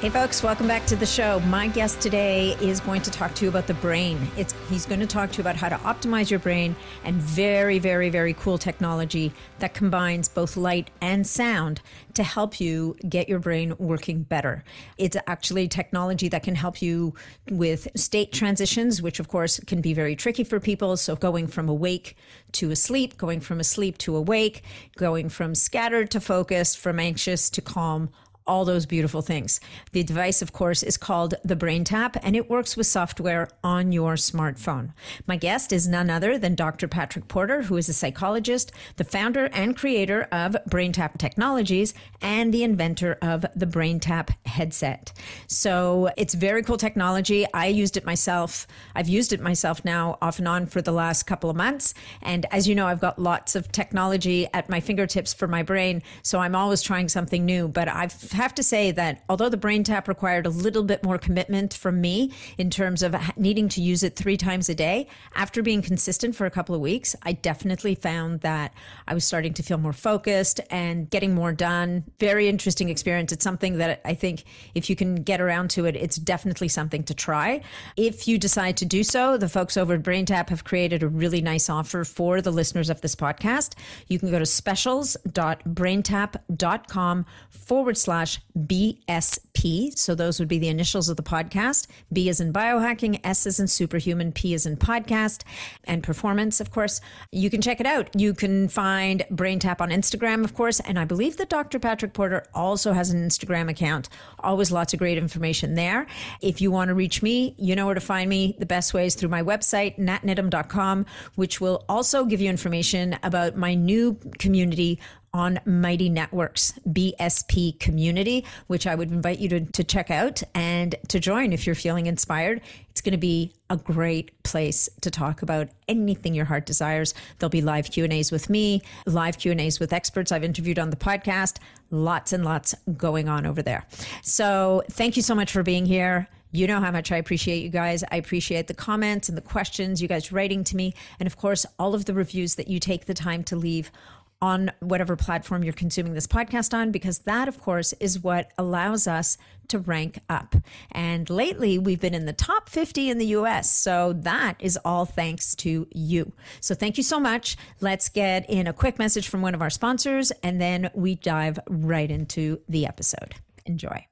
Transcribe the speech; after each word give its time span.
Hey, 0.00 0.10
folks, 0.10 0.44
welcome 0.44 0.68
back 0.68 0.86
to 0.86 0.94
the 0.94 1.04
show. 1.04 1.40
My 1.40 1.66
guest 1.66 2.00
today 2.00 2.50
is 2.60 2.78
going 2.78 3.02
to 3.02 3.10
talk 3.10 3.34
to 3.34 3.44
you 3.44 3.48
about 3.48 3.66
the 3.66 3.74
brain. 3.74 4.30
It's, 4.36 4.54
he's 4.70 4.86
going 4.86 5.00
to 5.00 5.08
talk 5.08 5.32
to 5.32 5.38
you 5.38 5.40
about 5.40 5.56
how 5.56 5.68
to 5.68 5.74
optimize 5.78 6.30
your 6.30 6.38
brain 6.38 6.76
and 7.02 7.16
very, 7.16 7.80
very, 7.80 8.08
very 8.08 8.32
cool 8.32 8.58
technology 8.58 9.32
that 9.58 9.74
combines 9.74 10.28
both 10.28 10.56
light 10.56 10.92
and 11.00 11.26
sound 11.26 11.80
to 12.14 12.22
help 12.22 12.60
you 12.60 12.94
get 13.08 13.28
your 13.28 13.40
brain 13.40 13.74
working 13.78 14.22
better. 14.22 14.62
It's 14.98 15.16
actually 15.26 15.66
technology 15.66 16.28
that 16.28 16.44
can 16.44 16.54
help 16.54 16.80
you 16.80 17.14
with 17.50 17.88
state 17.96 18.30
transitions, 18.32 19.02
which 19.02 19.18
of 19.18 19.26
course 19.26 19.58
can 19.66 19.80
be 19.80 19.94
very 19.94 20.14
tricky 20.14 20.44
for 20.44 20.60
people. 20.60 20.96
So, 20.96 21.16
going 21.16 21.48
from 21.48 21.68
awake 21.68 22.16
to 22.52 22.70
asleep, 22.70 23.18
going 23.18 23.40
from 23.40 23.58
asleep 23.58 23.98
to 23.98 24.14
awake, 24.14 24.62
going 24.96 25.28
from 25.28 25.56
scattered 25.56 26.12
to 26.12 26.20
focused, 26.20 26.78
from 26.78 27.00
anxious 27.00 27.50
to 27.50 27.60
calm 27.60 28.10
all 28.48 28.64
those 28.64 28.86
beautiful 28.86 29.22
things. 29.22 29.60
The 29.92 30.02
device, 30.02 30.42
of 30.42 30.52
course, 30.52 30.82
is 30.82 30.96
called 30.96 31.34
the 31.44 31.54
Brain 31.54 31.84
Tap, 31.84 32.16
and 32.22 32.34
it 32.34 32.50
works 32.50 32.76
with 32.76 32.86
software 32.86 33.48
on 33.62 33.92
your 33.92 34.14
smartphone. 34.14 34.92
My 35.26 35.36
guest 35.36 35.72
is 35.72 35.86
none 35.86 36.10
other 36.10 36.38
than 36.38 36.54
Dr. 36.54 36.88
Patrick 36.88 37.28
Porter, 37.28 37.62
who 37.62 37.76
is 37.76 37.88
a 37.88 37.92
psychologist, 37.92 38.72
the 38.96 39.04
founder 39.04 39.46
and 39.52 39.76
creator 39.76 40.26
of 40.32 40.56
Brain 40.66 40.92
Tap 40.92 41.18
Technologies, 41.18 41.94
and 42.20 42.52
the 42.52 42.64
inventor 42.64 43.18
of 43.22 43.44
the 43.54 43.66
Brain 43.66 44.00
Tap 44.00 44.30
headset. 44.46 45.12
So 45.46 46.10
it's 46.16 46.34
very 46.34 46.62
cool 46.62 46.78
technology. 46.78 47.46
I 47.52 47.66
used 47.66 47.96
it 47.96 48.06
myself. 48.06 48.66
I've 48.94 49.08
used 49.08 49.32
it 49.32 49.40
myself 49.40 49.84
now 49.84 50.18
off 50.22 50.38
and 50.38 50.48
on 50.48 50.66
for 50.66 50.80
the 50.80 50.92
last 50.92 51.24
couple 51.24 51.50
of 51.50 51.56
months. 51.56 51.94
And 52.22 52.46
as 52.50 52.66
you 52.66 52.74
know, 52.74 52.86
I've 52.86 53.00
got 53.00 53.18
lots 53.18 53.54
of 53.54 53.70
technology 53.70 54.48
at 54.54 54.68
my 54.68 54.80
fingertips 54.80 55.34
for 55.34 55.46
my 55.46 55.62
brain. 55.62 56.02
So 56.22 56.38
I'm 56.38 56.54
always 56.54 56.82
trying 56.82 57.08
something 57.08 57.44
new, 57.44 57.68
but 57.68 57.88
I've 57.88 58.12
have 58.38 58.54
to 58.54 58.62
say 58.62 58.92
that 58.92 59.24
although 59.28 59.48
the 59.48 59.56
brain 59.56 59.82
tap 59.82 60.06
required 60.06 60.46
a 60.46 60.50
little 60.50 60.84
bit 60.84 61.02
more 61.02 61.18
commitment 61.18 61.74
from 61.74 62.00
me 62.00 62.32
in 62.56 62.70
terms 62.70 63.02
of 63.02 63.16
needing 63.36 63.68
to 63.70 63.82
use 63.82 64.04
it 64.04 64.14
three 64.14 64.36
times 64.36 64.68
a 64.68 64.76
day, 64.76 65.08
after 65.34 65.60
being 65.60 65.82
consistent 65.82 66.36
for 66.36 66.46
a 66.46 66.50
couple 66.50 66.72
of 66.72 66.80
weeks, 66.80 67.16
I 67.24 67.32
definitely 67.32 67.96
found 67.96 68.42
that 68.42 68.72
I 69.08 69.14
was 69.14 69.24
starting 69.24 69.54
to 69.54 69.62
feel 69.64 69.78
more 69.78 69.92
focused 69.92 70.60
and 70.70 71.10
getting 71.10 71.34
more 71.34 71.52
done. 71.52 72.04
Very 72.20 72.48
interesting 72.48 72.90
experience. 72.90 73.32
It's 73.32 73.42
something 73.42 73.78
that 73.78 74.02
I 74.04 74.14
think 74.14 74.44
if 74.76 74.88
you 74.88 74.94
can 74.94 75.16
get 75.16 75.40
around 75.40 75.70
to 75.70 75.86
it, 75.86 75.96
it's 75.96 76.16
definitely 76.16 76.68
something 76.68 77.02
to 77.04 77.14
try. 77.14 77.62
If 77.96 78.28
you 78.28 78.38
decide 78.38 78.76
to 78.76 78.84
do 78.84 79.02
so, 79.02 79.36
the 79.36 79.48
folks 79.48 79.76
over 79.76 79.94
at 79.94 80.04
BrainTap 80.04 80.50
have 80.50 80.62
created 80.62 81.02
a 81.02 81.08
really 81.08 81.42
nice 81.42 81.68
offer 81.68 82.04
for 82.04 82.40
the 82.40 82.52
listeners 82.52 82.88
of 82.88 83.00
this 83.00 83.16
podcast. 83.16 83.74
You 84.06 84.20
can 84.20 84.30
go 84.30 84.38
to 84.38 84.46
specials.braintap.com 84.46 87.26
forward 87.50 87.98
slash 87.98 88.27
slash 88.28 88.42
BSP. 88.58 89.96
So 89.96 90.14
those 90.14 90.38
would 90.38 90.48
be 90.48 90.58
the 90.58 90.68
initials 90.68 91.08
of 91.08 91.16
the 91.16 91.22
podcast. 91.22 91.86
B 92.12 92.28
is 92.28 92.40
in 92.40 92.52
biohacking, 92.52 93.20
S 93.24 93.46
is 93.46 93.60
in 93.60 93.68
superhuman, 93.68 94.32
P 94.32 94.54
is 94.54 94.66
in 94.66 94.76
podcast 94.76 95.42
and 95.84 96.02
performance, 96.02 96.60
of 96.60 96.70
course. 96.70 97.00
You 97.32 97.50
can 97.50 97.60
check 97.60 97.80
it 97.80 97.86
out. 97.86 98.08
You 98.18 98.34
can 98.34 98.68
find 98.68 99.24
Brain 99.30 99.58
Tap 99.58 99.80
on 99.80 99.90
Instagram, 99.90 100.44
of 100.44 100.54
course. 100.54 100.80
And 100.80 100.98
I 100.98 101.04
believe 101.04 101.36
that 101.36 101.48
Dr. 101.48 101.78
Patrick 101.78 102.12
Porter 102.12 102.44
also 102.54 102.92
has 102.92 103.10
an 103.10 103.26
Instagram 103.26 103.70
account. 103.70 104.08
Always 104.40 104.72
lots 104.72 104.92
of 104.92 104.98
great 104.98 105.18
information 105.18 105.74
there. 105.74 106.06
If 106.40 106.60
you 106.60 106.70
want 106.70 106.88
to 106.88 106.94
reach 106.94 107.22
me, 107.22 107.54
you 107.58 107.76
know 107.76 107.86
where 107.86 107.94
to 107.94 108.00
find 108.00 108.28
me. 108.28 108.56
The 108.58 108.66
best 108.66 108.94
way 108.94 109.06
is 109.06 109.14
through 109.14 109.28
my 109.28 109.42
website, 109.42 109.98
natniddam.com, 109.98 111.06
which 111.36 111.60
will 111.60 111.84
also 111.88 112.24
give 112.24 112.40
you 112.40 112.50
information 112.50 113.18
about 113.22 113.56
my 113.56 113.74
new 113.74 114.18
community 114.38 114.98
on 115.32 115.60
Mighty 115.64 116.08
Networks 116.08 116.78
BSP 116.88 117.78
community, 117.78 118.44
which 118.66 118.86
I 118.86 118.94
would 118.94 119.10
invite 119.10 119.38
you 119.38 119.48
to, 119.50 119.60
to 119.60 119.84
check 119.84 120.10
out 120.10 120.42
and 120.54 120.94
to 121.08 121.20
join 121.20 121.52
if 121.52 121.66
you're 121.66 121.74
feeling 121.74 122.06
inspired. 122.06 122.60
It's 122.90 123.00
going 123.00 123.12
to 123.12 123.18
be 123.18 123.52
a 123.70 123.76
great 123.76 124.42
place 124.42 124.88
to 125.02 125.10
talk 125.10 125.42
about 125.42 125.68
anything 125.86 126.34
your 126.34 126.46
heart 126.46 126.66
desires. 126.66 127.14
There'll 127.38 127.50
be 127.50 127.60
live 127.60 127.90
Q&As 127.90 128.32
with 128.32 128.50
me, 128.50 128.82
live 129.06 129.38
Q&As 129.38 129.78
with 129.78 129.92
experts 129.92 130.32
I've 130.32 130.44
interviewed 130.44 130.78
on 130.78 130.90
the 130.90 130.96
podcast. 130.96 131.58
Lots 131.90 132.32
and 132.32 132.44
lots 132.44 132.74
going 132.96 133.28
on 133.28 133.46
over 133.46 133.62
there. 133.62 133.86
So 134.22 134.82
thank 134.90 135.16
you 135.16 135.22
so 135.22 135.34
much 135.34 135.52
for 135.52 135.62
being 135.62 135.86
here. 135.86 136.28
You 136.50 136.66
know 136.66 136.80
how 136.80 136.90
much 136.90 137.12
I 137.12 137.18
appreciate 137.18 137.62
you 137.62 137.68
guys. 137.68 138.02
I 138.10 138.16
appreciate 138.16 138.68
the 138.68 138.74
comments 138.74 139.28
and 139.28 139.36
the 139.36 139.42
questions, 139.42 140.00
you 140.00 140.08
guys 140.08 140.32
writing 140.32 140.64
to 140.64 140.76
me, 140.76 140.94
and 141.20 141.26
of 141.26 141.36
course, 141.36 141.66
all 141.78 141.94
of 141.94 142.06
the 142.06 142.14
reviews 142.14 142.54
that 142.54 142.68
you 142.68 142.80
take 142.80 143.04
the 143.04 143.12
time 143.12 143.44
to 143.44 143.56
leave 143.56 143.92
on 144.40 144.70
whatever 144.80 145.16
platform 145.16 145.64
you're 145.64 145.72
consuming 145.72 146.14
this 146.14 146.26
podcast 146.26 146.72
on, 146.72 146.90
because 146.90 147.20
that, 147.20 147.48
of 147.48 147.60
course, 147.60 147.92
is 147.94 148.20
what 148.20 148.52
allows 148.56 149.06
us 149.06 149.36
to 149.68 149.78
rank 149.78 150.20
up. 150.28 150.54
And 150.92 151.28
lately, 151.28 151.78
we've 151.78 152.00
been 152.00 152.14
in 152.14 152.26
the 152.26 152.32
top 152.32 152.68
50 152.68 153.10
in 153.10 153.18
the 153.18 153.26
US. 153.26 153.70
So 153.70 154.12
that 154.14 154.56
is 154.60 154.78
all 154.84 155.04
thanks 155.04 155.54
to 155.56 155.86
you. 155.90 156.32
So 156.60 156.74
thank 156.74 156.96
you 156.96 157.02
so 157.02 157.20
much. 157.20 157.56
Let's 157.80 158.08
get 158.08 158.48
in 158.48 158.66
a 158.66 158.72
quick 158.72 158.98
message 158.98 159.28
from 159.28 159.42
one 159.42 159.54
of 159.54 159.62
our 159.62 159.70
sponsors, 159.70 160.30
and 160.42 160.60
then 160.60 160.90
we 160.94 161.16
dive 161.16 161.58
right 161.68 162.10
into 162.10 162.60
the 162.68 162.86
episode. 162.86 163.34
Enjoy. 163.66 164.06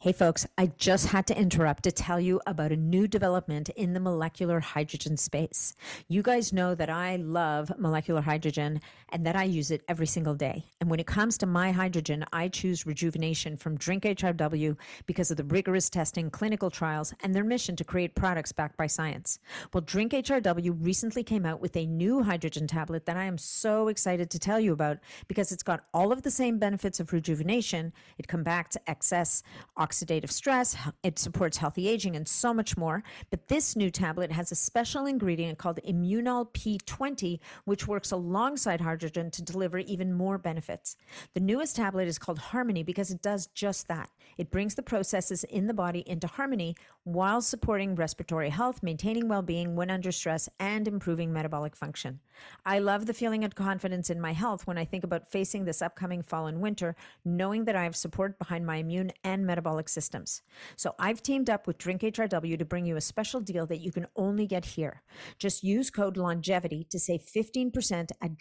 Hey 0.00 0.12
folks, 0.12 0.46
I 0.58 0.66
just 0.76 1.06
had 1.06 1.26
to 1.28 1.36
interrupt 1.36 1.84
to 1.84 1.90
tell 1.90 2.20
you 2.20 2.40
about 2.46 2.70
a 2.70 2.76
new 2.76 3.08
development 3.08 3.70
in 3.70 3.94
the 3.94 3.98
molecular 3.98 4.60
hydrogen 4.60 5.16
space. 5.16 5.74
You 6.06 6.22
guys 6.22 6.52
know 6.52 6.74
that 6.74 6.90
I 6.90 7.16
love 7.16 7.72
molecular 7.78 8.20
hydrogen 8.20 8.82
and 9.10 9.24
that 9.24 9.36
I 9.36 9.44
use 9.44 9.70
it 9.70 9.82
every 9.88 10.06
single 10.06 10.34
day. 10.34 10.64
And 10.80 10.90
when 10.90 11.00
it 11.00 11.06
comes 11.06 11.38
to 11.38 11.46
my 11.46 11.70
hydrogen, 11.70 12.24
I 12.32 12.48
choose 12.48 12.86
rejuvenation 12.86 13.56
from 13.56 13.76
Drink 13.76 14.02
HRW 14.02 14.76
because 15.06 15.30
of 15.30 15.36
the 15.36 15.44
rigorous 15.44 15.88
testing, 15.88 16.28
clinical 16.30 16.70
trials, 16.70 17.14
and 17.22 17.34
their 17.34 17.44
mission 17.44 17.76
to 17.76 17.84
create 17.84 18.14
products 18.14 18.52
backed 18.52 18.76
by 18.76 18.86
science. 18.86 19.38
Well, 19.72 19.82
Drink 19.82 20.12
HRW 20.12 20.76
recently 20.84 21.22
came 21.22 21.46
out 21.46 21.60
with 21.60 21.76
a 21.76 21.86
new 21.86 22.22
hydrogen 22.22 22.66
tablet 22.66 23.06
that 23.06 23.16
I 23.16 23.24
am 23.24 23.38
so 23.38 23.88
excited 23.88 24.28
to 24.30 24.38
tell 24.38 24.58
you 24.58 24.72
about 24.72 24.98
because 25.28 25.52
it's 25.52 25.62
got 25.62 25.84
all 25.94 26.10
of 26.10 26.22
the 26.22 26.30
same 26.30 26.58
benefits 26.58 26.98
of 26.98 27.12
rejuvenation. 27.12 27.92
It 28.18 28.26
combats 28.26 28.76
excess 28.86 29.42
oxidative 29.78 30.30
stress, 30.30 30.76
it 31.04 31.18
supports 31.18 31.58
healthy 31.58 31.88
aging, 31.88 32.16
and 32.16 32.26
so 32.26 32.52
much 32.52 32.76
more. 32.76 33.04
But 33.30 33.46
this 33.46 33.76
new 33.76 33.90
tablet 33.90 34.32
has 34.32 34.50
a 34.50 34.56
special 34.56 35.06
ingredient 35.06 35.58
called 35.58 35.78
Immunol 35.88 36.52
P20, 36.52 37.38
which 37.66 37.86
works 37.86 38.10
alongside 38.10 38.80
hydrogen 38.80 38.95
to 38.96 39.42
deliver 39.42 39.78
even 39.78 40.12
more 40.12 40.38
benefits. 40.38 40.96
The 41.34 41.40
newest 41.40 41.76
tablet 41.76 42.08
is 42.08 42.18
called 42.18 42.38
Harmony 42.38 42.82
because 42.82 43.10
it 43.10 43.22
does 43.22 43.46
just 43.48 43.88
that. 43.88 44.10
It 44.38 44.50
brings 44.50 44.74
the 44.74 44.82
processes 44.82 45.44
in 45.44 45.66
the 45.66 45.74
body 45.74 46.02
into 46.06 46.26
harmony 46.26 46.76
while 47.04 47.40
supporting 47.40 47.94
respiratory 47.94 48.50
health, 48.50 48.82
maintaining 48.82 49.28
well 49.28 49.42
being 49.42 49.76
when 49.76 49.90
under 49.90 50.12
stress, 50.12 50.48
and 50.58 50.88
improving 50.88 51.32
metabolic 51.32 51.76
function. 51.76 52.20
I 52.64 52.80
love 52.80 53.06
the 53.06 53.14
feeling 53.14 53.44
of 53.44 53.54
confidence 53.54 54.10
in 54.10 54.20
my 54.20 54.32
health 54.32 54.66
when 54.66 54.76
I 54.76 54.84
think 54.84 55.04
about 55.04 55.30
facing 55.30 55.64
this 55.64 55.80
upcoming 55.80 56.22
fall 56.22 56.46
and 56.46 56.60
winter, 56.60 56.96
knowing 57.24 57.64
that 57.64 57.76
I 57.76 57.84
have 57.84 57.96
support 57.96 58.38
behind 58.38 58.66
my 58.66 58.76
immune 58.76 59.12
and 59.24 59.46
metabolic 59.46 59.88
systems. 59.88 60.42
So 60.76 60.94
I've 60.98 61.22
teamed 61.22 61.48
up 61.48 61.66
with 61.66 61.78
Drink 61.78 62.02
HRW 62.02 62.58
to 62.58 62.64
bring 62.64 62.86
you 62.86 62.96
a 62.96 63.00
special 63.00 63.40
deal 63.40 63.66
that 63.66 63.80
you 63.80 63.92
can 63.92 64.06
only 64.16 64.46
get 64.46 64.64
here. 64.64 65.02
Just 65.38 65.64
use 65.64 65.90
code 65.90 66.16
longevity 66.16 66.86
to 66.90 66.98
save 66.98 67.22
15% 67.22 68.10
at 68.20 68.38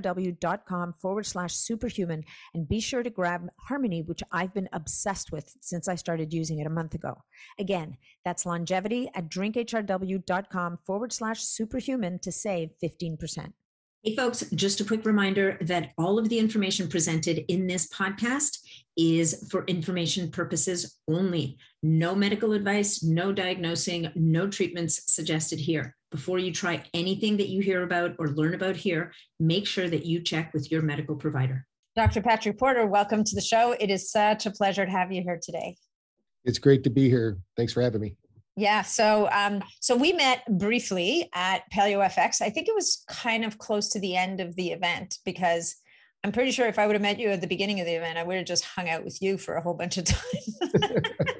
drinkhrw.com 0.00 0.94
forward 1.00 1.26
slash 1.26 1.54
superhuman 1.54 2.24
and 2.54 2.68
be 2.68 2.80
sure 2.80 3.02
to 3.02 3.10
grab 3.10 3.48
Harmony, 3.58 4.02
which 4.02 4.22
I've 4.32 4.54
been 4.54 4.68
obsessed 4.72 5.32
with 5.32 5.54
since 5.60 5.88
I 5.88 5.94
started 5.94 6.32
using 6.32 6.58
it 6.58 6.66
a 6.66 6.70
month 6.70 6.94
ago. 6.94 7.22
Again, 7.58 7.96
that's 8.24 8.46
longevity 8.46 9.10
at 9.14 9.28
drinkhrw.com 9.28 10.78
forward 10.86 11.12
slash 11.12 11.42
superhuman 11.42 12.18
to 12.20 12.32
save 12.32 12.70
15%. 12.82 13.52
Hey, 14.04 14.14
folks, 14.14 14.44
just 14.54 14.82
a 14.82 14.84
quick 14.84 15.06
reminder 15.06 15.56
that 15.62 15.92
all 15.96 16.18
of 16.18 16.28
the 16.28 16.38
information 16.38 16.88
presented 16.88 17.42
in 17.50 17.66
this 17.66 17.88
podcast 17.88 18.58
is 18.98 19.48
for 19.50 19.64
information 19.64 20.30
purposes 20.30 20.98
only. 21.08 21.56
No 21.82 22.14
medical 22.14 22.52
advice, 22.52 23.02
no 23.02 23.32
diagnosing, 23.32 24.12
no 24.14 24.46
treatments 24.46 25.14
suggested 25.14 25.58
here. 25.58 25.96
Before 26.14 26.38
you 26.38 26.52
try 26.52 26.80
anything 26.94 27.36
that 27.38 27.48
you 27.48 27.60
hear 27.60 27.82
about 27.82 28.14
or 28.20 28.28
learn 28.28 28.54
about 28.54 28.76
here, 28.76 29.12
make 29.40 29.66
sure 29.66 29.88
that 29.88 30.06
you 30.06 30.22
check 30.22 30.54
with 30.54 30.70
your 30.70 30.80
medical 30.80 31.16
provider. 31.16 31.66
Dr. 31.96 32.22
Patrick 32.22 32.56
Porter, 32.56 32.86
welcome 32.86 33.24
to 33.24 33.34
the 33.34 33.40
show. 33.40 33.72
It 33.80 33.90
is 33.90 34.12
such 34.12 34.46
a 34.46 34.52
pleasure 34.52 34.84
to 34.84 34.90
have 34.92 35.10
you 35.10 35.22
here 35.22 35.40
today. 35.42 35.76
It's 36.44 36.60
great 36.60 36.84
to 36.84 36.90
be 36.90 37.08
here. 37.08 37.38
Thanks 37.56 37.72
for 37.72 37.82
having 37.82 38.00
me. 38.00 38.14
Yeah. 38.54 38.82
So, 38.82 39.28
um, 39.32 39.60
so 39.80 39.96
we 39.96 40.12
met 40.12 40.44
briefly 40.56 41.28
at 41.34 41.62
Paleo 41.74 41.98
FX. 42.06 42.40
I 42.40 42.48
think 42.48 42.68
it 42.68 42.76
was 42.76 43.02
kind 43.08 43.44
of 43.44 43.58
close 43.58 43.88
to 43.88 43.98
the 43.98 44.14
end 44.14 44.40
of 44.40 44.54
the 44.54 44.70
event 44.70 45.18
because 45.24 45.74
I'm 46.22 46.30
pretty 46.30 46.52
sure 46.52 46.68
if 46.68 46.78
I 46.78 46.86
would 46.86 46.94
have 46.94 47.02
met 47.02 47.18
you 47.18 47.30
at 47.30 47.40
the 47.40 47.48
beginning 47.48 47.80
of 47.80 47.86
the 47.86 47.94
event, 47.94 48.18
I 48.18 48.22
would 48.22 48.36
have 48.36 48.46
just 48.46 48.64
hung 48.64 48.88
out 48.88 49.04
with 49.04 49.20
you 49.20 49.36
for 49.36 49.56
a 49.56 49.60
whole 49.60 49.74
bunch 49.74 49.96
of 49.96 50.04
time. 50.04 50.22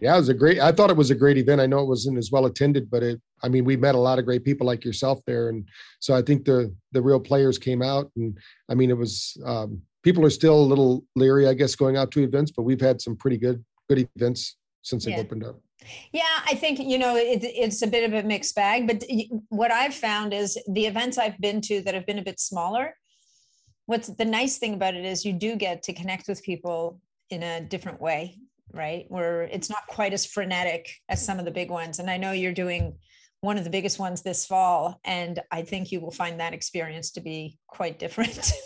yeah, 0.00 0.14
it 0.14 0.18
was 0.18 0.28
a 0.28 0.34
great. 0.34 0.58
I 0.60 0.72
thought 0.72 0.90
it 0.90 0.96
was 0.96 1.10
a 1.10 1.14
great 1.14 1.38
event. 1.38 1.60
I 1.60 1.66
know 1.66 1.80
it 1.80 1.88
wasn't 1.88 2.18
as 2.18 2.30
well 2.30 2.46
attended, 2.46 2.90
but 2.90 3.02
it. 3.02 3.20
I 3.42 3.48
mean, 3.48 3.64
we 3.64 3.76
met 3.76 3.94
a 3.94 3.98
lot 3.98 4.18
of 4.18 4.24
great 4.24 4.44
people 4.44 4.66
like 4.66 4.84
yourself 4.84 5.20
there, 5.26 5.48
and 5.48 5.66
so 6.00 6.14
I 6.14 6.22
think 6.22 6.44
the 6.44 6.74
the 6.92 7.02
real 7.02 7.20
players 7.20 7.58
came 7.58 7.82
out, 7.82 8.10
and 8.16 8.36
I 8.70 8.74
mean, 8.74 8.90
it 8.90 8.96
was. 8.96 9.36
Um, 9.44 9.82
people 10.02 10.24
are 10.24 10.30
still 10.30 10.58
a 10.58 10.70
little 10.72 11.04
leery, 11.14 11.46
I 11.46 11.54
guess, 11.54 11.74
going 11.74 11.96
out 11.96 12.10
to 12.12 12.22
events, 12.22 12.50
but 12.50 12.62
we've 12.62 12.80
had 12.80 13.00
some 13.00 13.16
pretty 13.16 13.36
good 13.36 13.64
good 13.88 14.08
events 14.16 14.56
since 14.82 15.04
they've 15.04 15.18
opened 15.18 15.44
up. 15.44 15.60
Yeah, 16.12 16.22
I 16.46 16.54
think 16.54 16.78
you 16.78 16.98
know 16.98 17.16
it, 17.16 17.40
it's 17.42 17.82
a 17.82 17.86
bit 17.86 18.04
of 18.04 18.12
a 18.12 18.26
mixed 18.26 18.54
bag, 18.54 18.86
but 18.86 19.02
what 19.48 19.70
I've 19.70 19.94
found 19.94 20.34
is 20.34 20.58
the 20.68 20.86
events 20.86 21.18
I've 21.18 21.40
been 21.40 21.60
to 21.62 21.82
that 21.82 21.94
have 21.94 22.06
been 22.06 22.18
a 22.18 22.24
bit 22.24 22.40
smaller. 22.40 22.94
What's 23.86 24.08
the 24.08 24.24
nice 24.24 24.58
thing 24.58 24.74
about 24.74 24.94
it 24.94 25.04
is 25.04 25.24
you 25.24 25.32
do 25.32 25.56
get 25.56 25.82
to 25.84 25.92
connect 25.92 26.28
with 26.28 26.42
people 26.42 27.00
in 27.30 27.42
a 27.42 27.60
different 27.60 28.00
way, 28.00 28.38
right? 28.72 29.06
Where 29.08 29.42
it's 29.42 29.70
not 29.70 29.86
quite 29.86 30.12
as 30.12 30.26
frenetic 30.26 30.90
as 31.08 31.24
some 31.24 31.38
of 31.38 31.44
the 31.44 31.50
big 31.50 31.70
ones. 31.70 31.98
And 31.98 32.10
I 32.10 32.16
know 32.16 32.32
you're 32.32 32.52
doing 32.52 32.94
one 33.40 33.56
of 33.56 33.64
the 33.64 33.70
biggest 33.70 33.98
ones 33.98 34.22
this 34.22 34.44
fall, 34.44 35.00
and 35.04 35.40
I 35.50 35.62
think 35.62 35.90
you 35.90 36.00
will 36.00 36.10
find 36.10 36.40
that 36.40 36.52
experience 36.52 37.12
to 37.12 37.20
be 37.20 37.58
quite 37.68 37.98
different. 37.98 38.52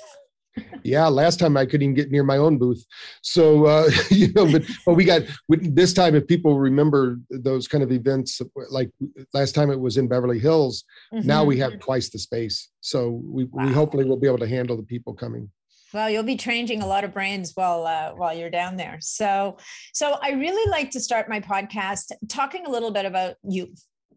yeah 0.83 1.07
last 1.07 1.39
time 1.39 1.57
i 1.57 1.65
couldn't 1.65 1.83
even 1.83 1.95
get 1.95 2.11
near 2.11 2.23
my 2.23 2.37
own 2.37 2.59
booth 2.59 2.85
so 3.23 3.67
uh, 3.67 3.91
you 4.11 4.33
know 4.35 4.51
but 4.51 4.63
but 4.87 4.95
we 4.95 5.05
got 5.05 5.23
this 5.49 5.93
time 5.93 6.15
if 6.15 6.27
people 6.27 6.59
remember 6.59 7.19
those 7.31 7.67
kind 7.67 7.83
of 7.83 7.91
events 7.91 8.41
like 8.71 8.91
last 9.33 9.55
time 9.55 9.71
it 9.71 9.79
was 9.79 9.97
in 9.97 10.07
beverly 10.07 10.39
hills 10.39 10.85
mm-hmm. 11.13 11.27
now 11.27 11.45
we 11.45 11.59
have 11.59 11.79
twice 11.81 12.09
the 12.11 12.19
space 12.19 12.69
so 12.81 13.21
we, 13.25 13.45
wow. 13.45 13.67
we 13.67 13.73
hopefully 13.73 14.05
will 14.05 14.17
be 14.17 14.29
able 14.29 14.39
to 14.39 14.49
handle 14.49 14.77
the 14.77 14.83
people 14.83 15.13
coming 15.13 15.51
well 15.95 16.11
you'll 16.11 16.25
be 16.25 16.37
changing 16.37 16.83
a 16.83 16.87
lot 16.87 17.05
of 17.05 17.15
brains 17.15 17.53
while 17.55 17.87
uh, 17.87 18.11
while 18.13 18.35
you're 18.35 18.51
down 18.51 18.77
there. 18.77 18.99
So 19.01 19.57
so 19.95 20.19
i 20.23 20.33
really 20.33 20.71
like 20.71 20.91
to 20.91 21.01
start 21.01 21.29
my 21.29 21.41
podcast 21.41 22.13
talking 22.29 22.67
a 22.67 22.71
little 22.71 22.91
bit 22.91 23.07
about 23.07 23.37
you. 23.49 23.73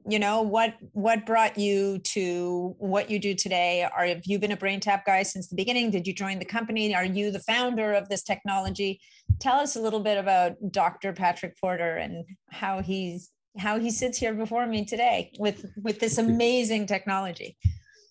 You 0.09 0.19
know 0.19 0.41
what 0.41 0.75
what 0.94 1.25
brought 1.25 1.57
you 1.57 2.00
to 2.00 2.75
what 2.79 3.09
you 3.12 3.19
do 3.19 3.35
today? 3.35 3.83
Are 3.83 4.06
have 4.06 4.25
you 4.25 4.39
been 4.39 4.53
a 4.53 4.57
BrainTap 4.57 5.03
guy 5.06 5.24
since 5.24 5.47
the 5.47 5.56
beginning? 5.56 5.91
Did 5.91 6.07
you 6.07 6.13
join 6.13 6.39
the 6.39 6.45
company? 6.45 6.95
Are 6.95 7.06
you 7.06 7.29
the 7.29 7.41
founder 7.41 7.94
of 7.94 8.09
this 8.09 8.23
technology? 8.23 9.00
Tell 9.39 9.57
us 9.57 9.75
a 9.75 9.81
little 9.81 10.00
bit 10.00 10.18
about 10.18 10.53
dr 10.71 11.13
patrick 11.13 11.59
porter 11.59 11.97
and 11.97 12.25
how 12.50 12.81
he's 12.81 13.31
how 13.57 13.80
he 13.80 13.91
sits 13.91 14.18
here 14.18 14.33
before 14.33 14.65
me 14.65 14.85
today 14.85 15.31
with 15.39 15.65
with 15.83 16.00
this 16.00 16.18
amazing 16.18 16.85
technology 16.85 17.57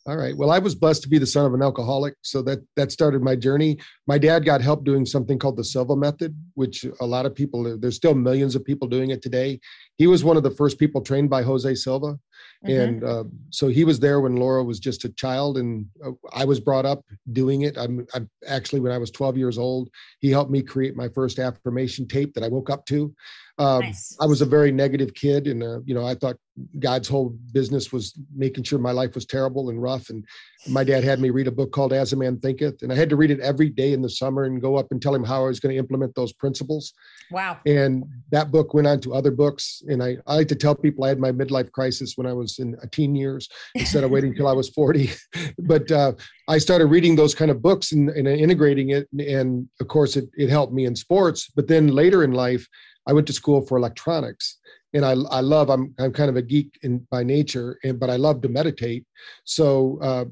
all 0.06 0.16
right. 0.16 0.36
Well, 0.36 0.50
I 0.50 0.60
was 0.60 0.76
blessed 0.76 1.02
to 1.02 1.08
be 1.08 1.18
the 1.18 1.26
son 1.26 1.46
of 1.46 1.54
an 1.54 1.62
alcoholic, 1.62 2.14
so 2.22 2.40
that 2.42 2.60
that 2.76 2.92
started 2.92 3.22
my 3.22 3.34
journey. 3.34 3.78
My 4.06 4.18
dad 4.18 4.44
got 4.44 4.60
help 4.60 4.84
doing 4.84 5.04
something 5.04 5.36
called 5.36 5.56
the 5.56 5.64
Silva 5.64 5.96
method, 5.96 6.36
which 6.54 6.86
a 7.00 7.06
lot 7.06 7.26
of 7.26 7.34
people 7.34 7.76
there's 7.76 7.96
still 7.96 8.14
millions 8.14 8.54
of 8.54 8.64
people 8.64 8.86
doing 8.86 9.10
it 9.10 9.20
today. 9.20 9.58
He 9.96 10.06
was 10.06 10.22
one 10.22 10.36
of 10.36 10.44
the 10.44 10.50
first 10.50 10.78
people 10.78 11.00
trained 11.00 11.28
by 11.28 11.42
Jose 11.42 11.74
Silva, 11.74 12.18
mm-hmm. 12.64 12.70
and 12.70 13.04
uh, 13.04 13.24
so 13.50 13.66
he 13.66 13.82
was 13.82 13.98
there 13.98 14.20
when 14.20 14.36
Laura 14.36 14.62
was 14.62 14.78
just 14.78 15.04
a 15.04 15.08
child, 15.08 15.58
and 15.58 15.86
uh, 16.04 16.12
I 16.32 16.44
was 16.44 16.60
brought 16.60 16.86
up 16.86 17.04
doing 17.32 17.62
it. 17.62 17.76
I'm, 17.76 18.06
I'm 18.14 18.30
actually 18.46 18.80
when 18.80 18.92
I 18.92 18.98
was 18.98 19.10
12 19.10 19.36
years 19.36 19.58
old, 19.58 19.90
he 20.20 20.30
helped 20.30 20.52
me 20.52 20.62
create 20.62 20.94
my 20.94 21.08
first 21.08 21.40
affirmation 21.40 22.06
tape 22.06 22.32
that 22.34 22.44
I 22.44 22.48
woke 22.48 22.70
up 22.70 22.86
to. 22.86 23.12
Um, 23.58 23.80
nice. 23.80 24.16
I 24.20 24.26
was 24.26 24.42
a 24.42 24.46
very 24.46 24.70
negative 24.70 25.14
kid, 25.14 25.46
and 25.46 25.62
uh, 25.62 25.80
you 25.84 25.94
know, 25.94 26.04
I 26.04 26.14
thought 26.14 26.36
God's 26.78 27.08
whole 27.08 27.36
business 27.52 27.92
was 27.92 28.18
making 28.34 28.64
sure 28.64 28.78
my 28.78 28.92
life 28.92 29.14
was 29.14 29.24
terrible 29.24 29.70
and 29.70 29.80
rough. 29.80 30.10
And 30.10 30.24
my 30.68 30.84
dad 30.84 31.04
had 31.04 31.20
me 31.20 31.30
read 31.30 31.46
a 31.46 31.52
book 31.52 31.70
called 31.72 31.92
As 31.92 32.12
a 32.12 32.16
Man 32.16 32.38
Thinketh, 32.38 32.82
and 32.82 32.92
I 32.92 32.96
had 32.96 33.08
to 33.10 33.16
read 33.16 33.30
it 33.30 33.40
every 33.40 33.70
day 33.70 33.94
in 33.94 34.02
the 34.02 34.10
summer 34.10 34.44
and 34.44 34.60
go 34.60 34.76
up 34.76 34.88
and 34.90 35.00
tell 35.00 35.14
him 35.14 35.24
how 35.24 35.44
I 35.44 35.48
was 35.48 35.60
going 35.60 35.74
to 35.74 35.78
implement 35.78 36.14
those 36.14 36.34
principles. 36.34 36.92
Wow! 37.30 37.58
And 37.64 38.04
that 38.30 38.50
book 38.50 38.74
went 38.74 38.86
on 38.86 39.00
to 39.00 39.14
other 39.14 39.30
books, 39.30 39.82
and 39.88 40.02
I, 40.02 40.18
I 40.26 40.36
like 40.36 40.48
to 40.48 40.54
tell 40.54 40.74
people 40.74 41.04
I 41.04 41.08
had 41.08 41.18
my 41.18 41.32
midlife 41.32 41.72
crisis 41.72 42.12
when 42.16 42.26
I 42.26 42.34
was 42.34 42.58
in 42.58 42.76
a 42.82 42.86
teen 42.86 43.14
years 43.14 43.48
instead 43.74 44.04
of 44.04 44.10
waiting 44.10 44.34
till 44.34 44.48
I 44.48 44.52
was 44.52 44.68
forty. 44.68 45.10
but 45.60 45.90
uh, 45.90 46.12
I 46.48 46.58
started 46.58 46.86
reading 46.86 47.16
those 47.16 47.34
kind 47.34 47.50
of 47.50 47.62
books 47.62 47.92
and, 47.92 48.10
and 48.10 48.28
integrating 48.28 48.90
it, 48.90 49.08
and, 49.12 49.20
and 49.22 49.68
of 49.80 49.88
course, 49.88 50.16
it, 50.16 50.28
it 50.36 50.50
helped 50.50 50.74
me 50.74 50.84
in 50.84 50.94
sports. 50.94 51.50
But 51.56 51.68
then 51.68 51.88
later 51.88 52.22
in 52.22 52.32
life 52.32 52.66
I 53.06 53.12
went 53.12 53.26
to 53.28 53.32
school 53.32 53.62
for 53.62 53.78
electronics 53.78 54.58
and 54.94 55.04
I, 55.04 55.12
I 55.30 55.40
love, 55.40 55.68
I'm, 55.68 55.94
I'm 55.98 56.12
kind 56.12 56.30
of 56.30 56.36
a 56.36 56.42
geek 56.42 56.78
in 56.82 57.06
by 57.10 57.22
nature, 57.22 57.78
and, 57.84 58.00
but 58.00 58.08
I 58.08 58.16
love 58.16 58.40
to 58.42 58.48
meditate. 58.48 59.04
So 59.44 59.98
uh, 60.00 60.24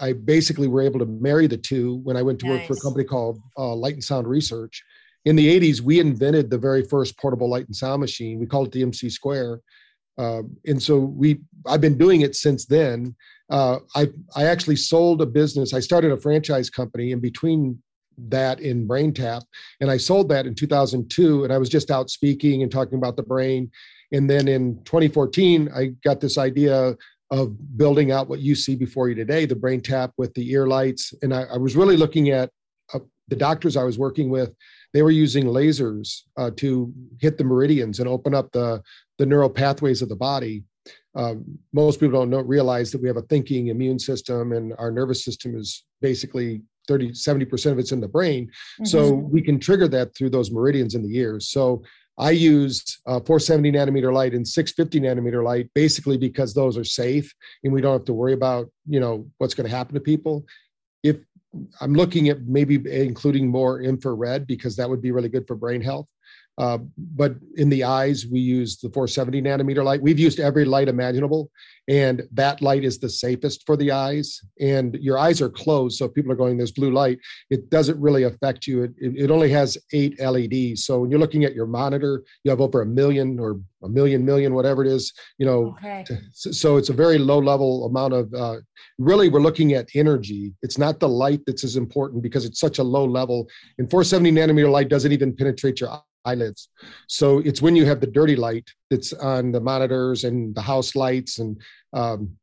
I 0.00 0.12
basically 0.12 0.68
were 0.68 0.82
able 0.82 1.00
to 1.00 1.06
marry 1.06 1.46
the 1.46 1.56
two 1.56 1.96
when 2.04 2.16
I 2.16 2.22
went 2.22 2.38
to 2.40 2.46
nice. 2.46 2.60
work 2.60 2.66
for 2.68 2.74
a 2.74 2.80
company 2.80 3.04
called 3.04 3.40
uh, 3.58 3.74
Light 3.74 3.94
and 3.94 4.04
Sound 4.04 4.28
Research. 4.28 4.82
In 5.24 5.34
the 5.34 5.60
80s, 5.60 5.80
we 5.80 5.98
invented 5.98 6.50
the 6.50 6.58
very 6.58 6.84
first 6.84 7.18
portable 7.18 7.50
light 7.50 7.66
and 7.66 7.74
sound 7.74 8.00
machine. 8.00 8.38
We 8.38 8.46
called 8.46 8.68
it 8.68 8.72
the 8.72 8.82
MC 8.82 9.10
Square. 9.10 9.60
Uh, 10.16 10.42
and 10.66 10.80
so 10.80 10.98
we, 10.98 11.40
I've 11.66 11.80
been 11.80 11.98
doing 11.98 12.20
it 12.20 12.36
since 12.36 12.64
then. 12.64 13.16
Uh, 13.50 13.78
I, 13.96 14.08
I 14.36 14.44
actually 14.44 14.76
sold 14.76 15.20
a 15.20 15.26
business. 15.26 15.74
I 15.74 15.80
started 15.80 16.12
a 16.12 16.16
franchise 16.16 16.70
company 16.70 17.10
in 17.10 17.18
between 17.18 17.82
that 18.28 18.60
in 18.60 18.86
BrainTap. 18.86 19.42
And 19.80 19.90
I 19.90 19.96
sold 19.96 20.28
that 20.30 20.46
in 20.46 20.54
2002. 20.54 21.44
And 21.44 21.52
I 21.52 21.58
was 21.58 21.68
just 21.68 21.90
out 21.90 22.10
speaking 22.10 22.62
and 22.62 22.70
talking 22.70 22.98
about 22.98 23.16
the 23.16 23.22
brain. 23.22 23.70
And 24.12 24.28
then 24.30 24.48
in 24.48 24.82
2014, 24.84 25.70
I 25.74 25.86
got 26.04 26.20
this 26.20 26.38
idea 26.38 26.96
of 27.30 27.76
building 27.76 28.12
out 28.12 28.28
what 28.28 28.40
you 28.40 28.54
see 28.54 28.76
before 28.76 29.08
you 29.08 29.14
today 29.14 29.46
the 29.46 29.54
BrainTap 29.54 30.12
with 30.16 30.32
the 30.34 30.48
ear 30.50 30.66
lights. 30.66 31.12
And 31.22 31.34
I, 31.34 31.42
I 31.42 31.56
was 31.56 31.74
really 31.76 31.96
looking 31.96 32.30
at 32.30 32.50
uh, 32.94 33.00
the 33.28 33.36
doctors 33.36 33.76
I 33.76 33.82
was 33.82 33.98
working 33.98 34.30
with. 34.30 34.54
They 34.92 35.02
were 35.02 35.10
using 35.10 35.46
lasers 35.46 36.22
uh, 36.36 36.52
to 36.56 36.92
hit 37.20 37.36
the 37.36 37.44
meridians 37.44 37.98
and 37.98 38.08
open 38.08 38.34
up 38.34 38.52
the, 38.52 38.80
the 39.18 39.26
neural 39.26 39.50
pathways 39.50 40.02
of 40.02 40.08
the 40.08 40.16
body. 40.16 40.62
Uh, 41.16 41.34
most 41.72 41.98
people 41.98 42.20
don't 42.20 42.30
know, 42.30 42.40
realize 42.40 42.92
that 42.92 43.02
we 43.02 43.08
have 43.08 43.16
a 43.16 43.22
thinking 43.22 43.68
immune 43.68 43.98
system 43.98 44.52
and 44.52 44.72
our 44.78 44.92
nervous 44.92 45.24
system 45.24 45.56
is 45.56 45.84
basically 46.00 46.62
30 46.86 47.10
70% 47.10 47.72
of 47.72 47.78
it's 47.78 47.92
in 47.92 48.00
the 48.00 48.08
brain. 48.08 48.46
Mm-hmm. 48.46 48.84
so 48.84 49.12
we 49.12 49.42
can 49.42 49.58
trigger 49.58 49.88
that 49.88 50.14
through 50.16 50.30
those 50.30 50.50
meridians 50.50 50.94
in 50.94 51.02
the 51.02 51.16
ears. 51.16 51.48
So 51.48 51.82
i 52.18 52.30
used 52.30 52.96
uh, 53.06 53.20
470 53.20 53.72
nanometer 53.72 54.12
light 54.12 54.32
and 54.32 54.46
650 54.46 55.00
nanometer 55.00 55.44
light 55.44 55.68
basically 55.74 56.16
because 56.16 56.54
those 56.54 56.78
are 56.78 56.84
safe 56.84 57.34
and 57.62 57.72
we 57.72 57.82
don't 57.82 57.92
have 57.92 58.06
to 58.06 58.14
worry 58.14 58.32
about 58.32 58.70
you 58.88 59.00
know 59.00 59.26
what's 59.38 59.54
going 59.54 59.68
to 59.68 59.76
happen 59.76 59.94
to 59.94 60.00
people. 60.00 60.46
If 61.02 61.18
i'm 61.80 61.94
looking 61.94 62.28
at 62.28 62.42
maybe 62.42 62.76
including 62.90 63.48
more 63.48 63.80
infrared 63.80 64.46
because 64.46 64.76
that 64.76 64.88
would 64.88 65.02
be 65.02 65.10
really 65.10 65.28
good 65.28 65.46
for 65.46 65.56
brain 65.56 65.80
health 65.80 66.06
uh, 66.58 66.78
but 66.96 67.34
in 67.56 67.68
the 67.68 67.84
eyes, 67.84 68.26
we 68.26 68.40
use 68.40 68.78
the 68.78 68.88
470 68.88 69.42
nanometer 69.42 69.84
light. 69.84 70.00
We've 70.00 70.18
used 70.18 70.40
every 70.40 70.64
light 70.64 70.88
imaginable, 70.88 71.50
and 71.86 72.22
that 72.32 72.62
light 72.62 72.82
is 72.82 72.98
the 72.98 73.10
safest 73.10 73.64
for 73.66 73.76
the 73.76 73.92
eyes. 73.92 74.40
And 74.58 74.94
your 74.94 75.18
eyes 75.18 75.42
are 75.42 75.50
closed, 75.50 75.98
so 75.98 76.08
people 76.08 76.32
are 76.32 76.36
going, 76.36 76.56
"There's 76.56 76.72
blue 76.72 76.90
light." 76.90 77.18
It 77.50 77.68
doesn't 77.68 78.00
really 78.00 78.22
affect 78.22 78.66
you. 78.66 78.84
It, 78.84 78.92
it 78.98 79.30
only 79.30 79.50
has 79.50 79.76
eight 79.92 80.18
LEDs. 80.18 80.84
So 80.86 81.00
when 81.00 81.10
you're 81.10 81.20
looking 81.20 81.44
at 81.44 81.54
your 81.54 81.66
monitor, 81.66 82.22
you 82.42 82.50
have 82.50 82.62
over 82.62 82.80
a 82.80 82.86
million 82.86 83.38
or 83.38 83.60
a 83.82 83.88
million 83.88 84.24
million, 84.24 84.54
whatever 84.54 84.82
it 84.82 84.90
is. 84.90 85.12
You 85.36 85.44
know, 85.44 85.76
okay. 85.78 86.06
so 86.32 86.78
it's 86.78 86.88
a 86.88 86.94
very 86.94 87.18
low 87.18 87.38
level 87.38 87.84
amount 87.84 88.14
of. 88.14 88.32
Uh, 88.32 88.56
really, 88.98 89.28
we're 89.28 89.40
looking 89.40 89.74
at 89.74 89.88
energy. 89.94 90.54
It's 90.62 90.78
not 90.78 91.00
the 91.00 91.08
light 91.08 91.40
that's 91.46 91.64
as 91.64 91.76
important 91.76 92.22
because 92.22 92.46
it's 92.46 92.60
such 92.60 92.78
a 92.78 92.82
low 92.82 93.04
level. 93.04 93.46
And 93.76 93.90
470 93.90 94.32
nanometer 94.32 94.70
light 94.70 94.88
doesn't 94.88 95.12
even 95.12 95.36
penetrate 95.36 95.80
your 95.80 95.90
eyelids. 96.26 96.68
So 97.08 97.38
it's 97.38 97.62
when 97.62 97.76
you 97.76 97.86
have 97.86 98.00
the 98.00 98.06
dirty 98.06 98.36
light 98.36 98.68
that's 98.90 99.12
on 99.12 99.52
the 99.52 99.60
monitors 99.60 100.24
and 100.24 100.54
the 100.54 100.60
house 100.62 100.94
lights, 100.94 101.38
and 101.38 101.60
um, 101.92 102.36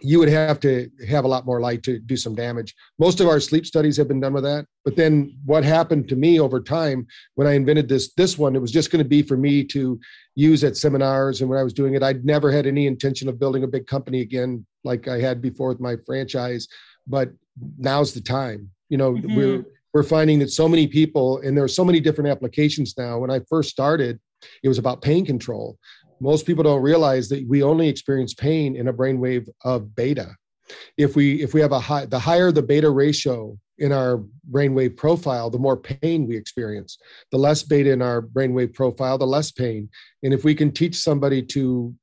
you 0.00 0.18
would 0.18 0.28
have 0.28 0.60
to 0.60 0.90
have 1.08 1.24
a 1.24 1.28
lot 1.28 1.46
more 1.46 1.60
light 1.60 1.82
to 1.84 1.98
do 1.98 2.16
some 2.16 2.34
damage. 2.34 2.74
Most 2.98 3.20
of 3.20 3.28
our 3.28 3.40
sleep 3.40 3.66
studies 3.66 3.96
have 3.96 4.08
been 4.08 4.20
done 4.20 4.32
with 4.32 4.44
that. 4.44 4.66
But 4.84 4.96
then 4.96 5.36
what 5.44 5.64
happened 5.64 6.08
to 6.08 6.16
me 6.16 6.38
over 6.40 6.60
time 6.60 7.06
when 7.34 7.46
I 7.46 7.54
invented 7.54 7.88
this 7.88 8.12
this 8.14 8.38
one, 8.38 8.54
it 8.54 8.60
was 8.60 8.72
just 8.72 8.90
going 8.90 9.02
to 9.02 9.08
be 9.08 9.22
for 9.22 9.36
me 9.36 9.64
to 9.64 9.98
use 10.34 10.64
at 10.64 10.76
seminars. 10.76 11.40
And 11.40 11.50
when 11.50 11.58
I 11.58 11.62
was 11.62 11.72
doing 11.72 11.94
it, 11.94 12.02
I'd 12.02 12.24
never 12.24 12.52
had 12.52 12.66
any 12.66 12.86
intention 12.86 13.28
of 13.28 13.40
building 13.40 13.64
a 13.64 13.68
big 13.68 13.86
company 13.86 14.20
again 14.20 14.66
like 14.84 15.08
I 15.08 15.20
had 15.20 15.40
before 15.40 15.68
with 15.68 15.80
my 15.80 15.96
franchise. 16.04 16.68
But 17.06 17.30
now's 17.78 18.12
the 18.12 18.20
time. 18.20 18.70
You 18.88 18.98
know, 18.98 19.12
mm-hmm. 19.12 19.36
we're 19.36 19.64
we're 19.96 20.02
finding 20.02 20.38
that 20.40 20.50
so 20.50 20.68
many 20.68 20.86
people, 20.86 21.40
and 21.40 21.56
there 21.56 21.64
are 21.64 21.68
so 21.68 21.82
many 21.82 22.00
different 22.00 22.28
applications 22.28 22.92
now. 22.98 23.18
When 23.18 23.30
I 23.30 23.40
first 23.48 23.70
started, 23.70 24.20
it 24.62 24.68
was 24.68 24.76
about 24.76 25.00
pain 25.00 25.24
control. 25.24 25.78
Most 26.20 26.44
people 26.44 26.62
don't 26.62 26.82
realize 26.82 27.30
that 27.30 27.48
we 27.48 27.62
only 27.62 27.88
experience 27.88 28.34
pain 28.34 28.76
in 28.76 28.88
a 28.88 28.92
brainwave 28.92 29.48
of 29.64 29.96
beta. 29.96 30.36
If 30.98 31.16
we 31.16 31.42
if 31.42 31.54
we 31.54 31.62
have 31.62 31.72
a 31.72 31.80
high, 31.80 32.04
the 32.04 32.18
higher 32.18 32.52
the 32.52 32.62
beta 32.62 32.90
ratio 32.90 33.56
in 33.78 33.90
our 33.90 34.22
brainwave 34.50 34.98
profile, 34.98 35.48
the 35.48 35.58
more 35.58 35.78
pain 35.78 36.26
we 36.26 36.36
experience. 36.36 36.98
The 37.32 37.38
less 37.38 37.62
beta 37.62 37.90
in 37.90 38.02
our 38.02 38.20
brainwave 38.20 38.74
profile, 38.74 39.16
the 39.16 39.26
less 39.26 39.50
pain. 39.50 39.88
And 40.22 40.34
if 40.34 40.44
we 40.44 40.54
can 40.54 40.72
teach 40.72 40.96
somebody 40.96 41.40
to 41.54 41.94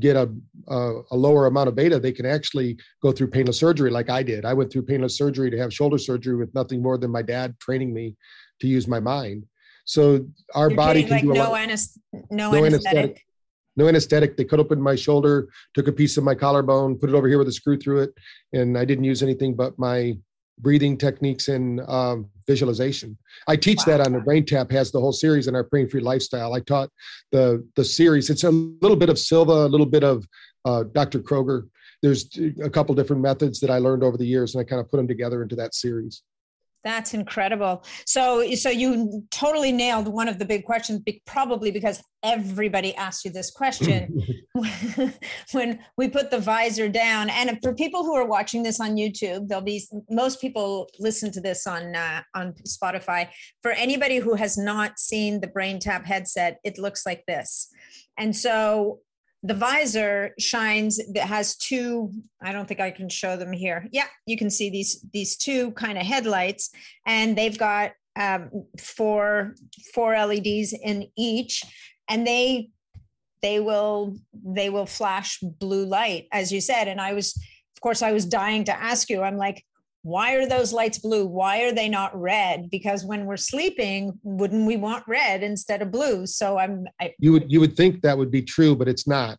get 0.00 0.16
a, 0.16 0.32
a, 0.68 1.00
a, 1.10 1.16
lower 1.16 1.46
amount 1.46 1.68
of 1.68 1.74
beta, 1.74 1.98
they 1.98 2.12
can 2.12 2.26
actually 2.26 2.76
go 3.02 3.12
through 3.12 3.28
painless 3.28 3.58
surgery 3.58 3.90
like 3.90 4.10
I 4.10 4.22
did. 4.22 4.44
I 4.44 4.54
went 4.54 4.72
through 4.72 4.82
painless 4.82 5.16
surgery 5.16 5.50
to 5.50 5.58
have 5.58 5.72
shoulder 5.72 5.98
surgery 5.98 6.36
with 6.36 6.54
nothing 6.54 6.82
more 6.82 6.98
than 6.98 7.10
my 7.10 7.22
dad 7.22 7.58
training 7.60 7.92
me 7.92 8.16
to 8.60 8.66
use 8.66 8.88
my 8.88 9.00
mind. 9.00 9.44
So 9.84 10.26
our 10.54 10.70
You're 10.70 10.76
body 10.76 11.02
can 11.02 11.10
like 11.10 11.22
do 11.22 11.34
no, 11.34 11.50
anesth- 11.52 11.98
no, 12.12 12.52
no 12.52 12.64
anesthetic. 12.64 12.96
anesthetic. 12.96 13.26
No 13.74 13.88
anesthetic. 13.88 14.36
They 14.36 14.44
cut 14.44 14.60
open 14.60 14.80
my 14.80 14.94
shoulder, 14.94 15.48
took 15.74 15.88
a 15.88 15.92
piece 15.92 16.16
of 16.16 16.24
my 16.24 16.34
collarbone, 16.34 16.98
put 16.98 17.08
it 17.08 17.14
over 17.14 17.26
here 17.26 17.38
with 17.38 17.48
a 17.48 17.52
screw 17.52 17.78
through 17.78 18.02
it, 18.02 18.14
and 18.52 18.76
I 18.76 18.84
didn't 18.84 19.04
use 19.04 19.22
anything 19.22 19.54
but 19.54 19.78
my 19.78 20.14
breathing 20.58 20.96
techniques 20.98 21.48
and 21.48 21.80
um, 21.88 22.28
visualization. 22.46 23.16
I 23.48 23.56
teach 23.56 23.78
wow. 23.86 23.96
that 23.98 24.06
on 24.06 24.12
the 24.12 24.20
Brain 24.20 24.44
Tap 24.44 24.70
has 24.70 24.90
the 24.90 25.00
whole 25.00 25.12
series 25.12 25.48
in 25.48 25.54
our 25.54 25.64
Pain 25.64 25.88
Free 25.88 26.00
Lifestyle. 26.00 26.54
I 26.54 26.60
taught 26.60 26.90
the 27.30 27.66
the 27.76 27.84
series. 27.84 28.30
It's 28.30 28.44
a 28.44 28.50
little 28.50 28.96
bit 28.96 29.08
of 29.08 29.18
Silva, 29.18 29.52
a 29.52 29.68
little 29.68 29.86
bit 29.86 30.04
of 30.04 30.26
uh, 30.64 30.84
Dr. 30.92 31.20
Kroger. 31.20 31.68
There's 32.02 32.28
a 32.62 32.68
couple 32.70 32.94
different 32.94 33.22
methods 33.22 33.60
that 33.60 33.70
I 33.70 33.78
learned 33.78 34.02
over 34.02 34.16
the 34.16 34.26
years, 34.26 34.54
and 34.54 34.60
I 34.60 34.64
kind 34.64 34.80
of 34.80 34.90
put 34.90 34.96
them 34.96 35.08
together 35.08 35.42
into 35.42 35.56
that 35.56 35.74
series. 35.74 36.22
That's 36.84 37.14
incredible. 37.14 37.84
So, 38.06 38.54
so 38.54 38.68
you 38.68 39.24
totally 39.30 39.70
nailed 39.70 40.08
one 40.08 40.28
of 40.28 40.38
the 40.38 40.44
big 40.44 40.64
questions, 40.64 41.00
probably 41.26 41.70
because 41.70 42.02
everybody 42.24 42.94
asked 42.96 43.24
you 43.24 43.30
this 43.30 43.50
question 43.50 44.20
when 45.52 45.78
we 45.96 46.08
put 46.08 46.30
the 46.30 46.38
visor 46.38 46.88
down. 46.88 47.30
And 47.30 47.58
for 47.62 47.74
people 47.74 48.04
who 48.04 48.14
are 48.14 48.26
watching 48.26 48.62
this 48.62 48.80
on 48.80 48.96
YouTube, 48.96 49.48
there'll 49.48 49.64
be 49.64 49.84
most 50.10 50.40
people 50.40 50.88
listen 50.98 51.30
to 51.32 51.40
this 51.40 51.66
on 51.66 51.94
uh, 51.94 52.22
on 52.34 52.54
Spotify. 52.66 53.28
For 53.62 53.72
anybody 53.72 54.18
who 54.18 54.34
has 54.34 54.58
not 54.58 54.98
seen 54.98 55.40
the 55.40 55.48
Brain 55.48 55.78
Tap 55.78 56.04
headset, 56.04 56.58
it 56.64 56.78
looks 56.78 57.06
like 57.06 57.24
this. 57.26 57.68
And 58.18 58.34
so 58.34 59.00
the 59.42 59.54
visor 59.54 60.34
shines 60.38 61.00
that 61.14 61.26
has 61.26 61.56
two 61.56 62.12
i 62.42 62.52
don't 62.52 62.68
think 62.68 62.80
i 62.80 62.90
can 62.90 63.08
show 63.08 63.36
them 63.36 63.52
here. 63.52 63.88
Yeah 63.90 64.06
you 64.26 64.36
can 64.36 64.50
see 64.50 64.70
these 64.70 65.04
these 65.12 65.36
two 65.36 65.72
kind 65.72 65.98
of 65.98 66.06
headlights 66.06 66.70
and 67.06 67.36
they've 67.36 67.58
got 67.58 67.92
um, 68.14 68.50
four 68.78 69.54
four 69.94 70.14
leds 70.26 70.72
in 70.72 71.08
each 71.16 71.64
and 72.08 72.26
they 72.26 72.70
they 73.40 73.58
will 73.58 74.16
they 74.44 74.70
will 74.70 74.86
flash 74.86 75.38
blue 75.40 75.86
light 75.86 76.28
as 76.32 76.52
you 76.52 76.60
said. 76.60 76.88
And 76.88 77.00
i 77.00 77.12
was 77.12 77.36
of 77.76 77.80
course 77.80 78.02
i 78.02 78.12
was 78.12 78.24
dying 78.26 78.64
to 78.64 78.72
ask 78.72 79.10
you. 79.10 79.22
I'm 79.22 79.38
like 79.38 79.64
why 80.02 80.34
are 80.34 80.46
those 80.46 80.72
lights 80.72 80.98
blue? 80.98 81.26
Why 81.26 81.62
are 81.62 81.72
they 81.72 81.88
not 81.88 82.18
red? 82.18 82.68
Because 82.70 83.04
when 83.04 83.24
we're 83.24 83.36
sleeping 83.36 84.18
wouldn't 84.22 84.66
we 84.66 84.76
want 84.76 85.04
red 85.06 85.42
instead 85.42 85.80
of 85.82 85.90
blue? 85.90 86.26
So 86.26 86.58
i'm 86.58 86.86
I, 87.00 87.14
you 87.18 87.32
would 87.32 87.50
you 87.50 87.60
would 87.60 87.76
think 87.76 88.02
that 88.02 88.18
would 88.18 88.30
be 88.30 88.42
true 88.42 88.74
but 88.76 88.88
it's 88.88 89.06
not. 89.06 89.38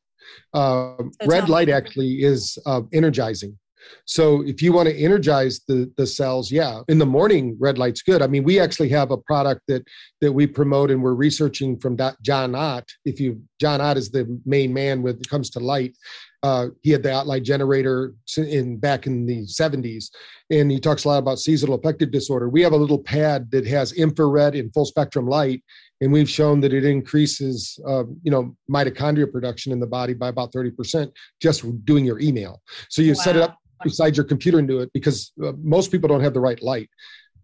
Uh, 0.54 0.96
so 0.98 1.28
red 1.28 1.50
light 1.50 1.70
actually 1.70 2.24
is 2.24 2.58
uh, 2.66 2.82
energizing. 2.94 3.58
So 4.06 4.42
if 4.44 4.62
you 4.62 4.72
want 4.72 4.88
to 4.88 4.96
energize 4.96 5.60
the 5.68 5.92
the 5.98 6.08
cells 6.08 6.50
yeah 6.50 6.82
in 6.88 6.98
the 6.98 7.06
morning 7.06 7.58
red 7.60 7.78
light's 7.78 8.02
good. 8.02 8.22
I 8.22 8.28
mean 8.28 8.46
we 8.46 8.58
actually 8.60 8.90
have 8.90 9.12
a 9.12 9.18
product 9.18 9.62
that 9.68 9.86
that 10.22 10.32
we 10.32 10.48
promote 10.48 10.92
and 10.92 11.04
we're 11.04 11.14
researching 11.14 11.78
from 11.78 11.98
john 12.22 12.56
ott. 12.56 12.90
If 13.04 13.20
you 13.20 13.42
john 13.60 13.82
ott 13.82 13.98
is 13.98 14.12
the 14.12 14.40
main 14.46 14.74
man 14.74 15.02
when 15.02 15.18
it 15.18 15.30
comes 15.30 15.50
to 15.52 15.60
light 15.60 15.98
uh, 16.44 16.68
he 16.82 16.92
had 16.92 17.02
the 17.02 17.10
OttLight 17.10 17.44
generator 17.44 18.14
in 18.36 18.78
back 18.78 19.08
in 19.08 19.26
the 19.26 19.44
70s, 19.44 20.10
and 20.50 20.70
he 20.70 20.78
talks 20.78 21.06
a 21.06 21.08
lot 21.08 21.18
about 21.18 21.40
seasonal 21.40 21.76
affective 21.76 22.12
disorder. 22.12 22.50
We 22.50 22.62
have 22.62 22.74
a 22.74 22.78
little 22.78 23.00
pad 23.00 23.50
that 23.52 23.66
has 23.66 23.94
infrared 23.94 24.54
and 24.54 24.72
full 24.74 24.86
spectrum 24.86 25.26
light, 25.26 25.64
and 26.02 26.12
we've 26.12 26.30
shown 26.30 26.60
that 26.60 26.74
it 26.74 26.84
increases, 26.84 27.80
uh, 27.88 28.04
you 28.24 28.32
know, 28.32 28.56
mitochondria 28.70 29.32
production 29.32 29.72
in 29.72 29.80
the 29.80 29.88
body 29.88 30.14
by 30.14 30.28
about 30.28 30.52
30% 30.52 31.10
just 31.42 31.86
doing 31.86 32.04
your 32.04 32.20
email. 32.20 32.62
So 32.90 33.02
you 33.02 33.14
wow. 33.14 33.24
set 33.24 33.36
it 33.38 33.42
up 33.42 33.58
beside 33.82 34.18
your 34.18 34.26
computer 34.26 34.60
and 34.60 34.68
do 34.68 34.80
it 34.80 34.92
because 34.94 35.32
uh, 35.42 35.54
most 35.62 35.92
people 35.92 36.10
don't 36.10 36.22
have 36.22 36.34
the 36.34 36.42
right 36.42 36.62
light. 36.62 36.90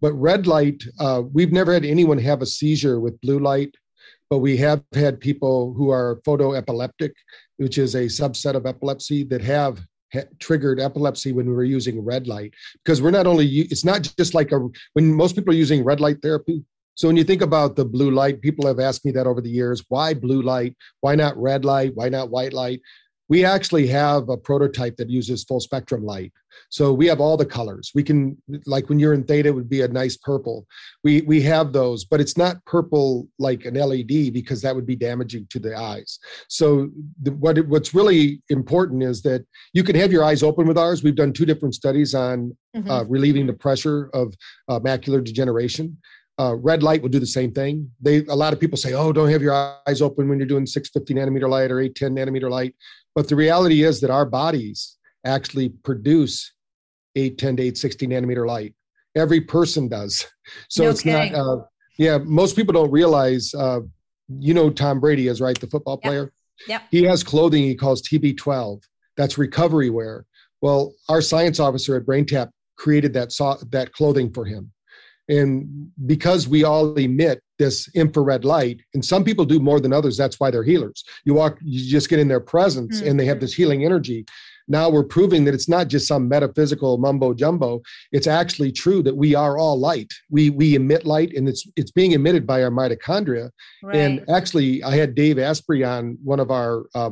But 0.02 0.12
red 0.12 0.46
light, 0.46 0.82
uh, 0.98 1.22
we've 1.32 1.52
never 1.52 1.72
had 1.72 1.86
anyone 1.86 2.18
have 2.18 2.42
a 2.42 2.46
seizure 2.46 3.00
with 3.00 3.20
blue 3.22 3.38
light 3.38 3.74
but 4.30 4.38
we 4.38 4.56
have 4.56 4.82
had 4.94 5.18
people 5.20 5.74
who 5.74 5.90
are 5.90 6.20
photoepileptic, 6.24 7.10
which 7.60 7.76
is 7.76 7.94
a 7.94 8.04
subset 8.04 8.54
of 8.54 8.64
epilepsy 8.64 9.22
that 9.24 9.42
have 9.42 9.80
triggered 10.38 10.80
epilepsy 10.80 11.32
when 11.32 11.46
we 11.46 11.52
were 11.52 11.62
using 11.62 12.02
red 12.02 12.26
light. 12.26 12.54
Because 12.82 13.02
we're 13.02 13.10
not 13.10 13.26
only 13.26 13.46
it's 13.46 13.84
not 13.84 14.10
just 14.16 14.34
like 14.34 14.50
a 14.52 14.66
when 14.94 15.14
most 15.14 15.36
people 15.36 15.52
are 15.52 15.56
using 15.56 15.84
red 15.84 16.00
light 16.00 16.22
therapy. 16.22 16.64
So 16.94 17.06
when 17.06 17.16
you 17.16 17.24
think 17.24 17.42
about 17.42 17.76
the 17.76 17.84
blue 17.84 18.10
light 18.10 18.40
people 18.40 18.66
have 18.66 18.80
asked 18.80 19.04
me 19.04 19.12
that 19.12 19.26
over 19.26 19.40
the 19.40 19.50
years 19.50 19.84
why 19.88 20.14
blue 20.14 20.42
light? 20.42 20.74
Why 21.00 21.14
not 21.14 21.36
red 21.36 21.64
light? 21.64 21.92
Why 21.94 22.08
not 22.08 22.30
white 22.30 22.54
light 22.54 22.80
we 23.30 23.44
actually 23.44 23.86
have 23.86 24.28
a 24.28 24.36
prototype 24.36 24.96
that 24.96 25.08
uses 25.08 25.44
full 25.44 25.60
spectrum 25.60 26.04
light 26.04 26.32
so 26.68 26.92
we 26.92 27.06
have 27.06 27.20
all 27.20 27.36
the 27.36 27.46
colors 27.46 27.92
we 27.94 28.02
can 28.02 28.36
like 28.66 28.88
when 28.88 28.98
you're 28.98 29.14
in 29.14 29.24
theta 29.24 29.48
it 29.48 29.54
would 29.54 29.70
be 29.70 29.80
a 29.80 29.88
nice 29.88 30.16
purple 30.16 30.66
we 31.04 31.22
we 31.22 31.40
have 31.40 31.72
those 31.72 32.04
but 32.04 32.20
it's 32.20 32.36
not 32.36 32.62
purple 32.66 33.26
like 33.38 33.64
an 33.64 33.74
led 33.74 34.32
because 34.32 34.60
that 34.60 34.74
would 34.74 34.86
be 34.86 34.96
damaging 34.96 35.46
to 35.48 35.58
the 35.58 35.74
eyes 35.74 36.18
so 36.48 36.90
the, 37.22 37.30
what 37.32 37.58
what's 37.68 37.94
really 37.94 38.42
important 38.50 39.02
is 39.02 39.22
that 39.22 39.46
you 39.72 39.82
can 39.82 39.94
have 39.94 40.12
your 40.12 40.24
eyes 40.24 40.42
open 40.42 40.66
with 40.66 40.76
ours 40.76 41.02
we've 41.02 41.14
done 41.14 41.32
two 41.32 41.46
different 41.46 41.74
studies 41.74 42.14
on 42.14 42.54
mm-hmm. 42.76 42.90
uh, 42.90 43.04
relieving 43.04 43.46
the 43.46 43.52
pressure 43.52 44.10
of 44.12 44.34
uh, 44.68 44.80
macular 44.80 45.22
degeneration 45.22 45.96
uh, 46.40 46.54
red 46.54 46.82
light 46.82 47.02
will 47.02 47.10
do 47.10 47.20
the 47.20 47.26
same 47.26 47.52
thing. 47.52 47.90
They 48.00 48.24
a 48.26 48.34
lot 48.34 48.54
of 48.54 48.60
people 48.60 48.78
say, 48.78 48.94
"Oh, 48.94 49.12
don't 49.12 49.28
have 49.28 49.42
your 49.42 49.52
eyes 49.86 50.00
open 50.00 50.26
when 50.26 50.38
you're 50.38 50.48
doing 50.48 50.64
650 50.64 51.12
nanometer 51.14 51.50
light 51.50 51.70
or 51.70 51.80
810 51.80 52.16
nanometer 52.16 52.48
light." 52.48 52.74
But 53.14 53.28
the 53.28 53.36
reality 53.36 53.82
is 53.82 54.00
that 54.00 54.10
our 54.10 54.24
bodies 54.24 54.96
actually 55.24 55.68
produce 55.70 56.52
810 57.16 57.56
to 57.56 57.62
860 57.62 58.06
nanometer 58.06 58.46
light. 58.46 58.74
Every 59.16 59.40
person 59.40 59.88
does. 59.88 60.26
So 60.68 60.82
no 60.82 60.90
it's 60.90 61.02
kidding. 61.02 61.32
not, 61.32 61.38
uh, 61.38 61.62
yeah, 61.96 62.18
most 62.18 62.56
people 62.56 62.72
don't 62.72 62.90
realize, 62.90 63.54
uh, 63.54 63.80
you 64.28 64.52
know, 64.52 64.68
Tom 64.68 64.98
Brady 64.98 65.28
is, 65.28 65.40
right? 65.40 65.58
The 65.58 65.68
football 65.68 65.96
player. 65.96 66.32
Yep. 66.66 66.82
He 66.90 67.04
has 67.04 67.22
clothing 67.22 67.62
he 67.62 67.76
calls 67.76 68.02
TB12. 68.02 68.82
That's 69.16 69.38
recovery 69.38 69.90
wear. 69.90 70.26
Well, 70.60 70.92
our 71.08 71.20
science 71.20 71.60
officer 71.60 71.94
at 71.96 72.04
BrainTap 72.04 72.50
created 72.76 73.12
that, 73.14 73.30
so- 73.30 73.58
that 73.70 73.92
clothing 73.92 74.32
for 74.32 74.44
him. 74.44 74.72
And 75.30 75.90
because 76.06 76.48
we 76.48 76.64
all 76.64 76.94
emit 76.96 77.40
this 77.58 77.88
infrared 77.94 78.44
light, 78.44 78.80
and 78.94 79.04
some 79.04 79.22
people 79.22 79.44
do 79.44 79.60
more 79.60 79.80
than 79.80 79.92
others, 79.92 80.16
that's 80.16 80.40
why 80.40 80.50
they're 80.50 80.64
healers. 80.64 81.04
You 81.24 81.34
walk, 81.34 81.56
you 81.62 81.88
just 81.88 82.08
get 82.08 82.18
in 82.18 82.26
their 82.26 82.40
presence 82.40 82.98
mm-hmm. 82.98 83.08
and 83.08 83.20
they 83.20 83.26
have 83.26 83.38
this 83.38 83.54
healing 83.54 83.84
energy. 83.84 84.26
Now 84.66 84.88
we're 84.90 85.04
proving 85.04 85.44
that 85.44 85.54
it's 85.54 85.68
not 85.68 85.88
just 85.88 86.08
some 86.08 86.28
metaphysical 86.28 86.98
mumbo 86.98 87.32
jumbo. 87.32 87.80
It's 88.12 88.26
actually 88.26 88.72
true 88.72 89.02
that 89.04 89.16
we 89.16 89.34
are 89.34 89.56
all 89.56 89.78
light. 89.78 90.12
We 90.30 90.50
we 90.50 90.76
emit 90.76 91.04
light, 91.04 91.34
and 91.34 91.48
it's 91.48 91.66
it's 91.74 91.90
being 91.90 92.12
emitted 92.12 92.46
by 92.46 92.62
our 92.62 92.70
mitochondria. 92.70 93.50
Right. 93.82 93.96
And 93.96 94.24
actually, 94.30 94.82
I 94.84 94.94
had 94.94 95.16
Dave 95.16 95.40
Asprey 95.40 95.82
on 95.82 96.18
one 96.22 96.38
of 96.38 96.52
our 96.52 96.84
uh, 96.94 97.10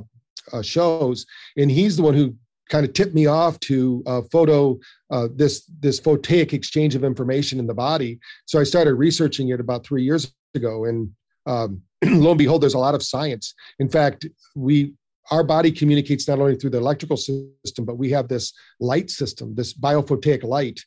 uh, 0.52 0.62
shows, 0.62 1.26
and 1.56 1.68
he's 1.68 1.96
the 1.96 2.02
one 2.02 2.14
who 2.14 2.34
kind 2.68 2.84
of 2.84 2.92
tipped 2.92 3.14
me 3.14 3.26
off 3.26 3.58
to 3.60 4.02
uh, 4.06 4.22
photo 4.30 4.78
uh, 5.10 5.28
this 5.34 5.64
this 5.80 6.00
photaic 6.00 6.52
exchange 6.52 6.94
of 6.94 7.04
information 7.04 7.58
in 7.58 7.66
the 7.66 7.75
body. 7.75 8.18
So 8.46 8.60
I 8.60 8.64
started 8.64 8.94
researching 8.94 9.48
it 9.48 9.60
about 9.60 9.84
three 9.84 10.02
years 10.02 10.32
ago, 10.54 10.84
and 10.84 11.10
um, 11.46 11.82
lo 12.04 12.30
and 12.30 12.38
behold, 12.38 12.62
there's 12.62 12.75
a 12.75 12.78
lot 12.78 12.94
of 12.94 13.02
science. 13.02 13.54
In 13.78 13.88
fact, 13.88 14.26
we 14.54 14.94
our 15.30 15.44
body 15.44 15.70
communicates 15.70 16.26
not 16.26 16.38
only 16.38 16.56
through 16.56 16.70
the 16.70 16.78
electrical 16.78 17.16
system, 17.16 17.84
but 17.84 17.98
we 17.98 18.10
have 18.10 18.28
this 18.28 18.52
light 18.80 19.10
system, 19.10 19.54
this 19.54 19.75
biophotaic 19.75 20.42
light. 20.42 20.80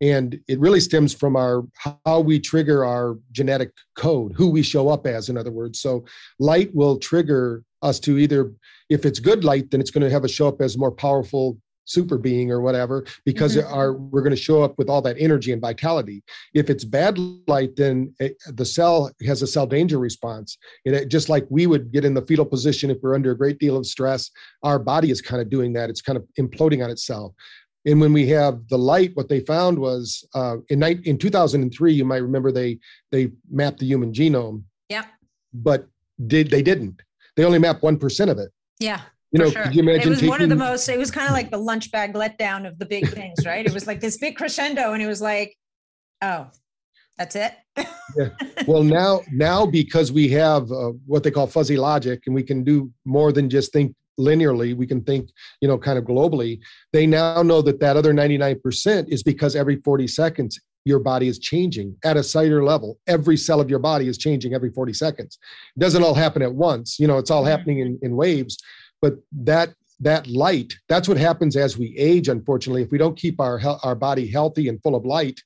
And 0.00 0.40
it 0.48 0.58
really 0.58 0.80
stems 0.80 1.12
from 1.12 1.36
our 1.36 1.62
how 1.76 2.20
we 2.20 2.40
trigger 2.40 2.84
our 2.84 3.18
genetic 3.32 3.70
code, 3.96 4.32
who 4.34 4.48
we 4.48 4.62
show 4.62 4.88
up 4.88 5.06
as, 5.06 5.28
in 5.28 5.36
other 5.36 5.52
words. 5.52 5.80
So 5.80 6.04
light 6.38 6.74
will 6.74 6.98
trigger 6.98 7.62
us 7.82 8.00
to 8.00 8.18
either 8.18 8.52
if 8.90 9.06
it's 9.06 9.18
good 9.18 9.44
light 9.44 9.70
then 9.70 9.80
it's 9.80 9.90
going 9.90 10.02
to 10.02 10.10
have 10.10 10.24
a 10.24 10.28
show 10.28 10.48
up 10.48 10.60
as 10.60 10.76
more 10.76 10.92
powerful 10.92 11.56
super 11.90 12.18
being 12.18 12.52
or 12.52 12.60
whatever 12.60 13.04
because 13.24 13.56
mm-hmm. 13.56 13.72
our 13.74 13.94
we're 13.94 14.22
going 14.22 14.34
to 14.34 14.40
show 14.40 14.62
up 14.62 14.74
with 14.78 14.88
all 14.88 15.02
that 15.02 15.16
energy 15.18 15.52
and 15.52 15.60
vitality. 15.60 16.22
If 16.54 16.70
it's 16.70 16.84
bad 16.84 17.18
light 17.48 17.74
then 17.76 18.14
it, 18.20 18.36
the 18.46 18.64
cell 18.64 19.10
has 19.26 19.42
a 19.42 19.46
cell 19.46 19.66
danger 19.66 19.98
response. 19.98 20.56
It, 20.84 21.08
just 21.08 21.28
like 21.28 21.46
we 21.50 21.66
would 21.66 21.90
get 21.90 22.04
in 22.04 22.14
the 22.14 22.22
fetal 22.22 22.46
position 22.46 22.90
if 22.90 22.98
we're 23.02 23.14
under 23.14 23.32
a 23.32 23.36
great 23.36 23.58
deal 23.58 23.76
of 23.76 23.86
stress 23.86 24.30
our 24.62 24.78
body 24.78 25.10
is 25.10 25.20
kind 25.20 25.42
of 25.42 25.50
doing 25.50 25.72
that. 25.72 25.90
It's 25.90 26.02
kind 26.02 26.16
of 26.16 26.24
imploding 26.38 26.84
on 26.84 26.90
itself. 26.90 27.32
And 27.86 28.00
when 28.00 28.12
we 28.12 28.28
have 28.28 28.68
the 28.68 28.78
light 28.78 29.12
what 29.14 29.28
they 29.28 29.40
found 29.40 29.78
was 29.78 30.24
uh, 30.34 30.58
in, 30.68 30.82
in 30.82 31.18
2003 31.18 31.92
you 31.92 32.04
might 32.04 32.18
remember 32.18 32.52
they 32.52 32.78
they 33.10 33.32
mapped 33.50 33.80
the 33.80 33.86
human 33.86 34.12
genome. 34.12 34.62
Yeah 34.88 35.06
but 35.52 35.88
did 36.26 36.50
they 36.50 36.62
didn't. 36.62 37.02
They 37.36 37.44
only 37.44 37.58
mapped 37.58 37.82
1% 37.82 38.30
of 38.30 38.38
it. 38.38 38.50
Yeah. 38.80 39.02
You 39.32 39.44
know, 39.44 39.50
sure. 39.50 39.62
could 39.62 39.74
you 39.76 39.82
imagine 39.82 40.08
it 40.08 40.10
was 40.10 40.18
taking, 40.18 40.30
one 40.30 40.42
of 40.42 40.48
the 40.48 40.56
most 40.56 40.88
it 40.88 40.98
was 40.98 41.10
kind 41.12 41.28
of 41.28 41.34
like 41.34 41.52
the 41.52 41.58
lunch 41.58 41.92
bag 41.92 42.14
letdown 42.14 42.66
of 42.66 42.80
the 42.80 42.86
big 42.86 43.08
things 43.10 43.46
right 43.46 43.64
it 43.64 43.72
was 43.72 43.86
like 43.86 44.00
this 44.00 44.16
big 44.16 44.34
crescendo 44.34 44.92
and 44.92 45.00
it 45.00 45.06
was 45.06 45.22
like 45.22 45.56
oh 46.20 46.48
that's 47.16 47.36
it 47.36 47.54
yeah. 48.16 48.30
well 48.66 48.82
now 48.82 49.20
now 49.30 49.64
because 49.64 50.10
we 50.10 50.28
have 50.28 50.72
uh, 50.72 50.90
what 51.06 51.22
they 51.22 51.30
call 51.30 51.46
fuzzy 51.46 51.76
logic 51.76 52.24
and 52.26 52.34
we 52.34 52.42
can 52.42 52.64
do 52.64 52.90
more 53.04 53.30
than 53.30 53.48
just 53.48 53.72
think 53.72 53.94
linearly 54.18 54.74
we 54.74 54.84
can 54.86 55.00
think 55.00 55.30
you 55.60 55.68
know 55.68 55.78
kind 55.78 55.96
of 55.96 56.04
globally 56.04 56.58
they 56.92 57.06
now 57.06 57.40
know 57.40 57.62
that 57.62 57.78
that 57.78 57.96
other 57.96 58.12
99% 58.12 59.08
is 59.08 59.22
because 59.22 59.54
every 59.54 59.76
40 59.76 60.08
seconds 60.08 60.60
your 60.84 60.98
body 60.98 61.28
is 61.28 61.38
changing 61.38 61.94
at 62.04 62.16
a 62.16 62.22
cellular 62.22 62.64
level. 62.64 62.98
Every 63.06 63.36
cell 63.36 63.60
of 63.60 63.68
your 63.68 63.78
body 63.78 64.08
is 64.08 64.18
changing 64.18 64.54
every 64.54 64.70
40 64.70 64.92
seconds. 64.94 65.38
It 65.76 65.80
doesn't 65.80 66.02
all 66.02 66.14
happen 66.14 66.42
at 66.42 66.54
once. 66.54 66.98
You 66.98 67.06
know 67.06 67.18
it's 67.18 67.30
all 67.30 67.44
happening 67.44 67.80
in, 67.80 67.98
in 68.02 68.16
waves 68.16 68.56
but 69.00 69.14
that 69.32 69.74
that 70.02 70.26
light 70.28 70.72
that's 70.88 71.08
what 71.08 71.18
happens 71.18 71.56
as 71.56 71.76
we 71.76 71.94
age 71.96 72.28
unfortunately. 72.28 72.82
If 72.82 72.90
we 72.90 72.98
don't 72.98 73.18
keep 73.18 73.40
our 73.40 73.60
our 73.82 73.94
body 73.94 74.26
healthy 74.26 74.68
and 74.68 74.82
full 74.82 74.94
of 74.94 75.04
light 75.04 75.40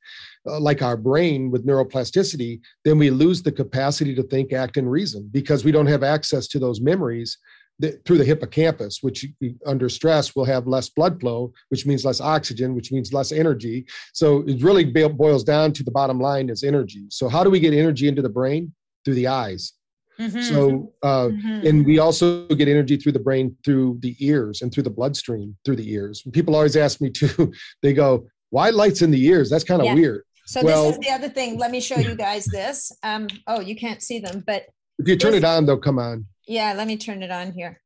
uh, 0.47 0.61
like 0.61 0.83
our 0.83 0.97
brain 0.97 1.51
with 1.51 1.67
neuroplasticity 1.67 2.61
then 2.85 2.99
we 2.99 3.11
lose 3.11 3.43
the 3.43 3.53
capacity 3.53 4.15
to 4.15 4.23
think 4.23 4.53
act 4.53 4.77
and 4.77 4.91
reason 4.91 5.29
because 5.33 5.65
we 5.65 5.73
don't 5.73 5.87
have 5.87 6.03
access 6.03 6.47
to 6.49 6.59
those 6.59 6.81
memories 6.81 7.39
that, 7.81 8.05
through 8.05 8.19
the 8.19 8.25
hippocampus 8.25 8.99
which 9.03 9.27
under 9.67 9.89
stress 9.89 10.37
will 10.37 10.45
have 10.45 10.67
less 10.67 10.89
blood 10.89 11.21
flow 11.21 11.53
which 11.71 11.87
means 11.87 12.05
less 12.05 12.21
oxygen 12.21 12.75
which 12.75 12.93
means 12.93 13.13
less 13.13 13.33
energy 13.33 13.85
so 14.13 14.45
it 14.47 14.63
really 14.63 14.85
boils 14.85 15.45
down 15.45 15.73
to 15.73 15.83
the 15.83 15.91
bottom 15.91 16.21
line 16.21 16.49
is 16.49 16.63
energy 16.63 17.05
so 17.09 17.29
how 17.29 17.43
do 17.43 17.51
we 17.51 17.61
get 17.61 17.75
energy 17.75 18.09
into 18.09 18.23
the 18.23 18.29
brain 18.29 18.73
through 19.05 19.15
the 19.15 19.27
eyes 19.27 19.73
Mm-hmm. 20.21 20.41
So, 20.43 20.93
uh, 21.03 21.29
mm-hmm. 21.29 21.67
and 21.67 21.85
we 21.85 21.99
also 21.99 22.47
get 22.47 22.69
energy 22.69 22.97
through 22.97 23.13
the 23.13 23.19
brain 23.19 23.57
through 23.65 23.99
the 24.01 24.17
ears 24.21 24.63
and 24.63 24.73
through 24.73 24.85
the 24.85 24.91
bloodstream 24.91 25.57
through 25.65 25.77
the 25.77 25.93
ears. 25.93 26.23
People 26.33 26.55
always 26.55 26.77
ask 26.77 27.01
me 27.01 27.11
too, 27.11 27.53
they 27.83 27.93
go, 27.93 28.27
why 28.51 28.71
lights 28.71 29.03
in 29.03 29.11
the 29.11 29.25
ears? 29.25 29.51
That's 29.51 29.65
kind 29.65 29.81
of 29.81 29.87
yeah. 29.87 29.95
weird. 29.95 30.23
So 30.47 30.63
well, 30.63 30.89
this 30.89 30.99
is 30.99 31.01
the 31.01 31.11
other 31.11 31.29
thing. 31.29 31.59
Let 31.59 31.71
me 31.71 31.81
show 31.81 31.99
you 31.99 32.15
guys 32.15 32.45
this. 32.45 32.93
Um, 33.03 33.29
oh, 33.47 33.61
you 33.61 33.75
can't 33.75 34.03
see 34.03 34.21
them, 34.21 34.45
but 34.47 34.67
if 34.99 35.09
you 35.09 35.17
turn 35.17 35.33
this, 35.33 35.39
it 35.39 35.45
on, 35.45 35.65
they'll 35.65 35.79
come 35.79 35.99
on. 35.99 36.27
Yeah, 36.47 36.75
let 36.75 36.87
me 36.87 36.97
turn 36.97 37.23
it 37.23 37.31
on 37.31 37.53
here. 37.53 37.81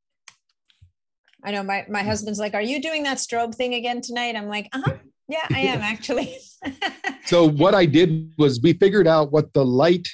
I 1.44 1.52
know 1.52 1.62
my, 1.62 1.86
my 1.88 2.02
husband's 2.02 2.38
like, 2.38 2.54
are 2.54 2.62
you 2.62 2.82
doing 2.82 3.04
that 3.04 3.18
strobe 3.18 3.54
thing 3.54 3.74
again 3.74 4.00
tonight? 4.00 4.34
I'm 4.36 4.48
like, 4.48 4.68
uh-huh. 4.72 4.94
Yeah, 5.28 5.46
I 5.52 5.60
am 5.60 5.80
actually. 5.82 6.36
so 7.24 7.48
what 7.48 7.74
I 7.74 7.86
did 7.86 8.32
was 8.38 8.60
we 8.60 8.72
figured 8.72 9.06
out 9.06 9.30
what 9.30 9.52
the 9.52 9.64
light 9.64 10.08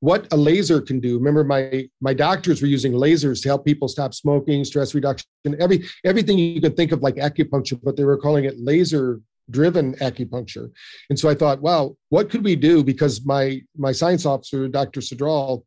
what 0.00 0.26
a 0.32 0.36
laser 0.36 0.80
can 0.80 0.98
do. 0.98 1.18
Remember, 1.18 1.44
my 1.44 1.88
my 2.00 2.14
doctors 2.14 2.60
were 2.62 2.68
using 2.68 2.92
lasers 2.92 3.42
to 3.42 3.48
help 3.48 3.64
people 3.64 3.86
stop 3.86 4.14
smoking, 4.14 4.64
stress 4.64 4.94
reduction, 4.94 5.26
every 5.60 5.84
everything 6.04 6.38
you 6.38 6.60
could 6.60 6.76
think 6.76 6.92
of 6.92 7.02
like 7.02 7.16
acupuncture, 7.16 7.78
but 7.82 7.96
they 7.96 8.04
were 8.04 8.16
calling 8.16 8.44
it 8.46 8.58
laser 8.58 9.20
driven 9.50 9.94
acupuncture. 9.96 10.70
And 11.10 11.18
so 11.18 11.28
I 11.28 11.34
thought, 11.34 11.60
wow, 11.60 11.96
what 12.08 12.30
could 12.30 12.44
we 12.44 12.56
do? 12.56 12.82
Because 12.82 13.24
my 13.24 13.60
my 13.76 13.92
science 13.92 14.24
officer, 14.24 14.68
Dr. 14.68 15.00
Sadral, 15.00 15.64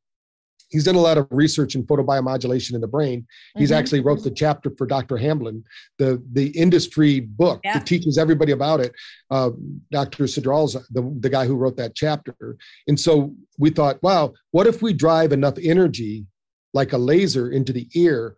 he's 0.73 0.83
done 0.83 0.95
a 0.95 0.99
lot 0.99 1.17
of 1.17 1.27
research 1.29 1.75
in 1.75 1.83
photobiomodulation 1.83 2.73
in 2.73 2.81
the 2.81 2.87
brain. 2.87 3.25
He's 3.55 3.69
mm-hmm. 3.69 3.79
actually 3.79 3.99
wrote 4.01 4.23
the 4.23 4.31
chapter 4.31 4.71
for 4.75 4.87
Dr. 4.87 5.15
Hamblin, 5.17 5.63
the 5.99 6.21
the 6.33 6.47
industry 6.47 7.21
book 7.21 7.61
yeah. 7.63 7.75
that 7.75 7.85
teaches 7.85 8.17
everybody 8.17 8.51
about 8.51 8.79
it. 8.81 8.91
Uh, 9.31 9.51
Dr. 9.91 10.25
Sadral's 10.25 10.73
the, 10.89 11.15
the 11.19 11.29
guy 11.29 11.45
who 11.45 11.55
wrote 11.55 11.77
that 11.77 11.95
chapter. 11.95 12.57
And 12.87 12.99
so 12.99 13.33
we 13.57 13.69
thought, 13.69 14.01
wow, 14.01 14.33
what 14.51 14.67
if 14.67 14.81
we 14.81 14.93
drive 14.93 15.31
enough 15.31 15.55
energy 15.61 16.25
like 16.73 16.93
a 16.93 16.97
laser 16.97 17.51
into 17.51 17.71
the 17.71 17.87
ear? 17.93 18.35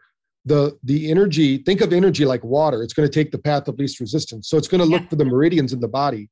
The, 0.47 0.77
the 0.83 1.09
energy, 1.09 1.57
think 1.57 1.81
of 1.81 1.91
energy 1.91 2.23
like 2.23 2.43
water. 2.43 2.83
It's 2.83 2.93
going 2.93 3.09
to 3.09 3.11
take 3.11 3.31
the 3.31 3.39
path 3.39 3.67
of 3.67 3.79
least 3.79 3.99
resistance. 3.99 4.47
So 4.47 4.57
it's 4.59 4.67
going 4.67 4.79
to 4.79 4.85
look 4.85 5.01
yeah. 5.01 5.09
for 5.09 5.15
the 5.15 5.25
meridians 5.25 5.73
in 5.73 5.79
the 5.79 5.87
body. 5.87 6.29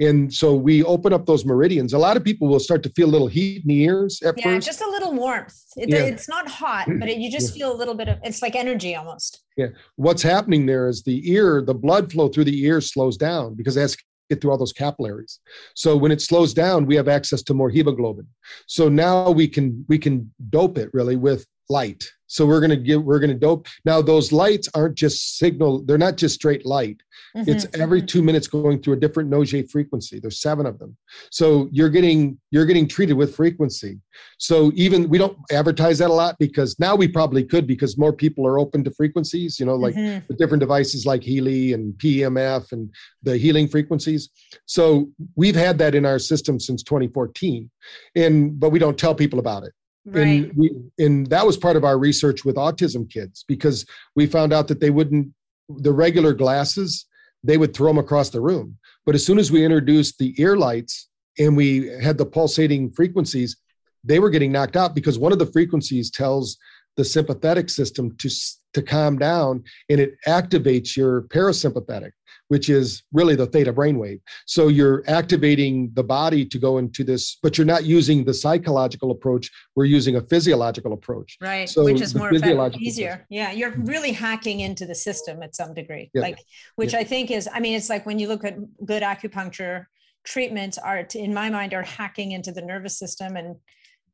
And 0.00 0.32
so 0.32 0.54
we 0.54 0.82
open 0.82 1.12
up 1.12 1.26
those 1.26 1.44
meridians. 1.44 1.92
A 1.92 1.98
lot 1.98 2.16
of 2.16 2.24
people 2.24 2.48
will 2.48 2.58
start 2.58 2.82
to 2.84 2.90
feel 2.90 3.06
a 3.06 3.12
little 3.12 3.26
heat 3.26 3.62
in 3.62 3.68
the 3.68 3.82
ears 3.82 4.22
at 4.22 4.38
yeah, 4.38 4.44
first. 4.44 4.66
just 4.66 4.80
a 4.80 4.88
little 4.88 5.12
warmth. 5.12 5.54
It, 5.76 5.90
yeah. 5.90 5.98
It's 5.98 6.28
not 6.28 6.48
hot, 6.48 6.88
but 6.98 7.08
it, 7.08 7.18
you 7.18 7.30
just 7.30 7.54
yeah. 7.54 7.66
feel 7.66 7.76
a 7.76 7.78
little 7.78 7.94
bit 7.94 8.08
of, 8.08 8.18
it's 8.22 8.40
like 8.40 8.56
energy 8.56 8.96
almost. 8.96 9.44
Yeah. 9.58 9.68
What's 9.96 10.22
happening 10.22 10.64
there 10.64 10.88
is 10.88 11.02
the 11.02 11.30
ear, 11.30 11.62
the 11.62 11.74
blood 11.74 12.10
flow 12.10 12.28
through 12.28 12.44
the 12.44 12.64
ear 12.64 12.80
slows 12.80 13.18
down 13.18 13.54
because 13.54 13.76
it 13.76 13.82
has 13.82 13.92
to 13.96 14.02
get 14.30 14.40
through 14.40 14.52
all 14.52 14.58
those 14.58 14.72
capillaries. 14.72 15.40
So 15.74 15.96
when 15.96 16.12
it 16.12 16.22
slows 16.22 16.54
down, 16.54 16.86
we 16.86 16.96
have 16.96 17.08
access 17.08 17.42
to 17.42 17.52
more 17.52 17.68
hemoglobin. 17.68 18.26
So 18.66 18.88
now 18.88 19.30
we 19.30 19.48
can 19.48 19.84
we 19.88 19.98
can 19.98 20.32
dope 20.48 20.78
it 20.78 20.88
really 20.94 21.16
with 21.16 21.46
light. 21.70 22.04
So 22.26 22.46
we're 22.46 22.60
going 22.60 22.70
to 22.70 22.76
give, 22.76 23.02
we're 23.02 23.18
going 23.18 23.30
to 23.30 23.38
dope. 23.38 23.66
Now, 23.84 24.00
those 24.00 24.30
lights 24.30 24.68
aren't 24.74 24.94
just 24.94 25.38
signal, 25.38 25.84
they're 25.84 25.98
not 25.98 26.16
just 26.16 26.36
straight 26.36 26.64
light. 26.64 27.00
Mm-hmm. 27.36 27.50
It's 27.50 27.66
every 27.74 28.02
two 28.02 28.22
minutes 28.22 28.46
going 28.46 28.82
through 28.82 28.94
a 28.94 28.96
different 28.96 29.30
Nogier 29.30 29.68
frequency. 29.68 30.20
There's 30.20 30.40
seven 30.40 30.64
of 30.64 30.78
them. 30.78 30.96
So 31.30 31.68
you're 31.72 31.88
getting, 31.88 32.38
you're 32.50 32.66
getting 32.66 32.86
treated 32.86 33.14
with 33.14 33.34
frequency. 33.34 34.00
So 34.38 34.70
even 34.74 35.08
we 35.08 35.18
don't 35.18 35.36
advertise 35.50 35.98
that 35.98 36.10
a 36.10 36.12
lot 36.12 36.36
because 36.38 36.78
now 36.78 36.94
we 36.94 37.08
probably 37.08 37.44
could 37.44 37.66
because 37.66 37.98
more 37.98 38.12
people 38.12 38.46
are 38.46 38.58
open 38.58 38.84
to 38.84 38.90
frequencies, 38.92 39.58
you 39.58 39.66
know, 39.66 39.74
like 39.76 39.94
mm-hmm. 39.94 40.24
the 40.28 40.34
different 40.34 40.60
devices 40.60 41.06
like 41.06 41.22
Healy 41.22 41.72
and 41.72 41.94
PEMF 41.94 42.72
and 42.72 42.92
the 43.22 43.36
healing 43.38 43.68
frequencies. 43.68 44.30
So 44.66 45.10
we've 45.34 45.56
had 45.56 45.78
that 45.78 45.94
in 45.94 46.06
our 46.06 46.18
system 46.18 46.60
since 46.60 46.82
2014. 46.84 47.70
And, 48.14 48.58
but 48.58 48.70
we 48.70 48.78
don't 48.78 48.98
tell 48.98 49.14
people 49.14 49.38
about 49.38 49.64
it. 49.64 49.72
Right. 50.06 50.44
And, 50.44 50.52
we, 50.56 50.70
and 50.98 51.26
that 51.28 51.46
was 51.46 51.56
part 51.56 51.76
of 51.76 51.84
our 51.84 51.98
research 51.98 52.44
with 52.44 52.56
autism 52.56 53.10
kids 53.10 53.44
because 53.46 53.84
we 54.16 54.26
found 54.26 54.52
out 54.52 54.68
that 54.68 54.80
they 54.80 54.90
wouldn't, 54.90 55.28
the 55.68 55.92
regular 55.92 56.32
glasses, 56.32 57.06
they 57.44 57.58
would 57.58 57.74
throw 57.74 57.88
them 57.88 57.98
across 57.98 58.30
the 58.30 58.40
room. 58.40 58.78
But 59.06 59.14
as 59.14 59.24
soon 59.24 59.38
as 59.38 59.52
we 59.52 59.64
introduced 59.64 60.18
the 60.18 60.34
ear 60.38 60.56
lights 60.56 61.08
and 61.38 61.56
we 61.56 61.88
had 62.02 62.18
the 62.18 62.26
pulsating 62.26 62.90
frequencies, 62.92 63.56
they 64.02 64.18
were 64.18 64.30
getting 64.30 64.52
knocked 64.52 64.76
out 64.76 64.94
because 64.94 65.18
one 65.18 65.32
of 65.32 65.38
the 65.38 65.46
frequencies 65.46 66.10
tells 66.10 66.56
the 66.96 67.04
sympathetic 67.04 67.70
system 67.70 68.16
to, 68.18 68.30
to 68.74 68.82
calm 68.82 69.18
down 69.18 69.62
and 69.88 70.00
it 70.00 70.14
activates 70.26 70.96
your 70.96 71.22
parasympathetic 71.22 72.10
which 72.50 72.68
is 72.68 73.04
really 73.12 73.36
the 73.36 73.46
theta 73.46 73.72
brainwave. 73.72 74.20
So 74.44 74.66
you're 74.66 75.04
activating 75.06 75.92
the 75.94 76.02
body 76.02 76.44
to 76.44 76.58
go 76.58 76.78
into 76.78 77.04
this, 77.04 77.36
but 77.44 77.56
you're 77.56 77.64
not 77.64 77.84
using 77.84 78.24
the 78.24 78.34
psychological 78.34 79.12
approach. 79.12 79.48
We're 79.76 79.84
using 79.84 80.16
a 80.16 80.20
physiological 80.20 80.92
approach. 80.92 81.38
Right. 81.40 81.68
So 81.68 81.84
which 81.84 82.00
is 82.00 82.12
more 82.12 82.34
effective, 82.34 82.80
easier. 82.80 83.12
Approach. 83.12 83.26
Yeah. 83.30 83.52
You're 83.52 83.76
really 83.78 84.10
hacking 84.10 84.60
into 84.60 84.84
the 84.84 84.96
system 84.96 85.44
at 85.44 85.54
some 85.54 85.74
degree. 85.74 86.10
Yeah. 86.12 86.22
Like, 86.22 86.38
which 86.74 86.92
yeah. 86.92 86.98
I 86.98 87.04
think 87.04 87.30
is, 87.30 87.48
I 87.52 87.60
mean, 87.60 87.76
it's 87.76 87.88
like 87.88 88.04
when 88.04 88.18
you 88.18 88.26
look 88.26 88.44
at 88.44 88.56
good 88.84 89.04
acupuncture 89.04 89.84
treatments 90.24 90.76
are, 90.76 91.06
in 91.14 91.32
my 91.32 91.50
mind, 91.50 91.72
are 91.72 91.82
hacking 91.82 92.32
into 92.32 92.50
the 92.50 92.62
nervous 92.62 92.98
system 92.98 93.36
and 93.36 93.54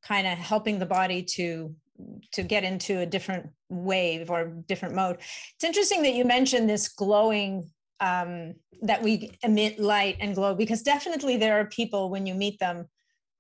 kind 0.03 0.27
of 0.27 0.37
helping 0.37 0.79
the 0.79 0.87
body 0.87 1.23
to 1.23 1.75
to 2.33 2.43
get 2.43 2.63
into 2.63 2.99
a 2.99 3.07
different 3.07 3.49
wave 3.71 4.31
or 4.31 4.49
different 4.69 4.95
mode. 4.95 5.17
It's 5.55 5.65
interesting 5.65 6.03
that 6.03 6.15
you 6.15 6.27
mentioned 6.27 6.69
this 6.69 6.89
glowing 6.89 7.71
um, 8.01 8.55
that 8.83 9.03
we 9.03 9.31
emit 9.43 9.79
light 9.79 10.17
and 10.21 10.35
glow 10.35 10.55
because 10.55 10.83
definitely 10.83 11.37
there 11.37 11.59
are 11.59 11.67
people 11.67 12.11
when 12.11 12.27
you 12.27 12.35
meet 12.35 12.59
them 12.59 12.87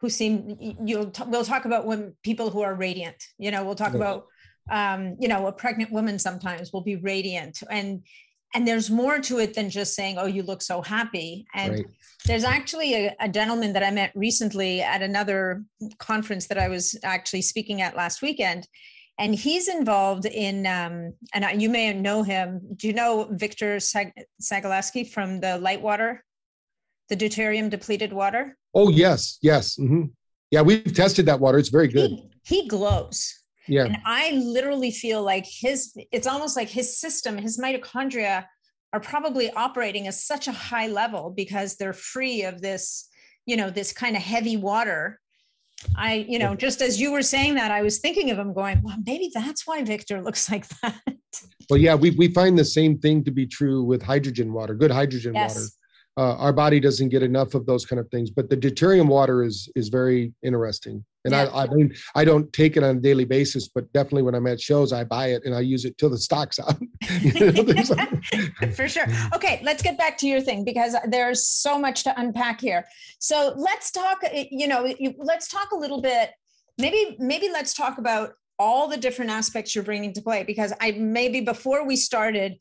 who 0.00 0.08
seem 0.08 0.56
you'll 0.84 1.10
t- 1.10 1.24
we'll 1.26 1.44
talk 1.44 1.64
about 1.64 1.86
when 1.86 2.14
people 2.22 2.50
who 2.50 2.62
are 2.62 2.74
radiant 2.74 3.16
you 3.38 3.50
know 3.50 3.64
we'll 3.64 3.74
talk 3.74 3.92
yeah. 3.92 3.96
about 3.98 4.26
um, 4.70 5.16
you 5.20 5.28
know 5.28 5.46
a 5.46 5.52
pregnant 5.52 5.92
woman 5.92 6.18
sometimes 6.18 6.72
will 6.72 6.82
be 6.82 6.96
radiant 6.96 7.58
and 7.70 8.02
and 8.54 8.66
there's 8.66 8.90
more 8.90 9.18
to 9.18 9.38
it 9.38 9.54
than 9.54 9.68
just 9.68 9.94
saying 9.94 10.16
oh 10.18 10.26
you 10.26 10.42
look 10.42 10.62
so 10.62 10.80
happy 10.80 11.46
and 11.54 11.74
right. 11.74 11.86
there's 12.26 12.44
actually 12.44 12.94
a, 12.94 13.16
a, 13.20 13.28
gentleman 13.28 13.72
that 13.72 13.82
i 13.82 13.90
met 13.90 14.12
recently 14.14 14.80
at 14.80 15.02
another 15.02 15.62
conference 15.98 16.46
that 16.46 16.58
i 16.58 16.68
was 16.68 16.98
actually 17.02 17.42
speaking 17.42 17.82
at 17.82 17.96
last 17.96 18.22
weekend 18.22 18.66
and 19.18 19.34
he's 19.34 19.68
involved 19.68 20.26
in 20.26 20.66
um, 20.66 21.14
and 21.32 21.62
you 21.62 21.68
may 21.68 21.92
know 21.92 22.22
him. 22.22 22.60
Do 22.76 22.86
you 22.86 22.92
know 22.92 23.28
victor 23.30 23.80
Sag- 23.80 24.12
Sagaleski 24.40 25.08
from 25.08 25.40
the 25.40 25.58
light 25.58 25.80
water? 25.80 26.24
The 27.08 27.16
deuterium 27.16 27.70
depleted 27.70 28.12
water? 28.12 28.56
Oh 28.74 28.90
yes 28.90 29.38
yes 29.42 29.76
mm-hmm. 29.76 30.04
yeah 30.50 30.62
we've 30.62 30.92
tested 30.92 31.26
that 31.26 31.40
water. 31.40 31.58
It's 31.58 31.70
very 31.70 31.88
good. 31.88 32.10
he, 32.44 32.62
he 32.62 32.68
glows. 32.68 33.32
Yeah. 33.68 33.84
And 33.84 33.96
i 34.04 34.30
literally 34.30 34.90
feel 34.90 35.22
like 35.22 35.44
his 35.44 35.96
it's 36.12 36.26
almost 36.26 36.56
like 36.56 36.68
his 36.68 36.98
system 36.98 37.36
his 37.36 37.58
mitochondria 37.58 38.44
are 38.92 39.00
probably 39.00 39.50
operating 39.50 40.06
at 40.06 40.14
such 40.14 40.46
a 40.46 40.52
high 40.52 40.86
level 40.86 41.30
because 41.30 41.76
they're 41.76 41.92
free 41.92 42.44
of 42.44 42.62
this 42.62 43.08
you 43.44 43.56
know 43.56 43.70
this 43.70 43.92
kind 43.92 44.14
of 44.14 44.22
heavy 44.22 44.56
water 44.56 45.18
I, 45.96 46.26
you 46.28 46.38
know, 46.38 46.54
just 46.54 46.80
as 46.80 47.00
you 47.00 47.12
were 47.12 47.22
saying 47.22 47.54
that, 47.54 47.70
I 47.70 47.82
was 47.82 47.98
thinking 47.98 48.30
of 48.30 48.38
him 48.38 48.52
going, 48.52 48.80
well, 48.82 48.96
maybe 49.04 49.30
that's 49.32 49.66
why 49.66 49.82
Victor 49.82 50.22
looks 50.22 50.50
like 50.52 50.66
that. 50.82 51.00
Well, 51.68 51.78
yeah, 51.78 51.94
we, 51.94 52.10
we 52.10 52.28
find 52.28 52.58
the 52.58 52.64
same 52.64 52.98
thing 52.98 53.24
to 53.24 53.30
be 53.30 53.46
true 53.46 53.82
with 53.82 54.02
hydrogen 54.02 54.52
water, 54.52 54.74
good 54.74 54.90
hydrogen 54.90 55.34
yes. 55.34 55.54
water. 55.54 55.66
Uh, 56.18 56.36
our 56.38 56.52
body 56.52 56.80
doesn't 56.80 57.10
get 57.10 57.22
enough 57.22 57.54
of 57.54 57.66
those 57.66 57.84
kind 57.84 58.00
of 58.00 58.08
things, 58.08 58.30
but 58.30 58.48
the 58.48 58.56
deuterium 58.56 59.06
water 59.06 59.44
is 59.44 59.68
is 59.76 59.88
very 59.90 60.32
interesting. 60.42 61.04
And 61.26 61.34
yeah. 61.34 61.46
I, 61.52 61.64
I 61.64 61.66
mean, 61.66 61.92
I 62.14 62.24
don't 62.24 62.52
take 62.52 62.76
it 62.76 62.84
on 62.84 62.96
a 62.96 63.00
daily 63.00 63.24
basis, 63.24 63.68
but 63.68 63.92
definitely 63.92 64.22
when 64.22 64.36
I'm 64.36 64.46
at 64.46 64.60
shows, 64.60 64.92
I 64.92 65.02
buy 65.02 65.32
it 65.32 65.42
and 65.44 65.56
I 65.56 65.60
use 65.60 65.84
it 65.84 65.98
till 65.98 66.08
the 66.08 66.18
stock's 66.18 66.60
out. 66.60 66.76
For 68.76 68.88
sure. 68.88 69.06
Okay, 69.34 69.60
let's 69.64 69.82
get 69.82 69.98
back 69.98 70.16
to 70.18 70.28
your 70.28 70.40
thing 70.40 70.64
because 70.64 70.94
there's 71.08 71.44
so 71.44 71.78
much 71.78 72.04
to 72.04 72.18
unpack 72.18 72.60
here. 72.60 72.86
So 73.18 73.54
let's 73.56 73.90
talk. 73.90 74.18
Eh, 74.22 74.46
you 74.52 74.68
know, 74.68 74.94
let's 75.18 75.48
talk 75.48 75.72
a 75.72 75.76
little 75.76 76.00
bit. 76.00 76.30
Maybe, 76.78 77.16
maybe 77.18 77.48
let's 77.50 77.74
talk 77.74 77.98
about 77.98 78.34
all 78.58 78.86
the 78.86 78.96
different 78.96 79.32
aspects 79.32 79.74
you're 79.74 79.84
bringing 79.84 80.12
to 80.12 80.22
play 80.22 80.44
because 80.44 80.72
I 80.80 80.92
maybe 80.92 81.40
before 81.40 81.84
we 81.84 81.96
started, 81.96 82.54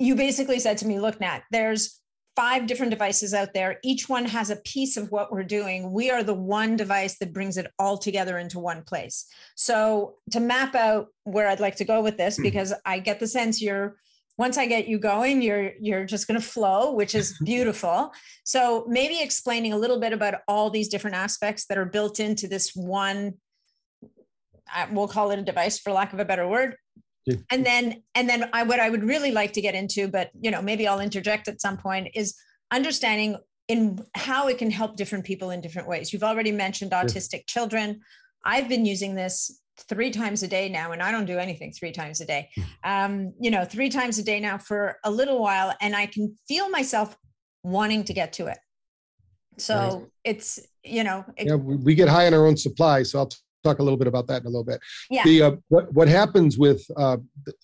you 0.00 0.16
basically 0.16 0.58
said 0.58 0.78
to 0.78 0.86
me, 0.88 0.98
"Look, 0.98 1.20
Nat, 1.20 1.42
there's." 1.52 2.00
Five 2.34 2.66
different 2.66 2.90
devices 2.90 3.34
out 3.34 3.52
there. 3.52 3.78
Each 3.82 4.08
one 4.08 4.24
has 4.24 4.50
a 4.50 4.56
piece 4.56 4.96
of 4.96 5.10
what 5.10 5.30
we're 5.30 5.44
doing. 5.44 5.92
We 5.92 6.10
are 6.10 6.22
the 6.22 6.34
one 6.34 6.76
device 6.76 7.18
that 7.18 7.32
brings 7.32 7.56
it 7.56 7.70
all 7.78 7.98
together 7.98 8.38
into 8.38 8.58
one 8.58 8.82
place. 8.82 9.26
So, 9.54 10.14
to 10.30 10.40
map 10.40 10.74
out 10.74 11.08
where 11.24 11.48
I'd 11.48 11.60
like 11.60 11.76
to 11.76 11.84
go 11.84 12.00
with 12.00 12.16
this, 12.16 12.36
hmm. 12.36 12.42
because 12.42 12.72
I 12.84 12.98
get 12.98 13.20
the 13.20 13.26
sense 13.26 13.60
you're 13.60 13.96
once 14.38 14.56
I 14.56 14.64
get 14.64 14.88
you 14.88 14.98
going, 14.98 15.42
you're 15.42 15.72
you're 15.78 16.04
just 16.04 16.26
going 16.26 16.40
to 16.40 16.46
flow, 16.46 16.92
which 16.92 17.14
is 17.14 17.36
beautiful. 17.44 18.12
So, 18.44 18.86
maybe 18.88 19.20
explaining 19.20 19.72
a 19.72 19.78
little 19.78 20.00
bit 20.00 20.12
about 20.12 20.36
all 20.48 20.70
these 20.70 20.88
different 20.88 21.16
aspects 21.16 21.66
that 21.66 21.78
are 21.78 21.86
built 21.86 22.20
into 22.20 22.48
this 22.48 22.74
one 22.74 23.34
we'll 24.90 25.08
call 25.08 25.30
it 25.30 25.38
a 25.38 25.42
device 25.42 25.78
for 25.78 25.92
lack 25.92 26.14
of 26.14 26.18
a 26.18 26.24
better 26.24 26.48
word 26.48 26.76
and 27.50 27.64
then 27.64 28.02
and 28.14 28.28
then 28.28 28.48
I, 28.52 28.62
what 28.64 28.80
i 28.80 28.90
would 28.90 29.04
really 29.04 29.30
like 29.30 29.52
to 29.52 29.60
get 29.60 29.74
into 29.74 30.08
but 30.08 30.30
you 30.40 30.50
know 30.50 30.60
maybe 30.60 30.88
i'll 30.88 31.00
interject 31.00 31.48
at 31.48 31.60
some 31.60 31.76
point 31.76 32.08
is 32.14 32.34
understanding 32.72 33.36
in 33.68 34.04
how 34.14 34.48
it 34.48 34.58
can 34.58 34.70
help 34.70 34.96
different 34.96 35.24
people 35.24 35.50
in 35.50 35.60
different 35.60 35.88
ways. 35.88 36.12
You've 36.12 36.22
already 36.22 36.52
mentioned 36.52 36.92
autistic 36.92 37.46
children. 37.46 38.00
I've 38.44 38.68
been 38.68 38.84
using 38.84 39.14
this 39.14 39.60
three 39.88 40.10
times 40.10 40.42
a 40.42 40.48
day 40.48 40.68
now 40.68 40.92
and 40.92 41.02
i 41.02 41.10
don't 41.10 41.24
do 41.24 41.38
anything 41.38 41.72
three 41.72 41.92
times 41.92 42.20
a 42.20 42.26
day. 42.26 42.50
Hmm. 42.54 42.62
um, 42.92 43.32
you 43.40 43.50
know 43.50 43.64
three 43.64 43.88
times 43.88 44.18
a 44.18 44.22
day 44.22 44.38
now 44.38 44.58
for 44.58 44.98
a 45.02 45.10
little 45.10 45.40
while 45.40 45.72
and 45.80 45.96
i 45.96 46.04
can 46.04 46.36
feel 46.46 46.68
myself 46.68 47.16
wanting 47.64 48.04
to 48.04 48.12
get 48.12 48.34
to 48.34 48.48
it. 48.48 48.58
So 49.58 49.74
right. 49.74 50.06
it's 50.24 50.60
you 50.84 51.04
know 51.04 51.24
it, 51.38 51.46
yeah 51.46 51.54
we 51.54 51.94
get 51.94 52.08
high 52.08 52.26
on 52.26 52.34
our 52.34 52.46
own 52.46 52.56
supply 52.56 53.02
so 53.02 53.20
i'll 53.20 53.30
talk 53.62 53.78
a 53.78 53.82
little 53.82 53.96
bit 53.96 54.08
about 54.08 54.26
that 54.28 54.42
in 54.42 54.46
a 54.46 54.50
little 54.50 54.64
bit. 54.64 54.80
Yeah. 55.10 55.24
The, 55.24 55.42
uh, 55.42 55.50
what, 55.68 55.92
what 55.92 56.08
happens 56.08 56.58
with, 56.58 56.84
uh, 56.96 57.18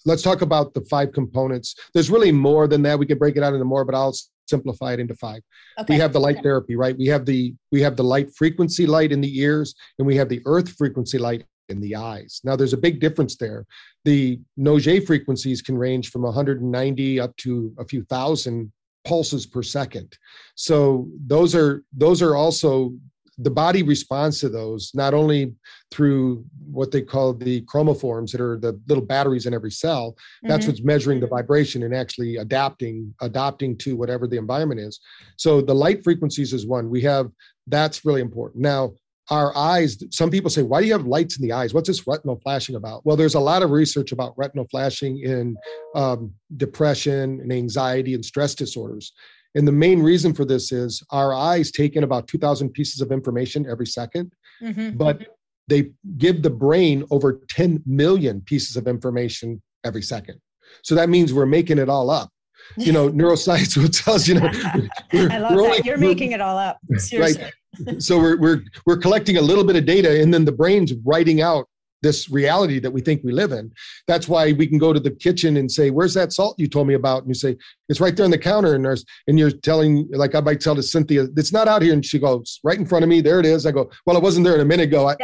let's 0.05 0.23
talk 0.23 0.43
about 0.43 0.75
the 0.75 0.83
five 0.83 1.13
components. 1.13 1.75
There's 1.95 2.11
really 2.11 2.33
more 2.33 2.67
than 2.67 2.83
that. 2.83 2.99
We 2.99 3.07
could 3.07 3.19
break 3.19 3.37
it 3.37 3.43
out 3.43 3.53
into 3.53 3.65
more, 3.65 3.85
but 3.85 3.95
I'll 3.95 4.15
simplify 4.49 4.93
it 4.93 5.01
into 5.01 5.15
five. 5.15 5.43
Okay. 5.79 5.95
We 5.95 6.01
have 6.01 6.13
the 6.13 6.21
light 6.21 6.37
okay. 6.37 6.43
therapy, 6.43 6.77
right? 6.77 6.97
We 6.97 7.07
have 7.07 7.27
the, 7.27 7.55
we 7.73 7.81
have 7.83 7.97
the 7.97 8.05
light 8.05 8.35
frequency 8.35 8.87
light 8.87 9.13
in 9.13 9.21
the 9.21 9.39
ears 9.39 9.75
and 9.99 10.07
we 10.07 10.17
have 10.17 10.29
the 10.29 10.43
earth 10.47 10.71
frequency 10.71 11.19
light 11.19 11.45
in 11.69 11.81
the 11.81 11.97
eyes. 11.97 12.41
Now 12.45 12.57
there's 12.57 12.73
a 12.73 12.79
big 12.79 13.01
difference 13.01 13.37
there. 13.37 13.67
The 14.05 14.41
Nogier 14.59 15.07
frequencies 15.07 15.61
can 15.61 15.77
range 15.77 16.11
from 16.11 16.23
190 16.23 17.21
up 17.21 17.37
to 17.39 17.75
a 17.79 17.85
few 17.85 18.05
thousand 18.05 18.73
pulses 19.05 19.47
per 19.47 19.63
second. 19.63 20.17
So 20.55 21.09
those 21.27 21.55
are 21.55 21.83
those 21.93 22.23
are 22.23 22.37
also 22.37 22.95
the 23.39 23.51
body 23.51 23.83
responds 23.83 24.41
to 24.41 24.49
those 24.49 24.91
not 24.95 25.15
only 25.15 25.55
through 25.91 26.45
what 26.71 26.91
they 26.91 27.01
call 27.01 27.33
the 27.33 27.63
chromophores 27.63 28.33
that 28.33 28.41
are 28.41 28.59
the 28.59 28.79
little 28.89 29.05
batteries 29.05 29.47
in 29.47 29.55
every 29.55 29.71
cell. 29.71 30.17
That's 30.43 30.65
mm-hmm. 30.65 30.73
what's 30.73 30.85
measuring 30.85 31.21
the 31.21 31.29
vibration 31.29 31.85
and 31.85 31.95
actually 31.95 32.37
adapting 32.37 33.15
adapting 33.21 33.77
to 33.79 33.97
whatever 33.97 34.27
the 34.27 34.37
environment 34.37 34.81
is. 34.81 35.01
So 35.37 35.61
the 35.61 35.75
light 35.75 36.03
frequencies 36.03 36.53
is 36.53 36.67
one. 36.67 36.91
We 36.91 37.01
have 37.03 37.31
that's 37.69 38.05
really 38.05 38.21
important. 38.21 38.63
Now 38.63 38.95
our 39.31 39.55
eyes 39.57 40.03
some 40.11 40.31
people 40.31 40.51
say 40.51 40.63
why 40.63 40.81
do 40.81 40.87
you 40.87 40.93
have 40.93 41.07
lights 41.07 41.39
in 41.39 41.47
the 41.47 41.53
eyes? 41.53 41.73
What's 41.73 41.89
this 41.89 42.07
retinal 42.07 42.41
flashing 42.43 42.75
about? 42.75 43.07
Well 43.07 43.17
there's 43.17 43.37
a 43.37 43.41
lot 43.41 43.63
of 43.63 43.71
research 43.71 44.11
about 44.11 44.35
retinal 44.37 44.67
flashing 44.69 45.21
in 45.21 45.57
um, 45.95 46.33
depression 46.57 47.41
and 47.41 47.53
anxiety 47.53 48.15
and 48.15 48.25
stress 48.25 48.55
disorders 48.55 49.13
and 49.55 49.67
the 49.67 49.73
main 49.73 50.03
reason 50.03 50.35
for 50.35 50.45
this 50.45 50.73
is 50.73 51.03
our 51.11 51.35
eyes 51.35 51.71
take 51.71 51.97
in 51.97 52.05
about 52.05 52.29
2,000 52.29 52.71
pieces 52.71 53.01
of 53.01 53.11
information 53.11 53.67
every 53.69 53.87
2nd 53.87 54.31
mm-hmm. 54.63 54.91
but 54.91 55.27
they 55.69 55.91
give 56.17 56.43
the 56.43 56.51
brain 56.51 57.05
over 57.11 57.41
10 57.49 57.83
million 57.87 58.41
pieces 58.41 58.77
of 58.77 58.89
information 58.89 59.63
every 59.85 60.03
second. 60.03 60.41
So 60.83 60.95
that 60.95 61.09
means 61.09 61.33
we're 61.33 61.47
making 61.47 61.79
it 61.79 61.89
all 61.89 62.11
up. 62.11 62.31
You 62.77 62.93
know, 62.93 63.09
neuroscience 63.11 63.77
will 63.77 63.89
tell 63.89 64.15
us, 64.15 64.27
you 64.27 64.35
know, 64.35 64.47
I 65.13 65.39
love 65.39 65.51
that. 65.51 65.53
Only, 65.53 65.81
You're 65.85 65.99
making 65.99 66.33
it 66.33 66.41
all 66.41 66.59
up. 66.59 66.79
Seriously. 66.97 67.51
Right. 67.87 68.03
so 68.03 68.19
we're, 68.19 68.39
we're, 68.39 68.63
we're 68.87 68.97
collecting 68.97 69.37
a 69.37 69.43
little 69.43 69.65
bit 69.65 69.77
of 69.77 69.85
data 69.85 70.21
and 70.21 70.33
then 70.33 70.45
the 70.45 70.53
brain's 70.53 70.95
writing 71.05 71.43
out 71.43 71.69
this 72.03 72.31
reality 72.31 72.79
that 72.79 72.91
we 72.91 73.01
think 73.01 73.23
we 73.25 73.33
live 73.33 73.53
in. 73.53 73.73
That's 74.07 74.29
why 74.29 74.53
we 74.53 74.67
can 74.67 74.79
go 74.79 74.93
to 74.93 75.01
the 75.01 75.11
kitchen 75.11 75.57
and 75.57 75.71
say, 75.71 75.91
"Where's 75.91 76.15
that 76.15 76.33
salt 76.33 76.57
you 76.59 76.69
told 76.69 76.87
me 76.87 76.95
about?" 76.95 77.23
And 77.23 77.29
you 77.29 77.35
say, 77.35 77.57
"It's 77.89 78.01
right 78.01 78.17
there 78.17 78.25
on 78.25 78.31
the 78.31 78.39
counter." 78.39 78.75
And 78.75 78.85
there's, 78.85 79.05
and 79.27 79.39
you're 79.39 79.51
telling, 79.51 80.09
like 80.13 80.35
I 80.35 80.41
might 80.41 80.61
tell 80.61 80.75
to 80.77 80.83
Cynthia, 80.83 81.27
"It's 81.37 81.53
not 81.53 81.69
out 81.69 81.83
here." 81.83 81.93
And 81.93 82.05
she 82.05 82.19
goes, 82.19 82.61
"Right 82.63 82.79
in 82.79 82.87
front 82.87 83.03
of 83.03 83.09
me. 83.09 83.21
There 83.21 83.41
it 83.41 83.47
is." 83.47 83.67
I 83.67 83.73
go, 83.73 83.91
"Well, 84.07 84.17
it 84.17 84.23
wasn't 84.23 84.45
there 84.45 84.61
a 84.61 84.65
minute 84.65 84.85
ago." 84.85 85.09
I, 85.09 85.17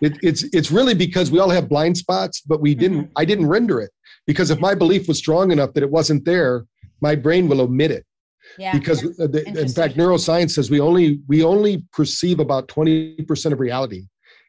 it, 0.00 0.18
it's 0.22 0.44
it's 0.52 0.70
really 0.70 0.94
because 0.94 1.30
we 1.30 1.38
all 1.38 1.50
have 1.50 1.68
blind 1.68 1.96
spots, 1.96 2.40
but 2.40 2.60
we 2.60 2.74
didn't. 2.74 3.04
Mm-hmm. 3.04 3.18
I 3.18 3.24
didn't 3.24 3.46
render 3.46 3.80
it 3.80 3.90
because 4.26 4.50
if 4.50 4.58
my 4.58 4.74
belief 4.74 5.06
was 5.08 5.18
strong 5.18 5.52
enough 5.52 5.74
that 5.74 5.82
it 5.82 5.90
wasn't 5.90 6.24
there, 6.24 6.66
my 7.00 7.14
brain 7.14 7.48
will 7.48 7.60
omit 7.60 7.90
it. 7.90 8.04
Yeah, 8.58 8.72
because 8.72 9.00
the, 9.00 9.42
in 9.46 9.68
fact 9.68 9.96
neuroscience 9.96 10.50
says 10.50 10.70
we 10.70 10.78
only 10.78 11.20
we 11.26 11.42
only 11.42 11.84
perceive 11.92 12.40
about 12.40 12.68
20% 12.68 13.52
of 13.52 13.58
reality 13.58 14.04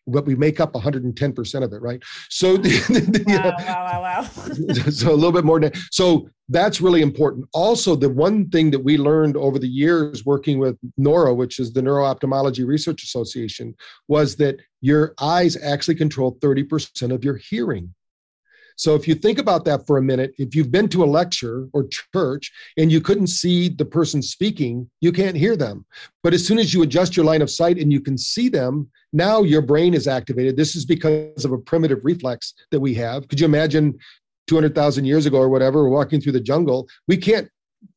but 0.08 0.26
we 0.26 0.36
make 0.36 0.60
up 0.60 0.74
110% 0.74 1.63
of 1.63 1.74
it, 1.74 1.82
right? 1.82 2.02
So, 2.30 2.58
the, 2.58 3.24
uh, 3.28 3.63
wow, 3.63 3.86
wow, 3.86 4.02
wow, 4.02 4.22
wow. 4.22 4.84
so 4.91 5.12
a 5.12 5.15
little 5.15 5.32
bit 5.32 5.46
more. 5.46 5.62
So 5.91 6.30
that's 6.50 6.82
really 6.82 7.02
important. 7.02 7.48
Also, 7.54 7.96
the 7.96 8.10
one 8.10 8.50
thing 8.50 8.72
that 8.72 8.80
we 8.80 8.98
learned 8.98 9.36
over 9.36 9.58
the 9.58 9.68
years 9.68 10.26
working 10.26 10.60
with 10.60 10.78
NORA, 10.98 11.34
which 11.34 11.60
is 11.60 11.74
the 11.74 11.82
Neuro 11.82 12.06
Ophthalmology 12.06 12.63
Research 12.63 13.04
Association, 13.04 13.76
was 14.08 14.36
that 14.38 14.60
your 14.82 15.15
eyes 15.20 15.58
actually 15.62 15.96
control 15.96 16.38
30% 16.41 17.12
of 17.12 17.24
your 17.24 17.38
hearing. 17.38 17.94
So 18.76 18.96
if 18.96 19.08
you 19.08 19.16
think 19.16 19.40
about 19.40 19.66
that 19.66 19.88
for 19.88 19.98
a 19.98 20.02
minute, 20.02 20.34
if 20.38 20.54
you've 20.56 20.72
been 20.72 20.90
to 20.90 21.04
a 21.04 21.06
lecture 21.06 21.68
or 21.74 21.88
church 22.14 22.52
and 22.78 22.92
you 22.92 23.00
couldn't 23.02 23.28
see 23.28 23.70
the 23.70 23.86
person 23.86 24.22
speaking, 24.22 24.90
you 25.02 25.12
can't 25.12 25.38
hear 25.38 25.56
them. 25.56 25.86
But 26.24 26.34
as 26.34 26.46
soon 26.46 26.60
as 26.60 26.74
you 26.74 26.84
adjust 26.84 27.16
your 27.16 27.26
line 27.26 27.42
of 27.42 27.50
sight 27.50 27.78
and 27.78 27.92
you 27.92 28.02
can 28.02 28.18
see 28.18 28.50
them, 28.50 28.90
now 29.14 29.44
your 29.44 29.62
brain 29.62 29.94
is 29.94 30.08
activated. 30.08 30.58
This 30.58 30.76
is 30.76 30.86
because 30.86 31.46
of 31.46 31.54
a 31.54 31.58
primitive 31.58 32.00
reflex 32.04 32.54
that 32.72 32.80
we 32.80 32.94
have. 32.96 33.28
Could 33.28 33.40
you 33.40 33.46
imagine 33.46 33.98
200,000 34.48 35.06
years 35.06 35.26
ago 35.26 35.38
or 35.38 35.50
whatever, 35.50 35.88
walking 35.90 36.20
through 36.20 36.34
the 36.34 36.40
jungle? 36.40 36.88
We 37.08 37.18
can't 37.18 37.50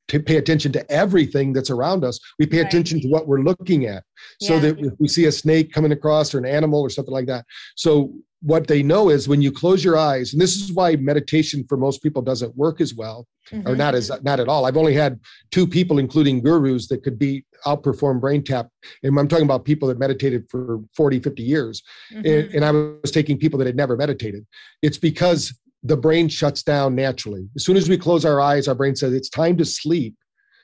to 0.08 0.20
pay 0.20 0.36
attention 0.36 0.72
to 0.72 0.90
everything 0.90 1.52
that's 1.52 1.70
around 1.70 2.04
us. 2.04 2.18
We 2.38 2.46
pay 2.46 2.58
right. 2.58 2.66
attention 2.66 3.00
to 3.02 3.08
what 3.08 3.26
we're 3.26 3.42
looking 3.42 3.86
at. 3.86 4.04
So 4.40 4.54
yeah. 4.54 4.60
that 4.60 4.78
if 4.80 4.92
we 4.98 5.08
see 5.08 5.26
a 5.26 5.32
snake 5.32 5.72
coming 5.72 5.92
across 5.92 6.34
or 6.34 6.38
an 6.38 6.46
animal 6.46 6.80
or 6.80 6.90
something 6.90 7.14
like 7.14 7.26
that. 7.26 7.44
So 7.76 8.12
what 8.40 8.68
they 8.68 8.82
know 8.82 9.08
is 9.08 9.28
when 9.28 9.42
you 9.42 9.50
close 9.50 9.82
your 9.82 9.96
eyes 9.96 10.32
and 10.32 10.40
this 10.40 10.56
is 10.56 10.72
why 10.72 10.94
meditation 10.96 11.64
for 11.68 11.76
most 11.76 12.02
people 12.02 12.22
doesn't 12.22 12.56
work 12.56 12.80
as 12.80 12.94
well 12.94 13.26
mm-hmm. 13.50 13.66
or 13.68 13.74
not 13.74 13.94
as 13.94 14.10
not 14.22 14.38
at 14.38 14.48
all 14.48 14.64
i've 14.64 14.76
only 14.76 14.94
had 14.94 15.18
two 15.50 15.66
people 15.66 15.98
including 15.98 16.40
gurus 16.40 16.86
that 16.86 17.02
could 17.02 17.18
be 17.18 17.44
outperform 17.66 18.20
BrainTap 18.20 18.68
and 19.02 19.18
i'm 19.18 19.26
talking 19.26 19.44
about 19.44 19.64
people 19.64 19.88
that 19.88 19.98
meditated 19.98 20.48
for 20.48 20.80
40 20.94 21.18
50 21.18 21.42
years 21.42 21.82
mm-hmm. 22.12 22.26
and, 22.26 22.54
and 22.54 22.64
i 22.64 22.70
was 22.70 23.10
taking 23.10 23.38
people 23.38 23.58
that 23.58 23.66
had 23.66 23.76
never 23.76 23.96
meditated 23.96 24.46
it's 24.82 24.98
because 24.98 25.58
the 25.82 25.96
brain 25.96 26.28
shuts 26.28 26.62
down 26.62 26.94
naturally 26.94 27.48
as 27.56 27.64
soon 27.64 27.76
as 27.76 27.88
we 27.88 27.96
close 27.96 28.24
our 28.24 28.40
eyes 28.40 28.68
our 28.68 28.74
brain 28.74 28.96
says 28.96 29.12
it's 29.12 29.28
time 29.28 29.56
to 29.56 29.64
sleep 29.64 30.14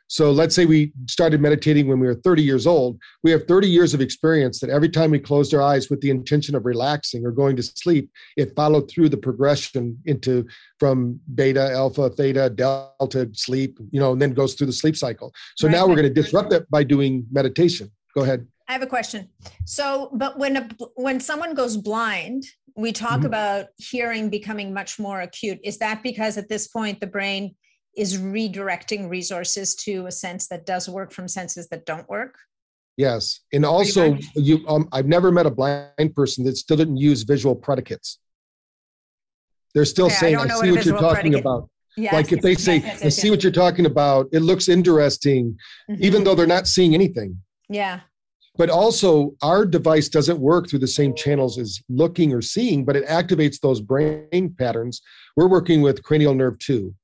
so 0.08 0.30
let's 0.30 0.54
say 0.54 0.66
we 0.66 0.92
started 1.08 1.40
meditating 1.40 1.88
when 1.88 1.98
we 1.98 2.06
were 2.06 2.14
30 2.14 2.42
years 2.42 2.66
old. 2.66 2.98
We 3.22 3.30
have 3.30 3.46
30 3.48 3.68
years 3.68 3.94
of 3.94 4.00
experience 4.00 4.60
that 4.60 4.70
every 4.70 4.88
time 4.88 5.10
we 5.10 5.18
closed 5.18 5.54
our 5.54 5.62
eyes 5.62 5.88
with 5.88 6.00
the 6.00 6.10
intention 6.10 6.54
of 6.54 6.66
relaxing 6.66 7.24
or 7.24 7.30
going 7.30 7.56
to 7.56 7.62
sleep, 7.62 8.10
it 8.36 8.54
followed 8.54 8.90
through 8.90 9.08
the 9.08 9.16
progression 9.16 9.98
into 10.04 10.46
from 10.78 11.18
beta, 11.34 11.70
alpha, 11.72 12.10
theta, 12.10 12.50
delta 12.50 13.30
sleep, 13.32 13.78
you 13.90 14.00
know, 14.00 14.12
and 14.12 14.20
then 14.20 14.34
goes 14.34 14.54
through 14.54 14.66
the 14.66 14.72
sleep 14.72 14.96
cycle. 14.96 15.32
So 15.56 15.66
right. 15.66 15.72
now 15.72 15.86
we're 15.86 15.96
going 15.96 16.14
to 16.14 16.22
disrupt 16.22 16.50
that 16.50 16.70
by 16.70 16.84
doing 16.84 17.26
meditation. 17.32 17.90
Go 18.14 18.22
ahead. 18.22 18.46
I 18.68 18.72
have 18.72 18.82
a 18.82 18.86
question. 18.86 19.28
So, 19.66 20.10
but 20.14 20.38
when 20.38 20.56
a, 20.56 20.68
when 20.94 21.20
someone 21.20 21.54
goes 21.54 21.76
blind, 21.76 22.44
we 22.76 22.92
talk 22.92 23.18
mm-hmm. 23.18 23.26
about 23.26 23.66
hearing 23.76 24.30
becoming 24.30 24.74
much 24.74 24.98
more 24.98 25.20
acute. 25.20 25.60
Is 25.62 25.78
that 25.78 26.02
because 26.02 26.36
at 26.36 26.48
this 26.48 26.68
point 26.68 27.00
the 27.00 27.06
brain 27.06 27.54
is 27.96 28.18
redirecting 28.18 29.08
resources 29.08 29.74
to 29.74 30.06
a 30.06 30.12
sense 30.12 30.48
that 30.48 30.66
does 30.66 30.88
work 30.88 31.12
from 31.12 31.28
senses 31.28 31.68
that 31.68 31.86
don't 31.86 32.08
work 32.08 32.36
yes 32.96 33.40
and 33.52 33.64
also 33.64 34.16
you 34.36 34.64
um, 34.68 34.88
i've 34.92 35.06
never 35.06 35.32
met 35.32 35.46
a 35.46 35.50
blind 35.50 36.14
person 36.14 36.44
that 36.44 36.56
still 36.56 36.76
didn't 36.76 36.96
use 36.96 37.22
visual 37.22 37.54
predicates 37.54 38.18
they're 39.74 39.84
still 39.84 40.06
okay, 40.06 40.14
saying 40.14 40.36
i, 40.36 40.42
I 40.42 40.48
see 40.48 40.70
what, 40.70 40.84
you're 40.84 40.98
talking 40.98 41.32
predicate. 41.32 41.40
about 41.40 41.68
yes, 41.96 42.12
like 42.12 42.32
if 42.32 42.40
they 42.40 42.54
say 42.54 42.76
yes, 42.76 43.02
yes, 43.02 43.04
i 43.04 43.08
see 43.08 43.30
what 43.30 43.42
you're 43.42 43.52
talking 43.52 43.86
about 43.86 44.28
it 44.32 44.40
looks 44.40 44.68
interesting 44.68 45.56
mm-hmm. 45.90 46.04
even 46.04 46.24
though 46.24 46.34
they're 46.34 46.46
not 46.46 46.66
seeing 46.66 46.94
anything 46.94 47.38
yeah 47.68 48.00
but 48.56 48.70
also 48.70 49.34
our 49.42 49.66
device 49.66 50.08
doesn't 50.08 50.38
work 50.38 50.68
through 50.68 50.78
the 50.78 50.86
same 50.86 51.14
channels 51.14 51.58
as 51.58 51.80
looking 51.88 52.32
or 52.32 52.40
seeing, 52.40 52.84
but 52.84 52.96
it 52.96 53.06
activates 53.06 53.60
those 53.60 53.80
brain 53.80 54.54
patterns. 54.58 55.02
We're 55.36 55.48
working 55.48 55.82
with 55.82 56.02
cranial 56.02 56.34
nerve 56.34 56.58
2. 56.60 56.94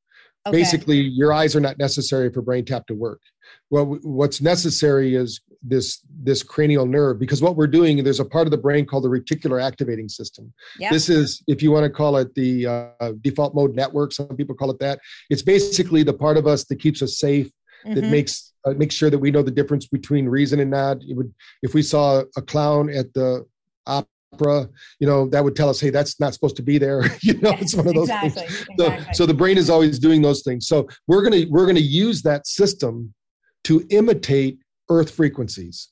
Okay. 0.46 0.56
Basically, 0.56 0.96
your 0.96 1.32
eyes 1.32 1.54
are 1.54 1.60
not 1.60 1.78
necessary 1.78 2.32
for 2.32 2.40
brain 2.40 2.64
tap 2.64 2.86
to 2.86 2.94
work. 2.94 3.20
Well, 3.68 3.98
what's 4.02 4.40
necessary 4.40 5.14
is 5.14 5.40
this 5.62 6.00
this 6.22 6.42
cranial 6.42 6.86
nerve 6.86 7.18
because 7.18 7.42
what 7.42 7.54
we're 7.54 7.66
doing 7.66 8.02
there's 8.02 8.20
a 8.20 8.24
part 8.24 8.46
of 8.46 8.50
the 8.50 8.56
brain 8.56 8.86
called 8.86 9.04
the 9.04 9.08
reticular 9.08 9.62
activating 9.62 10.08
system. 10.08 10.50
Yep. 10.78 10.92
This 10.92 11.08
is 11.10 11.42
if 11.46 11.62
you 11.62 11.70
want 11.70 11.84
to 11.84 11.90
call 11.90 12.16
it 12.16 12.34
the 12.34 12.66
uh, 12.66 13.12
default 13.20 13.54
mode 13.54 13.74
network. 13.74 14.12
Some 14.12 14.28
people 14.28 14.54
call 14.54 14.70
it 14.70 14.78
that. 14.78 15.00
It's 15.28 15.42
basically 15.42 16.02
the 16.02 16.14
part 16.14 16.38
of 16.38 16.46
us 16.46 16.64
that 16.64 16.76
keeps 16.76 17.02
us 17.02 17.18
safe, 17.18 17.50
mm-hmm. 17.84 17.94
that 17.94 18.04
makes 18.04 18.52
uh, 18.64 18.72
makes 18.72 18.94
sure 18.94 19.10
that 19.10 19.18
we 19.18 19.30
know 19.30 19.42
the 19.42 19.50
difference 19.50 19.86
between 19.86 20.28
reason 20.28 20.60
and 20.60 20.70
not. 20.70 21.02
It 21.02 21.16
would 21.16 21.32
if 21.62 21.74
we 21.74 21.82
saw 21.82 22.22
a 22.36 22.42
clown 22.42 22.90
at 22.90 23.12
the 23.14 23.46
opera, 23.86 24.68
you 24.98 25.06
know, 25.06 25.28
that 25.28 25.42
would 25.42 25.56
tell 25.56 25.68
us, 25.68 25.80
hey, 25.80 25.90
that's 25.90 26.20
not 26.20 26.34
supposed 26.34 26.56
to 26.56 26.62
be 26.62 26.78
there. 26.78 27.04
you 27.22 27.34
know, 27.40 27.52
it's 27.58 27.74
one 27.74 27.86
of 27.86 27.94
those 27.94 28.08
exactly. 28.08 28.30
things. 28.30 28.66
Exactly. 28.70 29.04
So, 29.06 29.12
so 29.12 29.26
the 29.26 29.34
brain 29.34 29.58
is 29.58 29.70
always 29.70 29.98
doing 29.98 30.22
those 30.22 30.42
things. 30.42 30.66
So 30.66 30.88
we're 31.06 31.22
gonna 31.22 31.44
we're 31.48 31.66
gonna 31.66 31.80
use 31.80 32.22
that 32.22 32.46
system 32.46 33.14
to 33.64 33.86
imitate 33.90 34.58
earth 34.88 35.10
frequencies. 35.10 35.88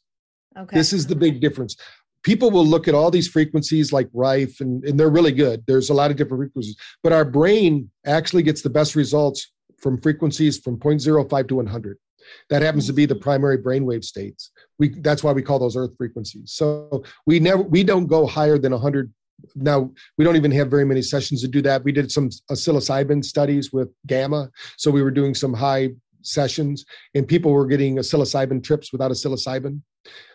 Okay. 0.59 0.77
This 0.77 0.93
is 0.93 1.07
the 1.07 1.17
big 1.17 1.41
difference. 1.41 1.77
People 2.25 2.51
will 2.51 2.67
look 2.67 2.89
at 2.89 2.95
all 2.95 3.11
these 3.11 3.29
frequencies 3.29 3.93
like 3.93 4.09
Rife, 4.13 4.61
and, 4.61 4.85
and 4.85 4.99
they're 4.99 5.09
really 5.09 5.33
good. 5.33 5.63
There's 5.67 5.91
a 5.91 5.95
lot 5.95 6.11
of 6.11 6.17
different 6.17 6.41
frequencies, 6.41 6.77
but 7.03 7.13
our 7.13 7.25
brain 7.25 7.91
actually 8.05 8.43
gets 8.43 8.61
the 8.61 8.71
best 8.71 8.97
results 8.97 9.53
from 9.79 10.01
frequencies 10.01 10.59
from 10.59 10.79
0.05 10.79 11.49
to 11.49 11.55
100. 11.57 11.99
That 12.51 12.63
happens 12.63 12.87
to 12.87 12.93
be 12.93 13.07
the 13.07 13.15
primary 13.15 13.59
brainwave 13.59 14.05
states. 14.05 14.51
We 14.79 14.89
that's 14.89 15.25
why 15.25 15.33
we 15.33 15.43
call 15.43 15.59
those 15.59 15.77
earth 15.77 15.93
frequencies. 15.97 16.53
So 16.53 17.05
we 17.27 17.41
never 17.41 17.63
we 17.63 17.85
don't 17.85 18.07
go 18.07 18.27
higher 18.27 18.59
than 18.59 18.73
100 18.73 19.13
now 19.55 19.91
we 20.17 20.25
don't 20.25 20.37
even 20.37 20.51
have 20.51 20.69
very 20.69 20.85
many 20.85 21.03
sessions 21.03 21.43
to 21.43 21.49
do 21.49 21.63
that. 21.63 21.85
We 21.85 21.93
did 21.93 22.11
some 22.11 22.29
psilocybin 22.29 23.25
studies 23.25 23.73
with 23.73 23.89
gamma. 24.07 24.51
So 24.77 24.91
we 24.91 25.03
were 25.03 25.11
doing 25.11 25.35
some 25.35 25.55
high 25.55 25.91
sessions 26.23 26.85
and 27.15 27.27
people 27.27 27.53
were 27.53 27.67
getting 27.67 27.97
psilocybin 27.97 28.63
trips 28.63 28.93
without 28.93 29.11
a 29.11 29.15
psilocybin. 29.15 29.81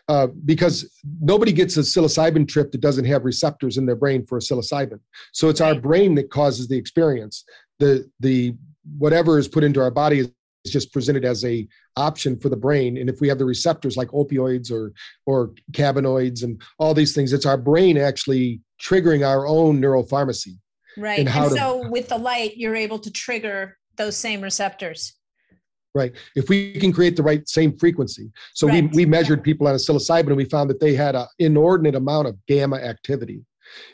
Uh, 0.10 0.28
because 0.46 1.00
nobody 1.22 1.54
gets 1.54 1.78
a 1.78 1.80
psilocybin 1.80 2.48
trip 2.48 2.72
that 2.72 2.82
doesn't 2.82 3.06
have 3.06 3.24
receptors 3.24 3.78
in 3.78 3.86
their 3.86 3.96
brain 3.96 4.26
for 4.26 4.38
a 4.38 4.42
psilocybin. 4.42 5.00
So 5.32 5.48
it's 5.48 5.62
our 5.62 5.76
brain 5.76 6.16
that 6.16 6.30
causes 6.30 6.68
the 6.68 6.78
experience. 6.78 7.46
The 7.80 8.10
the 8.20 8.56
whatever 8.98 9.38
is 9.38 9.48
put 9.48 9.64
into 9.64 9.82
our 9.82 9.92
body 9.92 10.20
is 10.20 10.32
just 10.66 10.94
presented 10.94 11.26
as 11.26 11.44
a 11.46 11.68
option 11.96 12.38
for 12.38 12.50
the 12.50 12.56
brain. 12.56 12.98
And 12.98 13.10
if 13.10 13.22
we 13.22 13.28
have 13.28 13.38
the 13.38 13.46
receptors 13.46 13.98
like 13.98 14.10
opioids 14.10 14.72
or 14.72 14.94
or 15.26 15.54
cannabinoids 15.72 16.44
and 16.44 16.62
all 16.80 16.94
these 16.94 17.14
things 17.14 17.34
it's 17.34 17.46
our 17.46 17.58
brain 17.58 17.98
actually 17.98 18.62
triggering 18.82 19.28
our 19.28 19.48
own 19.48 19.82
neuropharmacy 19.82 20.58
right. 20.98 21.20
And, 21.20 21.30
and 21.30 21.52
so 21.52 21.84
to, 21.84 21.90
with 21.90 22.10
the 22.10 22.18
light 22.18 22.58
you're 22.58 22.76
able 22.76 23.00
to 23.00 23.12
trigger 23.12 23.78
those 23.98 24.18
same 24.18 24.42
receptors. 24.42 25.14
Right. 25.96 26.14
If 26.36 26.50
we 26.50 26.74
can 26.74 26.92
create 26.92 27.16
the 27.16 27.22
right 27.22 27.48
same 27.48 27.78
frequency. 27.78 28.32
So 28.56 28.68
right. 28.68 28.90
we, 28.92 29.04
we 29.04 29.06
measured 29.06 29.44
people 29.44 29.68
on 29.68 29.76
a 29.76 29.78
psilocybin 29.78 30.28
and 30.28 30.36
we 30.36 30.46
found 30.46 30.70
that 30.72 30.80
they 30.80 30.96
had 30.96 31.16
an 31.16 31.28
inordinate 31.38 31.94
amount 31.94 32.28
of 32.28 32.36
gamma 32.48 32.78
activity 32.78 33.46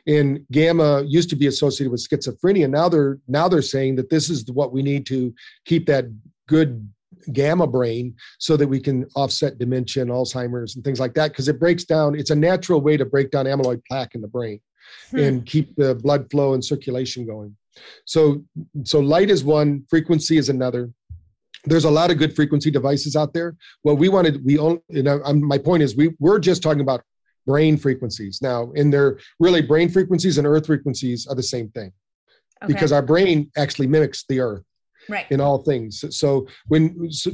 and 0.08 0.46
gamma 0.52 1.04
used 1.08 1.30
to 1.30 1.36
be 1.36 1.48
associated 1.48 1.92
with 1.92 2.06
schizophrenia. 2.08 2.70
Now 2.70 2.90
they're 2.90 3.20
now 3.28 3.48
they're 3.48 3.62
saying 3.62 3.96
that 3.98 4.10
this 4.10 4.30
is 4.30 4.50
what 4.52 4.72
we 4.72 4.82
need 4.82 5.06
to 5.08 5.34
keep 5.66 5.86
that 5.88 6.06
good 6.48 6.90
gamma 7.34 7.68
brain 7.68 8.16
so 8.40 8.56
that 8.56 8.68
we 8.68 8.80
can 8.80 9.06
offset 9.16 9.58
dementia 9.58 10.02
and 10.02 10.12
alzheimer's 10.12 10.76
and 10.76 10.86
things 10.86 11.00
like 11.00 11.14
that 11.14 11.32
because 11.32 11.50
it 11.50 11.60
breaks 11.60 11.84
down 11.84 12.18
it's 12.18 12.30
a 12.30 12.36
natural 12.36 12.80
way 12.80 12.96
to 12.96 13.04
break 13.04 13.30
down 13.30 13.46
amyloid 13.46 13.82
plaque 13.86 14.16
in 14.16 14.22
the 14.22 14.28
brain 14.28 14.60
hmm. 15.12 15.20
and 15.20 15.46
keep 15.46 15.76
the 15.76 15.96
blood 15.96 16.30
flow 16.32 16.54
and 16.54 16.64
circulation 16.64 17.26
going. 17.26 17.56
So 18.06 18.44
so 18.84 19.00
light 19.00 19.30
is 19.30 19.44
one 19.44 19.86
frequency 19.90 20.38
is 20.38 20.50
another. 20.50 20.92
There's 21.66 21.86
a 21.86 21.92
lot 21.92 22.10
of 22.10 22.18
good 22.18 22.36
frequency 22.36 22.72
devices 22.72 23.16
out 23.16 23.34
there. 23.34 23.56
What 23.82 23.98
we 23.98 24.10
wanted 24.10 24.44
we 24.44 24.58
only 24.58 24.82
you 24.90 25.04
know 25.04 25.22
I'm, 25.26 25.46
my 25.46 25.58
point 25.58 25.84
is 25.84 25.96
we 25.96 26.16
we're 26.20 26.40
just 26.40 26.64
talking 26.64 26.82
about 26.82 27.04
brain 27.50 27.76
frequencies 27.78 28.36
now 28.42 28.60
in 28.80 28.86
they're 28.94 29.14
really 29.40 29.62
brain 29.62 29.90
frequencies 29.90 30.38
and 30.38 30.46
earth 30.46 30.68
frequencies 30.72 31.28
are 31.28 31.36
the 31.36 31.50
same 31.56 31.68
thing 31.70 31.92
okay. 32.64 32.74
because 32.74 32.92
our 32.92 33.02
brain 33.02 33.50
actually 33.58 33.88
mimics 33.88 34.26
the 34.30 34.40
earth 34.40 34.64
right. 35.10 35.26
in 35.30 35.42
all 35.42 35.60
things. 35.64 36.04
So 36.18 36.48
when 36.68 37.12
so, 37.12 37.32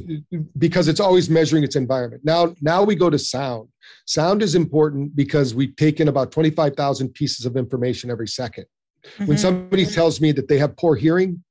because 0.58 0.88
it's 0.88 1.00
always 1.00 1.28
measuring 1.30 1.64
its 1.64 1.76
environment. 1.76 2.22
Now 2.24 2.54
now 2.60 2.82
we 2.82 2.94
go 2.94 3.10
to 3.10 3.18
sound. 3.18 3.68
Sound 4.06 4.42
is 4.42 4.54
important 4.54 5.14
because 5.14 5.54
we 5.54 5.68
take 5.68 6.00
in 6.00 6.08
about 6.08 6.32
25,000 6.32 7.08
pieces 7.10 7.46
of 7.46 7.56
information 7.56 8.10
every 8.10 8.26
2nd 8.26 8.64
mm-hmm. 8.64 9.26
When 9.26 9.38
somebody 9.38 9.84
tells 9.84 10.20
me 10.20 10.32
that 10.32 10.48
they 10.48 10.58
have 10.58 10.76
poor 10.76 10.96
hearing, 10.96 11.42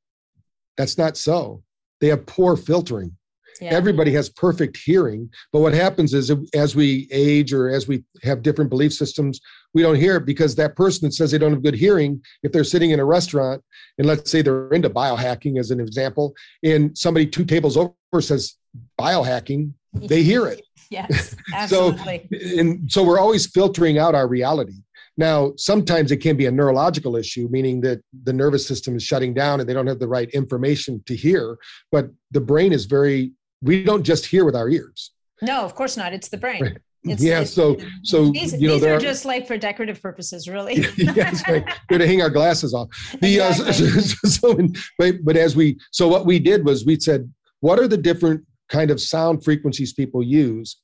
that's 0.78 0.98
not 0.98 1.18
so. 1.18 1.64
They 2.02 2.08
have 2.08 2.26
poor 2.26 2.58
filtering. 2.58 3.16
Yeah. 3.62 3.74
Everybody 3.74 4.12
has 4.14 4.30
perfect 4.30 4.76
hearing, 4.76 5.30
but 5.54 5.62
what 5.62 5.74
happens 5.74 6.14
is 6.14 6.32
as 6.54 6.76
we 6.76 7.08
age 7.10 7.54
or 7.54 7.70
as 7.70 7.88
we 7.88 8.04
have 8.22 8.42
different 8.42 8.70
belief 8.70 8.94
systems, 8.94 9.40
we 9.74 9.82
don't 9.82 9.96
hear 9.96 10.18
it 10.18 10.26
because 10.26 10.56
that 10.56 10.76
person 10.76 11.08
that 11.08 11.14
says 11.14 11.32
they 11.32 11.38
don't 11.38 11.54
have 11.54 11.64
good 11.64 11.76
hearing, 11.76 12.22
if 12.44 12.52
they're 12.52 12.66
sitting 12.66 12.92
in 12.92 13.00
a 13.00 13.06
restaurant 13.06 13.64
and 13.98 14.08
let's 14.08 14.30
say 14.30 14.42
they're 14.42 14.70
into 14.72 14.90
biohacking 14.90 15.58
as 15.58 15.72
an 15.72 15.80
example, 15.80 16.34
and 16.64 16.98
somebody 16.98 17.26
two 17.26 17.46
tables 17.46 17.78
over 17.78 17.94
says 18.20 18.56
biohacking, 19.00 19.72
they 19.94 20.22
hear 20.22 20.48
it. 20.48 20.62
yes, 20.90 21.36
absolutely. 21.54 22.28
so, 22.32 22.60
and 22.60 22.92
so 22.92 23.04
we're 23.04 23.20
always 23.20 23.48
filtering 23.48 23.98
out 23.98 24.16
our 24.16 24.28
reality. 24.28 24.76
Now, 25.18 25.54
sometimes 25.56 26.12
it 26.12 26.18
can 26.18 26.36
be 26.36 26.46
a 26.46 26.52
neurological 26.52 27.16
issue, 27.16 27.48
meaning 27.50 27.80
that 27.82 28.02
the 28.24 28.34
nervous 28.34 28.68
system 28.68 28.98
is 28.98 29.04
shutting 29.04 29.34
down 29.34 29.60
and 29.60 29.70
they 29.70 29.74
don't 29.74 29.88
have 29.88 30.00
the 30.00 30.10
right 30.10 30.30
information 30.32 31.02
to 31.06 31.16
hear. 31.16 31.58
But 31.92 32.10
the 32.32 32.42
brain 32.42 32.74
is 32.74 32.84
very 32.86 33.32
we 33.66 33.84
don't 33.84 34.04
just 34.04 34.26
hear 34.26 34.46
with 34.46 34.56
our 34.56 34.70
ears. 34.70 35.12
No, 35.42 35.64
of 35.64 35.76
course 35.76 35.98
not. 35.98 36.14
It's 36.14 36.30
the 36.30 36.38
brain. 36.38 36.62
Right. 36.62 36.78
It's, 37.08 37.22
yeah, 37.22 37.42
it's, 37.42 37.52
so 37.52 37.78
so 38.02 38.32
these, 38.32 38.60
you 38.60 38.68
know, 38.68 38.76
these 38.76 38.84
are, 38.84 38.96
are 38.96 39.00
just 39.00 39.26
like 39.26 39.46
for 39.46 39.58
decorative 39.58 40.02
purposes, 40.02 40.48
really. 40.48 40.86
yes, 40.98 41.48
right. 41.48 41.64
We're 41.90 42.00
to 42.00 42.08
hang 42.08 42.22
our 42.22 42.32
glasses 42.32 42.74
off. 42.74 42.90
The 43.22 43.42
uh, 43.42 43.50
exactly. 43.50 43.88
uh, 43.88 44.02
so, 44.02 44.56
so, 44.56 44.68
but 44.98 45.24
but 45.24 45.38
as 45.38 45.56
we 45.56 45.78
so 45.92 46.08
what 46.08 46.26
we 46.26 46.40
did 46.40 46.66
was 46.66 46.86
we 46.86 47.00
said, 47.00 47.32
what 47.60 47.78
are 47.78 47.88
the 47.88 47.98
different 47.98 48.44
kind 48.70 48.90
of 48.90 49.00
sound 49.00 49.44
frequencies 49.44 49.94
people 49.94 50.24
use? 50.24 50.78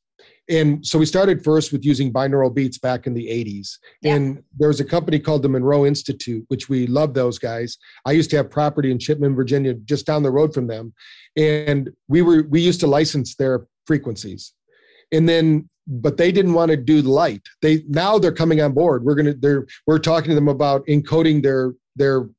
And 0.52 0.86
so 0.86 1.00
we 1.00 1.06
started 1.06 1.44
first 1.44 1.72
with 1.72 1.86
using 1.86 2.12
binaural 2.12 2.54
beats 2.54 2.78
back 2.78 3.08
in 3.08 3.14
the 3.14 3.26
80s. 3.26 3.78
Yeah. 4.02 4.16
And 4.16 4.44
there 4.60 4.68
was 4.68 4.82
a 4.82 4.86
company 4.86 5.18
called 5.18 5.42
the 5.42 5.50
Monroe 5.50 5.86
Institute, 5.86 6.44
which 6.50 6.70
we 6.70 6.88
love 6.88 7.14
those 7.14 7.40
guys. 7.40 7.78
I 8.06 8.12
used 8.12 8.30
to 8.32 8.38
have 8.38 8.52
property 8.52 8.92
in 8.92 9.00
Chipman, 9.00 9.34
Virginia, 9.34 9.74
just 9.74 10.06
down 10.06 10.24
the 10.24 10.32
road 10.32 10.54
from 10.54 10.68
them 10.68 10.94
and 11.38 11.90
we 12.08 12.22
were 12.22 12.44
we 12.50 12.62
used 12.62 12.80
to 12.80 12.88
license 12.88 13.36
their 13.36 13.66
frequencies 13.86 14.54
and 15.12 15.28
then 15.28 15.68
but 15.88 16.18
they 16.18 16.32
didn't 16.32 16.54
want 16.54 16.70
to 16.70 16.78
do 16.78 17.02
the 17.02 17.10
light 17.10 17.42
they 17.62 17.84
now 17.88 18.18
they're 18.18 18.32
coming 18.32 18.62
on 18.62 18.74
board 18.74 19.04
we're 19.04 19.16
gonna 19.16 19.34
they're 19.34 19.66
we're 19.88 20.00
talking 20.00 20.30
to 20.30 20.36
them 20.36 20.48
about 20.48 20.86
encoding 20.88 21.42
their 21.42 21.74
their 21.96 22.30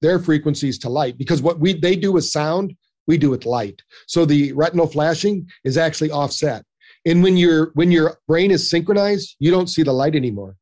their 0.00 0.18
frequencies 0.18 0.78
to 0.78 0.88
light 0.88 1.18
because 1.18 1.42
what 1.42 1.58
we 1.58 1.72
they 1.72 1.96
do 1.96 2.12
with 2.12 2.24
sound 2.24 2.74
we 3.06 3.18
do 3.18 3.30
with 3.30 3.44
light 3.44 3.82
so 4.06 4.24
the 4.24 4.52
retinal 4.52 4.86
flashing 4.86 5.48
is 5.64 5.76
actually 5.76 6.10
offset 6.10 6.64
and 7.06 7.22
when 7.22 7.36
your 7.36 7.70
when 7.74 7.90
your 7.90 8.18
brain 8.26 8.50
is 8.50 8.68
synchronized 8.68 9.36
you 9.38 9.50
don't 9.50 9.68
see 9.68 9.82
the 9.82 9.92
light 9.92 10.14
anymore 10.14 10.56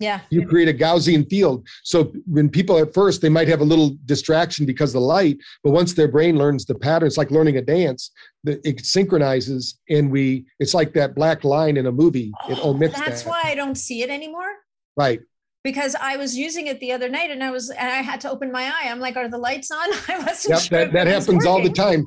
yeah. 0.00 0.20
You 0.30 0.46
create 0.46 0.68
a 0.68 0.72
Ganzfeld. 0.72 1.66
So 1.82 2.12
when 2.26 2.48
people 2.48 2.78
at 2.78 2.94
first, 2.94 3.20
they 3.20 3.28
might 3.28 3.48
have 3.48 3.60
a 3.60 3.64
little 3.64 3.96
distraction 4.04 4.64
because 4.64 4.90
of 4.90 5.00
the 5.00 5.06
light, 5.06 5.38
but 5.64 5.72
once 5.72 5.94
their 5.94 6.08
brain 6.08 6.36
learns 6.36 6.64
the 6.64 6.74
pattern, 6.74 7.06
it's 7.06 7.16
like 7.16 7.30
learning 7.30 7.56
a 7.56 7.62
dance, 7.62 8.10
that 8.44 8.64
it 8.64 8.84
synchronizes 8.84 9.78
and 9.88 10.10
we, 10.10 10.46
it's 10.60 10.74
like 10.74 10.92
that 10.94 11.14
black 11.14 11.44
line 11.44 11.76
in 11.76 11.86
a 11.86 11.92
movie. 11.92 12.32
Oh, 12.44 12.52
it 12.52 12.64
omits 12.64 12.98
That's 12.98 13.22
that. 13.22 13.30
why 13.30 13.42
I 13.44 13.54
don't 13.54 13.76
see 13.76 14.02
it 14.02 14.10
anymore. 14.10 14.50
Right. 14.96 15.20
Because 15.64 15.96
I 15.96 16.16
was 16.16 16.36
using 16.36 16.68
it 16.68 16.78
the 16.78 16.92
other 16.92 17.08
night 17.08 17.30
and 17.30 17.42
I 17.42 17.50
was, 17.50 17.70
and 17.70 17.88
I 17.88 18.02
had 18.02 18.20
to 18.20 18.30
open 18.30 18.52
my 18.52 18.64
eye. 18.64 18.88
I'm 18.88 19.00
like, 19.00 19.16
are 19.16 19.28
the 19.28 19.38
lights 19.38 19.70
on? 19.70 19.88
I 20.08 20.18
wasn't 20.18 20.54
yep, 20.54 20.60
sure. 20.60 20.78
That, 20.78 20.92
that 20.92 21.06
happens 21.08 21.44
all 21.44 21.62
the 21.62 21.70
time 21.70 22.06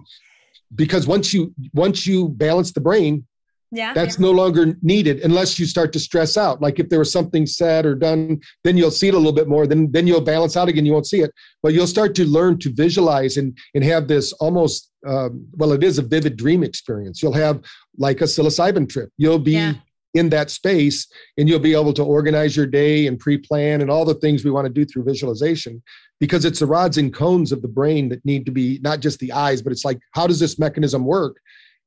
because 0.76 1.06
once 1.06 1.34
you, 1.34 1.54
once 1.74 2.08
you 2.08 2.30
balance 2.30 2.72
the 2.72 2.80
brain, 2.80 3.28
yeah. 3.72 3.94
That's 3.94 4.20
yeah. 4.20 4.26
no 4.26 4.32
longer 4.32 4.78
needed 4.82 5.22
unless 5.22 5.58
you 5.58 5.66
start 5.66 5.94
to 5.94 6.00
stress 6.00 6.36
out. 6.36 6.62
Like 6.62 6.80
if 6.80 6.90
there 6.90 7.00
was 7.00 7.12
something 7.12 7.46
said 7.46 7.86
or 7.86 7.96
done 7.96 8.40
then 8.64 8.76
you'll 8.76 8.92
see 8.92 9.08
it 9.08 9.14
a 9.14 9.18
little 9.18 9.32
bit 9.32 9.48
more 9.48 9.66
then 9.66 9.90
then 9.92 10.08
you'll 10.08 10.22
balance 10.22 10.58
out 10.58 10.68
again 10.68 10.86
you 10.86 10.94
won't 10.94 11.08
see 11.08 11.22
it. 11.22 11.32
But 11.64 11.74
you'll 11.74 11.88
start 11.88 12.14
to 12.16 12.26
learn 12.26 12.60
to 12.60 12.74
visualize 12.74 13.38
and 13.38 13.58
and 13.74 13.84
have 13.84 14.08
this 14.08 14.34
almost 14.34 14.92
um, 15.08 15.48
well 15.54 15.72
it 15.72 15.84
is 15.84 15.98
a 15.98 16.04
vivid 16.04 16.36
dream 16.36 16.64
experience. 16.64 17.24
You'll 17.24 17.34
have 17.34 17.64
like 17.98 18.22
a 18.22 18.26
psilocybin 18.26 18.90
trip. 18.90 19.10
You'll 19.18 19.40
be 19.40 19.54
yeah. 19.54 19.74
in 20.14 20.30
that 20.30 20.50
space 20.50 21.08
and 21.38 21.48
you'll 21.48 21.60
be 21.60 21.74
able 21.74 21.94
to 21.94 22.04
organize 22.04 22.58
your 22.58 22.68
day 22.68 23.08
and 23.08 23.20
pre-plan 23.20 23.82
and 23.82 23.90
all 23.90 24.04
the 24.04 24.16
things 24.16 24.44
we 24.44 24.52
want 24.52 24.68
to 24.68 24.74
do 24.74 24.84
through 24.84 25.06
visualization 25.06 25.82
because 26.20 26.44
it's 26.44 26.60
the 26.60 26.66
rods 26.66 26.98
and 26.98 27.14
cones 27.14 27.54
of 27.54 27.62
the 27.62 27.68
brain 27.70 28.10
that 28.10 28.24
need 28.26 28.46
to 28.46 28.52
be 28.52 28.80
not 28.84 29.00
just 29.00 29.18
the 29.20 29.32
eyes 29.32 29.62
but 29.62 29.72
it's 29.72 29.86
like 29.86 30.00
how 30.12 30.28
does 30.28 30.40
this 30.40 30.60
mechanism 30.60 31.06
work 31.06 31.38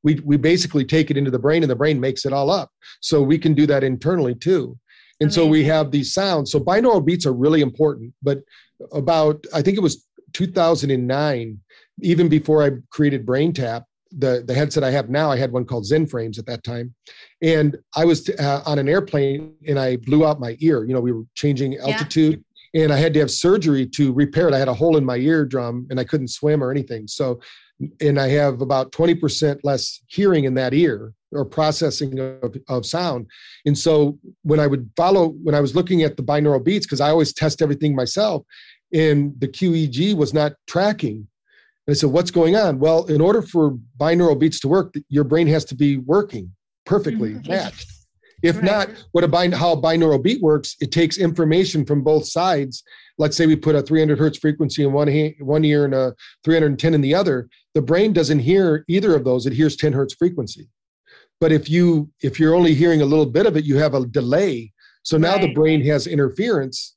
we 0.05 0.21
we 0.25 0.37
basically 0.37 0.85
take 0.85 1.11
it 1.11 1.17
into 1.17 1.31
the 1.31 1.39
brain 1.39 1.63
and 1.63 1.71
the 1.71 1.77
brain 1.77 1.99
makes 1.99 2.25
it 2.25 2.33
all 2.33 2.51
up. 2.51 2.71
So 3.01 3.23
we 3.23 3.39
can 3.39 3.55
do 3.55 3.67
that 3.67 3.83
internally 3.83 4.37
too. 4.37 4.79
And 5.21 5.33
so 5.33 5.47
we 5.47 5.65
have 5.65 5.91
these 5.91 6.13
sounds. 6.13 6.51
So 6.51 6.61
binaural 6.61 7.05
beats 7.05 7.25
are 7.25 7.33
really 7.33 7.63
important 7.63 8.13
but 8.23 8.41
about 8.93 9.45
i 9.55 9.63
think 9.63 9.77
it 9.77 9.81
was 9.81 10.07
2009 10.33 11.61
even 12.03 12.29
before 12.29 12.63
i 12.63 12.71
created 12.91 13.25
braintap 13.25 13.85
the 14.19 14.45
the 14.47 14.55
headset 14.55 14.85
i 14.85 14.91
have 14.91 15.09
now 15.09 15.31
i 15.31 15.37
had 15.37 15.53
one 15.53 15.65
called 15.65 15.85
zen 15.85 16.07
frames 16.07 16.39
at 16.39 16.47
that 16.47 16.63
time. 16.65 16.95
And 17.43 17.77
i 17.97 18.05
was 18.05 18.29
uh, 18.29 18.63
on 18.67 18.79
an 18.79 18.89
airplane 18.89 19.55
and 19.67 19.79
i 19.79 19.97
blew 19.97 20.27
out 20.27 20.41
my 20.41 20.57
ear. 20.61 20.85
You 20.85 20.95
know 20.95 21.01
we 21.01 21.13
were 21.13 21.25
changing 21.35 21.77
altitude 21.79 22.43
yeah. 22.73 22.85
and 22.85 22.93
i 22.93 22.97
had 22.97 23.15
to 23.15 23.21
have 23.21 23.31
surgery 23.31 23.87
to 23.89 24.13
repair 24.13 24.49
it. 24.49 24.55
I 24.55 24.59
had 24.59 24.69
a 24.69 24.75
hole 24.75 24.97
in 24.97 25.05
my 25.05 25.17
eardrum 25.17 25.87
and 25.91 25.99
i 25.99 26.05
couldn't 26.05 26.29
swim 26.29 26.63
or 26.63 26.71
anything. 26.71 27.07
So 27.07 27.41
and 28.01 28.21
I 28.21 28.29
have 28.29 28.61
about 28.61 28.93
20% 28.93 29.61
less 29.65 30.01
hearing 30.07 30.45
in 30.45 30.55
that 30.55 30.75
ear 30.75 31.13
or 31.33 31.45
processing 31.45 32.19
of, 32.19 32.57
of 32.69 32.87
sound. 32.87 33.27
And 33.67 33.77
so 33.77 34.19
when 34.43 34.61
I 34.61 34.67
would 34.67 34.91
follow, 34.97 35.31
when 35.43 35.55
I 35.55 35.61
was 35.61 35.75
looking 35.75 36.03
at 36.03 36.17
the 36.17 36.23
binaural 36.23 36.63
beats, 36.63 36.87
because 36.87 37.01
I 37.01 37.11
always 37.11 37.33
test 37.33 37.61
everything 37.61 37.95
myself, 37.95 38.45
and 38.93 39.35
the 39.41 39.49
QEEG 39.49 40.15
was 40.15 40.33
not 40.33 40.53
tracking. 40.67 41.27
And 41.87 41.95
I 41.95 41.95
said, 41.95 42.11
What's 42.11 42.31
going 42.31 42.57
on? 42.57 42.79
Well, 42.79 43.05
in 43.07 43.21
order 43.21 43.43
for 43.43 43.77
binaural 43.99 44.39
beats 44.39 44.61
to 44.61 44.69
work, 44.69 44.95
your 45.09 45.25
brain 45.25 45.49
has 45.49 45.65
to 45.67 45.75
be 45.75 45.97
working 45.99 46.53
perfectly 46.87 47.33
mm-hmm. 47.35 47.51
matched. 47.51 47.91
If 48.43 48.57
right. 48.57 48.65
not, 48.65 48.89
what 49.13 49.25
a 49.25 49.29
bin- 49.29 49.53
how 49.53 49.73
a 49.73 49.81
binaural 49.81 50.23
beat 50.23 50.43
works, 50.43 50.77
it 50.81 50.93
takes 50.93 51.17
information 51.17 51.87
from 51.87 52.03
both 52.03 52.27
sides. 52.27 52.85
Let's 53.17 53.37
say 53.37 53.47
we 53.47 53.57
put 53.57 53.75
a 53.75 53.81
300 53.81 54.19
hertz 54.19 54.39
frequency 54.39 54.85
in 54.85 54.93
one, 54.93 55.09
one 55.41 55.65
ear 55.65 55.87
and 55.87 55.95
a 55.95 56.15
310 56.45 56.95
in 56.95 57.01
the 57.01 57.15
other. 57.15 57.49
The 57.75 57.83
brain 57.83 58.13
doesn't 58.13 58.39
hear 58.41 58.85
either 58.89 59.15
of 59.15 59.25
those. 59.25 59.47
It 59.47 59.53
hears 59.53 59.77
10 59.77 59.93
hertz 59.93 60.15
frequency. 60.15 60.69
But 61.41 61.53
if 61.53 61.69
you 61.69 62.11
if 62.23 62.39
you're 62.39 62.55
only 62.55 62.75
hearing 62.75 63.03
a 63.03 63.05
little 63.05 63.27
bit 63.27 63.47
of 63.47 63.57
it, 63.57 63.65
you 63.65 63.77
have 63.79 63.95
a 63.95 64.07
delay. 64.07 64.73
So 65.03 65.19
now 65.19 65.33
right. 65.33 65.43
the 65.43 65.53
brain 65.53 65.85
has 65.85 66.07
interference 66.07 66.95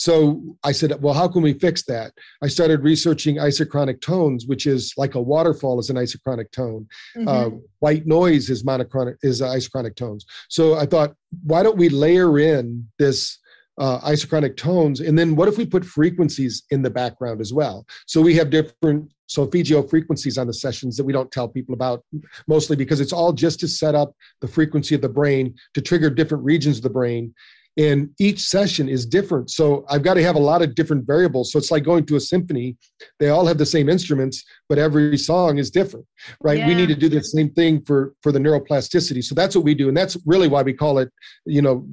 so 0.00 0.56
I 0.64 0.72
said, 0.72 1.02
well, 1.02 1.12
how 1.12 1.28
can 1.28 1.42
we 1.42 1.52
fix 1.52 1.84
that? 1.84 2.14
I 2.42 2.48
started 2.48 2.82
researching 2.82 3.36
isochronic 3.36 4.00
tones, 4.00 4.46
which 4.46 4.66
is 4.66 4.94
like 4.96 5.14
a 5.14 5.20
waterfall 5.20 5.78
is 5.78 5.90
an 5.90 5.96
isochronic 5.96 6.50
tone. 6.52 6.88
Mm-hmm. 7.14 7.28
Uh, 7.28 7.58
white 7.80 8.06
noise 8.06 8.48
is 8.48 8.64
monochronic 8.64 9.16
is 9.22 9.42
isochronic 9.42 9.96
tones. 9.96 10.24
So 10.48 10.76
I 10.76 10.86
thought, 10.86 11.14
why 11.42 11.62
don't 11.62 11.76
we 11.76 11.90
layer 11.90 12.38
in 12.38 12.88
this 12.98 13.39
uh, 13.80 13.98
isochronic 14.02 14.56
tones, 14.56 15.00
and 15.00 15.18
then 15.18 15.34
what 15.34 15.48
if 15.48 15.56
we 15.56 15.64
put 15.64 15.84
frequencies 15.84 16.64
in 16.70 16.82
the 16.82 16.90
background 16.90 17.40
as 17.40 17.52
well? 17.52 17.86
So 18.06 18.20
we 18.20 18.34
have 18.36 18.50
different 18.50 19.10
solfeggio 19.26 19.82
frequencies 19.82 20.36
on 20.36 20.46
the 20.46 20.52
sessions 20.52 20.96
that 20.96 21.04
we 21.04 21.14
don't 21.14 21.32
tell 21.32 21.48
people 21.48 21.74
about, 21.74 22.04
mostly 22.46 22.76
because 22.76 23.00
it's 23.00 23.12
all 23.12 23.32
just 23.32 23.58
to 23.60 23.68
set 23.68 23.94
up 23.94 24.12
the 24.42 24.48
frequency 24.48 24.94
of 24.94 25.00
the 25.00 25.08
brain 25.08 25.54
to 25.74 25.80
trigger 25.80 26.10
different 26.10 26.44
regions 26.44 26.76
of 26.76 26.82
the 26.82 26.90
brain. 26.90 27.34
And 27.78 28.10
each 28.18 28.40
session 28.40 28.88
is 28.88 29.06
different. 29.06 29.48
So 29.48 29.86
i've 29.88 30.02
got 30.02 30.14
to 30.14 30.22
have 30.24 30.34
a 30.34 30.40
lot 30.40 30.60
of 30.60 30.74
different 30.74 31.06
variables. 31.06 31.52
So 31.52 31.58
it's 31.58 31.70
like 31.70 31.84
going 31.84 32.04
to 32.06 32.16
a 32.16 32.20
symphony. 32.20 32.76
They 33.20 33.28
all 33.28 33.46
have 33.46 33.58
the 33.58 33.64
same 33.64 33.88
instruments 33.88 34.44
but 34.68 34.78
every 34.78 35.16
song 35.16 35.58
is 35.58 35.70
different 35.70 36.04
right? 36.42 36.58
Yeah. 36.58 36.66
we 36.66 36.74
need 36.74 36.88
to 36.88 36.96
do 36.96 37.08
the 37.08 37.22
same 37.22 37.50
thing 37.50 37.82
for 37.82 38.12
for 38.22 38.32
the 38.32 38.40
neuroplasticity. 38.40 39.24
So 39.24 39.34
that's 39.34 39.54
what 39.54 39.64
we 39.64 39.74
do. 39.74 39.88
And 39.88 39.96
that's 39.96 40.18
really 40.26 40.48
why 40.48 40.62
we 40.62 40.74
call 40.74 40.98
it 40.98 41.10
you 41.46 41.62
know 41.62 41.86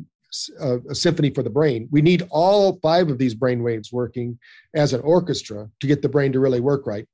a, 0.59 0.73
uh, 0.73 0.77
a 0.89 0.95
symphony 0.95 1.29
for 1.29 1.43
the 1.43 1.49
brain 1.49 1.87
we 1.91 2.01
need 2.01 2.27
all 2.29 2.79
five 2.81 3.09
of 3.09 3.17
these 3.17 3.33
brain 3.33 3.63
waves 3.63 3.91
working 3.91 4.37
as 4.75 4.93
an 4.93 5.01
orchestra 5.01 5.69
to 5.79 5.87
get 5.87 6.01
the 6.01 6.09
brain 6.09 6.31
to 6.31 6.39
really 6.39 6.59
work 6.59 6.85
right 6.85 7.07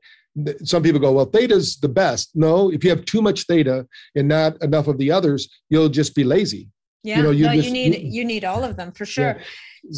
some 0.63 0.81
people 0.81 0.99
go, 0.99 1.11
well, 1.11 1.25
theta's 1.25 1.77
the 1.77 1.89
best. 1.89 2.31
No, 2.35 2.71
if 2.71 2.83
you 2.83 2.89
have 2.89 3.05
too 3.05 3.21
much 3.21 3.43
theta 3.43 3.87
and 4.15 4.27
not 4.27 4.61
enough 4.63 4.87
of 4.87 4.97
the 4.97 5.11
others, 5.11 5.47
you'll 5.69 5.89
just 5.89 6.15
be 6.15 6.23
lazy. 6.23 6.69
Yeah, 7.03 7.17
you, 7.17 7.23
know, 7.23 7.31
you, 7.31 7.45
no, 7.45 7.53
just, 7.53 7.67
you 7.67 7.73
need 7.73 8.13
you 8.13 8.23
need 8.23 8.45
all 8.45 8.63
of 8.63 8.77
them 8.77 8.93
for 8.93 9.05
sure. 9.05 9.37
Yeah. 9.37 9.93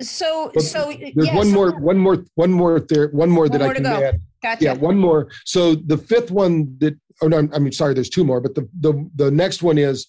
So 0.00 0.52
but 0.54 0.62
so 0.62 0.92
there's 0.92 1.12
yeah, 1.16 1.34
one 1.34 1.48
so 1.48 1.52
more 1.52 1.80
one 1.80 1.98
more 1.98 2.24
one 2.36 2.52
more 2.52 2.78
there 2.78 3.08
one 3.08 3.28
more 3.28 3.48
that 3.48 3.60
more 3.60 3.70
I 3.70 3.74
can 3.74 3.86
add. 3.86 4.20
Gotcha. 4.42 4.64
Yeah, 4.64 4.74
one 4.74 4.96
more. 4.96 5.28
So 5.44 5.74
the 5.74 5.98
fifth 5.98 6.30
one 6.30 6.76
that 6.78 6.96
oh 7.20 7.26
no, 7.26 7.48
I 7.52 7.58
mean 7.58 7.72
sorry, 7.72 7.94
there's 7.94 8.08
two 8.08 8.22
more, 8.22 8.40
but 8.40 8.54
the 8.54 8.68
the 8.78 9.10
the 9.16 9.30
next 9.30 9.64
one 9.64 9.76
is 9.76 10.06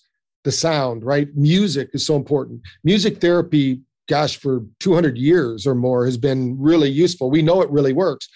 the 0.47 0.51
sound, 0.53 1.03
right? 1.03 1.27
Music 1.35 1.89
is 1.91 2.05
so 2.05 2.15
important. 2.15 2.61
Music 2.85 3.19
therapy, 3.19 3.81
gosh, 4.07 4.37
for 4.37 4.61
200 4.79 5.17
years 5.17 5.67
or 5.67 5.75
more 5.75 6.05
has 6.05 6.17
been 6.17 6.55
really 6.57 6.89
useful. 6.89 7.29
We 7.29 7.41
know 7.41 7.61
it 7.61 7.69
really 7.69 7.91
works. 7.91 8.29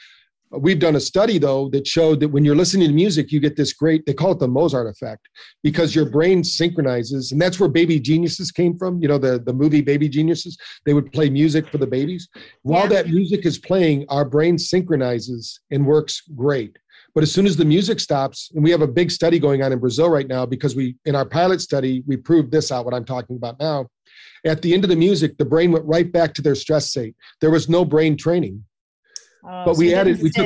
We've 0.49 0.77
done 0.77 0.97
a 0.97 0.99
study 0.99 1.37
though 1.37 1.69
that 1.69 1.87
showed 1.87 2.19
that 2.19 2.27
when 2.27 2.43
you're 2.43 2.57
listening 2.57 2.89
to 2.89 2.93
music, 2.93 3.31
you 3.31 3.39
get 3.39 3.55
this 3.55 3.71
great, 3.71 4.05
they 4.05 4.13
call 4.13 4.33
it 4.33 4.39
the 4.39 4.49
Mozart 4.49 4.87
effect 4.87 5.29
because 5.63 5.95
your 5.95 6.03
brain 6.03 6.43
synchronizes. 6.43 7.31
And 7.31 7.41
that's 7.41 7.57
where 7.57 7.69
Baby 7.69 7.97
Geniuses 7.97 8.51
came 8.51 8.77
from. 8.77 9.01
You 9.01 9.07
know, 9.07 9.17
the, 9.17 9.39
the 9.39 9.53
movie 9.53 9.79
Baby 9.79 10.09
Geniuses, 10.09 10.57
they 10.85 10.93
would 10.93 11.13
play 11.13 11.29
music 11.29 11.69
for 11.69 11.77
the 11.77 11.87
babies. 11.87 12.27
While 12.63 12.91
yeah. 12.91 13.03
that 13.03 13.07
music 13.07 13.45
is 13.45 13.57
playing, 13.57 14.05
our 14.09 14.25
brain 14.25 14.57
synchronizes 14.57 15.61
and 15.71 15.85
works 15.85 16.23
great. 16.35 16.77
But 17.13 17.23
as 17.23 17.31
soon 17.31 17.45
as 17.45 17.57
the 17.57 17.65
music 17.65 17.99
stops, 17.99 18.51
and 18.53 18.63
we 18.63 18.71
have 18.71 18.81
a 18.81 18.87
big 18.87 19.11
study 19.11 19.37
going 19.37 19.63
on 19.63 19.73
in 19.73 19.79
Brazil 19.79 20.09
right 20.09 20.27
now 20.27 20.45
because 20.45 20.75
we, 20.75 20.95
in 21.05 21.15
our 21.15 21.25
pilot 21.25 21.61
study, 21.61 22.03
we 22.07 22.17
proved 22.17 22.51
this 22.51 22.71
out, 22.71 22.85
what 22.85 22.93
I'm 22.93 23.05
talking 23.05 23.35
about 23.35 23.59
now. 23.59 23.87
At 24.45 24.61
the 24.61 24.73
end 24.73 24.83
of 24.83 24.89
the 24.89 24.95
music, 24.95 25.37
the 25.37 25.45
brain 25.45 25.71
went 25.71 25.85
right 25.85 26.09
back 26.11 26.33
to 26.35 26.41
their 26.41 26.55
stress 26.55 26.89
state. 26.89 27.15
There 27.41 27.51
was 27.51 27.69
no 27.69 27.85
brain 27.85 28.17
training 28.17 28.63
Oh, 29.43 29.65
but 29.65 29.73
so 29.75 29.79
we 29.79 29.93
added 29.93 30.21
we 30.21 30.29
took 30.29 30.45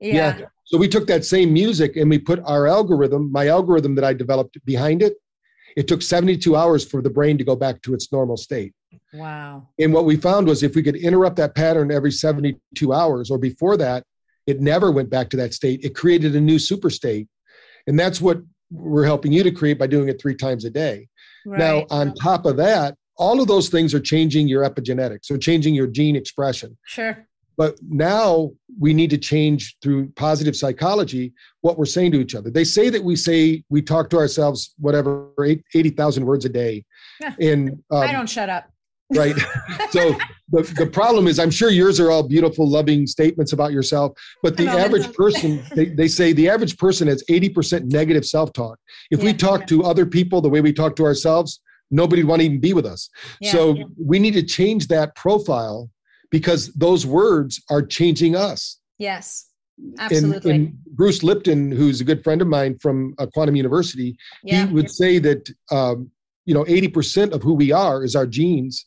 yeah. 0.00 0.38
yeah. 0.38 0.40
So 0.64 0.76
we 0.76 0.88
took 0.88 1.06
that 1.06 1.24
same 1.24 1.52
music 1.52 1.96
and 1.96 2.10
we 2.10 2.18
put 2.18 2.40
our 2.44 2.66
algorithm, 2.66 3.32
my 3.32 3.48
algorithm 3.48 3.94
that 3.94 4.04
I 4.04 4.12
developed 4.12 4.58
behind 4.66 5.02
it. 5.02 5.14
It 5.76 5.88
took 5.88 6.02
72 6.02 6.54
hours 6.54 6.84
for 6.84 7.00
the 7.00 7.08
brain 7.08 7.38
to 7.38 7.44
go 7.44 7.56
back 7.56 7.80
to 7.82 7.94
its 7.94 8.12
normal 8.12 8.36
state. 8.36 8.74
Wow. 9.14 9.68
And 9.78 9.94
what 9.94 10.04
we 10.04 10.16
found 10.16 10.46
was 10.46 10.62
if 10.62 10.74
we 10.74 10.82
could 10.82 10.96
interrupt 10.96 11.36
that 11.36 11.54
pattern 11.54 11.90
every 11.90 12.10
72 12.10 12.92
hours 12.92 13.30
or 13.30 13.38
before 13.38 13.78
that, 13.78 14.04
it 14.48 14.62
never 14.62 14.90
went 14.90 15.10
back 15.10 15.28
to 15.28 15.36
that 15.36 15.52
state. 15.52 15.84
It 15.84 15.94
created 15.94 16.34
a 16.34 16.40
new 16.40 16.58
super 16.58 16.88
state. 16.88 17.28
And 17.86 18.00
that's 18.00 18.18
what 18.18 18.38
we're 18.70 19.04
helping 19.04 19.30
you 19.30 19.42
to 19.42 19.50
create 19.50 19.78
by 19.78 19.86
doing 19.86 20.08
it 20.08 20.18
three 20.18 20.34
times 20.34 20.64
a 20.64 20.70
day. 20.70 21.06
Right. 21.44 21.58
Now, 21.58 21.86
on 21.90 22.14
top 22.14 22.46
of 22.46 22.56
that, 22.56 22.96
all 23.18 23.42
of 23.42 23.46
those 23.46 23.68
things 23.68 23.92
are 23.92 24.00
changing 24.00 24.48
your 24.48 24.68
epigenetics, 24.68 25.26
so 25.26 25.36
changing 25.36 25.74
your 25.74 25.86
gene 25.86 26.16
expression. 26.16 26.78
Sure. 26.86 27.26
But 27.58 27.76
now 27.86 28.52
we 28.80 28.94
need 28.94 29.10
to 29.10 29.18
change 29.18 29.76
through 29.82 30.10
positive 30.12 30.56
psychology 30.56 31.34
what 31.60 31.76
we're 31.76 31.84
saying 31.84 32.12
to 32.12 32.20
each 32.20 32.34
other. 32.34 32.50
They 32.50 32.64
say 32.64 32.88
that 32.88 33.04
we 33.04 33.16
say 33.16 33.64
we 33.68 33.82
talk 33.82 34.08
to 34.10 34.16
ourselves 34.16 34.74
whatever 34.78 35.28
80,000 35.74 36.24
words 36.24 36.46
a 36.46 36.48
day. 36.48 36.86
Yeah. 37.20 37.34
And 37.38 37.70
um, 37.90 38.02
I 38.02 38.12
don't 38.12 38.30
shut 38.30 38.48
up. 38.48 38.70
Right. 39.14 39.34
so 39.90 40.16
the, 40.50 40.62
the 40.76 40.86
problem 40.86 41.26
is 41.26 41.38
I'm 41.38 41.50
sure 41.50 41.70
yours 41.70 42.00
are 42.00 42.10
all 42.10 42.22
beautiful, 42.22 42.68
loving 42.68 43.06
statements 43.06 43.52
about 43.52 43.72
yourself, 43.72 44.12
but 44.42 44.56
the 44.56 44.68
average 44.68 45.12
person, 45.14 45.62
they, 45.74 45.86
they 45.86 46.08
say 46.08 46.32
the 46.32 46.48
average 46.48 46.76
person 46.78 47.08
has 47.08 47.22
80% 47.30 47.90
negative 47.90 48.24
self-talk. 48.24 48.78
If 49.10 49.20
yeah. 49.20 49.26
we 49.26 49.34
talk 49.34 49.66
to 49.68 49.84
other 49.84 50.06
people 50.06 50.40
the 50.40 50.48
way 50.48 50.60
we 50.60 50.72
talk 50.72 50.96
to 50.96 51.04
ourselves, 51.04 51.60
nobody 51.90 52.22
would 52.22 52.28
want 52.28 52.40
to 52.40 52.46
even 52.46 52.60
be 52.60 52.72
with 52.72 52.86
us. 52.86 53.08
Yeah. 53.40 53.52
So 53.52 53.76
we 53.98 54.18
need 54.18 54.34
to 54.34 54.42
change 54.42 54.88
that 54.88 55.14
profile 55.14 55.90
because 56.30 56.72
those 56.74 57.06
words 57.06 57.62
are 57.70 57.82
changing 57.82 58.36
us. 58.36 58.78
Yes. 58.98 59.46
Absolutely. 59.98 60.50
And, 60.50 60.66
and 60.68 60.84
Bruce 60.86 61.22
Lipton, 61.22 61.70
who's 61.70 62.00
a 62.00 62.04
good 62.04 62.24
friend 62.24 62.42
of 62.42 62.48
mine 62.48 62.78
from 62.78 63.14
uh, 63.18 63.26
Quantum 63.26 63.56
University, 63.56 64.16
yeah. 64.42 64.66
he 64.66 64.72
would 64.72 64.90
say 64.90 65.18
that 65.18 65.48
um, 65.70 66.10
you 66.46 66.54
know 66.54 66.64
80% 66.64 67.32
of 67.32 67.42
who 67.42 67.54
we 67.54 67.72
are 67.72 68.04
is 68.04 68.16
our 68.16 68.26
genes, 68.26 68.86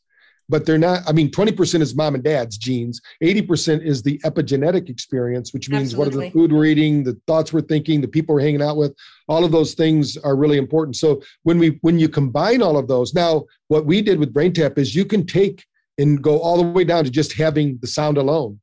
but 0.52 0.66
they're 0.66 0.78
not. 0.78 1.02
I 1.08 1.14
mean, 1.14 1.32
20% 1.32 1.82
is 1.82 1.96
mom 1.96 2.14
and 2.14 2.24
dad's 2.24 2.58
genes. 2.58 3.02
80% 3.24 3.84
is 3.84 4.04
the 4.04 4.20
epigenetic 4.20 4.90
experience, 4.90 5.54
which 5.54 5.70
means 5.70 5.94
Absolutely. 5.94 6.18
what 6.18 6.22
are 6.22 6.26
the 6.26 6.32
food 6.32 6.52
we're 6.52 6.66
eating, 6.66 7.04
the 7.04 7.18
thoughts 7.26 7.54
we're 7.54 7.62
thinking, 7.62 8.02
the 8.02 8.08
people 8.08 8.36
we're 8.36 8.42
hanging 8.42 8.62
out 8.62 8.76
with. 8.76 8.94
All 9.30 9.46
of 9.46 9.54
those 9.54 9.74
things 9.74 10.18
are 10.18 10.36
really 10.36 10.58
important. 10.58 10.98
So 10.98 11.22
when 11.44 11.58
we 11.58 11.80
when 11.82 11.98
you 11.98 12.10
combine 12.10 12.62
all 12.62 12.78
of 12.78 12.90
those, 12.90 13.14
now 13.14 13.46
what 13.70 13.86
we 13.86 14.02
did 14.02 14.20
with 14.20 14.34
BrainTap 14.34 14.78
is 14.78 14.94
you 14.94 15.06
can 15.06 15.26
take 15.26 15.66
and 15.98 16.22
go 16.22 16.40
all 16.40 16.58
the 16.58 16.68
way 16.70 16.84
down 16.84 17.06
to 17.06 17.10
just 17.10 17.32
having 17.34 17.80
the 17.82 17.88
sound 17.88 18.18
alone. 18.18 18.60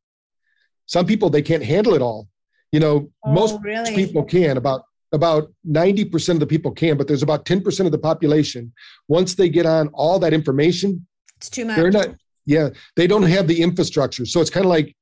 Some 0.85 1.07
people 1.07 1.31
they 1.31 1.43
can't 1.43 1.65
handle 1.65 1.95
it 1.95 2.03
all. 2.03 2.29
You 2.71 2.81
know, 2.81 3.11
oh, 3.25 3.33
most 3.33 3.59
really? 3.63 3.95
people 3.95 4.25
can. 4.25 4.59
About 4.59 4.83
about 5.13 5.51
90% 5.67 6.29
of 6.35 6.41
the 6.41 6.47
people 6.47 6.71
can, 6.71 6.99
but 6.99 7.09
there's 7.09 7.23
about 7.23 7.47
10% 7.47 7.87
of 7.87 7.93
the 7.93 7.99
population. 7.99 8.71
Once 9.09 9.35
they 9.35 9.49
get 9.49 9.65
on 9.65 9.89
all 9.95 10.19
that 10.19 10.35
information, 10.35 11.07
it's 11.39 11.49
too 11.49 11.65
much. 11.65 11.77
They're 11.77 11.91
not, 11.91 12.09
yeah, 12.47 12.71
they 12.97 13.07
don't 13.07 13.23
have 13.23 13.47
the 13.47 13.63
infrastructure. 13.63 14.27
So 14.27 14.41
it's 14.41 14.51
kind 14.51 14.67
of 14.67 14.71
like 14.71 14.95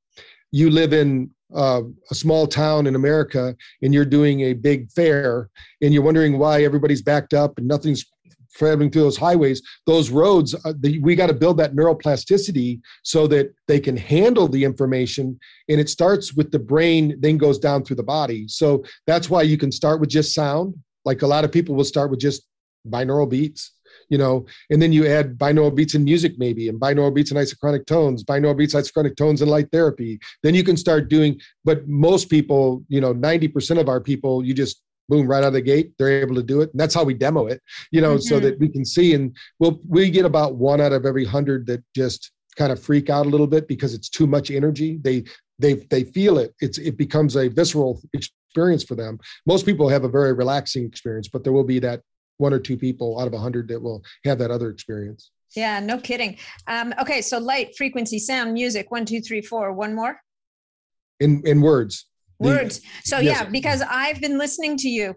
you 0.52 0.70
live 0.70 0.92
in 0.92 1.30
uh, 1.54 1.82
a 2.10 2.14
small 2.14 2.46
town 2.46 2.86
in 2.86 2.94
America 2.94 3.56
and 3.82 3.94
you're 3.94 4.04
doing 4.04 4.42
a 4.42 4.52
big 4.52 4.90
fair 4.90 5.48
and 5.80 5.94
you're 5.94 6.02
wondering 6.02 6.38
why 6.38 6.62
everybody's 6.62 7.02
backed 7.02 7.34
up 7.34 7.58
and 7.58 7.66
nothing's 7.66 8.04
traveling 8.54 8.90
through 8.90 9.02
those 9.02 9.16
highways, 9.16 9.62
those 9.86 10.10
roads, 10.10 10.54
uh, 10.64 10.72
the, 10.80 10.98
we 11.00 11.14
got 11.14 11.26
to 11.26 11.34
build 11.34 11.58
that 11.58 11.74
neuroplasticity 11.74 12.80
so 13.02 13.26
that 13.26 13.54
they 13.68 13.78
can 13.78 13.96
handle 13.96 14.48
the 14.48 14.64
information. 14.64 15.38
And 15.68 15.80
it 15.80 15.88
starts 15.88 16.34
with 16.34 16.50
the 16.50 16.58
brain, 16.58 17.16
then 17.20 17.36
goes 17.38 17.58
down 17.58 17.84
through 17.84 17.96
the 17.96 18.02
body. 18.02 18.48
So 18.48 18.84
that's 19.06 19.28
why 19.30 19.42
you 19.42 19.58
can 19.58 19.70
start 19.70 20.00
with 20.00 20.08
just 20.08 20.34
sound. 20.34 20.74
Like 21.04 21.22
a 21.22 21.26
lot 21.26 21.44
of 21.44 21.52
people 21.52 21.74
will 21.74 21.84
start 21.84 22.10
with 22.10 22.20
just 22.20 22.42
binaural 22.88 23.28
beats 23.28 23.72
you 24.08 24.18
know, 24.18 24.46
and 24.70 24.80
then 24.80 24.92
you 24.92 25.06
add 25.06 25.38
binaural 25.38 25.74
beats 25.74 25.94
in 25.94 26.04
music 26.04 26.34
maybe, 26.38 26.68
and 26.68 26.80
binaural 26.80 27.14
beats 27.14 27.30
and 27.30 27.40
isochronic 27.40 27.86
tones, 27.86 28.24
binaural 28.24 28.56
beats, 28.56 28.74
isochronic 28.74 29.16
tones, 29.16 29.42
and 29.42 29.50
light 29.50 29.70
therapy. 29.72 30.18
Then 30.42 30.54
you 30.54 30.64
can 30.64 30.76
start 30.76 31.08
doing. 31.08 31.40
But 31.64 31.86
most 31.88 32.30
people, 32.30 32.84
you 32.88 33.00
know, 33.00 33.12
ninety 33.12 33.48
percent 33.48 33.80
of 33.80 33.88
our 33.88 34.00
people, 34.00 34.44
you 34.44 34.54
just 34.54 34.82
boom 35.08 35.26
right 35.26 35.44
out 35.44 35.48
of 35.48 35.52
the 35.52 35.60
gate 35.60 35.92
they're 35.98 36.20
able 36.20 36.34
to 36.34 36.42
do 36.42 36.60
it 36.60 36.70
and 36.72 36.80
that's 36.80 36.94
how 36.94 37.04
we 37.04 37.14
demo 37.14 37.46
it 37.46 37.62
you 37.92 38.00
know 38.00 38.14
mm-hmm. 38.14 38.22
so 38.22 38.40
that 38.40 38.58
we 38.58 38.68
can 38.68 38.84
see 38.84 39.14
and 39.14 39.36
we'll 39.60 39.80
we 39.88 40.10
get 40.10 40.24
about 40.24 40.56
one 40.56 40.80
out 40.80 40.92
of 40.92 41.06
every 41.06 41.24
hundred 41.24 41.66
that 41.66 41.82
just 41.94 42.32
kind 42.56 42.72
of 42.72 42.82
freak 42.82 43.08
out 43.10 43.26
a 43.26 43.28
little 43.28 43.46
bit 43.46 43.68
because 43.68 43.94
it's 43.94 44.08
too 44.08 44.26
much 44.26 44.50
energy 44.50 44.98
they 45.02 45.22
they 45.58 45.74
they 45.90 46.04
feel 46.04 46.38
it 46.38 46.54
it's 46.60 46.78
it 46.78 46.96
becomes 46.96 47.36
a 47.36 47.48
visceral 47.48 48.00
experience 48.12 48.82
for 48.82 48.94
them 48.94 49.18
most 49.46 49.64
people 49.64 49.88
have 49.88 50.04
a 50.04 50.08
very 50.08 50.32
relaxing 50.32 50.84
experience 50.84 51.28
but 51.28 51.44
there 51.44 51.52
will 51.52 51.64
be 51.64 51.78
that 51.78 52.00
one 52.38 52.52
or 52.52 52.58
two 52.58 52.76
people 52.76 53.18
out 53.20 53.26
of 53.26 53.34
a 53.34 53.38
hundred 53.38 53.68
that 53.68 53.80
will 53.80 54.02
have 54.24 54.38
that 54.38 54.50
other 54.50 54.70
experience. 54.70 55.30
Yeah, 55.54 55.80
no 55.80 55.98
kidding. 55.98 56.36
Um, 56.66 56.92
okay, 57.00 57.22
so 57.22 57.38
light, 57.38 57.76
frequency, 57.76 58.18
sound, 58.18 58.52
music. 58.52 58.90
One, 58.90 59.04
two, 59.04 59.20
three, 59.20 59.40
four. 59.40 59.72
One 59.72 59.94
more. 59.94 60.20
In 61.20 61.42
in 61.46 61.62
words. 61.62 62.06
Words. 62.38 62.82
So 63.04 63.18
yes. 63.18 63.40
yeah, 63.40 63.48
because 63.48 63.82
I've 63.88 64.20
been 64.20 64.36
listening 64.36 64.76
to 64.78 64.88
you, 64.88 65.14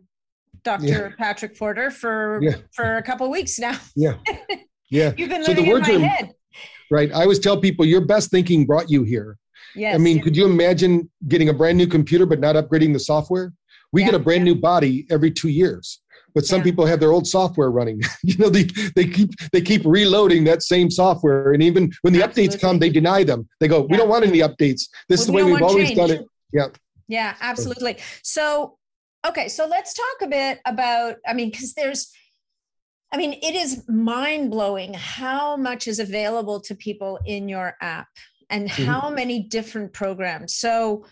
Dr. 0.64 0.86
Yeah. 0.86 1.10
Patrick 1.18 1.58
Porter, 1.58 1.92
for 1.92 2.40
yeah. 2.42 2.56
for 2.74 2.98
a 2.98 3.04
couple 3.04 3.30
weeks 3.30 3.60
now. 3.60 3.78
Yeah. 3.96 4.16
Yeah. 4.92 5.14
You've 5.18 5.30
been 5.30 5.44
so 5.44 5.54
the 5.54 5.70
words 5.70 5.88
in 5.88 6.02
my 6.02 6.08
are, 6.08 6.10
head. 6.10 6.34
Right. 6.90 7.12
I 7.12 7.22
always 7.22 7.38
tell 7.38 7.62
people 7.62 7.86
your 7.86 8.02
best 8.02 8.32
thinking 8.32 8.66
brought 8.66 8.90
you 8.90 9.04
here. 9.04 9.38
Yes. 9.76 9.94
I 9.94 10.00
mean, 10.00 10.18
yes. 10.18 10.24
could 10.24 10.36
you 10.36 10.46
imagine 10.48 11.10
getting 11.28 11.50
a 11.50 11.54
brand 11.54 11.78
new 11.78 11.86
computer 11.86 12.26
but 12.26 12.40
not 12.40 12.56
upgrading 12.56 12.94
the 12.94 13.00
software? 13.00 13.54
We 13.92 14.02
yeah. 14.02 14.08
get 14.08 14.16
a 14.16 14.20
brand 14.20 14.44
new 14.44 14.56
body 14.56 15.06
every 15.12 15.30
two 15.30 15.50
years 15.50 16.02
but 16.34 16.46
some 16.46 16.60
yeah. 16.60 16.66
people 16.66 16.86
have 16.86 17.00
their 17.00 17.12
old 17.12 17.28
software 17.28 17.72
running. 17.72 18.02
You 18.24 18.38
know 18.38 18.50
they, 18.50 18.66
they 18.96 19.08
keep 19.08 19.32
they 19.52 19.62
keep 19.62 19.84
reloading 19.86 20.44
that 20.44 20.62
same 20.62 20.92
software 20.92 21.54
and 21.54 21.64
even 21.64 21.92
when 22.02 22.14
the 22.14 22.22
absolutely. 22.22 22.58
updates 22.58 22.62
come 22.62 22.80
they 22.80 22.90
deny 22.90 23.24
them. 23.24 23.48
They 23.60 23.68
go 23.68 23.82
we 23.82 23.98
don't 23.98 24.10
want 24.10 24.26
any 24.26 24.40
updates. 24.40 24.88
This 25.08 25.10
well, 25.10 25.20
is 25.20 25.26
the 25.26 25.34
way 25.34 25.44
we 25.44 25.54
we've 25.54 25.62
always 25.64 25.88
change. 25.88 25.98
done 25.98 26.12
it. 26.12 26.26
Yeah. 26.54 26.68
Yeah 27.08 27.36
absolutely. 27.42 27.98
So 28.24 28.78
okay 29.28 29.48
so 29.48 29.68
let's 29.68 29.94
talk 29.94 30.22
a 30.22 30.28
bit 30.28 30.60
about 30.66 31.16
i 31.28 31.34
mean 31.34 31.50
because 31.50 31.74
there's 31.74 32.12
i 33.12 33.18
mean 33.18 33.34
it 33.34 33.56
is 33.56 33.88
mind-blowing 33.90 34.94
how 34.94 35.58
much 35.58 35.88
is 35.88 36.00
available 36.00 36.60
to 36.60 36.76
people 36.76 37.20
in 37.26 37.50
your 37.50 37.76
app 37.82 38.08
and 38.50 38.70
mm-hmm. 38.70 38.86
how 38.86 39.10
many 39.12 39.44
different 39.44 39.94
programs. 39.94 40.56
So 40.56 41.06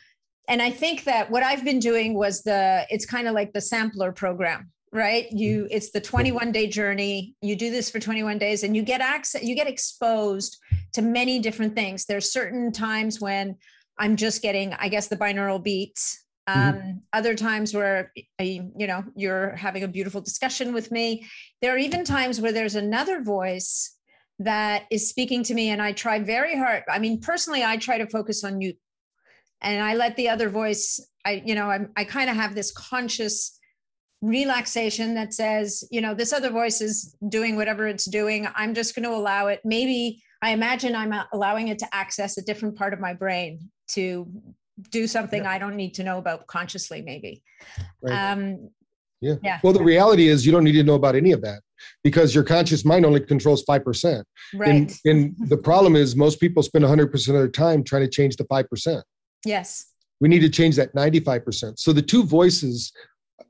and 0.48 0.62
i 0.62 0.72
think 0.72 1.04
that 1.04 1.30
what 1.30 1.44
i've 1.44 1.66
been 1.66 1.80
doing 1.80 2.14
was 2.14 2.44
the 2.44 2.86
it's 2.90 3.06
kind 3.06 3.28
of 3.28 3.34
like 3.34 3.54
the 3.54 3.62
sampler 3.62 4.12
program 4.12 4.72
right 4.92 5.32
you 5.32 5.64
mm-hmm. 5.64 5.68
it's 5.72 5.92
the 5.92 6.02
21 6.02 6.52
day 6.52 6.68
journey 6.68 7.36
you 7.42 7.56
do 7.56 7.70
this 7.72 7.90
for 7.90 8.00
21 8.00 8.38
days 8.38 8.64
and 8.64 8.76
you 8.76 8.82
get 8.82 9.02
access 9.02 9.44
you 9.44 9.56
get 9.56 9.68
exposed 9.68 10.58
to 10.94 11.02
many 11.02 11.40
different 11.40 11.76
things 11.76 12.06
there's 12.06 12.32
certain 12.32 12.72
times 12.72 13.20
when 13.20 13.56
i'm 14.00 14.16
just 14.16 14.42
getting 14.42 14.74
i 14.76 14.88
guess 14.88 15.08
the 15.08 15.18
binaural 15.18 15.62
beats 15.62 16.24
mm-hmm. 16.50 16.70
um, 16.70 16.76
mm-hmm. 16.76 16.92
other 17.14 17.36
times 17.36 17.74
where 17.74 18.14
you 18.40 18.72
know 18.88 19.04
you're 19.16 19.56
having 19.56 19.84
a 19.84 19.88
beautiful 19.88 20.22
discussion 20.22 20.74
with 20.74 20.90
me 20.92 21.26
there 21.62 21.74
are 21.74 21.80
even 21.80 22.06
times 22.06 22.40
where 22.40 22.54
there's 22.54 22.76
another 22.76 23.22
voice 23.22 23.94
that 24.40 24.84
is 24.92 25.10
speaking 25.10 25.44
to 25.44 25.54
me 25.54 25.70
and 25.70 25.82
i 25.82 25.92
try 25.92 26.20
very 26.20 26.56
hard 26.56 26.84
i 26.90 26.98
mean 26.98 27.20
personally 27.20 27.64
i 27.64 27.76
try 27.76 27.98
to 27.98 28.08
focus 28.08 28.44
on 28.44 28.62
you 28.62 28.74
and 29.62 29.84
i 29.84 29.96
let 29.96 30.16
the 30.16 30.30
other 30.30 30.48
voice 30.48 31.00
i 31.26 31.42
you 31.46 31.56
know 31.56 31.70
I'm, 31.70 31.92
i 31.98 32.06
kind 32.06 32.30
of 32.30 32.38
have 32.38 32.56
this 32.56 32.72
conscious 32.72 33.57
relaxation 34.22 35.14
that 35.16 35.34
says, 35.34 35.84
you 35.92 36.02
know, 36.02 36.14
this 36.14 36.34
other 36.34 36.50
voice 36.50 36.82
is 36.82 37.16
doing 37.30 37.56
whatever 37.56 37.88
it's 37.88 38.06
doing. 38.06 38.48
I'm 38.56 38.74
just 38.74 38.96
going 38.96 39.04
to 39.04 39.16
allow 39.16 39.48
it. 39.48 39.62
Maybe 39.64 40.24
I 40.42 40.52
imagine 40.52 40.96
I'm 40.96 41.14
allowing 41.34 41.68
it 41.68 41.80
to 41.80 41.88
access 41.94 42.38
a 42.38 42.42
different 42.42 42.78
part 42.78 42.94
of 42.94 43.00
my 43.00 43.14
brain 43.14 43.70
to 43.90 44.28
do 44.92 45.08
something 45.08 45.44
yeah. 45.44 45.52
I 45.52 45.58
don't 45.58 45.76
need 45.76 45.94
to 45.96 46.04
know 46.04 46.18
about 46.18 46.48
consciously, 46.48 47.02
maybe. 47.02 47.44
Right. 48.02 48.32
Um, 48.32 48.70
yeah. 49.22 49.36
yeah. 49.44 49.60
Well, 49.64 49.74
the 49.74 49.84
reality 49.84 50.28
is 50.28 50.46
you 50.46 50.52
don't 50.52 50.64
need 50.64 50.74
to 50.74 50.84
know 50.84 50.94
about 50.96 51.16
any 51.16 51.32
of 51.32 51.42
that 51.42 51.62
because 52.04 52.36
your 52.36 52.44
conscious 52.44 52.86
mind 52.86 53.06
only 53.06 53.20
controls 53.20 53.64
5%. 53.66 54.24
Right. 54.54 54.70
And, 54.70 54.96
and 55.06 55.36
the 55.50 55.58
problem 55.58 55.96
is 55.96 56.16
most 56.16 56.40
people 56.40 56.62
spend 56.62 56.86
100% 56.86 57.14
of 57.28 57.34
their 57.34 57.48
time 57.48 57.84
trying 57.84 58.04
to 58.04 58.10
change 58.10 58.36
the 58.36 58.46
5%. 58.46 59.02
Yes. 59.46 59.92
We 60.20 60.30
need 60.30 60.40
to 60.40 60.50
change 60.50 60.76
that 60.76 60.94
95%. 60.96 61.80
So 61.80 61.94
the 61.94 62.02
two 62.02 62.24
voices 62.24 62.92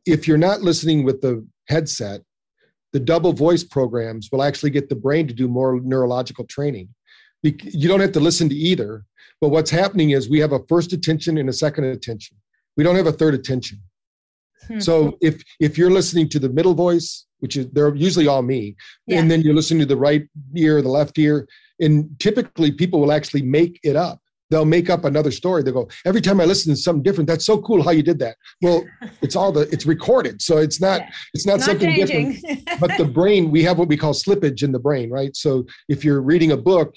if 0.06 0.28
you're 0.28 0.38
not 0.38 0.62
listening 0.62 1.04
with 1.04 1.22
the 1.22 1.46
headset, 1.68 2.22
the 2.94 3.00
double 3.00 3.34
voice 3.34 3.64
programs 3.64 4.30
will 4.32 4.44
actually 4.44 4.70
get 4.70 4.90
the 4.90 4.96
brain 4.96 5.28
to 5.28 5.34
do 5.34 5.48
more 5.48 5.80
neurological 5.82 6.46
training. 6.46 6.90
You 7.44 7.88
don't 7.88 8.00
have 8.00 8.14
to 8.14 8.20
listen 8.20 8.50
to 8.50 8.56
either. 8.56 9.06
But 9.40 9.50
what's 9.50 9.70
happening 9.70 10.12
is 10.12 10.30
we 10.30 10.40
have 10.40 10.54
a 10.54 10.60
first 10.68 10.94
attention 10.94 11.38
and 11.38 11.50
a 11.50 11.54
second 11.54 11.86
attention. 11.86 12.38
We 12.76 12.84
don't 12.84 12.96
have 12.96 13.08
a 13.08 13.12
third 13.12 13.34
attention. 13.34 13.82
Hmm. 14.68 14.80
So 14.80 15.18
if 15.22 15.44
if 15.60 15.78
you're 15.78 15.92
listening 15.92 16.30
to 16.30 16.40
the 16.40 16.50
middle 16.50 16.74
voice, 16.74 17.26
which 17.40 17.56
is 17.56 17.68
they're 17.72 17.96
usually 17.96 18.28
all 18.28 18.42
me, 18.42 18.76
yeah. 19.06 19.20
and 19.20 19.30
then 19.30 19.42
you're 19.42 19.54
listening 19.54 19.82
to 19.82 19.86
the 19.86 19.98
right 19.98 20.28
ear, 20.56 20.82
the 20.82 20.90
left 20.90 21.18
ear, 21.20 21.48
and 21.80 22.10
typically 22.20 22.72
people 22.72 23.00
will 23.00 23.12
actually 23.12 23.44
make 23.44 23.80
it 23.84 23.96
up 23.96 24.20
they'll 24.50 24.66
make 24.66 24.90
up 24.90 25.06
another 25.06 25.32
story. 25.32 25.64
They 25.64 25.72
go, 25.72 25.90
every 26.06 26.22
time 26.22 26.40
I 26.40 26.46
listen 26.46 26.74
to 26.74 26.80
something 26.80 27.04
different, 27.04 27.28
that's 27.28 27.46
so 27.46 27.62
cool 27.62 27.84
how 27.84 27.92
you 27.92 28.04
did 28.04 28.20
that. 28.20 28.38
Well, 28.62 28.86
it's 29.22 29.36
all 29.36 29.52
the 29.52 29.62
it's 29.72 29.86
recorded. 29.86 30.42
So 30.42 30.58
it's 30.58 30.80
not 30.82 31.02
yeah. 31.02 31.10
it's 31.34 31.46
not, 31.46 31.60
not 31.60 31.66
something 31.66 31.90
changing. 31.96 32.34
different. 32.34 32.70
but 32.80 32.98
the 32.98 33.06
brain, 33.06 33.52
we 33.52 33.64
have 33.64 33.78
what 33.78 33.88
we 33.88 33.98
call 33.98 34.14
slippage 34.14 34.64
in 34.64 34.72
the 34.72 34.80
brain, 34.80 35.10
right? 35.10 35.36
So 35.36 35.66
if 35.90 36.04
you're 36.04 36.22
reading 36.22 36.52
a 36.52 36.58
book, 36.58 36.94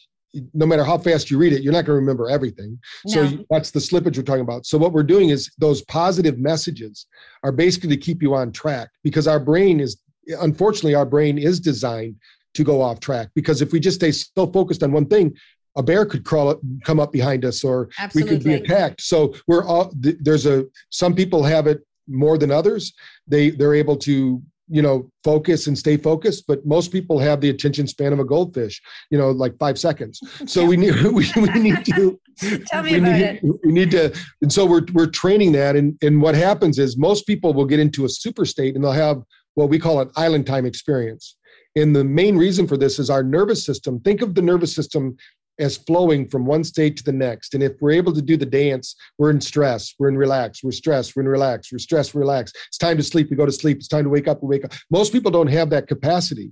no 0.54 0.64
matter 0.64 0.84
how 0.84 0.96
fast 0.96 1.30
you 1.30 1.38
read 1.38 1.52
it, 1.52 1.62
you're 1.62 1.72
not 1.72 1.84
going 1.84 1.96
to 1.96 2.00
remember 2.00 2.30
everything. 2.30 2.78
No. 3.06 3.28
So 3.28 3.44
that's 3.50 3.72
the 3.72 3.80
slippage 3.80 4.16
we're 4.16 4.22
talking 4.22 4.42
about. 4.42 4.64
So 4.64 4.78
what 4.78 4.92
we're 4.92 5.02
doing 5.02 5.30
is 5.30 5.50
those 5.58 5.82
positive 5.82 6.38
messages 6.38 7.06
are 7.42 7.52
basically 7.52 7.88
to 7.90 7.96
keep 7.96 8.22
you 8.22 8.34
on 8.34 8.52
track 8.52 8.90
because 9.02 9.26
our 9.26 9.40
brain 9.40 9.80
is 9.80 10.00
unfortunately 10.40 10.94
our 10.94 11.06
brain 11.06 11.38
is 11.38 11.58
designed 11.58 12.14
to 12.54 12.62
go 12.62 12.80
off 12.80 13.00
track 13.00 13.28
because 13.34 13.62
if 13.62 13.72
we 13.72 13.80
just 13.80 13.96
stay 13.96 14.12
so 14.12 14.46
focused 14.46 14.82
on 14.82 14.92
one 14.92 15.06
thing 15.06 15.34
a 15.76 15.82
bear 15.82 16.04
could 16.04 16.24
crawl 16.24 16.48
up, 16.48 16.60
come 16.84 16.98
up 16.98 17.12
behind 17.12 17.44
us, 17.44 17.62
or 17.62 17.88
Absolutely. 17.98 18.32
we 18.32 18.36
could 18.36 18.44
be 18.44 18.54
attacked. 18.54 19.00
So 19.00 19.34
we're 19.46 19.64
all 19.64 19.92
there's 19.94 20.46
a 20.46 20.64
some 20.90 21.14
people 21.14 21.44
have 21.44 21.66
it 21.66 21.86
more 22.08 22.38
than 22.38 22.50
others. 22.50 22.92
They 23.26 23.50
they're 23.50 23.74
able 23.74 23.96
to 23.98 24.42
you 24.70 24.80
know 24.80 25.10
focus 25.24 25.66
and 25.66 25.76
stay 25.76 25.96
focused 25.96 26.44
but 26.46 26.64
most 26.64 26.92
people 26.92 27.18
have 27.18 27.40
the 27.40 27.50
attention 27.50 27.86
span 27.88 28.12
of 28.12 28.20
a 28.20 28.24
goldfish 28.24 28.80
you 29.10 29.18
know 29.18 29.30
like 29.32 29.58
five 29.58 29.76
seconds 29.76 30.20
so 30.46 30.64
we 30.70 30.76
need 30.76 30.94
we, 31.12 31.28
we 31.36 31.48
need 31.58 31.84
to 31.84 32.18
tell 32.66 32.82
me 32.84 32.96
about 32.96 33.12
need, 33.12 33.22
it 33.22 33.42
we 33.64 33.72
need 33.72 33.90
to 33.90 34.16
and 34.42 34.52
so 34.52 34.64
we're 34.64 34.86
we're 34.92 35.08
training 35.08 35.50
that 35.52 35.74
and 35.74 35.98
and 36.02 36.22
what 36.22 36.34
happens 36.34 36.78
is 36.78 36.96
most 36.96 37.26
people 37.26 37.52
will 37.52 37.64
get 37.64 37.80
into 37.80 38.04
a 38.04 38.08
super 38.08 38.44
state 38.44 38.76
and 38.76 38.84
they'll 38.84 38.92
have 38.92 39.22
what 39.54 39.68
we 39.68 39.78
call 39.78 40.00
an 40.00 40.10
island 40.16 40.46
time 40.46 40.64
experience 40.64 41.36
and 41.76 41.94
the 41.94 42.04
main 42.04 42.36
reason 42.36 42.66
for 42.66 42.76
this 42.76 42.98
is 43.00 43.10
our 43.10 43.24
nervous 43.24 43.64
system 43.64 43.98
think 44.00 44.22
of 44.22 44.36
the 44.36 44.42
nervous 44.42 44.72
system 44.72 45.16
as 45.60 45.76
flowing 45.76 46.26
from 46.26 46.46
one 46.46 46.64
state 46.64 46.96
to 46.96 47.04
the 47.04 47.12
next. 47.12 47.54
And 47.54 47.62
if 47.62 47.72
we're 47.80 47.92
able 47.92 48.12
to 48.14 48.22
do 48.22 48.36
the 48.36 48.46
dance, 48.46 48.96
we're 49.18 49.30
in 49.30 49.40
stress, 49.40 49.94
we're 49.98 50.08
in 50.08 50.16
relax, 50.16 50.64
we're 50.64 50.72
stressed, 50.72 51.14
we're 51.14 51.22
in 51.22 51.28
relax, 51.28 51.70
we're 51.70 51.78
stressed, 51.78 52.14
relax. 52.14 52.52
It's 52.68 52.78
time 52.78 52.96
to 52.96 53.02
sleep, 53.02 53.30
we 53.30 53.36
go 53.36 53.46
to 53.46 53.52
sleep. 53.52 53.76
It's 53.76 53.88
time 53.88 54.04
to 54.04 54.10
wake 54.10 54.26
up, 54.26 54.42
we 54.42 54.48
wake 54.48 54.64
up. 54.64 54.72
Most 54.90 55.12
people 55.12 55.30
don't 55.30 55.46
have 55.46 55.70
that 55.70 55.86
capacity. 55.86 56.50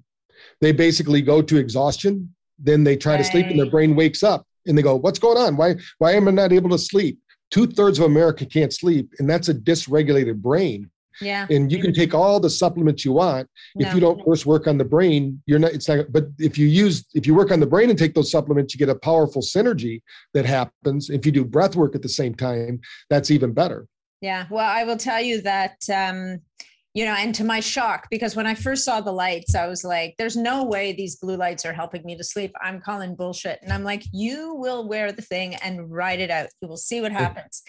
They 0.60 0.72
basically 0.72 1.22
go 1.22 1.42
to 1.42 1.56
exhaustion, 1.56 2.34
then 2.58 2.84
they 2.84 2.96
try 2.96 3.12
right. 3.12 3.18
to 3.18 3.24
sleep, 3.24 3.46
and 3.46 3.58
their 3.58 3.70
brain 3.70 3.96
wakes 3.96 4.22
up 4.22 4.46
and 4.66 4.76
they 4.76 4.82
go, 4.82 4.94
What's 4.94 5.18
going 5.18 5.38
on? 5.38 5.56
Why, 5.56 5.76
why 5.98 6.12
am 6.12 6.28
I 6.28 6.30
not 6.30 6.52
able 6.52 6.70
to 6.70 6.78
sleep? 6.78 7.18
Two 7.50 7.66
thirds 7.66 7.98
of 7.98 8.04
America 8.04 8.44
can't 8.44 8.72
sleep, 8.72 9.12
and 9.18 9.28
that's 9.28 9.48
a 9.48 9.54
dysregulated 9.54 10.36
brain. 10.36 10.90
Yeah. 11.20 11.46
And 11.50 11.70
you 11.70 11.80
can 11.80 11.92
take 11.92 12.14
all 12.14 12.40
the 12.40 12.50
supplements 12.50 13.04
you 13.04 13.12
want. 13.12 13.48
If 13.76 13.88
no. 13.88 13.94
you 13.94 14.00
don't 14.00 14.24
first 14.24 14.46
work 14.46 14.66
on 14.66 14.78
the 14.78 14.84
brain, 14.84 15.42
you're 15.46 15.58
not, 15.58 15.72
it's 15.72 15.88
not, 15.88 16.12
but 16.12 16.26
if 16.38 16.56
you 16.56 16.66
use, 16.66 17.04
if 17.14 17.26
you 17.26 17.34
work 17.34 17.50
on 17.50 17.60
the 17.60 17.66
brain 17.66 17.90
and 17.90 17.98
take 17.98 18.14
those 18.14 18.30
supplements, 18.30 18.74
you 18.74 18.78
get 18.78 18.88
a 18.88 18.98
powerful 18.98 19.42
synergy 19.42 20.02
that 20.34 20.44
happens. 20.44 21.10
If 21.10 21.26
you 21.26 21.32
do 21.32 21.44
breath 21.44 21.76
work 21.76 21.94
at 21.94 22.02
the 22.02 22.08
same 22.08 22.34
time, 22.34 22.80
that's 23.10 23.30
even 23.30 23.52
better. 23.52 23.86
Yeah. 24.20 24.46
Well, 24.50 24.68
I 24.68 24.84
will 24.84 24.96
tell 24.96 25.20
you 25.20 25.40
that, 25.42 25.76
um, 25.94 26.40
you 26.94 27.04
know, 27.04 27.14
and 27.14 27.34
to 27.36 27.44
my 27.44 27.60
shock, 27.60 28.08
because 28.10 28.34
when 28.34 28.46
I 28.46 28.54
first 28.54 28.84
saw 28.84 29.00
the 29.00 29.12
lights, 29.12 29.54
I 29.54 29.68
was 29.68 29.84
like, 29.84 30.14
there's 30.18 30.36
no 30.36 30.64
way 30.64 30.92
these 30.92 31.16
blue 31.16 31.36
lights 31.36 31.64
are 31.64 31.72
helping 31.72 32.02
me 32.04 32.16
to 32.16 32.24
sleep. 32.24 32.52
I'm 32.60 32.80
calling 32.80 33.14
bullshit. 33.14 33.60
And 33.62 33.72
I'm 33.72 33.84
like, 33.84 34.02
you 34.12 34.54
will 34.54 34.88
wear 34.88 35.12
the 35.12 35.22
thing 35.22 35.54
and 35.56 35.92
ride 35.92 36.18
it 36.18 36.30
out. 36.30 36.48
You 36.60 36.66
will 36.66 36.76
see 36.78 37.00
what 37.00 37.12
happens. 37.12 37.62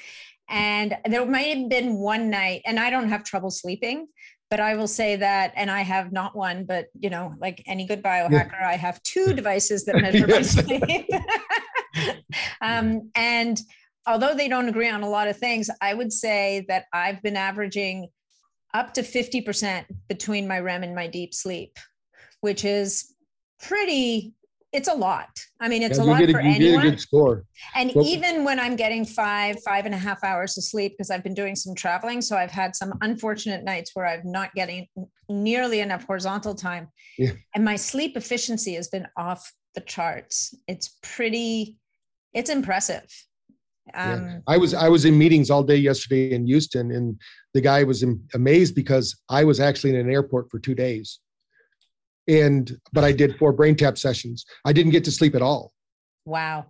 And 0.49 0.97
there 1.05 1.25
might 1.25 1.57
have 1.57 1.69
been 1.69 1.99
one 1.99 2.29
night, 2.29 2.61
and 2.65 2.79
I 2.79 2.89
don't 2.89 3.09
have 3.09 3.23
trouble 3.23 3.51
sleeping, 3.51 4.07
but 4.49 4.59
I 4.59 4.75
will 4.75 4.87
say 4.87 5.15
that, 5.15 5.53
and 5.55 5.69
I 5.69 5.81
have 5.81 6.11
not 6.11 6.35
one, 6.35 6.65
but 6.65 6.87
you 6.99 7.09
know, 7.09 7.35
like 7.39 7.63
any 7.67 7.85
good 7.85 8.01
biohacker, 8.01 8.51
yeah. 8.59 8.69
I 8.69 8.75
have 8.75 9.01
two 9.03 9.33
devices 9.33 9.85
that 9.85 10.01
measure 10.01 10.27
my 10.27 10.41
sleep. 10.43 11.09
um, 12.61 13.11
and 13.15 13.59
although 14.07 14.33
they 14.33 14.47
don't 14.47 14.69
agree 14.69 14.89
on 14.89 15.03
a 15.03 15.09
lot 15.09 15.27
of 15.27 15.37
things, 15.37 15.69
I 15.81 15.93
would 15.93 16.11
say 16.11 16.65
that 16.67 16.85
I've 16.91 17.21
been 17.21 17.37
averaging 17.37 18.09
up 18.73 18.93
to 18.95 19.01
50% 19.01 19.85
between 20.07 20.47
my 20.47 20.59
REM 20.59 20.83
and 20.83 20.95
my 20.95 21.07
deep 21.07 21.33
sleep, 21.33 21.77
which 22.41 22.65
is 22.65 23.13
pretty 23.61 24.33
it's 24.71 24.87
a 24.87 24.93
lot. 24.93 25.29
I 25.59 25.67
mean, 25.67 25.81
it's 25.81 25.97
yeah, 25.97 26.03
a 26.03 26.05
lot 26.05 26.21
a, 26.21 26.31
for 26.31 26.39
anyone. 26.39 26.81
good 26.81 26.99
score. 26.99 27.45
And 27.75 27.91
well, 27.95 28.05
even 28.05 28.43
when 28.43 28.59
I'm 28.59 28.75
getting 28.75 29.03
five, 29.03 29.57
five 29.63 29.85
and 29.85 29.95
a 29.95 29.97
half 29.97 30.23
hours 30.23 30.57
of 30.57 30.63
sleep, 30.63 30.93
because 30.93 31.09
I've 31.09 31.23
been 31.23 31.33
doing 31.33 31.55
some 31.55 31.73
traveling, 31.73 32.21
so 32.21 32.37
I've 32.37 32.51
had 32.51 32.75
some 32.75 32.93
unfortunate 33.01 33.63
nights 33.63 33.91
where 33.93 34.05
I'm 34.05 34.31
not 34.31 34.53
getting 34.53 34.87
nearly 35.27 35.79
enough 35.79 36.03
horizontal 36.05 36.53
time, 36.53 36.89
yeah. 37.17 37.31
and 37.55 37.65
my 37.65 37.75
sleep 37.75 38.15
efficiency 38.15 38.75
has 38.75 38.87
been 38.87 39.07
off 39.17 39.51
the 39.73 39.81
charts. 39.81 40.53
It's 40.67 40.97
pretty, 41.01 41.77
it's 42.33 42.49
impressive. 42.49 43.05
Um, 43.95 44.25
yeah. 44.25 44.39
I 44.47 44.57
was 44.57 44.75
I 44.75 44.87
was 44.87 45.05
in 45.05 45.17
meetings 45.17 45.49
all 45.49 45.63
day 45.63 45.77
yesterday 45.77 46.31
in 46.31 46.45
Houston, 46.45 46.91
and 46.91 47.19
the 47.55 47.61
guy 47.61 47.83
was 47.83 48.05
amazed 48.35 48.75
because 48.75 49.19
I 49.29 49.43
was 49.43 49.59
actually 49.59 49.91
in 49.91 49.95
an 49.95 50.11
airport 50.11 50.51
for 50.51 50.59
two 50.59 50.75
days 50.75 51.19
and 52.29 52.79
but 52.93 53.03
I 53.03 53.11
did 53.11 53.37
four 53.37 53.51
brain 53.51 53.75
tap 53.75 53.97
sessions. 53.97 54.45
I 54.63 54.71
didn't 54.71 54.91
get 54.91 55.03
to 55.05 55.11
sleep 55.11 55.35
at 55.35 55.41
all. 55.41 55.73
Wow. 56.25 56.67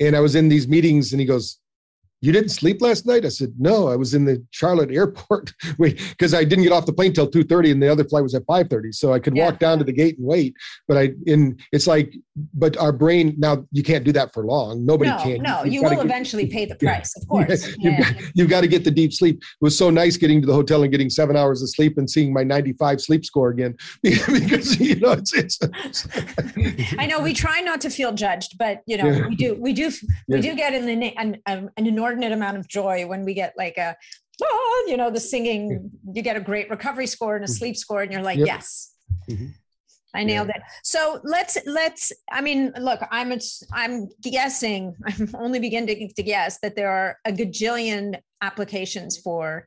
And 0.00 0.14
I 0.16 0.20
was 0.20 0.34
in 0.34 0.48
these 0.48 0.68
meetings, 0.68 1.12
and 1.12 1.20
he 1.20 1.26
goes, 1.26 1.58
you 2.26 2.32
didn't 2.32 2.50
sleep 2.50 2.82
last 2.82 3.06
night? 3.06 3.24
I 3.24 3.28
said, 3.28 3.54
no, 3.56 3.88
I 3.88 3.94
was 3.94 4.12
in 4.12 4.24
the 4.24 4.44
Charlotte 4.50 4.90
airport 4.90 5.52
because 5.78 6.34
I 6.34 6.42
didn't 6.42 6.64
get 6.64 6.72
off 6.72 6.84
the 6.84 6.92
plane 6.92 7.12
till 7.12 7.30
2.30 7.30 7.70
and 7.70 7.82
the 7.82 7.88
other 7.88 8.02
flight 8.02 8.24
was 8.24 8.34
at 8.34 8.44
5.30. 8.46 8.92
So 8.94 9.12
I 9.12 9.20
could 9.20 9.36
yeah. 9.36 9.44
walk 9.44 9.60
down 9.60 9.78
to 9.78 9.84
the 9.84 9.92
gate 9.92 10.18
and 10.18 10.26
wait. 10.26 10.56
But 10.88 10.96
I, 10.96 11.10
in 11.26 11.56
it's 11.70 11.86
like, 11.86 12.12
but 12.52 12.76
our 12.78 12.90
brain, 12.90 13.36
now 13.38 13.64
you 13.70 13.84
can't 13.84 14.04
do 14.04 14.10
that 14.12 14.34
for 14.34 14.44
long. 14.44 14.84
Nobody 14.84 15.10
no, 15.10 15.18
can. 15.18 15.42
No, 15.42 15.62
you, 15.62 15.74
you 15.74 15.82
will 15.82 15.90
get, 15.90 16.04
eventually 16.04 16.46
pay 16.56 16.64
the 16.64 16.74
price, 16.74 17.14
yeah. 17.16 17.22
of 17.22 17.28
course. 17.28 17.76
Yeah. 17.78 17.90
You've, 17.90 17.98
got, 17.98 18.30
you've 18.34 18.50
got 18.50 18.60
to 18.62 18.68
get 18.68 18.82
the 18.82 18.90
deep 18.90 19.12
sleep. 19.12 19.36
It 19.36 19.44
was 19.60 19.78
so 19.78 19.88
nice 19.88 20.16
getting 20.16 20.40
to 20.40 20.48
the 20.48 20.54
hotel 20.54 20.82
and 20.82 20.90
getting 20.90 21.10
seven 21.10 21.36
hours 21.36 21.62
of 21.62 21.70
sleep 21.70 21.96
and 21.96 22.10
seeing 22.10 22.32
my 22.32 22.42
95 22.42 23.00
sleep 23.00 23.24
score 23.24 23.50
again 23.50 23.76
because, 24.02 24.80
you 24.80 24.96
know, 24.96 25.12
it's, 25.12 25.32
it's, 25.32 25.60
I 26.98 27.06
know 27.06 27.20
we 27.20 27.32
try 27.34 27.60
not 27.60 27.80
to 27.82 27.90
feel 27.90 28.12
judged, 28.12 28.58
but 28.58 28.82
you 28.86 28.96
know, 28.96 29.28
we 29.28 29.36
do, 29.36 29.54
we 29.54 29.72
do, 29.72 29.92
we 30.26 30.40
do 30.40 30.56
get 30.56 30.74
in 30.74 30.86
the, 30.86 31.16
an, 31.16 31.40
an 31.46 31.70
enormous 31.76 32.15
inordinate 32.16 32.32
amount 32.32 32.56
of 32.56 32.68
joy 32.68 33.06
when 33.06 33.24
we 33.24 33.34
get 33.34 33.54
like 33.56 33.76
a 33.76 33.96
oh, 34.42 34.86
you 34.88 34.96
know 34.96 35.10
the 35.10 35.20
singing 35.20 35.90
you 36.12 36.22
get 36.22 36.36
a 36.36 36.40
great 36.40 36.68
recovery 36.70 37.06
score 37.06 37.36
and 37.36 37.44
a 37.44 37.48
mm-hmm. 37.48 37.54
sleep 37.54 37.76
score 37.76 38.02
and 38.02 38.12
you're 38.12 38.22
like 38.22 38.38
yep. 38.38 38.46
yes 38.46 38.94
mm-hmm. 39.28 39.46
I 40.14 40.24
nailed 40.24 40.48
yeah. 40.48 40.56
it. 40.56 40.62
So 40.82 41.20
let's 41.24 41.58
let's. 41.66 42.10
I 42.32 42.40
mean, 42.40 42.72
look, 42.80 43.00
I'm 43.10 43.32
a, 43.32 43.38
I'm 43.74 44.08
guessing. 44.22 44.96
I'm 45.04 45.28
only 45.34 45.60
beginning 45.60 46.10
to 46.16 46.22
guess 46.22 46.58
that 46.62 46.74
there 46.74 46.88
are 46.88 47.18
a 47.26 47.32
gajillion 47.32 48.18
applications 48.40 49.18
for 49.18 49.66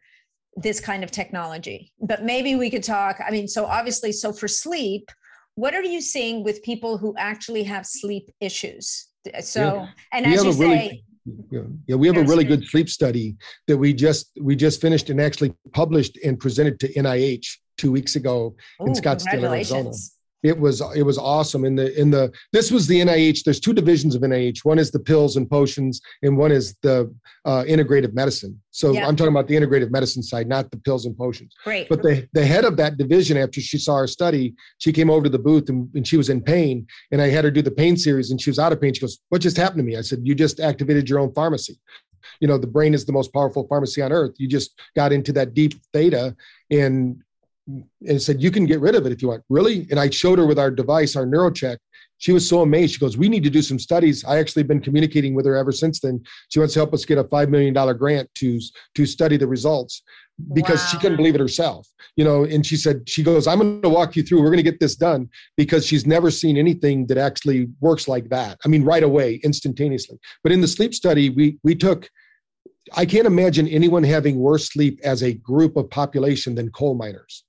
this 0.55 0.79
kind 0.79 1.03
of 1.03 1.11
technology. 1.11 1.93
But 2.01 2.23
maybe 2.23 2.55
we 2.55 2.71
could 2.71 2.83
talk. 2.83 3.19
I 3.23 3.29
mean, 3.29 3.47
so 3.47 3.65
obviously, 3.65 4.11
so 4.11 4.33
for 4.33 4.47
sleep, 4.47 5.11
what 5.53 5.75
are 5.75 5.83
you 5.83 6.01
seeing 6.01 6.43
with 6.43 6.63
people 6.63 6.97
who 6.97 7.13
actually 7.15 7.61
have 7.65 7.85
sleep 7.85 8.31
issues? 8.39 9.07
So, 9.41 9.61
yeah. 9.61 9.87
and 10.13 10.25
we 10.25 10.33
as 10.33 10.45
you 10.45 10.53
say, 10.53 10.59
really, 10.59 11.03
yeah, 11.51 11.61
yeah 11.88 11.95
we 11.95 12.07
have 12.07 12.17
a 12.17 12.24
really 12.24 12.43
good 12.43 12.65
sleep 12.65 12.89
study 12.89 13.36
that 13.67 13.78
we 13.78 13.93
just 13.93 14.32
we 14.41 14.55
just 14.55 14.82
finished 14.82 15.09
and 15.09 15.22
actually 15.22 15.53
published 15.74 16.17
and 16.24 16.39
presented 16.39 16.80
to 16.80 16.93
NIH 16.93 17.45
two 17.78 17.91
weeks 17.91 18.15
ago 18.15 18.55
Ooh, 18.82 18.88
in 18.88 18.93
Scottsdale, 18.93 19.43
Arizona 19.43 19.91
it 20.43 20.57
was 20.57 20.81
it 20.95 21.03
was 21.03 21.17
awesome 21.17 21.65
in 21.65 21.75
the 21.75 21.99
in 21.99 22.09
the 22.11 22.31
this 22.53 22.71
was 22.71 22.87
the 22.87 22.99
nih 23.01 23.43
there's 23.43 23.59
two 23.59 23.73
divisions 23.73 24.15
of 24.15 24.21
nih 24.21 24.57
one 24.63 24.79
is 24.79 24.91
the 24.91 24.99
pills 24.99 25.35
and 25.35 25.49
potions 25.49 25.99
and 26.23 26.37
one 26.37 26.51
is 26.51 26.75
the 26.81 27.13
uh, 27.45 27.63
integrative 27.67 28.13
medicine. 28.13 28.59
So 28.71 28.91
yeah. 28.91 29.07
i'm 29.07 29.15
talking 29.15 29.33
about 29.33 29.47
the 29.47 29.55
integrative 29.55 29.91
medicine 29.91 30.23
side 30.23 30.47
not 30.47 30.71
the 30.71 30.77
pills 30.77 31.05
and 31.05 31.17
potions. 31.17 31.53
Great. 31.63 31.89
but 31.89 32.01
the, 32.01 32.27
the 32.33 32.45
head 32.45 32.65
of 32.65 32.77
that 32.77 32.97
division 32.97 33.37
after 33.37 33.59
she 33.59 33.77
saw 33.77 33.93
our 33.95 34.07
study 34.07 34.55
she 34.77 34.93
came 34.93 35.09
over 35.09 35.23
to 35.23 35.29
the 35.29 35.39
booth 35.39 35.69
and, 35.69 35.89
and 35.93 36.07
she 36.07 36.17
was 36.17 36.29
in 36.29 36.41
pain. 36.41 36.87
And 37.11 37.21
i 37.21 37.27
had 37.27 37.43
her 37.43 37.51
do 37.51 37.61
the 37.61 37.71
pain 37.71 37.97
series 37.97 38.31
and 38.31 38.41
she 38.41 38.49
was 38.49 38.59
out 38.59 38.71
of 38.71 38.81
pain. 38.81 38.93
She 38.93 39.01
goes 39.01 39.19
what 39.29 39.41
just 39.41 39.57
happened 39.57 39.79
to 39.79 39.83
me? 39.83 39.97
I 39.97 40.01
said 40.01 40.19
you 40.23 40.35
just 40.35 40.59
activated 40.59 41.09
your 41.09 41.19
own 41.19 41.33
pharmacy. 41.33 41.77
You 42.39 42.47
know 42.47 42.57
the 42.57 42.67
brain 42.67 42.93
is 42.93 43.05
the 43.05 43.11
most 43.11 43.33
powerful 43.33 43.67
pharmacy 43.67 44.01
on 44.01 44.11
earth. 44.11 44.35
You 44.37 44.47
just 44.47 44.79
got 44.95 45.11
into 45.11 45.33
that 45.33 45.53
deep 45.53 45.73
theta 45.93 46.35
and 46.71 47.21
and 48.07 48.22
said, 48.22 48.41
You 48.41 48.51
can 48.51 48.65
get 48.65 48.80
rid 48.80 48.95
of 48.95 49.05
it 49.05 49.11
if 49.11 49.22
you 49.22 49.30
want. 49.30 49.43
Really? 49.49 49.88
And 49.89 49.99
I 49.99 50.09
showed 50.09 50.39
her 50.39 50.45
with 50.45 50.59
our 50.59 50.72
device, 50.72 51.15
our 51.15 51.26
NeuroCheck. 51.26 51.78
She 52.17 52.34
was 52.34 52.47
so 52.47 52.61
amazed. 52.61 52.93
She 52.93 52.99
goes, 52.99 53.17
We 53.17 53.30
need 53.30 53.43
to 53.43 53.49
do 53.49 53.61
some 53.61 53.80
studies. 53.80 54.26
I 54.26 54.39
actually 54.39 54.63
been 54.63 54.82
communicating 54.82 55.34
with 55.34 55.45
her 55.45 55.55
ever 55.55 55.72
since 55.72 55.99
then. 55.99 56.22
She 56.49 56.59
wants 56.59 56.74
to 56.74 56.80
help 56.80 56.93
us 56.93 57.05
get 57.05 57.17
a 57.17 57.24
$5 57.24 57.49
million 57.49 57.74
grant 57.97 58.30
to, 58.36 58.59
to 58.95 59.05
study 59.05 59.38
the 59.38 59.47
results 59.47 60.01
because 60.53 60.80
wow. 60.80 60.88
she 60.88 60.97
couldn't 60.97 61.17
believe 61.17 61.36
it 61.36 61.41
herself. 61.41 61.88
You 62.15 62.24
know, 62.24 62.43
and 62.43 62.65
she 62.65 62.76
said, 62.76 63.07
She 63.07 63.24
goes, 63.24 63.47
I'm 63.47 63.59
going 63.59 63.82
to 63.82 63.89
walk 63.89 64.15
you 64.15 64.24
through. 64.24 64.41
We're 64.41 64.47
going 64.51 64.57
to 64.57 64.63
get 64.63 64.80
this 64.80 64.95
done 64.95 65.30
because 65.57 65.86
she's 65.86 66.05
never 66.05 66.32
seen 66.32 66.57
anything 66.57 67.07
that 67.07 67.17
actually 67.17 67.70
works 67.80 68.07
like 68.07 68.30
that. 68.30 68.57
I 68.65 68.67
mean, 68.67 68.84
right 68.84 69.03
away, 69.03 69.39
instantaneously. 69.43 70.20
But 70.43 70.51
in 70.51 70.61
the 70.61 70.67
sleep 70.67 70.93
study, 70.93 71.30
we 71.30 71.57
we 71.63 71.76
took 71.76 72.09
I 72.95 73.05
can't 73.05 73.28
imagine 73.28 73.67
anyone 73.67 74.03
having 74.03 74.39
worse 74.39 74.70
sleep 74.70 74.99
as 75.03 75.22
a 75.22 75.34
group 75.34 75.78
of 75.78 75.89
population 75.89 76.55
than 76.55 76.72
coal 76.72 76.95
miners. 76.95 77.43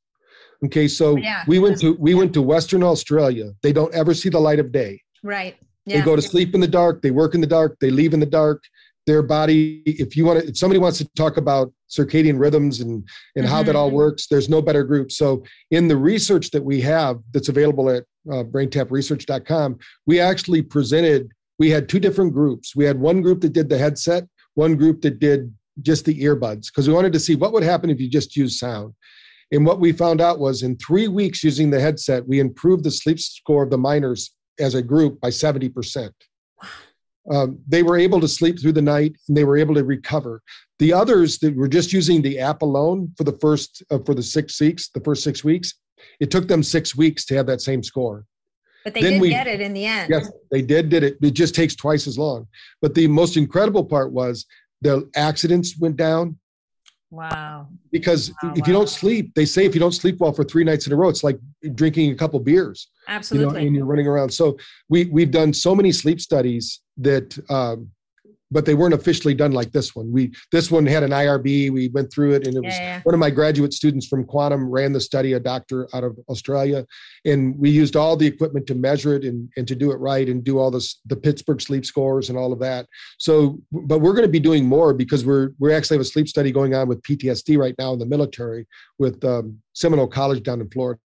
Okay, 0.65 0.89
so 0.89 1.17
yeah. 1.17 1.45
we 1.47 1.59
went 1.59 1.81
to 1.81 1.95
we 1.95 2.15
went 2.15 2.35
to 2.35 2.43
Western 2.43 2.83
Australia. 2.83 3.53
They 3.63 3.73
don't 3.73 3.95
ever 3.95 4.13
see 4.13 4.29
the 4.29 4.41
light 4.41 4.59
of 4.59 4.73
day. 4.73 5.01
Right. 5.23 5.57
Yeah. 5.87 5.99
They 5.99 6.05
go 6.05 6.17
to 6.17 6.23
sleep 6.23 6.55
in 6.55 6.61
the 6.61 6.69
dark. 6.69 7.03
They 7.03 7.11
work 7.11 7.35
in 7.35 7.41
the 7.41 7.47
dark. 7.47 7.77
They 7.81 7.91
leave 7.91 8.13
in 8.13 8.21
the 8.21 8.27
dark. 8.27 8.63
Their 9.07 9.23
body. 9.23 9.83
If 9.87 10.17
you 10.17 10.27
want 10.27 10.41
to, 10.41 10.49
if 10.49 10.59
somebody 10.59 10.79
wants 10.79 10.99
to 10.99 11.09
talk 11.17 11.39
about 11.39 11.73
circadian 11.91 12.39
rhythms 12.39 12.81
and 12.81 13.03
and 13.37 13.47
mm-hmm. 13.47 13.55
how 13.55 13.63
that 13.63 13.75
all 13.75 13.89
mm-hmm. 13.89 13.97
works, 13.97 14.27
there's 14.27 14.51
no 14.51 14.61
better 14.61 14.85
group. 14.85 15.11
So 15.11 15.45
in 15.71 15.89
the 15.89 15.97
research 15.97 16.51
that 16.51 16.63
we 16.63 16.81
have, 16.83 17.21
that's 17.33 17.49
available 17.49 17.89
at 17.89 18.05
uh, 18.31 18.45
BrainTapResearch.com, 18.45 19.79
we 20.07 20.21
actually 20.21 20.63
presented. 20.63 21.31
We 21.59 21.71
had 21.71 21.89
two 21.89 21.99
different 21.99 22.33
groups. 22.33 22.77
We 22.77 22.85
had 22.85 22.99
one 22.99 23.23
group 23.23 23.41
that 23.43 23.53
did 23.53 23.69
the 23.69 23.79
headset, 23.79 24.25
one 24.55 24.77
group 24.77 25.03
that 25.03 25.19
did 25.19 25.55
just 25.83 26.05
the 26.05 26.19
earbuds, 26.23 26.67
because 26.67 26.87
we 26.89 26.95
wanted 26.95 27.13
to 27.15 27.21
see 27.21 27.35
what 27.35 27.53
would 27.53 27.63
happen 27.63 27.91
if 27.91 28.01
you 28.01 28.09
just 28.09 28.37
use 28.37 28.59
sound. 28.59 28.95
And 29.53 29.67
what 29.67 29.81
we 29.81 29.93
found 29.93 30.21
out 30.21 30.39
was 30.39 30.63
in 30.63 30.77
three 30.77 31.09
weeks 31.09 31.43
using 31.43 31.71
the 31.71 31.81
headset, 31.81 32.27
we 32.27 32.41
improved 32.41 32.85
the 32.85 32.91
sleep 32.91 33.19
score 33.19 33.65
of 33.65 33.71
the 33.71 33.79
miners 33.79 34.33
as 34.61 34.75
a 34.75 34.83
group 34.83 35.21
by 35.21 35.31
70%. 35.31 36.11
Um, 37.31 37.59
they 37.69 37.83
were 37.83 37.99
able 37.99 38.21
to 38.21 38.29
sleep 38.29 38.61
through 38.61 38.73
the 38.73 38.83
night 38.83 39.17
and 39.29 39.37
they 39.37 39.45
were 39.45 39.57
able 39.57 39.75
to 39.75 39.85
recover. 39.85 40.43
The 40.79 40.93
others 40.93 41.39
that 41.39 41.55
were 41.55 41.69
just 41.69 41.93
using 41.93 42.23
the 42.23 42.39
app 42.39 42.63
alone 42.63 43.13
for 43.17 43.25
the 43.25 43.37
first 43.41 43.83
uh, 43.91 43.99
for 44.07 44.15
the 44.15 44.23
six 44.23 44.61
weeks, 44.61 44.89
the 44.89 45.01
first 45.01 45.23
six 45.23 45.45
weeks, 45.45 45.75
it 46.19 46.31
took 46.31 46.49
them 46.49 46.63
six 46.63 46.97
weeks 46.97 47.25
to 47.27 47.35
have 47.35 47.47
that 47.47 47.61
same 47.61 47.83
score. 47.83 48.25
But 48.85 48.95
they 48.95 49.03
then 49.03 49.13
did 49.13 49.21
we, 49.21 49.29
get 49.29 49.47
it 49.47 49.61
in 49.61 49.75
the 49.75 49.85
end. 49.85 50.11
Yes, 50.11 50.31
they 50.51 50.63
did. 50.63 50.89
Did 50.89 51.03
it? 51.03 51.19
It 51.21 51.33
just 51.33 51.55
takes 51.55 51.75
twice 51.75 52.07
as 52.07 52.19
long. 52.19 52.47
But 52.81 52.95
the 52.95 53.07
most 53.07 53.37
incredible 53.37 53.85
part 53.85 54.13
was 54.13 54.47
the 54.81 55.09
accidents 55.15 55.79
went 55.79 55.97
down, 55.97 56.39
Wow. 57.11 57.69
Because 57.91 58.31
wow, 58.43 58.51
if 58.51 58.61
wow. 58.61 58.67
you 58.67 58.73
don't 58.73 58.89
sleep, 58.89 59.35
they 59.35 59.45
say 59.45 59.65
if 59.65 59.75
you 59.75 59.81
don't 59.81 59.93
sleep 59.93 60.19
well 60.21 60.33
for 60.33 60.45
three 60.45 60.63
nights 60.65 60.87
in 60.87 60.93
a 60.93 60.97
row, 60.97 61.09
it's 61.09 61.25
like 61.25 61.39
drinking 61.75 62.13
a 62.13 62.15
couple 62.15 62.39
beers. 62.39 62.89
Absolutely. 63.09 63.47
You 63.47 63.53
know, 63.53 63.67
and 63.67 63.77
you're 63.77 63.85
running 63.85 64.07
around. 64.07 64.31
So 64.31 64.57
we 64.89 65.07
we've 65.07 65.31
done 65.31 65.53
so 65.53 65.75
many 65.75 65.91
sleep 65.91 66.21
studies 66.21 66.81
that 66.99 67.37
um, 67.51 67.91
but 68.51 68.67
they 68.67 68.75
weren't 68.75 68.95
officially 68.95 69.35
done 69.35 69.53
like 69.53 69.73
this 69.73 69.95
one. 69.95 70.11
We 70.11 70.33
this 70.53 70.71
one 70.71 70.87
had 70.87 71.03
an 71.03 71.11
IRB. 71.11 71.71
We 71.71 71.89
went 71.89 72.13
through 72.13 72.33
it, 72.35 72.47
and 72.47 72.57
it 72.57 72.65
was 72.65 72.75
yeah, 72.75 72.97
yeah. 72.97 73.01
one 73.03 73.15
of 73.15 73.21
my 73.21 73.31
graduate 73.31 73.73
students 73.73 74.07
from 74.07 74.25
Quantum 74.25 74.69
ran 74.69 74.93
the 74.93 75.01
study, 75.01 75.35
a 75.35 75.41
doctor 75.41 75.89
out 75.95 76.05
of 76.05 76.19
Australia, 76.29 76.87
and 77.25 77.59
we 77.59 77.71
used 77.71 77.97
all 77.97 78.17
the 78.17 78.27
equipment 78.27 78.67
to 78.67 78.75
measure 78.75 79.15
it 79.15 79.25
and, 79.25 79.49
and 79.57 79.67
to 79.69 79.75
do 79.75 79.93
it 79.93 79.97
right 79.97 80.29
and 80.29 80.45
do 80.45 80.59
all 80.59 80.71
this 80.71 81.01
the 81.07 81.17
Pittsburgh 81.17 81.61
sleep 81.61 81.85
scores 81.85 82.29
and 82.29 82.39
all 82.39 82.53
of 82.53 82.59
that. 82.61 82.87
So, 83.19 83.61
but 83.73 84.01
we're 84.01 84.15
going 84.15 84.27
to 84.27 84.29
be 84.29 84.41
doing 84.41 84.67
more 84.67 84.93
because 84.93 85.25
we're 85.25 85.51
we 85.59 85.73
actually 85.73 85.97
have 85.97 86.03
a 86.03 86.09
sleep 86.09 86.29
study 86.29 86.51
going 86.53 86.75
on 86.75 86.89
with 86.89 87.03
PTSD 87.03 87.59
right 87.59 87.75
now 87.79 87.93
in 87.93 87.99
the 87.99 88.07
military 88.07 88.67
with 88.99 89.25
um, 89.25 89.59
Seminole 89.75 90.09
College 90.09 90.43
down 90.43 90.61
in 90.61 90.69
Florida. 90.71 91.01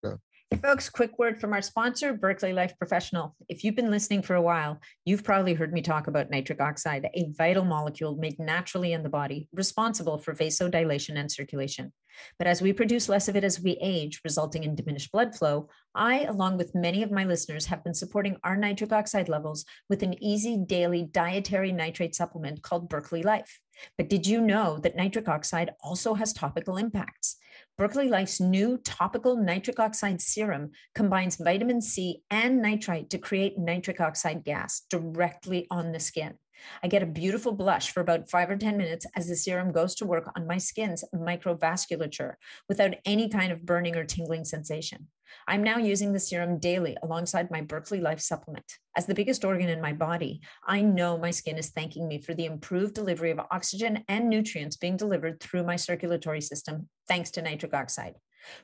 Folks, 0.61 0.91
quick 0.91 1.19
word 1.19 1.41
from 1.41 1.53
our 1.53 1.63
sponsor, 1.63 2.13
Berkeley 2.13 2.53
Life 2.53 2.77
Professional. 2.79 3.35
If 3.49 3.65
you've 3.65 3.75
been 3.75 3.91
listening 3.91 4.23
for 4.23 4.35
a 4.35 4.43
while, 4.43 4.81
you've 5.05 5.25
probably 5.25 5.55
heard 5.55 5.73
me 5.73 5.83
talk 5.83 6.07
about 6.07 6.31
nitric 6.31 6.61
oxide, 6.61 7.09
a 7.15 7.33
vital 7.37 7.65
molecule 7.65 8.17
made 8.17 8.39
naturally 8.39 8.93
in 8.93 9.03
the 9.03 9.09
body, 9.09 9.49
responsible 9.53 10.19
for 10.19 10.35
vasodilation 10.35 11.19
and 11.19 11.31
circulation. 11.31 11.93
But 12.39 12.47
as 12.47 12.61
we 12.61 12.73
produce 12.73 13.09
less 13.09 13.29
of 13.29 13.37
it 13.37 13.45
as 13.45 13.61
we 13.61 13.79
age, 13.81 14.21
resulting 14.25 14.65
in 14.65 14.75
diminished 14.75 15.11
blood 15.11 15.35
flow, 15.35 15.69
I, 15.95 16.25
along 16.25 16.59
with 16.59 16.75
many 16.75 17.03
of 17.03 17.11
my 17.11 17.25
listeners, 17.25 17.67
have 17.67 17.83
been 17.83 17.95
supporting 17.95 18.37
our 18.45 18.57
nitric 18.57 18.93
oxide 18.93 19.29
levels 19.29 19.65
with 19.89 20.03
an 20.03 20.23
easy 20.23 20.57
daily 20.57 21.05
dietary 21.05 21.73
nitrate 21.73 22.15
supplement 22.15 22.63
called 22.63 22.89
Berkeley 22.89 23.23
Life. 23.23 23.61
But 23.97 24.09
did 24.09 24.27
you 24.27 24.41
know 24.41 24.79
that 24.79 24.97
nitric 24.97 25.29
oxide 25.29 25.71
also 25.81 26.15
has 26.15 26.33
topical 26.33 26.77
impacts? 26.77 27.37
Berkeley 27.79 28.09
Life's 28.09 28.41
new 28.41 28.79
topical 28.79 29.37
nitric 29.37 29.81
oxide 29.81 30.21
serum 30.21 30.71
combines 30.95 31.37
vitamin 31.37 31.81
C 31.81 32.23
and 32.31 32.61
nitrite 32.61 33.11
to 33.11 33.19
create 33.19 33.59
nitric 33.59 34.01
oxide 34.01 34.45
gas 34.45 34.83
directly 34.91 35.67
on 35.71 35.93
the 35.93 36.01
skin. 36.01 36.35
I 36.83 36.89
get 36.89 37.03
a 37.03 37.07
beautiful 37.07 37.53
blush 37.53 37.91
for 37.91 38.01
about 38.01 38.31
five 38.31 38.51
or 38.51 38.57
10 38.57 38.77
minutes 38.77 39.07
as 39.17 39.29
the 39.29 39.37
serum 39.37 39.73
goes 39.73 39.95
to 39.97 40.07
work 40.07 40.31
on 40.37 40.47
my 40.47 40.59
skin's 40.59 41.05
microvasculature 41.15 42.35
without 42.69 42.95
any 43.05 43.29
kind 43.29 43.53
of 43.53 43.67
burning 43.67 43.97
or 43.97 44.05
tingling 44.05 44.45
sensation. 44.45 45.09
I'm 45.49 45.63
now 45.63 45.79
using 45.79 46.13
the 46.13 46.21
serum 46.21 46.59
daily 46.59 46.97
alongside 47.03 47.51
my 47.51 47.63
Berkeley 47.63 48.01
Life 48.01 48.21
supplement. 48.21 48.65
As 48.97 49.07
the 49.07 49.15
biggest 49.15 49.45
organ 49.45 49.69
in 49.69 49.81
my 49.81 49.93
body, 49.93 50.41
I 50.67 50.83
know 50.83 51.17
my 51.17 51.31
skin 51.31 51.57
is 51.57 51.71
thanking 51.71 52.07
me 52.07 52.21
for 52.21 52.35
the 52.35 52.47
improved 52.47 52.95
delivery 52.95 53.31
of 53.31 53.41
oxygen 53.51 54.05
and 54.09 54.29
nutrients 54.29 54.77
being 54.77 54.97
delivered 54.97 55.41
through 55.41 55.65
my 55.65 55.77
circulatory 55.77 56.41
system, 56.41 56.89
thanks 57.09 57.31
to 57.33 57.43
nitric 57.43 57.75
oxide. 57.75 58.15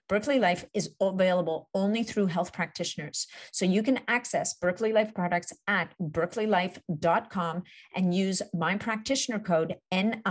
Berkeley 0.08 0.38
Life 0.38 0.64
is 0.74 0.90
available 1.00 1.68
only 1.74 2.02
through 2.02 2.26
health 2.26 2.52
practitioners. 2.52 3.26
So 3.52 3.64
you 3.64 3.82
can 3.82 4.00
access 4.08 4.54
Berkeley 4.54 4.92
Life 4.92 5.14
products 5.14 5.52
at 5.66 5.92
berkeleylife.com 6.00 7.62
and 7.94 8.14
use 8.14 8.42
my 8.54 8.76
practitioner 8.76 9.38
code 9.38 9.76
NIDDBL 9.92 10.22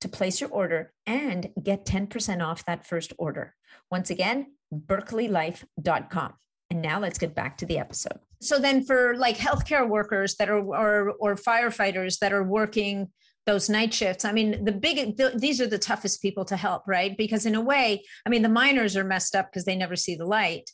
to 0.00 0.08
place 0.08 0.40
your 0.40 0.50
order 0.50 0.92
and 1.06 1.50
get 1.62 1.84
10% 1.84 2.44
off 2.44 2.64
that 2.66 2.86
first 2.86 3.12
order. 3.18 3.54
Once 3.90 4.10
again, 4.10 4.54
berkeleylife.com. 4.72 6.34
And 6.70 6.82
now 6.82 6.98
let's 6.98 7.18
get 7.18 7.34
back 7.34 7.58
to 7.58 7.66
the 7.66 7.78
episode. 7.78 8.18
So 8.40 8.58
then 8.58 8.84
for 8.84 9.16
like 9.16 9.38
healthcare 9.38 9.88
workers 9.88 10.34
that 10.36 10.48
are 10.50 10.58
or 10.58 11.12
or 11.18 11.34
firefighters 11.34 12.18
that 12.18 12.32
are 12.32 12.42
working 12.42 13.10
those 13.46 13.68
night 13.68 13.92
shifts. 13.92 14.24
I 14.24 14.32
mean, 14.32 14.64
the 14.64 14.72
big 14.72 15.16
the, 15.16 15.32
these 15.36 15.60
are 15.60 15.66
the 15.66 15.78
toughest 15.78 16.22
people 16.22 16.44
to 16.46 16.56
help, 16.56 16.82
right? 16.86 17.16
Because 17.16 17.46
in 17.46 17.54
a 17.54 17.60
way, 17.60 18.02
I 18.24 18.30
mean, 18.30 18.42
the 18.42 18.48
miners 18.48 18.96
are 18.96 19.04
messed 19.04 19.34
up 19.34 19.50
because 19.50 19.64
they 19.64 19.76
never 19.76 19.96
see 19.96 20.16
the 20.16 20.24
light. 20.24 20.70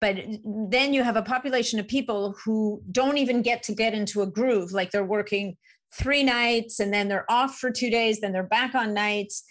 But 0.00 0.16
then 0.44 0.94
you 0.94 1.02
have 1.02 1.16
a 1.16 1.22
population 1.22 1.78
of 1.78 1.86
people 1.86 2.34
who 2.44 2.82
don't 2.90 3.18
even 3.18 3.42
get 3.42 3.62
to 3.64 3.74
get 3.74 3.92
into 3.92 4.22
a 4.22 4.26
groove, 4.26 4.72
like 4.72 4.90
they're 4.90 5.04
working 5.04 5.56
three 5.94 6.22
nights 6.22 6.80
and 6.80 6.92
then 6.92 7.08
they're 7.08 7.30
off 7.30 7.58
for 7.58 7.70
two 7.70 7.90
days, 7.90 8.20
then 8.20 8.32
they're 8.32 8.42
back 8.42 8.74
on 8.74 8.94
nights. 8.94 9.44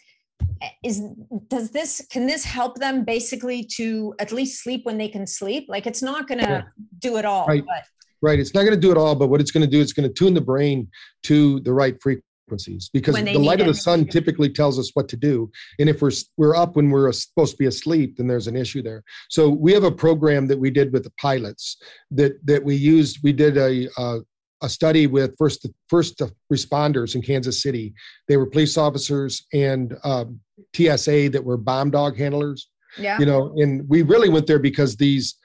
Is 0.83 1.03
does 1.47 1.71
this 1.71 2.05
can 2.09 2.25
this 2.25 2.45
help 2.45 2.79
them 2.79 3.03
basically 3.03 3.63
to 3.75 4.15
at 4.19 4.31
least 4.31 4.63
sleep 4.63 4.85
when 4.85 4.97
they 4.97 5.09
can 5.09 5.27
sleep? 5.27 5.65
Like 5.67 5.85
it's 5.85 6.01
not 6.01 6.27
going 6.27 6.39
to 6.39 6.49
yeah. 6.49 6.61
do 6.99 7.17
it 7.17 7.25
all, 7.25 7.45
right. 7.45 7.63
but 7.65 7.83
right 8.21 8.39
it's 8.39 8.53
not 8.53 8.61
going 8.63 8.73
to 8.73 8.79
do 8.79 8.91
it 8.91 8.97
all 8.97 9.15
but 9.15 9.27
what 9.27 9.39
it's 9.39 9.51
going 9.51 9.65
to 9.65 9.69
do 9.69 9.79
is 9.79 9.93
going 9.93 10.07
to 10.07 10.13
tune 10.13 10.33
the 10.33 10.41
brain 10.41 10.85
to 11.23 11.61
the 11.61 11.71
right 11.71 11.95
frequency 12.01 12.25
frequencies 12.49 12.89
because 12.91 13.15
the 13.15 13.37
light 13.37 13.61
of 13.61 13.67
the 13.67 13.73
sun 13.73 14.05
typically 14.05 14.49
tells 14.49 14.79
us 14.79 14.91
what 14.93 15.07
to 15.09 15.17
do. 15.17 15.49
And 15.79 15.89
if 15.89 16.01
we're 16.01 16.11
we're 16.37 16.55
up 16.55 16.75
when 16.75 16.89
we're 16.89 17.11
supposed 17.11 17.51
to 17.51 17.57
be 17.57 17.67
asleep 17.67 18.17
then 18.17 18.27
there's 18.27 18.47
an 18.47 18.55
issue 18.55 18.81
there. 18.81 19.03
So 19.29 19.49
we 19.49 19.73
have 19.73 19.83
a 19.83 19.91
program 19.91 20.47
that 20.47 20.57
we 20.57 20.71
did 20.71 20.91
with 20.91 21.03
the 21.03 21.13
pilots 21.21 21.77
that 22.11 22.33
that 22.45 22.63
we 22.63 22.75
used 22.75 23.19
we 23.23 23.33
did 23.33 23.57
a 23.57 23.87
a, 23.97 24.19
a 24.61 24.69
study 24.69 25.07
with 25.07 25.35
first 25.37 25.65
first 25.87 26.21
responders 26.51 27.15
in 27.15 27.21
Kansas 27.21 27.61
City. 27.61 27.93
They 28.27 28.37
were 28.37 28.47
police 28.47 28.77
officers 28.77 29.45
and 29.53 29.95
um, 30.03 30.39
TSA 30.75 31.29
that 31.29 31.43
were 31.43 31.57
bomb 31.57 31.91
dog 31.91 32.17
handlers 32.17 32.69
yeah. 32.97 33.19
you 33.19 33.25
know 33.25 33.53
and 33.57 33.87
we 33.87 34.01
really 34.01 34.29
went 34.29 34.47
there 34.47 34.59
because 34.59 34.95
these 34.95 35.35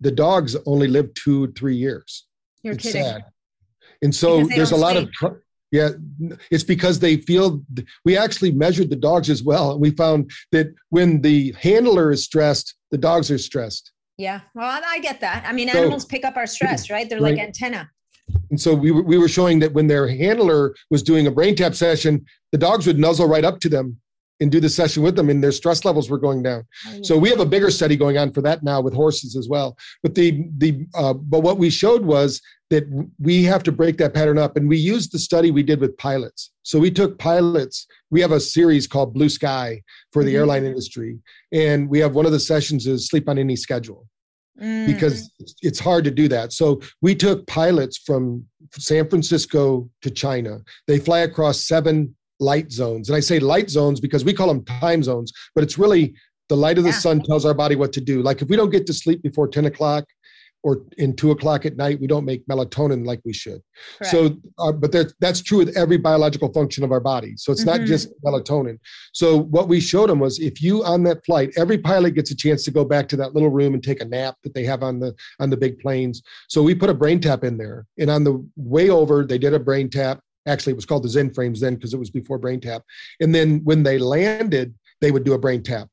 the 0.00 0.12
dogs 0.12 0.56
only 0.66 0.88
live 0.88 1.12
two 1.14 1.52
three 1.52 1.76
years. 1.76 2.26
You're 2.62 2.74
it's 2.74 2.84
kidding. 2.84 3.02
sad. 3.02 3.24
and 4.02 4.14
so 4.14 4.44
there's 4.46 4.70
a 4.70 4.76
lot 4.76 4.96
sleep. 4.96 5.08
of 5.22 5.41
yeah, 5.72 5.88
it's 6.50 6.62
because 6.62 7.00
they 7.00 7.16
feel. 7.16 7.62
We 8.04 8.16
actually 8.16 8.52
measured 8.52 8.90
the 8.90 8.96
dogs 8.96 9.30
as 9.30 9.42
well, 9.42 9.72
and 9.72 9.80
we 9.80 9.90
found 9.90 10.30
that 10.52 10.72
when 10.90 11.22
the 11.22 11.54
handler 11.58 12.12
is 12.12 12.22
stressed, 12.24 12.74
the 12.90 12.98
dogs 12.98 13.30
are 13.30 13.38
stressed. 13.38 13.90
Yeah, 14.18 14.42
well, 14.54 14.82
I 14.86 14.98
get 14.98 15.20
that. 15.22 15.44
I 15.46 15.52
mean, 15.52 15.70
so, 15.70 15.78
animals 15.78 16.04
pick 16.04 16.26
up 16.26 16.36
our 16.36 16.46
stress, 16.46 16.90
right? 16.90 17.08
They're 17.08 17.20
right. 17.20 17.36
like 17.36 17.42
antenna. 17.42 17.90
And 18.50 18.60
so 18.60 18.74
we 18.74 18.90
were, 18.90 19.02
we 19.02 19.16
were 19.16 19.28
showing 19.28 19.58
that 19.60 19.72
when 19.72 19.86
their 19.86 20.06
handler 20.06 20.74
was 20.90 21.02
doing 21.02 21.26
a 21.26 21.30
brain 21.30 21.56
tap 21.56 21.74
session, 21.74 22.24
the 22.52 22.58
dogs 22.58 22.86
would 22.86 22.98
nuzzle 22.98 23.26
right 23.26 23.44
up 23.44 23.58
to 23.60 23.68
them 23.70 23.96
and 24.42 24.50
do 24.50 24.60
the 24.60 24.68
session 24.68 25.02
with 25.02 25.16
them 25.16 25.30
and 25.30 25.42
their 25.42 25.52
stress 25.52 25.84
levels 25.84 26.10
were 26.10 26.18
going 26.18 26.42
down. 26.42 26.66
So 27.02 27.16
we 27.16 27.30
have 27.30 27.40
a 27.40 27.46
bigger 27.46 27.70
study 27.70 27.96
going 27.96 28.18
on 28.18 28.32
for 28.32 28.42
that 28.42 28.62
now 28.62 28.80
with 28.80 28.92
horses 28.92 29.36
as 29.36 29.48
well. 29.48 29.76
But 30.02 30.14
the 30.14 30.44
the 30.58 30.86
uh, 30.94 31.14
but 31.14 31.40
what 31.40 31.58
we 31.58 31.70
showed 31.70 32.04
was 32.04 32.42
that 32.70 32.84
we 33.18 33.44
have 33.44 33.62
to 33.62 33.72
break 33.72 33.98
that 33.98 34.14
pattern 34.14 34.38
up 34.38 34.56
and 34.56 34.68
we 34.68 34.78
used 34.78 35.12
the 35.12 35.18
study 35.18 35.50
we 35.50 35.62
did 35.62 35.80
with 35.80 35.96
pilots. 35.96 36.52
So 36.62 36.78
we 36.78 36.90
took 36.90 37.18
pilots. 37.18 37.86
We 38.10 38.20
have 38.20 38.32
a 38.32 38.40
series 38.40 38.86
called 38.86 39.14
blue 39.14 39.28
sky 39.28 39.82
for 40.10 40.24
the 40.24 40.30
mm-hmm. 40.30 40.38
airline 40.38 40.64
industry 40.64 41.18
and 41.52 41.88
we 41.88 41.98
have 42.00 42.14
one 42.14 42.26
of 42.26 42.32
the 42.32 42.40
sessions 42.40 42.86
is 42.86 43.08
sleep 43.08 43.28
on 43.28 43.38
any 43.38 43.56
schedule 43.56 44.06
mm. 44.60 44.86
because 44.86 45.30
it's 45.60 45.78
hard 45.78 46.04
to 46.04 46.10
do 46.10 46.28
that. 46.28 46.52
So 46.52 46.80
we 47.00 47.14
took 47.14 47.46
pilots 47.46 47.98
from 47.98 48.44
san 48.72 49.08
francisco 49.08 49.88
to 50.00 50.10
china. 50.10 50.60
They 50.86 50.98
fly 50.98 51.20
across 51.20 51.66
seven 51.66 52.16
light 52.42 52.72
zones. 52.72 53.08
And 53.08 53.16
I 53.16 53.20
say 53.20 53.38
light 53.38 53.70
zones 53.70 54.00
because 54.00 54.24
we 54.24 54.34
call 54.34 54.48
them 54.48 54.64
time 54.64 55.02
zones, 55.02 55.32
but 55.54 55.64
it's 55.64 55.78
really 55.78 56.14
the 56.48 56.56
light 56.56 56.76
of 56.76 56.84
the 56.84 56.90
yeah. 56.90 56.98
sun 56.98 57.22
tells 57.22 57.46
our 57.46 57.54
body 57.54 57.76
what 57.76 57.92
to 57.94 58.00
do. 58.00 58.20
Like 58.22 58.42
if 58.42 58.48
we 58.48 58.56
don't 58.56 58.70
get 58.70 58.86
to 58.86 58.92
sleep 58.92 59.22
before 59.22 59.48
10 59.48 59.66
o'clock 59.66 60.04
or 60.64 60.82
in 60.98 61.14
two 61.16 61.32
o'clock 61.32 61.66
at 61.66 61.76
night, 61.76 62.00
we 62.00 62.06
don't 62.06 62.24
make 62.24 62.46
melatonin 62.46 63.04
like 63.04 63.20
we 63.24 63.32
should. 63.32 63.60
Correct. 63.98 64.10
So, 64.12 64.36
uh, 64.58 64.70
but 64.70 64.94
that's 65.20 65.40
true 65.40 65.58
with 65.58 65.76
every 65.76 65.96
biological 65.96 66.52
function 66.52 66.84
of 66.84 66.92
our 66.92 67.00
body. 67.00 67.34
So 67.36 67.50
it's 67.50 67.64
mm-hmm. 67.64 67.80
not 67.80 67.86
just 67.86 68.10
melatonin. 68.24 68.78
So 69.12 69.38
what 69.38 69.68
we 69.68 69.80
showed 69.80 70.08
them 70.08 70.20
was 70.20 70.38
if 70.38 70.62
you 70.62 70.84
on 70.84 71.02
that 71.04 71.24
flight, 71.24 71.52
every 71.56 71.78
pilot 71.78 72.12
gets 72.12 72.30
a 72.30 72.36
chance 72.36 72.64
to 72.64 72.70
go 72.70 72.84
back 72.84 73.08
to 73.08 73.16
that 73.16 73.34
little 73.34 73.50
room 73.50 73.74
and 73.74 73.82
take 73.82 74.00
a 74.00 74.04
nap 74.04 74.36
that 74.44 74.54
they 74.54 74.64
have 74.64 74.82
on 74.82 75.00
the 75.00 75.14
on 75.40 75.50
the 75.50 75.56
big 75.56 75.78
planes. 75.80 76.22
So 76.48 76.62
we 76.62 76.74
put 76.74 76.90
a 76.90 76.94
brain 76.94 77.20
tap 77.20 77.42
in 77.42 77.56
there, 77.56 77.86
and 77.98 78.10
on 78.10 78.22
the 78.22 78.46
way 78.56 78.90
over, 78.90 79.24
they 79.24 79.38
did 79.38 79.54
a 79.54 79.58
brain 79.58 79.90
tap 79.90 80.20
Actually, 80.46 80.72
it 80.72 80.76
was 80.76 80.86
called 80.86 81.04
the 81.04 81.08
Zen 81.08 81.32
frames 81.32 81.60
then 81.60 81.74
because 81.74 81.94
it 81.94 81.98
was 81.98 82.10
before 82.10 82.38
brain 82.38 82.60
tap. 82.60 82.82
And 83.20 83.34
then 83.34 83.60
when 83.64 83.82
they 83.82 83.98
landed, 83.98 84.74
they 85.00 85.10
would 85.10 85.24
do 85.24 85.34
a 85.34 85.38
brain 85.38 85.62
tap. 85.62 85.88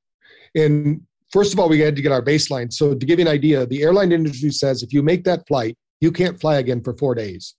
And 0.56 1.02
first 1.32 1.54
of 1.54 1.60
all, 1.60 1.70
we 1.70 1.80
had 1.80 1.96
to 1.96 2.02
get 2.02 2.12
our 2.12 2.24
baseline. 2.24 2.72
So 2.74 2.96
to 2.96 3.06
give 3.06 3.20
you 3.20 3.26
an 3.26 3.32
idea, 3.32 3.66
the 3.66 3.84
airline 3.84 4.12
industry 4.12 4.52
says 4.52 4.82
if 4.82 4.94
you 4.94 5.04
make 5.04 5.24
that 5.26 5.48
flight, 5.48 5.78
you 6.02 6.12
can't 6.12 6.40
fly 6.40 6.58
again 6.58 6.82
for 6.82 6.96
four 6.98 7.14
days. 7.16 7.56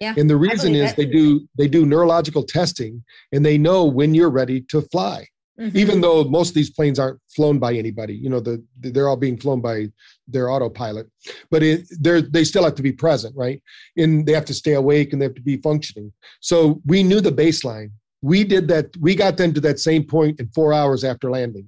Yeah, 0.00 0.14
and 0.16 0.30
the 0.30 0.36
reason 0.36 0.76
is 0.76 0.94
they 0.94 1.06
do 1.06 1.48
they 1.56 1.66
do 1.66 1.84
neurological 1.84 2.44
testing 2.44 3.02
and 3.32 3.44
they 3.44 3.58
know 3.58 3.84
when 3.84 4.14
you're 4.14 4.30
ready 4.30 4.60
to 4.70 4.82
fly. 4.82 5.26
Mm-hmm. 5.58 5.76
Even 5.76 6.00
though 6.00 6.22
most 6.22 6.50
of 6.50 6.54
these 6.54 6.70
planes 6.70 7.00
aren't 7.00 7.20
flown 7.34 7.58
by 7.58 7.74
anybody, 7.74 8.14
you 8.14 8.30
know, 8.30 8.38
the, 8.38 8.62
they're 8.78 9.08
all 9.08 9.16
being 9.16 9.36
flown 9.36 9.60
by 9.60 9.88
their 10.28 10.50
autopilot, 10.50 11.08
but 11.50 11.64
it, 11.64 11.88
they're 12.00 12.22
they 12.22 12.44
still 12.44 12.62
have 12.62 12.76
to 12.76 12.82
be 12.82 12.92
present, 12.92 13.34
right? 13.36 13.60
And 13.96 14.24
they 14.24 14.32
have 14.32 14.44
to 14.46 14.54
stay 14.54 14.74
awake 14.74 15.12
and 15.12 15.20
they 15.20 15.26
have 15.26 15.34
to 15.34 15.42
be 15.42 15.56
functioning. 15.56 16.12
So 16.40 16.80
we 16.86 17.02
knew 17.02 17.20
the 17.20 17.32
baseline. 17.32 17.90
We 18.22 18.44
did 18.44 18.68
that. 18.68 18.96
We 19.00 19.16
got 19.16 19.36
them 19.36 19.52
to 19.54 19.60
that 19.62 19.80
same 19.80 20.04
point 20.04 20.38
in 20.38 20.48
four 20.50 20.72
hours 20.72 21.02
after 21.02 21.28
landing. 21.28 21.66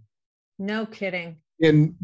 No 0.59 0.87
kidding. 0.87 1.37
And 1.61 1.95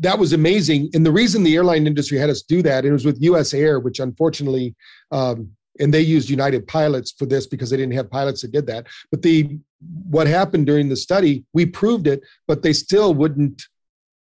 that 0.00 0.18
was 0.18 0.32
amazing. 0.32 0.90
And 0.94 1.04
the 1.04 1.12
reason 1.12 1.42
the 1.42 1.54
airline 1.54 1.86
industry 1.86 2.18
had 2.18 2.30
us 2.30 2.42
do 2.42 2.62
that, 2.62 2.84
it 2.84 2.92
was 2.92 3.04
with 3.04 3.22
U.S. 3.22 3.52
Air, 3.52 3.78
which 3.78 4.00
unfortunately 4.00 4.74
um, 5.12 5.50
and 5.80 5.92
they 5.92 6.00
used 6.00 6.28
United 6.28 6.66
Pilots 6.66 7.12
for 7.12 7.26
this 7.26 7.46
because 7.46 7.70
they 7.70 7.76
didn't 7.76 7.94
have 7.94 8.10
pilots 8.10 8.42
that 8.42 8.52
did 8.52 8.66
that. 8.66 8.86
But 9.10 9.22
the 9.22 9.58
what 10.08 10.26
happened 10.26 10.66
during 10.66 10.88
the 10.88 10.96
study, 10.96 11.44
we 11.52 11.66
proved 11.66 12.06
it, 12.06 12.22
but 12.46 12.62
they 12.62 12.72
still 12.72 13.14
wouldn't 13.14 13.62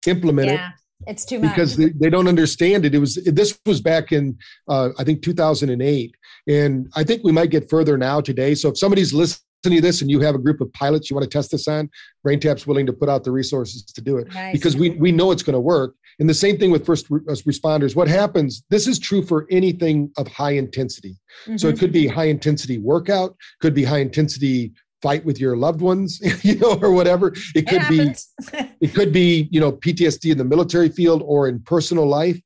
implement 0.07 0.49
yeah. 0.49 0.69
it. 0.69 0.75
It's 1.07 1.25
too 1.25 1.39
much 1.39 1.51
because 1.51 1.77
they, 1.77 1.91
they 1.91 2.09
don't 2.09 2.29
understand 2.29 2.85
it. 2.85 2.95
It 2.95 2.99
was 2.99 3.17
this 3.17 3.59
was 3.67 3.81
back 3.81 4.13
in 4.13 4.39
uh, 4.69 4.91
I 4.99 5.05
think 5.05 5.23
2008, 5.23 6.15
and 6.49 6.91
I 6.97 7.05
think 7.05 7.23
we 7.25 7.33
might 7.33 7.51
get 7.51 7.69
further 7.69 7.99
now 7.99 8.21
today. 8.21 8.55
So 8.55 8.71
if 8.71 8.79
somebody's 8.79 9.13
listening 9.13 9.43
to 9.65 9.81
this 9.81 10.01
and 10.01 10.11
you 10.11 10.21
have 10.21 10.35
a 10.35 10.39
group 10.39 10.61
of 10.61 10.73
pilots 10.73 11.11
you 11.11 11.17
want 11.17 11.25
to 11.25 11.31
test 11.31 11.51
this 11.51 11.69
on, 11.69 11.91
BrainTap's 12.27 12.67
willing 12.67 12.87
to 12.87 12.93
put 12.93 13.09
out 13.09 13.25
the 13.25 13.33
resources 13.33 13.85
to 13.85 14.01
do 14.01 14.19
it 14.19 14.33
nice. 14.33 14.53
because 14.53 14.77
we 14.77 14.91
we 14.91 15.13
know 15.13 15.31
it's 15.31 15.43
going 15.43 15.55
to 15.55 15.61
work. 15.61 15.95
And 16.21 16.29
the 16.29 16.35
same 16.35 16.59
thing 16.59 16.71
with 16.71 16.87
first 16.87 17.09
responders. 17.11 17.97
What 17.97 18.07
happens? 18.07 18.63
This 18.71 18.87
is 18.87 18.99
true 19.01 19.21
for 19.25 19.47
anything 19.51 20.13
of 20.17 20.29
high 20.29 20.53
intensity. 20.53 21.17
Mm-hmm. 21.45 21.57
So 21.57 21.69
it 21.69 21.79
could 21.79 21.93
be 21.93 22.07
high 22.07 22.27
intensity 22.27 22.79
workout, 22.79 23.37
could 23.61 23.75
be 23.75 23.83
high 23.83 23.99
intensity 23.99 24.73
fight 25.05 25.23
with 25.23 25.39
your 25.39 25.55
loved 25.55 25.83
ones, 25.83 26.19
you 26.45 26.57
know, 26.57 26.79
or 26.81 26.91
whatever. 26.91 27.35
It 27.55 27.69
could 27.69 27.87
be 27.91 28.15
it 28.81 28.95
could 28.95 29.13
be, 29.13 29.49
you 29.53 29.61
know, 29.61 29.71
PTSD 29.71 30.33
in 30.33 30.39
the 30.39 30.45
military 30.45 30.89
field 30.89 31.23
or 31.25 31.47
in 31.47 31.61
personal 31.61 32.07
life. 32.09 32.41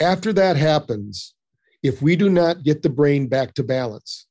After 0.00 0.32
that 0.32 0.56
happens, 0.56 1.34
if 1.84 2.02
we 2.02 2.16
do 2.16 2.28
not 2.28 2.64
get 2.64 2.82
the 2.82 2.90
brain 2.90 3.28
back 3.28 3.54
to 3.54 3.62
balance, 3.62 4.26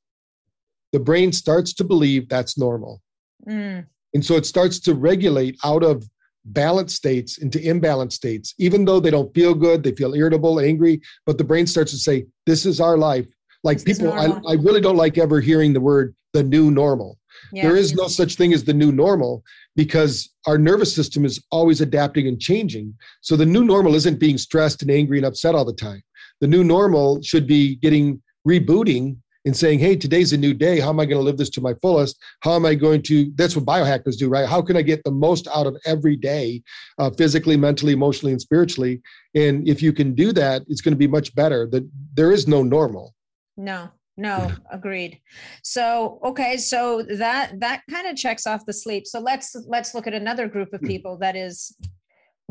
the 0.92 1.00
brain 1.00 1.32
starts 1.32 1.74
to 1.76 1.86
believe 1.86 2.28
that's 2.28 2.58
normal. 2.58 3.02
Mm. 3.48 3.86
And 4.14 4.26
so 4.26 4.36
it 4.36 4.46
starts 4.46 4.78
to 4.82 4.94
regulate 4.94 5.58
out 5.64 5.84
of 5.84 6.04
balanced 6.44 6.98
states 6.98 7.38
into 7.38 7.60
imbalanced 7.60 8.14
states, 8.14 8.54
even 8.58 8.84
though 8.84 9.00
they 9.00 9.12
don't 9.12 9.34
feel 9.34 9.54
good, 9.54 9.84
they 9.84 9.94
feel 9.94 10.14
irritable, 10.14 10.60
angry, 10.60 11.00
but 11.26 11.38
the 11.38 11.44
brain 11.46 11.66
starts 11.68 11.92
to 11.92 11.98
say, 11.98 12.26
This 12.46 12.66
is 12.66 12.82
our 12.82 12.98
life. 12.98 13.28
Like 13.64 13.80
this 13.80 14.00
people, 14.00 14.14
I, 14.14 14.26
I 14.50 14.54
really 14.56 14.82
don't 14.82 14.98
like 14.98 15.18
ever 15.18 15.40
hearing 15.40 15.72
the 15.72 15.80
word 15.80 16.16
the 16.34 16.44
new 16.44 16.72
normal. 16.72 17.18
Yeah. 17.52 17.64
There 17.64 17.78
is 17.78 17.94
no 17.94 18.08
such 18.08 18.36
thing 18.36 18.54
as 18.54 18.64
the 18.64 18.74
new 18.74 18.92
normal. 18.92 19.44
because 19.76 20.30
our 20.48 20.58
nervous 20.58 20.94
system 20.94 21.26
is 21.26 21.44
always 21.52 21.82
adapting 21.82 22.28
and 22.28 22.40
changing. 22.40 22.94
So 23.22 23.36
the 23.36 23.46
new 23.46 23.64
normal 23.64 23.96
isn't 23.96 24.20
being 24.20 24.38
stressed 24.38 24.82
and 24.82 24.92
angry 24.92 25.18
and 25.18 25.26
upset 25.26 25.56
all 25.56 25.66
the 25.66 25.74
time. 25.74 26.04
The 26.42 26.48
new 26.48 26.64
normal 26.64 27.22
should 27.22 27.48
be 27.48 27.76
getting 27.76 28.22
rebooting 28.48 29.18
and 29.46 29.56
saying, 29.56 29.80
hey, 29.80 29.96
today's 29.96 30.34
a 30.34 30.38
new 30.38 30.54
day. 30.54 30.80
How 30.80 30.90
am 30.90 31.00
I 31.00 31.06
going 31.06 31.18
to 31.18 31.24
live 31.24 31.38
this 31.38 31.50
to 31.52 31.62
my 31.62 31.74
fullest? 31.82 32.18
How 32.42 32.56
am 32.56 32.66
I 32.66 32.76
going 32.76 33.02
to? 33.04 33.32
That's 33.36 33.56
what 33.56 33.66
biohackers 33.66 34.18
do, 34.18 34.30
right? 34.30 34.48
How 34.48 34.62
can 34.62 34.78
I 34.78 34.82
get 34.84 35.04
the 35.04 35.12
most 35.12 35.48
out 35.56 35.66
of 35.66 35.78
every 35.86 36.16
day, 36.16 36.62
uh, 37.00 37.10
physically, 37.12 37.58
mentally, 37.58 37.94
emotionally, 37.94 38.34
and 38.34 38.42
spiritually? 38.42 39.02
And 39.34 39.68
if 39.68 39.82
you 39.82 39.94
can 39.94 40.14
do 40.14 40.32
that, 40.34 40.64
it's 40.68 40.82
going 40.82 40.94
to 40.94 40.98
be 40.98 41.08
much 41.08 41.34
better. 41.34 41.66
That 41.68 41.90
there 42.14 42.32
is 42.32 42.48
no 42.48 42.62
normal. 42.62 43.16
No, 43.58 43.90
no, 44.22 44.52
agreed. 44.72 45.20
So 45.64 46.20
okay, 46.24 46.58
so 46.58 47.04
that 47.04 47.60
that 47.60 47.82
kind 47.90 48.08
of 48.08 48.16
checks 48.16 48.46
off 48.46 48.66
the 48.66 48.74
sleep. 48.74 49.08
So 49.08 49.20
let's 49.20 49.56
let's 49.68 49.96
look 49.96 50.06
at 50.06 50.14
another 50.14 50.48
group 50.48 50.74
of 50.74 50.82
hmm. 50.82 50.88
people 50.88 51.18
that 51.18 51.36
is 51.36 51.76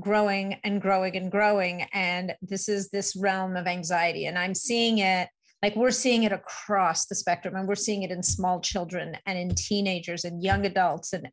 growing 0.00 0.56
and 0.64 0.80
growing 0.80 1.16
and 1.16 1.30
growing 1.30 1.82
and 1.92 2.34
this 2.42 2.68
is 2.68 2.88
this 2.88 3.14
realm 3.14 3.54
of 3.54 3.66
anxiety 3.66 4.26
and 4.26 4.38
i'm 4.38 4.54
seeing 4.54 4.98
it 4.98 5.28
like 5.62 5.76
we're 5.76 5.90
seeing 5.90 6.22
it 6.22 6.32
across 6.32 7.04
the 7.06 7.14
spectrum 7.14 7.54
and 7.54 7.68
we're 7.68 7.74
seeing 7.74 8.02
it 8.02 8.10
in 8.10 8.22
small 8.22 8.60
children 8.60 9.16
and 9.26 9.38
in 9.38 9.54
teenagers 9.54 10.24
and 10.24 10.42
young 10.42 10.64
adults 10.64 11.12
and 11.12 11.28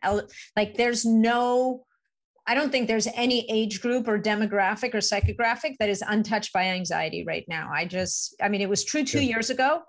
like 0.57 0.75
there's 0.75 1.05
no 1.05 1.83
i 2.45 2.53
don't 2.53 2.71
think 2.71 2.87
there's 2.87 3.07
any 3.15 3.49
age 3.49 3.81
group 3.81 4.07
or 4.07 4.19
demographic 4.19 4.93
or 4.93 4.99
psychographic 4.99 5.75
that 5.79 5.89
is 5.89 6.03
untouched 6.07 6.51
by 6.51 6.63
anxiety 6.63 7.23
right 7.25 7.45
now 7.47 7.69
i 7.73 7.85
just 7.85 8.35
i 8.41 8.49
mean 8.49 8.61
it 8.61 8.69
was 8.69 8.83
true 8.83 9.03
two 9.03 9.23
years 9.23 9.49
ago 9.49 9.81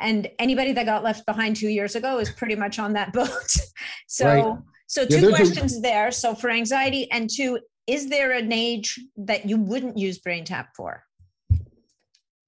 and 0.00 0.28
anybody 0.38 0.72
that 0.72 0.86
got 0.86 1.02
left 1.02 1.24
behind 1.26 1.56
two 1.56 1.68
years 1.68 1.94
ago 1.94 2.18
is 2.18 2.30
pretty 2.30 2.56
much 2.56 2.78
on 2.78 2.92
that 2.92 3.12
boat 3.18 3.56
so 4.08 4.26
right. 4.26 4.58
so 4.86 5.06
two 5.06 5.20
yeah, 5.20 5.36
questions 5.36 5.78
a- 5.78 5.80
there 5.80 6.10
so 6.10 6.34
for 6.34 6.50
anxiety 6.50 7.10
and 7.10 7.28
two 7.30 7.58
is 7.86 8.08
there 8.08 8.32
an 8.32 8.52
age 8.52 8.98
that 9.16 9.48
you 9.48 9.56
wouldn't 9.56 9.98
use 9.98 10.20
BrainTap 10.20 10.68
for 10.76 11.04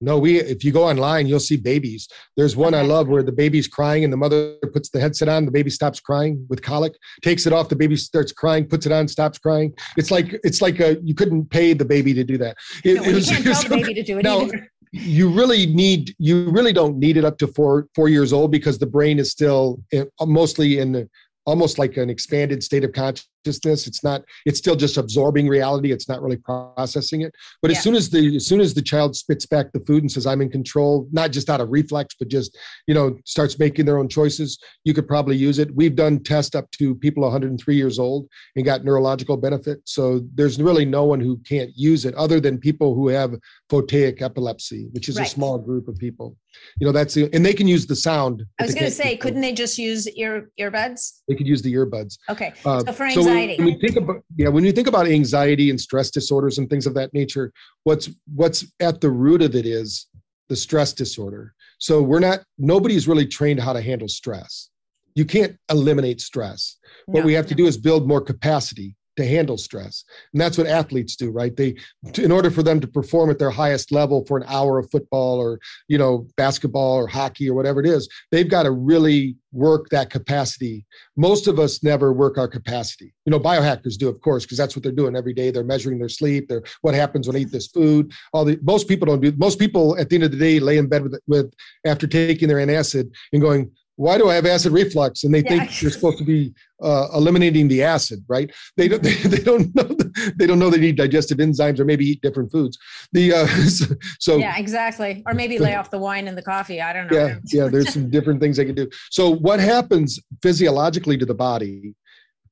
no, 0.01 0.19
we 0.19 0.39
if 0.39 0.63
you 0.63 0.71
go 0.71 0.83
online, 0.83 1.25
you'll 1.25 1.39
see 1.39 1.55
babies. 1.55 2.07
There's 2.35 2.55
one 2.55 2.73
I 2.73 2.81
love 2.81 3.07
where 3.07 3.23
the 3.23 3.31
baby's 3.31 3.67
crying 3.67 4.03
and 4.03 4.11
the 4.11 4.17
mother 4.17 4.55
puts 4.73 4.89
the 4.89 4.99
headset 4.99 5.29
on, 5.29 5.45
the 5.45 5.51
baby 5.51 5.69
stops 5.69 6.01
crying 6.01 6.45
with 6.49 6.61
colic, 6.61 6.93
takes 7.23 7.47
it 7.47 7.53
off, 7.53 7.69
the 7.69 7.77
baby 7.77 7.95
starts 7.95 8.33
crying, 8.33 8.67
puts 8.67 8.85
it 8.85 8.91
on, 8.91 9.07
stops 9.07 9.39
crying. 9.39 9.73
It's 9.97 10.11
like 10.11 10.39
it's 10.43 10.61
like 10.61 10.79
a 10.81 10.99
you 11.01 11.15
couldn't 11.15 11.49
pay 11.49 11.73
the 11.73 11.85
baby 11.85 12.13
to 12.13 12.25
do 12.25 12.37
that. 12.39 12.57
It, 12.83 12.95
no, 12.95 13.03
it 13.03 13.15
was, 13.15 13.31
you 13.31 13.37
can't 13.37 13.45
tell 13.61 13.63
the 13.63 13.69
baby 13.69 13.93
to 13.93 14.03
do 14.03 14.19
it 14.19 14.23
now, 14.25 14.41
either. 14.41 14.71
You 14.97 15.29
really 15.29 15.65
need 15.65 16.15
you 16.19 16.49
really 16.49 16.71
don't 16.71 16.97
need 16.97 17.17
it 17.17 17.25
up 17.25 17.37
to 17.39 17.47
four 17.47 17.87
four 17.93 18.07
years 18.07 18.31
old 18.31 18.51
because 18.51 18.77
the 18.77 18.85
brain 18.85 19.19
is 19.19 19.29
still 19.29 19.81
mostly 20.21 20.79
in 20.79 21.09
almost 21.45 21.77
like 21.77 21.97
an 21.97 22.09
expanded 22.09 22.63
state 22.63 22.83
of 22.83 22.93
consciousness 22.93 23.29
it's 23.47 24.03
not 24.03 24.23
it's 24.45 24.59
still 24.59 24.75
just 24.75 24.97
absorbing 24.97 25.47
reality. 25.47 25.91
It's 25.91 26.09
not 26.09 26.21
really 26.21 26.37
processing 26.37 27.21
it. 27.21 27.33
But 27.61 27.71
yeah. 27.71 27.77
as 27.77 27.83
soon 27.83 27.95
as 27.95 28.09
the 28.09 28.35
as 28.35 28.45
soon 28.45 28.59
as 28.59 28.73
the 28.73 28.81
child 28.81 29.15
spits 29.15 29.45
back 29.45 29.71
the 29.71 29.79
food 29.81 30.03
and 30.03 30.11
says 30.11 30.25
i'm 30.25 30.41
in 30.41 30.49
control 30.49 31.07
not 31.11 31.31
just 31.31 31.49
out 31.49 31.61
of 31.61 31.69
reflex 31.69 32.15
but 32.17 32.27
just 32.27 32.57
you 32.87 32.93
know 32.93 33.17
starts 33.25 33.59
making 33.59 33.85
their 33.85 33.97
own 33.97 34.07
choices 34.07 34.59
you 34.83 34.93
could 34.93 35.07
probably 35.07 35.35
use 35.35 35.59
it. 35.59 35.73
We've 35.75 35.95
done 35.95 36.23
tests 36.23 36.55
up 36.55 36.69
to 36.71 36.95
people 36.95 37.23
103 37.23 37.75
years 37.75 37.99
old 37.99 38.27
and 38.55 38.65
got 38.65 38.83
neurological 38.83 39.37
benefit. 39.37 39.81
So 39.85 40.21
there's 40.33 40.61
really 40.61 40.85
no 40.85 41.05
one 41.05 41.19
who 41.19 41.37
can't 41.37 41.71
use 41.75 42.05
it 42.05 42.13
other 42.15 42.39
than 42.39 42.57
people 42.57 42.95
who 42.95 43.07
have 43.09 43.35
photic 43.69 44.21
epilepsy 44.21 44.87
which 44.91 45.09
is 45.09 45.17
right. 45.17 45.27
a 45.27 45.29
small 45.29 45.57
group 45.57 45.87
of 45.87 45.97
people. 45.97 46.37
You 46.79 46.87
know 46.87 46.93
that's 46.93 47.13
the 47.13 47.29
and 47.33 47.45
they 47.45 47.53
can 47.53 47.67
use 47.67 47.85
the 47.85 47.97
sound 47.97 48.45
i 48.59 48.63
was 48.63 48.73
going 48.73 48.85
to 48.85 48.91
say 48.91 49.17
couldn't 49.17 49.41
they 49.41 49.51
just 49.51 49.77
use 49.77 50.07
ear 50.11 50.49
earbuds? 50.59 51.21
They 51.27 51.35
could 51.35 51.47
use 51.47 51.61
the 51.61 51.73
earbuds. 51.73 52.17
Okay. 52.29 52.53
Uh, 52.63 52.79
so 52.79 52.93
for 52.93 53.03
anxiety 53.03 53.29
so 53.29 53.34
when, 53.35 53.65
when 53.65 53.79
think 53.79 53.95
about 53.95 54.23
yeah 54.37 54.49
when 54.49 54.63
you 54.63 54.71
think 54.71 54.87
about 54.87 55.07
anxiety 55.07 55.69
and 55.69 55.79
stress 55.79 56.09
disorders 56.09 56.57
and 56.57 56.69
things 56.69 56.85
of 56.85 56.93
that 56.93 57.13
nature 57.13 57.51
what's 57.83 58.09
what's 58.33 58.65
at 58.79 59.01
the 59.01 59.09
root 59.09 59.41
of 59.41 59.55
it 59.55 59.65
is 59.65 60.07
the 60.49 60.55
stress 60.55 60.93
disorder. 60.93 61.53
So 61.79 62.01
we're 62.01 62.19
not 62.19 62.39
nobody's 62.57 63.07
really 63.07 63.25
trained 63.25 63.59
how 63.59 63.73
to 63.73 63.81
handle 63.81 64.07
stress. 64.07 64.69
You 65.15 65.25
can't 65.25 65.57
eliminate 65.69 66.21
stress. 66.21 66.77
What 67.05 67.21
no, 67.21 67.25
we 67.25 67.33
have 67.33 67.45
no. 67.45 67.49
to 67.49 67.55
do 67.55 67.65
is 67.67 67.77
build 67.77 68.07
more 68.07 68.21
capacity 68.21 68.95
to 69.17 69.25
handle 69.25 69.57
stress. 69.57 70.03
And 70.33 70.41
that's 70.41 70.57
what 70.57 70.67
athletes 70.67 71.15
do 71.15 71.31
right? 71.31 71.55
They 71.55 71.75
in 72.17 72.31
order 72.31 72.49
for 72.49 72.63
them 72.63 72.79
to 72.79 72.87
perform 72.87 73.29
at 73.29 73.39
their 73.39 73.49
highest 73.49 73.91
level 73.91 74.25
for 74.25 74.37
an 74.37 74.45
hour 74.47 74.79
of 74.79 74.89
football 74.91 75.37
or 75.37 75.59
you 75.87 75.97
know 75.97 76.27
basketball 76.37 76.95
or 76.95 77.07
hockey 77.07 77.49
or 77.49 77.53
whatever 77.53 77.79
it 77.79 77.87
is 77.87 78.07
they've 78.31 78.49
got 78.49 78.63
to 78.63 78.71
really 78.71 79.35
work 79.51 79.87
that 79.89 80.09
capacity. 80.09 80.85
Most 81.15 81.47
of 81.47 81.59
us 81.59 81.81
never 81.81 82.11
work 82.11 82.37
our 82.37 82.47
capacity. 82.47 83.13
You 83.25 83.31
know 83.31 83.39
biohackers 83.39 83.97
do 83.97 84.09
of 84.09 84.19
course 84.21 84.45
because 84.45 84.57
that's 84.57 84.75
what 84.75 84.83
they're 84.83 84.91
doing 84.91 85.15
every 85.15 85.33
day. 85.33 85.51
They're 85.51 85.63
measuring 85.63 85.99
their 85.99 86.09
sleep 86.09 86.47
they're 86.47 86.63
what 86.81 86.93
happens 86.93 87.27
when 87.27 87.35
they 87.35 87.41
eat 87.41 87.51
this 87.51 87.67
food 87.67 88.11
all 88.33 88.45
the 88.45 88.59
most 88.63 88.87
people 88.87 89.05
don't 89.05 89.21
do 89.21 89.31
most 89.37 89.59
people 89.59 89.97
at 89.97 90.09
the 90.09 90.15
end 90.15 90.23
of 90.23 90.31
the 90.31 90.37
day 90.37 90.59
lay 90.59 90.77
in 90.77 90.87
bed 90.87 91.03
with, 91.03 91.19
with 91.27 91.53
after 91.85 92.07
taking 92.07 92.47
their 92.47 92.57
antacid 92.57 93.11
and 93.33 93.41
going 93.41 93.71
why 93.97 94.17
do 94.17 94.29
I 94.29 94.35
have 94.35 94.45
acid 94.45 94.73
reflux? 94.73 95.23
And 95.23 95.33
they 95.33 95.41
yeah. 95.43 95.49
think 95.65 95.81
you're 95.81 95.91
supposed 95.91 96.17
to 96.17 96.25
be 96.25 96.53
uh, 96.81 97.07
eliminating 97.13 97.67
the 97.67 97.83
acid, 97.83 98.23
right? 98.27 98.51
They 98.77 98.87
don't. 98.87 99.03
They, 99.05 99.13
they 99.13 99.43
don't 99.43 99.73
know. 99.75 99.95
They 100.35 100.47
don't 100.47 100.57
know 100.57 100.69
they 100.69 100.79
need 100.79 100.97
digestive 100.97 101.37
enzymes, 101.37 101.79
or 101.79 101.85
maybe 101.85 102.05
eat 102.05 102.21
different 102.21 102.51
foods. 102.51 102.77
The 103.11 103.33
uh, 103.33 103.47
so 104.19 104.37
yeah, 104.37 104.57
exactly. 104.57 105.21
Or 105.27 105.33
maybe 105.33 105.59
lay 105.59 105.75
off 105.75 105.91
the 105.91 105.99
wine 105.99 106.27
and 106.27 106.37
the 106.37 106.41
coffee. 106.41 106.81
I 106.81 106.91
don't 106.91 107.11
know. 107.11 107.17
Yeah, 107.17 107.35
yeah. 107.45 107.67
There's 107.67 107.93
some 107.93 108.09
different 108.09 108.41
things 108.41 108.57
they 108.57 108.65
can 108.65 108.75
do. 108.75 108.89
So 109.11 109.29
what 109.29 109.59
happens 109.59 110.19
physiologically 110.41 111.17
to 111.17 111.25
the 111.25 111.35
body? 111.35 111.93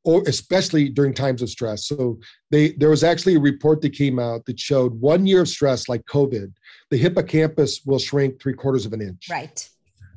Or 0.05 0.21
especially 0.27 0.89
during 0.89 1.13
times 1.13 1.41
of 1.41 1.49
stress. 1.49 1.87
So 1.87 2.19
they 2.51 2.73
there 2.73 2.89
was 2.89 3.03
actually 3.03 3.35
a 3.35 3.39
report 3.39 3.81
that 3.81 3.93
came 3.93 4.19
out 4.19 4.45
that 4.45 4.59
showed 4.59 4.99
one 4.99 5.25
year 5.25 5.41
of 5.41 5.47
stress, 5.47 5.89
like 5.89 6.03
COVID, 6.05 6.51
the 6.91 6.97
hippocampus 6.97 7.81
will 7.85 7.99
shrink 7.99 8.41
three 8.41 8.53
quarters 8.53 8.85
of 8.85 8.93
an 8.93 9.01
inch. 9.01 9.27
Right 9.29 9.67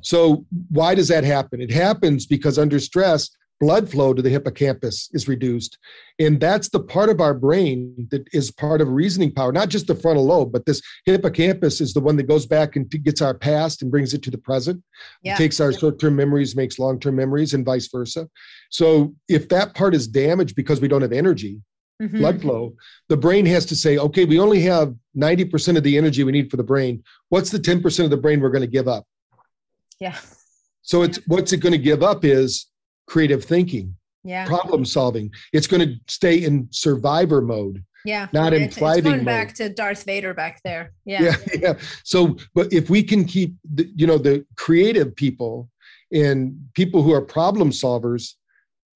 so, 0.01 0.45
why 0.69 0.95
does 0.95 1.07
that 1.07 1.23
happen? 1.23 1.61
It 1.61 1.71
happens 1.71 2.25
because 2.25 2.57
under 2.57 2.79
stress, 2.79 3.29
blood 3.59 3.89
flow 3.89 4.13
to 4.13 4.21
the 4.21 4.29
hippocampus 4.29 5.09
is 5.13 5.27
reduced. 5.27 5.77
And 6.19 6.39
that's 6.39 6.69
the 6.69 6.79
part 6.79 7.09
of 7.09 7.19
our 7.19 7.33
brain 7.33 8.07
that 8.11 8.27
is 8.31 8.51
part 8.51 8.81
of 8.81 8.89
reasoning 8.89 9.33
power, 9.33 9.51
not 9.51 9.69
just 9.69 9.87
the 9.87 9.95
frontal 9.95 10.25
lobe, 10.25 10.51
but 10.51 10.65
this 10.65 10.81
hippocampus 11.05 11.81
is 11.81 11.93
the 11.93 11.99
one 11.99 12.15
that 12.17 12.27
goes 12.27 12.45
back 12.45 12.75
and 12.75 12.89
gets 13.03 13.21
our 13.21 13.33
past 13.33 13.81
and 13.81 13.91
brings 13.91 14.13
it 14.13 14.21
to 14.23 14.31
the 14.31 14.37
present. 14.37 14.81
Yeah. 15.23 15.35
Takes 15.35 15.59
our 15.59 15.73
short 15.73 15.99
term 15.99 16.15
memories, 16.15 16.55
makes 16.55 16.79
long 16.79 16.99
term 16.99 17.15
memories, 17.15 17.53
and 17.53 17.65
vice 17.65 17.87
versa. 17.87 18.29
So, 18.69 19.15
if 19.27 19.49
that 19.49 19.73
part 19.73 19.95
is 19.95 20.07
damaged 20.07 20.55
because 20.55 20.81
we 20.81 20.87
don't 20.87 21.01
have 21.01 21.13
energy, 21.13 21.59
Mm-hmm. 21.99 22.19
blood 22.19 22.41
flow, 22.43 22.75
the 23.09 23.17
brain 23.17 23.43
has 23.47 23.65
to 23.65 23.75
say, 23.75 23.97
okay, 23.97 24.23
we 24.23 24.39
only 24.39 24.61
have 24.61 24.93
90% 25.17 25.77
of 25.77 25.83
the 25.83 25.97
energy 25.97 26.23
we 26.23 26.31
need 26.31 26.51
for 26.51 26.55
the 26.55 26.63
brain. 26.63 27.03
What's 27.29 27.49
the 27.49 27.57
10% 27.57 28.03
of 28.03 28.11
the 28.11 28.17
brain 28.17 28.39
we're 28.39 28.51
going 28.51 28.61
to 28.61 28.67
give 28.67 28.87
up? 28.87 29.07
Yeah. 29.99 30.17
So 30.81 31.03
it's 31.03 31.19
what's 31.27 31.53
it 31.53 31.57
going 31.57 31.73
to 31.73 31.77
give 31.77 32.03
up 32.03 32.23
is 32.23 32.67
creative 33.07 33.43
thinking, 33.43 33.95
yeah, 34.23 34.45
problem 34.45 34.85
solving. 34.85 35.31
It's 35.53 35.67
going 35.67 35.87
to 35.87 35.95
stay 36.07 36.43
in 36.43 36.67
survivor 36.71 37.41
mode. 37.41 37.83
Yeah, 38.05 38.27
not 38.31 38.53
in 38.53 38.63
it's, 38.63 38.77
thriving. 38.77 38.99
It's 38.99 39.05
going 39.05 39.17
mode. 39.17 39.25
back 39.25 39.53
to 39.55 39.69
Darth 39.69 40.03
Vader 40.03 40.33
back 40.33 40.61
there. 40.63 40.93
Yeah. 41.05 41.23
yeah, 41.23 41.35
yeah. 41.61 41.73
So, 42.03 42.37
but 42.55 42.71
if 42.71 42.89
we 42.89 43.03
can 43.03 43.25
keep, 43.25 43.55
the, 43.73 43.91
you 43.95 44.07
know, 44.07 44.17
the 44.17 44.45
creative 44.55 45.15
people 45.15 45.69
and 46.13 46.57
people 46.73 47.01
who 47.01 47.13
are 47.13 47.21
problem 47.21 47.71
solvers, 47.71 48.33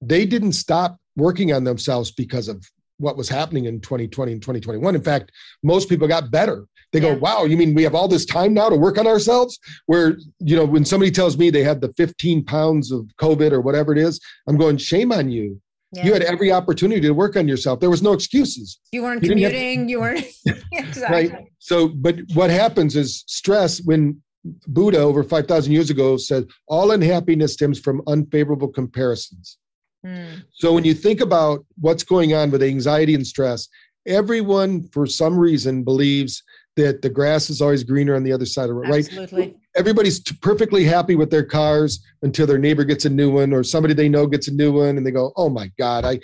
they 0.00 0.24
didn't 0.24 0.52
stop 0.52 0.96
working 1.16 1.52
on 1.52 1.64
themselves 1.64 2.10
because 2.10 2.48
of 2.48 2.64
what 2.98 3.16
was 3.16 3.28
happening 3.28 3.66
in 3.66 3.80
2020 3.80 4.32
and 4.32 4.40
2021. 4.40 4.94
In 4.94 5.02
fact, 5.02 5.30
most 5.62 5.88
people 5.88 6.08
got 6.08 6.30
better 6.30 6.66
they 6.92 7.00
go, 7.00 7.14
wow, 7.14 7.44
you 7.44 7.56
mean 7.56 7.74
we 7.74 7.82
have 7.82 7.94
all 7.94 8.08
this 8.08 8.26
time 8.26 8.52
now 8.52 8.68
to 8.68 8.76
work 8.76 8.98
on 8.98 9.06
ourselves? 9.06 9.58
Where, 9.86 10.18
you 10.40 10.56
know, 10.56 10.64
when 10.64 10.84
somebody 10.84 11.10
tells 11.10 11.38
me 11.38 11.50
they 11.50 11.64
had 11.64 11.80
the 11.80 11.92
15 11.96 12.44
pounds 12.44 12.92
of 12.92 13.06
COVID 13.18 13.52
or 13.52 13.60
whatever 13.60 13.92
it 13.92 13.98
is, 13.98 14.20
I'm 14.46 14.58
going, 14.58 14.76
shame 14.76 15.10
on 15.10 15.30
you. 15.30 15.60
Yeah. 15.92 16.06
You 16.06 16.12
had 16.14 16.22
every 16.22 16.52
opportunity 16.52 17.02
to 17.02 17.12
work 17.12 17.36
on 17.36 17.46
yourself. 17.46 17.80
There 17.80 17.90
was 17.90 18.02
no 18.02 18.12
excuses. 18.12 18.78
You 18.92 19.02
weren't 19.02 19.22
you 19.22 19.30
commuting. 19.30 19.80
Have, 19.80 19.90
you 19.90 20.00
weren't. 20.00 20.24
exactly. 20.72 21.30
Right. 21.30 21.48
So, 21.58 21.88
but 21.88 22.16
what 22.34 22.50
happens 22.50 22.96
is 22.96 23.24
stress 23.26 23.82
when 23.84 24.22
Buddha 24.68 24.98
over 24.98 25.22
5,000 25.22 25.72
years 25.72 25.90
ago 25.90 26.16
said, 26.16 26.46
all 26.66 26.92
unhappiness 26.92 27.54
stems 27.54 27.78
from 27.78 28.02
unfavorable 28.06 28.68
comparisons. 28.68 29.58
Mm. 30.04 30.44
So 30.52 30.72
when 30.72 30.84
you 30.84 30.94
think 30.94 31.20
about 31.20 31.64
what's 31.80 32.02
going 32.02 32.34
on 32.34 32.50
with 32.50 32.62
anxiety 32.62 33.14
and 33.14 33.26
stress, 33.26 33.68
everyone 34.06 34.88
for 34.88 35.06
some 35.06 35.38
reason 35.38 35.84
believes 35.84 36.42
that 36.76 37.02
the 37.02 37.10
grass 37.10 37.50
is 37.50 37.60
always 37.60 37.84
greener 37.84 38.14
on 38.14 38.22
the 38.22 38.32
other 38.32 38.46
side 38.46 38.70
of 38.70 38.76
it, 38.76 38.80
right? 38.80 39.06
Absolutely. 39.06 39.56
Everybody's 39.76 40.20
perfectly 40.20 40.84
happy 40.84 41.14
with 41.14 41.30
their 41.30 41.44
cars 41.44 42.04
until 42.22 42.46
their 42.46 42.58
neighbor 42.58 42.84
gets 42.84 43.04
a 43.04 43.10
new 43.10 43.30
one 43.30 43.52
or 43.52 43.62
somebody 43.62 43.94
they 43.94 44.08
know 44.08 44.26
gets 44.26 44.48
a 44.48 44.52
new 44.52 44.72
one 44.72 44.96
and 44.96 45.06
they 45.06 45.10
go, 45.10 45.32
"Oh 45.36 45.48
my 45.48 45.70
god, 45.78 46.04
I 46.04 46.20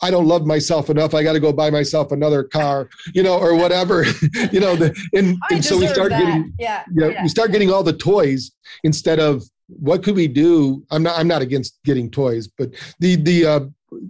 I 0.00 0.10
don't 0.10 0.26
love 0.26 0.46
myself 0.46 0.90
enough. 0.90 1.14
I 1.14 1.22
got 1.22 1.32
to 1.32 1.40
go 1.40 1.52
buy 1.52 1.70
myself 1.70 2.12
another 2.12 2.44
car, 2.44 2.88
you 3.14 3.22
know, 3.22 3.38
or 3.38 3.54
whatever, 3.54 4.04
you 4.52 4.60
know. 4.60 4.76
The, 4.76 4.94
and, 5.14 5.36
and 5.50 5.64
so 5.64 5.78
we 5.78 5.86
start 5.86 6.10
that. 6.10 6.20
getting, 6.20 6.52
yeah, 6.58 6.84
yeah, 6.92 7.08
yeah, 7.08 7.22
we 7.22 7.28
start 7.28 7.52
getting 7.52 7.70
all 7.70 7.82
the 7.82 7.92
toys 7.92 8.52
instead 8.84 9.18
of 9.18 9.42
what 9.68 10.02
could 10.02 10.16
we 10.16 10.28
do? 10.28 10.84
I'm 10.90 11.02
not, 11.02 11.18
I'm 11.18 11.28
not 11.28 11.42
against 11.42 11.78
getting 11.84 12.10
toys, 12.10 12.48
but 12.48 12.70
the 13.00 13.16
the 13.16 13.46
uh, 13.46 13.60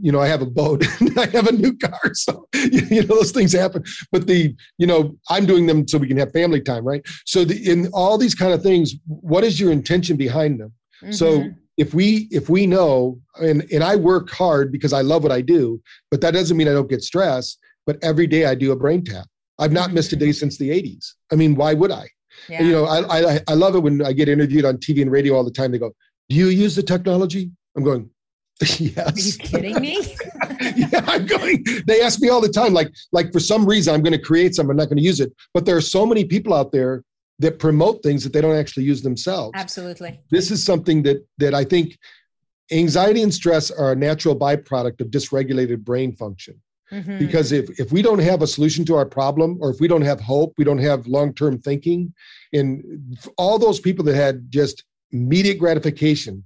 you 0.01 0.12
know, 0.12 0.20
I 0.20 0.28
have 0.28 0.43
a 0.43 0.47
boat, 0.47 0.85
I 1.16 1.26
have 1.26 1.47
a 1.47 1.53
new 1.53 1.76
car. 1.76 2.01
So, 2.14 2.47
you 2.55 3.01
know, 3.03 3.16
those 3.16 3.33
things 3.33 3.53
happen. 3.53 3.83
But 4.12 4.26
the, 4.26 4.55
you 4.78 4.87
know, 4.87 5.16
I'm 5.28 5.47
doing 5.47 5.66
them 5.66 5.89
so 5.89 5.99
we 5.99 6.07
can 6.07 6.16
have 6.18 6.30
family 6.33 6.61
time, 6.61 6.85
right? 6.85 7.05
So, 7.26 7.45
the, 7.45 7.70
in 7.70 7.89
all 7.93 8.18
these 8.18 8.35
kind 8.35 8.53
of 8.53 8.62
things, 8.62 8.95
what 9.07 9.45
is 9.45 9.59
your 9.59 9.72
intention 9.72 10.16
behind 10.16 10.61
them? 10.61 10.72
Mm-hmm. 11.03 11.12
So, 11.12 11.45
if 11.78 11.95
we 11.95 12.28
if 12.30 12.49
we 12.49 12.66
know 12.66 13.18
and 13.41 13.64
and 13.72 13.83
I 13.83 13.97
work 13.97 14.30
hard 14.30 14.70
because 14.70 14.93
I 14.93 15.01
love 15.01 15.22
what 15.22 15.33
I 15.33 15.41
do, 15.41 15.80
but 16.11 16.20
that 16.20 16.33
doesn't 16.33 16.57
mean 16.57 16.68
I 16.68 16.72
don't 16.72 16.89
get 16.89 17.03
stress. 17.03 17.57
But 17.87 17.97
every 18.03 18.26
day 18.26 18.45
I 18.45 18.55
do 18.55 18.72
a 18.72 18.76
brain 18.76 19.03
tap. 19.05 19.26
I've 19.59 19.72
not 19.72 19.93
missed 19.93 20.12
a 20.12 20.16
day 20.16 20.33
since 20.33 20.59
the 20.59 20.70
80s. 20.70 21.14
I 21.33 21.35
mean, 21.35 21.57
why 21.57 21.74
would 21.74 21.91
I? 21.91 22.09
Yeah. 22.49 22.62
You 22.62 22.72
know, 22.72 22.85
I, 22.85 23.35
I 23.35 23.41
I 23.49 23.55
love 23.55 23.74
it 23.74 23.80
when 23.80 24.05
I 24.05 24.12
get 24.12 24.28
interviewed 24.28 24.64
on 24.64 24.76
TV 24.78 25.03
and 25.03 25.11
radio 25.11 25.35
all 25.35 25.45
the 25.45 25.51
time. 25.51 25.72
They 25.72 25.78
go, 25.78 25.93
"Do 26.28 26.37
you 26.37 26.49
use 26.49 26.76
the 26.76 26.83
technology?" 26.83 27.51
I'm 27.76 27.85
going, 27.85 28.11
Yes. 28.63 28.99
Are 28.99 29.21
you 29.21 29.33
kidding 29.39 29.81
me? 29.81 29.99
yeah, 30.77 31.05
I'm 31.07 31.27
going. 31.27 31.65
They 31.87 32.03
ask 32.03 32.21
me 32.21 32.29
all 32.29 32.41
the 32.41 32.49
time, 32.49 32.73
like, 32.73 32.93
like 33.13 33.33
for 33.33 33.41
some 33.41 33.67
reason, 33.67 33.95
I'm 33.95 34.03
going 34.03 34.13
to 34.13 34.19
create 34.21 34.55
something, 34.55 34.71
I'm 34.71 34.77
not 34.77 34.89
going 34.89 34.99
to 34.99 35.03
use 35.03 35.21
it. 35.21 35.33
But 35.55 35.67
there 35.67 35.77
are 35.77 35.83
so 35.83 36.07
many 36.07 36.25
people 36.25 36.55
out 36.55 36.73
there 36.73 37.05
that 37.39 37.59
promote 37.59 38.03
things 38.03 38.23
that 38.25 38.33
they 38.33 38.41
don't 38.41 38.57
actually 38.57 38.85
use 38.85 39.03
themselves. 39.03 39.53
Absolutely. 39.55 40.21
This 40.31 40.51
is 40.51 40.63
something 40.65 41.03
that 41.03 41.27
that 41.39 41.55
I 41.55 41.65
think 41.65 41.99
anxiety 42.71 43.23
and 43.23 43.35
stress 43.35 43.71
are 43.71 43.93
a 43.93 43.97
natural 43.97 44.37
byproduct 44.37 45.01
of 45.01 45.09
dysregulated 45.09 45.79
brain 45.79 46.15
function. 46.15 46.61
Mm-hmm. 46.93 47.19
Because 47.19 47.53
if, 47.53 47.69
if 47.81 47.91
we 47.91 48.03
don't 48.03 48.19
have 48.19 48.43
a 48.43 48.47
solution 48.47 48.85
to 48.85 48.95
our 48.95 49.07
problem, 49.07 49.59
or 49.61 49.71
if 49.71 49.81
we 49.81 49.89
don't 49.89 50.03
have 50.03 50.21
hope, 50.21 50.53
we 50.59 50.65
don't 50.65 50.79
have 50.79 51.07
long 51.07 51.33
term 51.35 51.59
thinking, 51.59 52.13
and 52.53 53.19
all 53.39 53.59
those 53.59 53.81
people 53.81 54.05
that 54.05 54.15
had 54.15 54.51
just 54.51 54.85
immediate 55.11 55.59
gratification, 55.59 56.45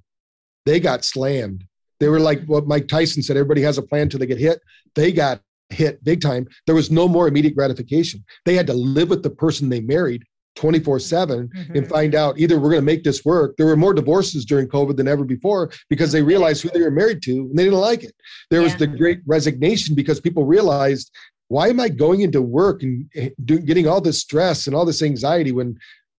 they 0.64 0.78
got 0.78 1.04
slammed 1.04 1.64
they 2.00 2.08
were 2.08 2.20
like 2.20 2.44
what 2.44 2.66
Mike 2.66 2.88
Tyson 2.88 3.22
said 3.22 3.36
everybody 3.36 3.62
has 3.62 3.78
a 3.78 3.82
plan 3.82 4.02
until 4.02 4.20
they 4.20 4.26
get 4.26 4.38
hit. 4.38 4.60
They 4.94 5.12
got 5.12 5.40
hit 5.70 6.02
big 6.04 6.20
time. 6.20 6.46
There 6.66 6.74
was 6.74 6.90
no 6.90 7.08
more 7.08 7.28
immediate 7.28 7.56
gratification. 7.56 8.24
They 8.44 8.54
had 8.54 8.66
to 8.68 8.74
live 8.74 9.10
with 9.10 9.22
the 9.22 9.30
person 9.30 9.68
they 9.68 9.80
married 9.80 10.24
24 10.56 10.98
7 10.98 11.48
mm-hmm. 11.48 11.76
and 11.76 11.88
find 11.88 12.14
out 12.14 12.38
either 12.38 12.58
we're 12.58 12.70
going 12.70 12.82
to 12.82 12.86
make 12.86 13.04
this 13.04 13.24
work. 13.24 13.56
There 13.56 13.66
were 13.66 13.76
more 13.76 13.94
divorces 13.94 14.44
during 14.44 14.68
COVID 14.68 14.96
than 14.96 15.06
ever 15.06 15.24
before 15.24 15.70
because 15.88 16.12
they 16.12 16.22
realized 16.22 16.62
who 16.62 16.70
they 16.70 16.80
were 16.80 16.90
married 16.90 17.22
to 17.22 17.32
and 17.32 17.56
they 17.56 17.64
didn't 17.64 17.78
like 17.78 18.02
it. 18.02 18.14
There 18.50 18.60
yeah. 18.60 18.64
was 18.64 18.76
the 18.76 18.86
great 18.86 19.20
resignation 19.26 19.94
because 19.94 20.20
people 20.20 20.44
realized, 20.44 21.12
why 21.48 21.68
am 21.68 21.78
I 21.78 21.88
going 21.88 22.22
into 22.22 22.42
work 22.42 22.82
and 22.82 23.08
eh, 23.14 23.30
getting 23.44 23.86
all 23.86 24.00
this 24.00 24.20
stress 24.20 24.66
and 24.66 24.74
all 24.74 24.84
this 24.84 25.02
anxiety 25.02 25.52
when 25.52 25.78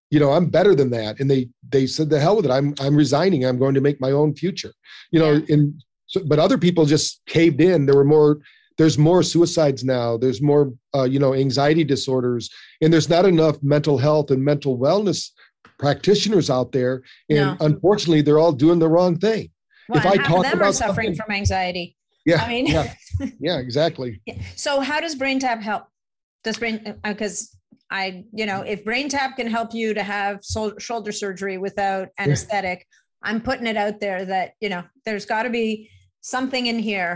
you 0.10 0.20
know 0.20 0.32
i'm 0.32 0.48
better 0.48 0.76
than 0.76 0.90
that. 0.92 1.20
And 1.20 1.30
they 1.30 1.50
they 1.70 1.88
said 1.88 2.10
the 2.10 2.20
hell 2.20 2.36
with 2.36 2.46
it. 2.46 2.52
I'm 2.52 2.74
i'm 2.80 2.96
resigning. 2.96 3.46
I'm 3.46 3.60
going 3.60 3.76
to 3.76 3.82
make 3.82 4.00
my 4.02 4.12
own 4.12 4.36
future. 4.36 4.74
You 5.12 5.20
know 5.20 5.42
and 5.50 5.82
so, 6.08 6.22
but 6.26 6.40
other 6.40 6.58
people 6.58 6.86
just 6.86 7.22
caved 7.28 7.62
in. 7.62 7.86
There 7.86 7.96
were 7.96 8.06
more 8.06 8.40
there's 8.78 8.98
more 8.98 9.24
suicides 9.24 9.84
now. 9.84 10.18
There's 10.18 10.42
more 10.42 10.74
uh, 10.96 11.04
you 11.04 11.20
know 11.20 11.34
anxiety 11.34 11.84
disorders. 11.84 12.50
And 12.82 12.94
there's 12.94 13.10
not 13.10 13.26
enough 13.26 13.62
mental 13.62 13.98
health 13.98 14.32
and 14.32 14.44
mental 14.44 14.78
wellness 14.78 15.32
practitioners 15.80 16.50
out 16.50 16.72
there. 16.72 17.04
And 17.30 17.40
no. 17.40 17.58
unfortunately 17.62 18.22
they're 18.22 18.40
all 18.40 18.54
doing 18.54 18.80
the 18.80 18.90
wrong 18.90 19.18
thing. 19.18 19.52
Well, 19.90 20.00
if 20.00 20.06
i 20.06 20.18
talk 20.18 20.44
them 20.44 20.54
about 20.58 20.70
are 20.70 20.74
suffering 20.74 21.16
from 21.16 21.32
anxiety. 21.32 21.96
Yeah 22.26 22.44
i 22.44 22.50
mean 22.50 22.68
yeah, 22.68 22.94
yeah 23.40 23.58
exactly. 23.58 24.22
So 24.56 24.82
how 24.82 25.00
does 25.00 25.16
brain 25.16 25.40
tap 25.40 25.62
help? 25.62 25.86
Does 26.44 26.58
brain 26.58 26.96
because 27.04 27.50
uh, 27.54 27.57
I, 27.90 28.26
you 28.34 28.46
know, 28.46 28.62
if 28.62 28.84
Brain 28.84 29.10
Tap 29.10 29.38
can 29.38 29.48
help 29.48 29.74
you 29.74 29.94
to 29.94 30.04
have 30.04 30.40
shoulder 30.80 31.12
surgery 31.12 31.58
without 31.58 32.10
anesthetic, 32.20 32.80
yeah. 32.80 33.30
I'm 33.30 33.42
putting 33.42 33.68
it 33.68 33.78
out 33.78 34.00
there 34.00 34.26
that, 34.26 34.54
you 34.60 34.70
know, 34.70 34.84
there's 35.06 35.26
got 35.26 35.44
to 35.44 35.50
be 35.50 35.90
something 36.22 36.66
in 36.68 36.80
here 36.80 37.16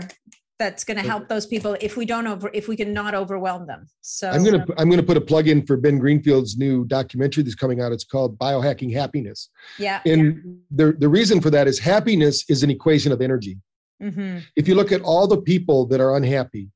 that's 0.58 0.84
going 0.84 0.96
to 0.96 1.02
help 1.02 1.28
those 1.28 1.44
people 1.44 1.76
if 1.80 1.96
we 1.96 2.04
don't 2.06 2.26
over 2.26 2.48
if 2.54 2.68
we 2.68 2.76
can 2.76 2.92
not 2.92 3.14
overwhelm 3.14 3.66
them 3.66 3.86
so 4.00 4.30
i'm 4.30 4.44
going 4.44 4.64
to 4.64 4.74
i'm 4.78 4.88
going 4.88 5.00
to 5.00 5.06
put 5.06 5.16
a 5.16 5.20
plug 5.20 5.48
in 5.48 5.64
for 5.66 5.76
ben 5.76 5.98
greenfield's 5.98 6.56
new 6.56 6.84
documentary 6.84 7.42
that's 7.42 7.56
coming 7.56 7.80
out 7.80 7.90
it's 7.90 8.04
called 8.04 8.38
biohacking 8.38 8.92
happiness 8.92 9.50
yeah 9.78 10.00
and 10.06 10.22
yeah. 10.22 10.52
the 10.70 10.92
the 10.92 11.08
reason 11.08 11.40
for 11.40 11.50
that 11.50 11.66
is 11.66 11.80
happiness 11.80 12.44
is 12.48 12.62
an 12.62 12.70
equation 12.70 13.10
of 13.10 13.20
energy 13.20 13.58
mm-hmm. 14.00 14.38
if 14.54 14.68
you 14.68 14.76
look 14.76 14.92
at 14.92 15.00
all 15.02 15.26
the 15.26 15.40
people 15.40 15.84
that 15.84 16.00
are 16.00 16.14
unhappy 16.16 16.68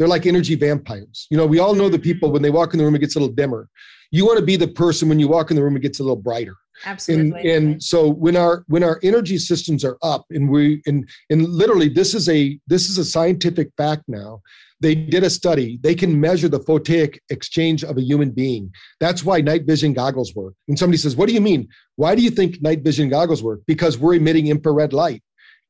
they're 0.00 0.08
like 0.08 0.24
energy 0.24 0.54
vampires. 0.54 1.26
You 1.28 1.36
know, 1.36 1.44
we 1.44 1.58
all 1.58 1.74
know 1.74 1.90
the 1.90 1.98
people 1.98 2.32
when 2.32 2.40
they 2.40 2.48
walk 2.48 2.72
in 2.72 2.78
the 2.78 2.84
room, 2.84 2.94
it 2.94 3.00
gets 3.00 3.16
a 3.16 3.20
little 3.20 3.34
dimmer. 3.34 3.68
You 4.10 4.24
want 4.24 4.38
to 4.38 4.44
be 4.44 4.56
the 4.56 4.66
person 4.66 5.10
when 5.10 5.20
you 5.20 5.28
walk 5.28 5.50
in 5.50 5.56
the 5.56 5.62
room, 5.62 5.76
it 5.76 5.82
gets 5.82 6.00
a 6.00 6.02
little 6.02 6.16
brighter. 6.16 6.54
Absolutely. 6.86 7.38
And, 7.52 7.72
and 7.72 7.82
so 7.82 8.08
when 8.08 8.34
our 8.34 8.64
when 8.68 8.82
our 8.82 8.98
energy 9.02 9.36
systems 9.36 9.84
are 9.84 9.98
up, 10.02 10.24
and 10.30 10.48
we 10.48 10.80
and 10.86 11.06
and 11.28 11.46
literally 11.46 11.90
this 11.90 12.14
is 12.14 12.30
a 12.30 12.58
this 12.66 12.88
is 12.88 12.96
a 12.96 13.04
scientific 13.04 13.72
fact 13.76 14.04
now. 14.08 14.40
They 14.82 14.94
did 14.94 15.22
a 15.22 15.28
study. 15.28 15.78
They 15.82 15.94
can 15.94 16.18
measure 16.18 16.48
the 16.48 16.60
photic 16.60 17.18
exchange 17.28 17.84
of 17.84 17.98
a 17.98 18.00
human 18.00 18.30
being. 18.30 18.72
That's 19.00 19.22
why 19.22 19.42
night 19.42 19.66
vision 19.66 19.92
goggles 19.92 20.34
work. 20.34 20.54
And 20.68 20.78
somebody 20.78 20.96
says, 20.96 21.14
"What 21.14 21.28
do 21.28 21.34
you 21.34 21.42
mean? 21.42 21.68
Why 21.96 22.14
do 22.14 22.22
you 22.22 22.30
think 22.30 22.62
night 22.62 22.82
vision 22.82 23.10
goggles 23.10 23.42
work?" 23.42 23.60
Because 23.66 23.98
we're 23.98 24.14
emitting 24.14 24.46
infrared 24.46 24.94
light 24.94 25.22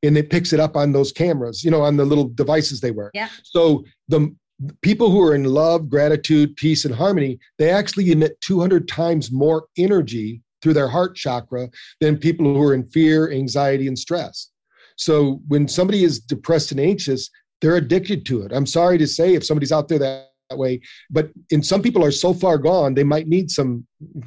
and 0.03 0.17
it 0.17 0.29
picks 0.29 0.53
it 0.53 0.59
up 0.59 0.75
on 0.75 0.91
those 0.91 1.11
cameras, 1.11 1.63
you 1.63 1.71
know, 1.71 1.81
on 1.81 1.97
the 1.97 2.05
little 2.05 2.29
devices 2.29 2.81
they 2.81 2.91
wear. 2.91 3.11
Yeah. 3.13 3.29
So 3.43 3.83
the 4.07 4.35
people 4.81 5.09
who 5.11 5.21
are 5.21 5.35
in 5.35 5.43
love, 5.43 5.89
gratitude, 5.89 6.55
peace, 6.55 6.85
and 6.85 6.93
harmony, 6.93 7.39
they 7.57 7.69
actually 7.69 8.11
emit 8.11 8.39
200 8.41 8.87
times 8.87 9.31
more 9.31 9.65
energy 9.77 10.41
through 10.61 10.73
their 10.73 10.87
heart 10.87 11.15
chakra 11.15 11.69
than 11.99 12.17
people 12.17 12.45
who 12.45 12.61
are 12.61 12.73
in 12.73 12.83
fear, 12.83 13.31
anxiety, 13.31 13.87
and 13.87 13.97
stress. 13.97 14.49
So 14.97 15.41
when 15.47 15.67
somebody 15.67 16.03
is 16.03 16.19
depressed 16.19 16.71
and 16.71 16.79
anxious, 16.79 17.29
they're 17.61 17.77
addicted 17.77 18.25
to 18.27 18.41
it. 18.43 18.51
I'm 18.51 18.67
sorry 18.67 18.97
to 18.99 19.07
say 19.07 19.33
if 19.33 19.45
somebody's 19.45 19.71
out 19.71 19.87
there 19.87 19.99
that 19.99 20.30
that 20.30 20.30
way. 20.57 20.81
But 21.09 21.29
in 21.49 21.63
some 21.63 21.81
people 21.81 22.03
are 22.03 22.11
so 22.11 22.33
far 22.33 22.57
gone, 22.57 22.93
they 22.93 23.03
might 23.03 23.27
need 23.27 23.49
some 23.51 23.85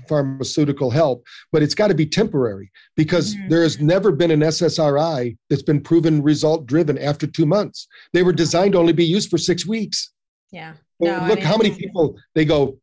pharmaceutical 0.09 0.91
help, 0.91 1.25
but 1.53 1.63
it's 1.63 1.75
got 1.75 1.89
to 1.89 1.95
be 1.95 2.07
temporary 2.07 2.71
because 2.97 3.35
mm-hmm. 3.35 3.49
there 3.49 3.63
has 3.63 3.81
never 3.81 4.13
been 4.13 4.31
an 4.31 4.41
SSRI 4.41 5.37
that's 5.51 5.63
been 5.63 5.81
proven 5.81 6.23
result 6.23 6.67
driven 6.67 6.99
after 6.99 7.27
two 7.27 7.47
months. 7.47 7.87
They 8.13 8.23
were 8.23 8.33
designed 8.33 8.73
to 8.73 8.79
only 8.79 8.93
be 8.93 9.05
used 9.05 9.31
for 9.31 9.39
six 9.39 9.67
weeks. 9.67 10.13
Yeah. 10.51 10.75
No, 11.01 11.11
look 11.11 11.21
I 11.21 11.35
mean, 11.35 11.45
how 11.45 11.57
many 11.57 11.75
people 11.75 12.17
they 12.35 12.45
go, 12.45 12.79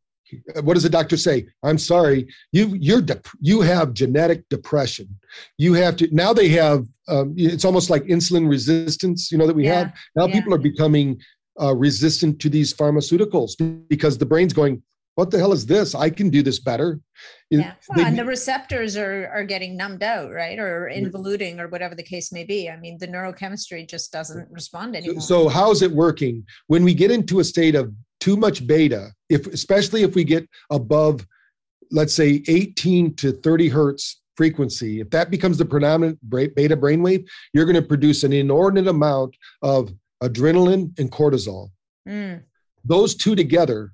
what 0.64 0.74
does 0.76 0.84
the 0.84 0.89
doctor 0.89 1.18
say? 1.18 1.48
I'm 1.64 1.78
sorry, 1.78 2.28
you 2.52 2.76
you're 2.80 3.02
dep- 3.02 3.28
you 3.39 3.62
have 3.62 3.94
genetic 3.94 4.48
depression. 4.50 5.08
You 5.58 5.74
have 5.74 5.96
to 5.98 6.14
now 6.14 6.34
they 6.34 6.50
have 6.50 6.86
um, 7.08 7.34
it's 7.38 7.66
almost 7.66 7.89
like 7.89 8.04
insulin 8.04 8.50
resistance, 8.50 9.32
you 9.32 9.38
know 9.38 9.48
that 9.48 9.56
we 9.56 9.66
yeah. 9.66 9.76
have. 9.76 9.94
Now 10.16 10.28
yeah. 10.28 10.34
people 10.34 10.54
are 10.54 10.60
becoming 10.60 11.20
uh, 11.60 11.76
resistant 11.76 12.39
to 12.41 12.49
these 12.49 12.74
pharmaceuticals 12.74 13.88
because 13.88 14.18
the 14.18 14.26
brain's 14.26 14.54
going, 14.54 14.82
what 15.16 15.30
the 15.30 15.38
hell 15.38 15.52
is 15.52 15.66
this? 15.66 15.93
I 15.93 16.10
can 16.10 16.30
do 16.30 16.41
this 16.41 16.60
better. 16.60 16.99
Yeah. 17.49 17.74
Well, 17.89 17.97
they, 17.97 18.04
and 18.06 18.18
the 18.18 18.26
receptors 18.26 18.95
are 18.95 19.28
are 19.28 19.43
getting 19.43 19.76
numbed 19.76 20.04
out, 20.04 20.32
right? 20.32 20.58
Or 20.58 20.89
involuting 20.93 21.60
or 21.60 21.68
whatever 21.68 21.95
the 21.95 22.04
case 22.04 22.32
may 22.32 22.45
be. 22.45 22.70
I 22.70 22.78
mean, 22.78 22.97
the 22.97 23.08
neurochemistry 23.08 23.88
just 23.88 24.12
doesn't 24.12 24.49
respond 24.49 24.95
anymore. 24.95 25.22
So, 25.22 25.43
so 25.43 25.49
how's 25.49 25.82
it 25.82 25.91
working? 25.91 26.45
When 26.68 26.84
we 26.84 26.93
get 26.93 27.12
into 27.12 27.39
a 27.39 27.43
state 27.43 27.76
of 27.76 27.93
too 28.20 28.38
much 28.38 28.66
beta, 28.66 29.12
if 29.30 29.47
especially 29.47 30.04
if 30.04 30.16
we 30.16 30.24
get 30.24 30.47
above, 30.70 31.26
let's 31.91 32.14
say 32.14 32.41
18 32.47 33.16
to 33.16 33.34
30 33.34 33.68
hertz 33.68 34.22
frequency, 34.38 35.02
if 35.02 35.10
that 35.10 35.30
becomes 35.30 35.58
the 35.58 35.66
predominant 35.66 36.18
beta 36.30 36.78
brainwave, 36.78 37.28
you're 37.54 37.66
going 37.66 37.76
to 37.76 37.82
produce 37.82 38.24
an 38.24 38.32
inordinate 38.32 38.88
amount 38.88 39.36
of 39.62 39.91
adrenaline 40.22 40.97
and 40.99 41.11
cortisol. 41.11 41.69
Mm. 42.07 42.43
Those 42.84 43.15
two 43.15 43.36
together 43.36 43.93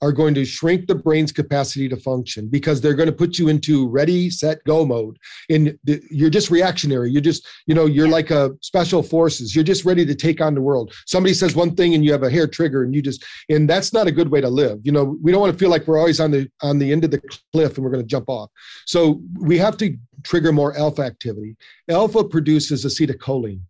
are 0.00 0.12
going 0.12 0.34
to 0.34 0.44
shrink 0.44 0.86
the 0.86 0.94
brain's 0.94 1.32
capacity 1.32 1.88
to 1.88 1.96
function 1.96 2.48
because 2.48 2.80
they're 2.80 2.94
going 2.94 3.08
to 3.08 3.12
put 3.12 3.38
you 3.38 3.48
into 3.48 3.88
ready 3.88 4.30
set 4.30 4.62
go 4.64 4.84
mode. 4.84 5.18
And 5.50 5.76
you're 5.84 6.30
just 6.30 6.50
reactionary. 6.50 7.10
You're 7.10 7.20
just 7.20 7.46
you 7.66 7.74
know 7.74 7.86
you're 7.86 8.08
like 8.08 8.30
a 8.30 8.52
special 8.60 9.02
forces. 9.02 9.54
You're 9.54 9.64
just 9.64 9.84
ready 9.84 10.06
to 10.06 10.14
take 10.14 10.40
on 10.40 10.54
the 10.54 10.60
world. 10.60 10.92
Somebody 11.06 11.34
says 11.34 11.56
one 11.56 11.74
thing 11.74 11.94
and 11.94 12.04
you 12.04 12.12
have 12.12 12.22
a 12.22 12.30
hair 12.30 12.46
trigger 12.46 12.84
and 12.84 12.94
you 12.94 13.02
just 13.02 13.24
and 13.48 13.68
that's 13.68 13.92
not 13.92 14.06
a 14.06 14.12
good 14.12 14.30
way 14.30 14.40
to 14.40 14.48
live. 14.48 14.78
You 14.84 14.92
know 14.92 15.16
we 15.22 15.32
don't 15.32 15.40
want 15.40 15.52
to 15.52 15.58
feel 15.58 15.70
like 15.70 15.86
we're 15.86 15.98
always 15.98 16.20
on 16.20 16.30
the 16.30 16.48
on 16.62 16.78
the 16.78 16.92
end 16.92 17.04
of 17.04 17.10
the 17.10 17.20
cliff 17.52 17.76
and 17.76 17.84
we're 17.84 17.90
going 17.90 18.04
to 18.04 18.08
jump 18.08 18.28
off. 18.28 18.50
So 18.86 19.20
we 19.40 19.58
have 19.58 19.76
to 19.78 19.96
trigger 20.22 20.52
more 20.52 20.76
alpha 20.76 21.02
activity. 21.02 21.56
Alpha 21.88 22.24
produces 22.24 22.84
acetylcholine 22.84 23.60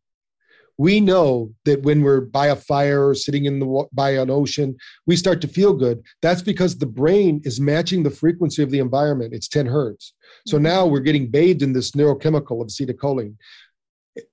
we 0.79 1.01
know 1.01 1.53
that 1.65 1.83
when 1.83 2.03
we're 2.03 2.21
by 2.21 2.47
a 2.47 2.57
fire 2.57 3.09
or 3.09 3.15
sitting 3.15 3.45
in 3.45 3.59
the 3.59 3.87
by 3.93 4.11
an 4.11 4.31
ocean 4.31 4.77
we 5.07 5.17
start 5.17 5.41
to 5.41 5.49
feel 5.49 5.75
good. 5.75 6.03
That's 6.23 6.41
because 6.41 6.79
the 6.79 6.87
brain 6.87 7.43
is 7.45 7.61
matching 7.61 8.03
the 8.03 8.11
frequency 8.11 8.63
of 8.63 8.71
the 8.71 8.79
environment. 8.79 9.35
It's 9.35 9.49
10 9.49 9.67
hertz. 9.67 10.15
So 10.47 10.57
mm-hmm. 10.57 10.65
now 10.65 10.87
we're 10.87 11.01
getting 11.01 11.31
bathed 11.31 11.63
in 11.63 11.73
this 11.73 11.91
neurochemical 11.93 12.63
of 12.63 12.69
acetylcholine. 12.69 13.35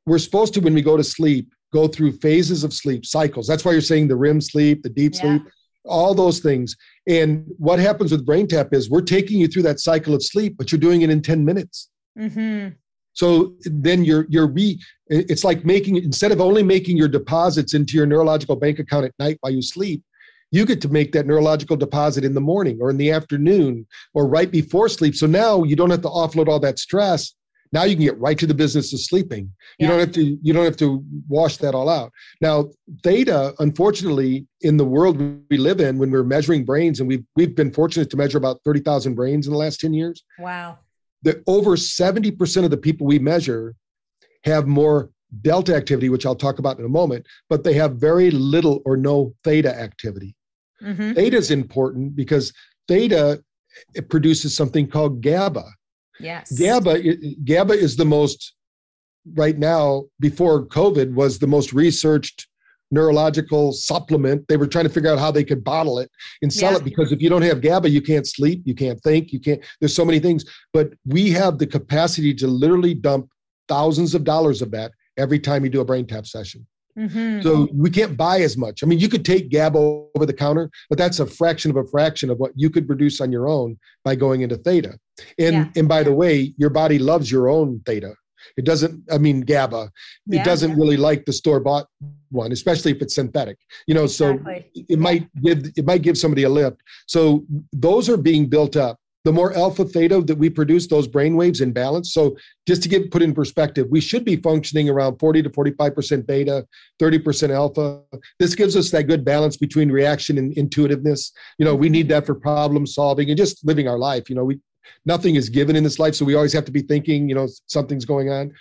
We're 0.06 0.20
supposed 0.20 0.54
to 0.54 0.62
when 0.62 0.76
we 0.76 0.82
go 0.82 0.96
to 0.96 1.04
sleep 1.04 1.52
go 1.74 1.88
through 1.88 2.14
phases 2.14 2.64
of 2.64 2.74
sleep 2.74 3.06
cycles. 3.06 3.48
That's 3.48 3.66
why 3.66 3.74
you're 3.74 3.82
saying 3.82 4.08
the 4.08 4.16
REM 4.16 4.40
sleep 4.40 4.84
the 4.84 4.90
deep 4.90 5.16
yeah. 5.16 5.22
sleep 5.22 5.42
all 5.88 6.16
those 6.16 6.40
things. 6.40 6.76
And 7.08 7.46
what 7.58 7.78
happens 7.78 8.12
with 8.12 8.26
brain 8.26 8.48
tap 8.48 8.70
is 8.72 8.90
we're 8.90 9.02
taking 9.02 9.40
you 9.40 9.48
through 9.48 9.64
that 9.64 9.80
cycle 9.80 10.14
of 10.14 10.24
sleep 10.24 10.56
but 10.58 10.72
you're 10.72 10.80
doing 10.80 11.02
it 11.02 11.10
in 11.10 11.22
10 11.22 11.44
minutes. 11.44 11.90
Mm-hmm. 12.18 12.76
So 13.16 13.56
then 13.64 14.06
you're 14.06 14.28
you're 14.30 14.48
re 14.48 14.80
it's 15.08 15.44
like 15.44 15.66
making 15.66 15.98
instead 15.98 16.32
of 16.32 16.42
only 16.42 16.64
making 16.64 16.98
your 16.98 17.08
deposits 17.08 17.74
into 17.74 17.98
your 17.98 18.06
neurological 18.06 18.56
bank 18.56 18.80
account 18.80 19.06
at 19.06 19.14
night 19.20 19.38
while 19.42 19.54
you 19.54 19.62
sleep, 19.62 20.04
you 20.52 20.66
get 20.66 20.82
to 20.82 20.90
make 20.90 21.12
that 21.14 21.26
neurological 21.26 21.78
deposit 21.78 22.24
in 22.24 22.34
the 22.34 22.42
morning 22.42 22.78
or 22.82 22.90
in 22.90 22.98
the 22.98 23.12
afternoon 23.12 23.88
or 24.14 24.28
right 24.28 24.52
before 24.52 24.90
sleep. 24.90 25.16
So 25.16 25.26
now 25.26 25.64
you 25.64 25.76
don't 25.76 25.90
have 25.90 26.02
to 26.02 26.10
offload 26.10 26.48
all 26.48 26.60
that 26.60 26.78
stress. 26.78 27.34
Now 27.72 27.84
you 27.84 27.96
can 27.96 28.06
get 28.06 28.18
right 28.20 28.38
to 28.38 28.48
the 28.48 28.54
business 28.54 28.94
of 28.94 29.00
sleeping. 29.00 29.52
You 29.80 29.86
yeah. 29.86 29.88
don't 29.90 30.00
have 30.00 30.12
to 30.14 30.38
you 30.42 30.54
don't 30.54 30.66
have 30.66 30.78
to 30.78 31.04
wash 31.28 31.58
that 31.58 31.74
all 31.74 31.90
out. 31.90 32.12
Now, 32.42 32.70
theta, 33.04 33.54
unfortunately, 33.60 34.46
in 34.62 34.78
the 34.78 34.86
world 34.86 35.18
we 35.50 35.58
live 35.58 35.80
in, 35.80 35.98
when 35.98 36.12
we're 36.12 36.24
measuring 36.24 36.66
brains, 36.66 37.00
and 37.00 37.08
we've 37.08 37.24
we've 37.36 37.56
been 37.56 37.72
fortunate 37.72 38.10
to 38.12 38.18
measure 38.18 38.38
about 38.38 38.62
30,000 38.66 39.16
brains 39.16 39.48
in 39.48 39.54
the 39.54 39.60
last 39.60 39.80
10 39.80 39.94
years. 39.94 40.24
Wow 40.40 40.80
that 41.26 41.44
over 41.48 41.72
70% 41.72 42.64
of 42.64 42.72
the 42.72 42.78
people 42.78 43.06
we 43.06 43.20
measure 43.20 43.76
have 44.46 44.68
more 44.68 45.10
delta 45.42 45.76
activity, 45.76 46.08
which 46.08 46.26
I'll 46.26 46.36
talk 46.36 46.60
about 46.60 46.80
in 46.80 46.86
a 46.86 46.90
moment, 46.90 47.26
but 47.50 47.64
they 47.64 47.74
have 47.74 47.96
very 47.96 48.32
little 48.32 48.82
or 48.86 48.96
no 48.96 49.34
theta 49.44 49.78
activity. 49.78 50.36
Mm-hmm. 50.82 51.14
Theta 51.14 51.36
is 51.36 51.52
important 51.52 52.16
because 52.16 52.54
theta 52.88 53.44
it 53.94 54.10
produces 54.10 54.56
something 54.56 54.88
called 54.88 55.22
GABA. 55.22 55.66
Yes. 56.20 56.58
GABA 56.58 57.02
GABA 57.44 57.74
is 57.74 57.98
the 57.98 58.06
most 58.06 58.54
right 59.34 59.58
now 59.58 60.04
before 60.20 60.66
COVID 60.68 61.14
was 61.14 61.40
the 61.40 61.48
most 61.48 61.74
researched 61.74 62.48
neurological 62.92 63.74
supplement. 63.74 64.48
They 64.48 64.58
were 64.58 64.68
trying 64.68 64.86
to 64.86 64.90
figure 64.90 65.12
out 65.12 65.20
how 65.20 65.32
they 65.32 65.44
could 65.44 65.64
bottle 65.64 66.00
it 66.00 66.10
and 66.42 66.52
sell 66.52 66.72
yeah. 66.72 66.78
it 66.78 66.84
because 66.84 67.12
if 67.12 67.22
you 67.22 67.30
don't 67.30 67.42
have 67.42 67.62
GABA, 67.62 67.90
you 67.90 68.02
can't 68.02 68.28
sleep, 68.28 68.62
you 68.66 68.76
can't 68.76 69.02
think, 69.02 69.34
you 69.34 69.40
can't, 69.40 69.62
there's 69.80 69.96
so 69.96 70.06
many 70.06 70.20
things. 70.20 70.46
But 70.74 70.94
we 71.06 71.32
have 71.32 71.58
the 71.58 71.68
capacity 71.68 72.34
to 72.36 72.48
literally 72.48 72.94
dump 72.94 73.30
thousands 73.68 74.16
of 74.16 74.24
dollars 74.24 74.62
of 74.62 74.72
that 74.72 74.92
every 75.18 75.40
time 75.40 75.64
you 75.64 75.70
do 75.70 75.82
a 75.82 75.86
brain 75.86 76.06
tap 76.06 76.28
session. 76.28 76.66
Mm-hmm. 76.98 77.42
So 77.42 77.68
we 77.74 77.90
can't 77.90 78.16
buy 78.16 78.40
as 78.40 78.56
much. 78.56 78.82
I 78.82 78.86
mean, 78.86 79.00
you 79.00 79.10
could 79.10 79.26
take 79.26 79.52
GABA 79.52 79.78
over 80.16 80.26
the 80.26 80.34
counter, 80.34 80.70
but 80.90 80.98
that's 80.98 81.20
a 81.20 81.26
fraction 81.26 81.70
of 81.70 81.78
a 81.78 81.86
fraction 81.88 82.30
of 82.30 82.38
what 82.38 82.52
you 82.56 82.70
could 82.70 82.88
produce 82.88 83.20
on 83.20 83.34
your 83.34 83.50
own 83.50 83.78
by 84.06 84.16
going 84.16 84.42
into 84.42 84.56
theta. 84.56 84.98
And 85.38 85.56
yeah. 85.56 85.68
and 85.76 85.90
by 85.90 86.04
the 86.04 86.14
way, 86.14 86.54
your 86.58 86.70
body 86.70 86.98
loves 87.00 87.30
your 87.30 87.50
own 87.50 87.82
theta. 87.86 88.16
It 88.58 88.66
doesn't, 88.66 89.04
I 89.12 89.18
mean, 89.18 89.42
GABA, 89.42 89.92
it 90.32 90.44
doesn't 90.44 90.72
yeah. 90.72 90.76
really 90.78 90.98
like 90.98 91.26
the 91.26 91.34
store 91.34 91.60
bought 91.60 91.88
one, 92.30 92.52
especially 92.52 92.92
if 92.92 93.02
it's 93.02 93.16
synthetic, 93.16 93.58
you 93.88 93.94
know, 93.96 94.04
exactly. 94.04 94.66
so 94.74 94.82
it 94.82 94.86
yeah. 94.90 94.98
might 94.98 95.30
give, 95.42 95.66
it 95.76 95.86
might 95.86 96.02
give 96.02 96.18
somebody 96.18 96.44
a 96.44 96.50
lift. 96.50 96.82
So 97.08 97.46
those 97.74 98.10
are 98.10 98.18
being 98.18 98.48
built 98.48 98.76
up. 98.76 98.98
The 99.26 99.34
more 99.34 99.54
alpha 99.54 99.86
theta 99.86 100.22
that 100.22 100.38
we 100.38 100.52
produce, 100.52 100.86
those 100.86 101.08
brain 101.08 101.36
waves 101.36 101.60
in 101.60 101.74
balance. 101.74 102.14
So 102.14 102.38
just 102.68 102.84
to 102.84 102.90
get 102.90 103.10
put 103.10 103.24
in 103.24 103.34
perspective, 103.34 103.88
we 103.90 104.00
should 104.00 104.24
be 104.24 104.36
functioning 104.36 104.88
around 104.88 105.18
40 105.18 105.42
to 105.42 105.50
45% 105.50 106.28
beta, 106.28 106.68
30% 107.02 107.50
alpha. 107.50 108.02
This 108.38 108.54
gives 108.54 108.76
us 108.76 108.92
that 108.92 109.08
good 109.08 109.26
balance 109.26 109.58
between 109.58 109.92
reaction 109.92 110.38
and 110.38 110.54
intuitiveness. 110.54 111.32
You 111.58 111.66
know, 111.66 111.74
we 111.74 111.90
need 111.90 112.08
that 112.10 112.28
for 112.28 112.36
problem 112.36 112.86
solving 112.86 113.30
and 113.30 113.38
just 113.38 113.66
living 113.66 113.88
our 113.88 113.98
life. 113.98 114.30
You 114.30 114.36
know, 114.36 114.46
we 114.46 114.60
nothing 115.06 115.36
is 115.36 115.50
given 115.50 115.76
in 115.76 115.84
this 115.84 116.00
life. 116.00 116.16
So 116.16 116.26
we 116.26 116.36
always 116.36 116.54
have 116.54 116.66
to 116.66 116.72
be 116.72 116.82
thinking, 116.82 117.30
you 117.30 117.36
know, 117.36 117.48
something's 117.68 118.06
going 118.06 118.30
on. 118.30 118.54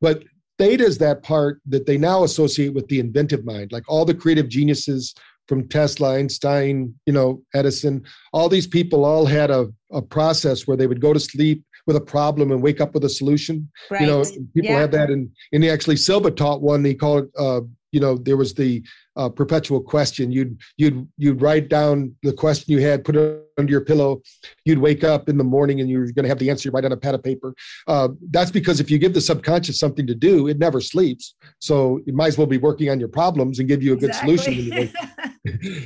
But 0.00 0.24
theta 0.58 0.84
is 0.84 0.98
that 0.98 1.22
part 1.22 1.60
that 1.66 1.86
they 1.86 1.98
now 1.98 2.24
associate 2.24 2.74
with 2.74 2.88
the 2.88 3.00
inventive 3.00 3.44
mind, 3.44 3.72
like 3.72 3.84
all 3.88 4.04
the 4.04 4.14
creative 4.14 4.48
geniuses 4.48 5.14
from 5.48 5.68
Tesla, 5.68 6.16
Einstein, 6.16 6.94
you 7.06 7.12
know, 7.12 7.42
Edison, 7.54 8.02
all 8.32 8.48
these 8.48 8.66
people 8.66 9.04
all 9.04 9.26
had 9.26 9.50
a, 9.50 9.72
a 9.92 10.02
process 10.02 10.66
where 10.66 10.76
they 10.76 10.86
would 10.86 11.00
go 11.00 11.12
to 11.12 11.20
sleep 11.20 11.62
with 11.86 11.96
a 11.96 12.00
problem 12.00 12.50
and 12.50 12.62
wake 12.62 12.80
up 12.80 12.94
with 12.94 13.04
a 13.04 13.08
solution. 13.08 13.70
Right. 13.90 14.00
You 14.00 14.06
know, 14.08 14.24
people 14.54 14.70
yeah. 14.70 14.80
have 14.80 14.90
that 14.90 15.08
and 15.08 15.30
and 15.52 15.62
he 15.62 15.70
actually 15.70 15.96
Silva 15.96 16.32
taught 16.32 16.62
one, 16.62 16.84
he 16.84 16.94
called 16.94 17.24
it 17.24 17.30
uh, 17.38 17.60
you 17.92 18.00
know, 18.00 18.18
there 18.18 18.36
was 18.36 18.52
the 18.52 18.82
uh, 19.16 19.28
perpetual 19.28 19.80
question. 19.80 20.30
You'd 20.30 20.60
you'd 20.76 21.08
you'd 21.16 21.40
write 21.40 21.68
down 21.68 22.14
the 22.22 22.32
question 22.32 22.72
you 22.72 22.80
had, 22.80 23.04
put 23.04 23.16
it 23.16 23.42
under 23.58 23.70
your 23.70 23.80
pillow. 23.80 24.22
You'd 24.64 24.78
wake 24.78 25.04
up 25.04 25.28
in 25.28 25.38
the 25.38 25.44
morning 25.44 25.80
and 25.80 25.88
you're 25.88 26.06
going 26.12 26.24
to 26.24 26.28
have 26.28 26.38
the 26.38 26.50
answer 26.50 26.70
right 26.70 26.84
on 26.84 26.92
a 26.92 26.96
pad 26.96 27.14
of 27.14 27.22
paper. 27.22 27.54
Uh, 27.86 28.08
that's 28.30 28.50
because 28.50 28.80
if 28.80 28.90
you 28.90 28.98
give 28.98 29.14
the 29.14 29.20
subconscious 29.20 29.78
something 29.78 30.06
to 30.06 30.14
do, 30.14 30.48
it 30.48 30.58
never 30.58 30.80
sleeps. 30.80 31.34
So 31.58 32.00
you 32.06 32.12
might 32.12 32.28
as 32.28 32.38
well 32.38 32.46
be 32.46 32.58
working 32.58 32.90
on 32.90 33.00
your 33.00 33.08
problems 33.08 33.58
and 33.58 33.68
give 33.68 33.82
you 33.82 33.94
a 33.94 33.96
good 33.96 34.10
exactly. 34.10 34.36
solution. 34.36 34.94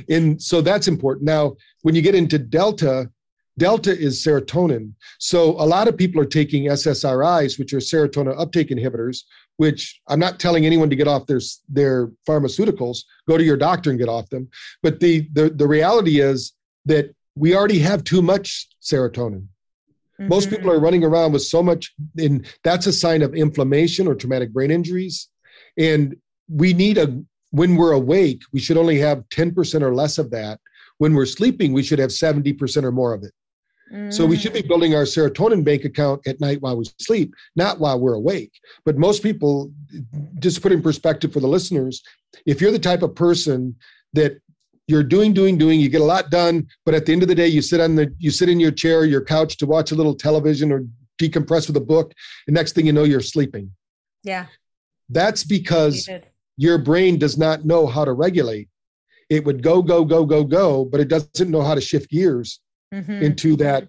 and 0.09 0.41
so 0.41 0.61
that's 0.61 0.87
important. 0.87 1.25
Now, 1.25 1.55
when 1.81 1.95
you 1.95 2.01
get 2.01 2.15
into 2.15 2.37
delta, 2.37 3.09
Delta 3.57 3.91
is 3.91 4.23
serotonin. 4.23 4.93
So 5.19 5.51
a 5.51 5.67
lot 5.67 5.87
of 5.87 5.97
people 5.97 6.21
are 6.21 6.25
taking 6.25 6.65
SSRIs, 6.65 7.59
which 7.59 7.73
are 7.73 7.77
serotonin 7.77 8.39
uptake 8.39 8.69
inhibitors, 8.69 9.23
which 9.61 10.01
I'm 10.07 10.19
not 10.19 10.39
telling 10.39 10.65
anyone 10.65 10.89
to 10.89 10.95
get 10.95 11.07
off 11.07 11.27
their 11.27 11.39
their 11.69 12.07
pharmaceuticals. 12.27 13.03
Go 13.29 13.37
to 13.37 13.43
your 13.43 13.57
doctor 13.57 13.91
and 13.91 13.99
get 13.99 14.09
off 14.09 14.27
them. 14.31 14.49
But 14.81 14.99
the 14.99 15.29
the, 15.33 15.51
the 15.51 15.67
reality 15.67 16.19
is 16.19 16.53
that 16.85 17.13
we 17.35 17.55
already 17.55 17.77
have 17.77 18.03
too 18.03 18.23
much 18.23 18.69
serotonin. 18.81 19.43
Mm-hmm. 19.43 20.29
Most 20.29 20.49
people 20.49 20.71
are 20.71 20.79
running 20.79 21.03
around 21.03 21.33
with 21.33 21.43
so 21.43 21.61
much, 21.61 21.93
and 22.17 22.47
that's 22.63 22.87
a 22.87 22.91
sign 22.91 23.21
of 23.21 23.35
inflammation 23.35 24.07
or 24.07 24.15
traumatic 24.15 24.51
brain 24.51 24.71
injuries. 24.71 25.29
And 25.77 26.15
we 26.49 26.73
need 26.73 26.97
a 26.97 27.21
when 27.51 27.75
we're 27.75 27.91
awake, 27.91 28.41
we 28.51 28.59
should 28.59 28.77
only 28.77 28.97
have 28.97 29.29
10% 29.29 29.83
or 29.83 29.93
less 29.93 30.17
of 30.17 30.31
that. 30.31 30.59
When 30.97 31.13
we're 31.13 31.27
sleeping, 31.27 31.71
we 31.71 31.83
should 31.83 31.99
have 31.99 32.09
70% 32.09 32.83
or 32.83 32.91
more 32.91 33.13
of 33.13 33.21
it. 33.21 33.33
So 34.09 34.25
we 34.25 34.37
should 34.37 34.53
be 34.53 34.63
mm. 34.63 34.67
building 34.69 34.95
our 34.95 35.03
serotonin 35.03 35.65
bank 35.65 35.83
account 35.83 36.25
at 36.25 36.39
night 36.39 36.61
while 36.61 36.77
we 36.77 36.85
sleep, 36.99 37.33
not 37.57 37.79
while 37.79 37.99
we're 37.99 38.13
awake. 38.13 38.53
But 38.85 38.97
most 38.97 39.21
people, 39.21 39.71
just 40.39 40.61
put 40.61 40.71
in 40.71 40.81
perspective 40.81 41.33
for 41.33 41.41
the 41.41 41.47
listeners, 41.47 42.01
if 42.45 42.61
you're 42.61 42.71
the 42.71 42.79
type 42.79 43.01
of 43.01 43.15
person 43.15 43.75
that 44.13 44.39
you're 44.87 45.03
doing, 45.03 45.33
doing, 45.33 45.57
doing, 45.57 45.79
you 45.79 45.89
get 45.89 46.01
a 46.01 46.05
lot 46.05 46.29
done, 46.29 46.67
but 46.85 46.95
at 46.95 47.05
the 47.05 47.11
end 47.11 47.21
of 47.21 47.27
the 47.27 47.35
day, 47.35 47.47
you 47.47 47.61
sit 47.61 47.81
on 47.81 47.95
the 47.95 48.13
you 48.17 48.31
sit 48.31 48.47
in 48.47 48.59
your 48.59 48.71
chair, 48.71 49.03
your 49.03 49.23
couch 49.23 49.57
to 49.57 49.65
watch 49.65 49.91
a 49.91 49.95
little 49.95 50.15
television 50.15 50.71
or 50.71 50.85
decompress 51.21 51.67
with 51.67 51.75
a 51.75 51.81
book, 51.81 52.13
and 52.47 52.53
next 52.53 52.73
thing 52.73 52.85
you 52.85 52.93
know, 52.93 53.03
you're 53.03 53.19
sleeping. 53.19 53.71
Yeah. 54.23 54.45
That's 55.09 55.43
because 55.43 56.09
your 56.55 56.77
brain 56.77 57.19
does 57.19 57.37
not 57.37 57.65
know 57.65 57.87
how 57.87 58.05
to 58.05 58.13
regulate. 58.13 58.69
It 59.29 59.43
would 59.43 59.61
go, 59.61 59.81
go, 59.81 60.05
go, 60.05 60.25
go, 60.25 60.45
go, 60.45 60.85
but 60.85 61.01
it 61.01 61.09
doesn't 61.09 61.49
know 61.49 61.61
how 61.61 61.75
to 61.75 61.81
shift 61.81 62.09
gears 62.09 62.60
mm-hmm. 62.93 63.23
into 63.23 63.55
that 63.57 63.87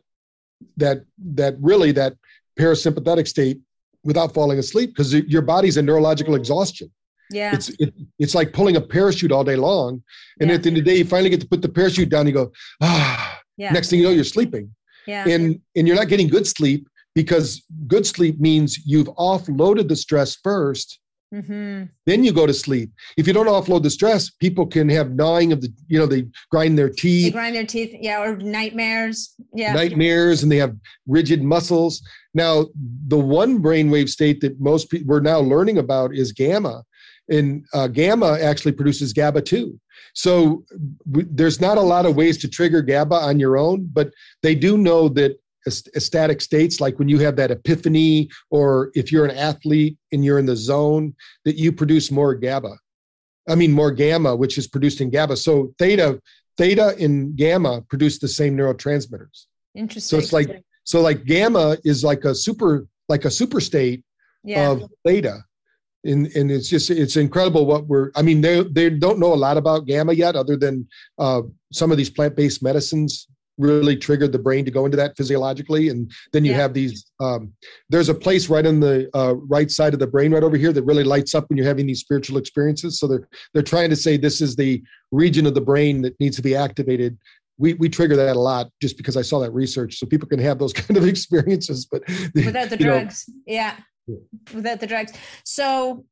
that 0.76 1.04
that 1.18 1.56
really 1.60 1.92
that 1.92 2.14
parasympathetic 2.58 3.26
state 3.26 3.60
without 4.04 4.32
falling 4.34 4.58
asleep 4.58 4.90
because 4.90 5.14
your 5.14 5.42
body's 5.42 5.76
in 5.76 5.86
neurological 5.86 6.34
exhaustion. 6.34 6.90
Yeah. 7.30 7.54
It's 7.54 7.68
it, 7.78 7.94
it's 8.18 8.34
like 8.34 8.52
pulling 8.52 8.76
a 8.76 8.80
parachute 8.80 9.32
all 9.32 9.44
day 9.44 9.56
long. 9.56 10.02
And 10.40 10.50
yeah. 10.50 10.56
at 10.56 10.62
the 10.62 10.68
end 10.68 10.78
of 10.78 10.84
the 10.84 10.90
day, 10.90 10.98
you 10.98 11.04
finally 11.04 11.30
get 11.30 11.40
to 11.40 11.48
put 11.48 11.62
the 11.62 11.68
parachute 11.68 12.08
down, 12.08 12.26
you 12.26 12.32
go, 12.32 12.52
ah. 12.80 13.40
Yeah. 13.56 13.72
Next 13.72 13.90
thing 13.90 14.00
you 14.00 14.06
know, 14.06 14.12
you're 14.12 14.24
sleeping. 14.24 14.74
Yeah. 15.06 15.28
And 15.28 15.60
and 15.76 15.86
you're 15.86 15.96
not 15.96 16.08
getting 16.08 16.28
good 16.28 16.46
sleep 16.46 16.88
because 17.14 17.62
good 17.86 18.06
sleep 18.06 18.40
means 18.40 18.78
you've 18.86 19.08
offloaded 19.08 19.88
the 19.88 19.96
stress 19.96 20.36
first 20.36 20.98
Mm-hmm. 21.32 21.84
Then 22.04 22.24
you 22.24 22.32
go 22.32 22.46
to 22.46 22.52
sleep. 22.52 22.90
If 23.16 23.26
you 23.26 23.32
don't 23.32 23.46
offload 23.46 23.82
the 23.82 23.90
stress, 23.90 24.30
people 24.30 24.66
can 24.66 24.88
have 24.90 25.12
gnawing 25.12 25.52
of 25.52 25.62
the, 25.62 25.72
you 25.88 25.98
know, 25.98 26.06
they 26.06 26.26
grind 26.50 26.78
their 26.78 26.90
teeth. 26.90 27.32
They 27.32 27.38
grind 27.38 27.56
their 27.56 27.66
teeth, 27.66 27.96
yeah, 27.98 28.20
or 28.20 28.36
nightmares. 28.36 29.34
Yeah. 29.54 29.72
Nightmares, 29.72 30.42
and 30.42 30.52
they 30.52 30.58
have 30.58 30.76
rigid 31.06 31.42
muscles. 31.42 32.02
Now, 32.34 32.66
the 33.08 33.18
one 33.18 33.62
brainwave 33.62 34.08
state 34.08 34.40
that 34.42 34.60
most 34.60 34.90
people 34.90 35.06
we're 35.06 35.20
now 35.20 35.40
learning 35.40 35.78
about 35.78 36.14
is 36.14 36.32
gamma. 36.32 36.82
And 37.28 37.64
uh, 37.72 37.86
gamma 37.86 38.38
actually 38.40 38.72
produces 38.72 39.12
GABA 39.12 39.42
too. 39.42 39.78
So 40.14 40.64
w- 41.10 41.28
there's 41.30 41.60
not 41.60 41.78
a 41.78 41.82
lot 41.82 42.04
of 42.04 42.16
ways 42.16 42.36
to 42.38 42.48
trigger 42.48 42.82
GABA 42.82 43.14
on 43.14 43.40
your 43.40 43.56
own, 43.56 43.88
but 43.92 44.10
they 44.42 44.54
do 44.54 44.76
know 44.76 45.08
that 45.10 45.38
ecstatic 45.66 46.40
states 46.40 46.80
like 46.80 46.98
when 46.98 47.08
you 47.08 47.18
have 47.18 47.36
that 47.36 47.50
epiphany 47.50 48.28
or 48.50 48.90
if 48.94 49.12
you're 49.12 49.24
an 49.24 49.36
athlete 49.36 49.96
and 50.12 50.24
you're 50.24 50.38
in 50.38 50.46
the 50.46 50.56
zone 50.56 51.14
that 51.44 51.56
you 51.56 51.72
produce 51.72 52.10
more 52.10 52.34
gaba. 52.34 52.76
I 53.48 53.54
mean 53.54 53.72
more 53.72 53.90
gamma 53.90 54.34
which 54.34 54.58
is 54.58 54.66
produced 54.66 55.00
in 55.00 55.10
gaba. 55.10 55.36
So 55.36 55.74
theta 55.78 56.20
theta 56.56 56.96
and 56.98 57.36
gamma 57.36 57.82
produce 57.82 58.18
the 58.18 58.28
same 58.28 58.56
neurotransmitters. 58.56 59.46
Interesting 59.74 60.18
so 60.18 60.22
it's 60.22 60.32
like 60.32 60.62
so 60.84 61.00
like 61.00 61.24
gamma 61.24 61.76
is 61.84 62.02
like 62.04 62.24
a 62.24 62.34
super 62.34 62.86
like 63.08 63.24
a 63.24 63.30
super 63.30 63.60
state 63.60 64.04
yeah. 64.44 64.70
of 64.70 64.90
theta. 65.04 65.44
And 66.04 66.26
and 66.34 66.50
it's 66.50 66.68
just 66.68 66.90
it's 66.90 67.16
incredible 67.16 67.64
what 67.64 67.86
we're 67.86 68.10
i 68.16 68.22
mean 68.22 68.40
they 68.40 68.64
they 68.64 68.90
don't 68.90 69.20
know 69.20 69.32
a 69.32 69.42
lot 69.46 69.56
about 69.56 69.86
gamma 69.86 70.12
yet 70.12 70.34
other 70.34 70.56
than 70.56 70.88
uh, 71.16 71.42
some 71.72 71.92
of 71.92 71.96
these 71.96 72.10
plant-based 72.10 72.60
medicines 72.60 73.28
really 73.58 73.96
triggered 73.96 74.32
the 74.32 74.38
brain 74.38 74.64
to 74.64 74.70
go 74.70 74.84
into 74.84 74.96
that 74.96 75.16
physiologically 75.16 75.88
and 75.88 76.10
then 76.32 76.44
you 76.44 76.52
yeah. 76.52 76.56
have 76.56 76.74
these 76.74 77.10
um, 77.20 77.52
there's 77.90 78.08
a 78.08 78.14
place 78.14 78.48
right 78.48 78.66
on 78.66 78.80
the 78.80 79.08
uh, 79.14 79.34
right 79.34 79.70
side 79.70 79.92
of 79.92 80.00
the 80.00 80.06
brain 80.06 80.32
right 80.32 80.42
over 80.42 80.56
here 80.56 80.72
that 80.72 80.82
really 80.84 81.04
lights 81.04 81.34
up 81.34 81.48
when 81.48 81.56
you're 81.56 81.66
having 81.66 81.86
these 81.86 82.00
spiritual 82.00 82.38
experiences 82.38 82.98
so 82.98 83.06
they're 83.06 83.28
they're 83.52 83.62
trying 83.62 83.90
to 83.90 83.96
say 83.96 84.16
this 84.16 84.40
is 84.40 84.56
the 84.56 84.82
region 85.10 85.46
of 85.46 85.54
the 85.54 85.60
brain 85.60 86.02
that 86.02 86.18
needs 86.18 86.36
to 86.36 86.42
be 86.42 86.56
activated 86.56 87.18
we, 87.58 87.74
we 87.74 87.88
trigger 87.88 88.16
that 88.16 88.34
a 88.34 88.40
lot 88.40 88.70
just 88.80 88.96
because 88.96 89.16
I 89.16 89.22
saw 89.22 89.38
that 89.40 89.52
research. 89.52 89.96
So 89.98 90.06
people 90.06 90.28
can 90.28 90.40
have 90.40 90.58
those 90.58 90.72
kind 90.82 90.96
of 90.96 91.06
experiences, 91.06 91.86
but 91.86 92.02
without 92.34 92.70
the 92.70 92.76
drugs, 92.76 93.24
know, 93.28 93.34
yeah, 93.46 93.76
without 94.52 94.80
the 94.80 94.86
drugs. 94.86 95.12
So 95.44 96.04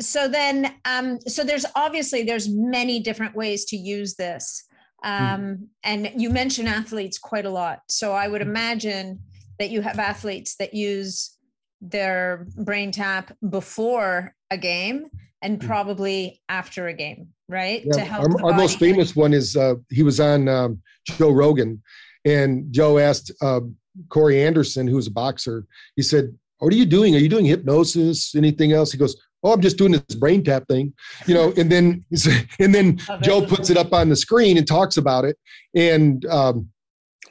so 0.00 0.26
then 0.26 0.74
um 0.84 1.20
so 1.28 1.44
there's 1.44 1.64
obviously 1.76 2.24
there's 2.24 2.48
many 2.48 2.98
different 3.00 3.36
ways 3.36 3.64
to 3.66 3.76
use 3.76 4.14
this. 4.14 4.64
Hmm. 5.04 5.24
Um 5.24 5.68
and 5.82 6.10
you 6.16 6.30
mention 6.30 6.66
athletes 6.66 7.18
quite 7.18 7.46
a 7.46 7.50
lot. 7.50 7.80
So 7.88 8.12
I 8.12 8.28
would 8.28 8.42
hmm. 8.42 8.48
imagine 8.48 9.20
that 9.58 9.70
you 9.70 9.82
have 9.82 9.98
athletes 9.98 10.56
that 10.56 10.74
use 10.74 11.36
their 11.80 12.46
brain 12.56 12.90
tap 12.90 13.36
before 13.50 14.34
a 14.50 14.58
game 14.58 15.06
and 15.42 15.60
hmm. 15.60 15.68
probably 15.68 16.40
after 16.48 16.88
a 16.88 16.94
game, 16.94 17.28
right? 17.48 17.82
Yeah, 17.84 17.92
to 17.92 18.00
help 18.00 18.42
our, 18.42 18.50
our 18.50 18.56
most 18.56 18.78
famous 18.78 19.14
one 19.14 19.34
is 19.34 19.56
uh, 19.56 19.74
he 19.90 20.02
was 20.02 20.18
on 20.18 20.48
um, 20.48 20.82
Joe 21.06 21.30
Rogan, 21.30 21.82
and 22.24 22.72
Joe 22.72 22.98
asked 22.98 23.30
uh, 23.42 23.60
Corey 24.08 24.42
Anderson, 24.42 24.86
who 24.86 24.96
was 24.96 25.06
a 25.06 25.12
boxer, 25.12 25.66
he 25.96 26.02
said, 26.02 26.34
"What 26.58 26.72
are 26.72 26.76
you 26.76 26.86
doing? 26.86 27.14
Are 27.14 27.18
you 27.18 27.28
doing 27.28 27.44
hypnosis? 27.44 28.34
Anything 28.34 28.72
else?" 28.72 28.90
He 28.90 28.98
goes, 28.98 29.16
"Oh, 29.44 29.52
I'm 29.52 29.60
just 29.60 29.78
doing 29.78 29.92
this 29.92 30.16
brain 30.16 30.42
tap 30.42 30.66
thing," 30.66 30.92
you 31.26 31.34
know. 31.34 31.52
And 31.56 31.70
then 31.70 32.04
and 32.58 32.74
then 32.74 32.98
Joe 33.22 33.44
puts 33.44 33.70
it 33.70 33.76
up 33.76 33.92
on 33.92 34.08
the 34.08 34.16
screen 34.16 34.58
and 34.58 34.66
talks 34.66 34.96
about 34.96 35.24
it, 35.24 35.36
and 35.74 36.24
um, 36.26 36.68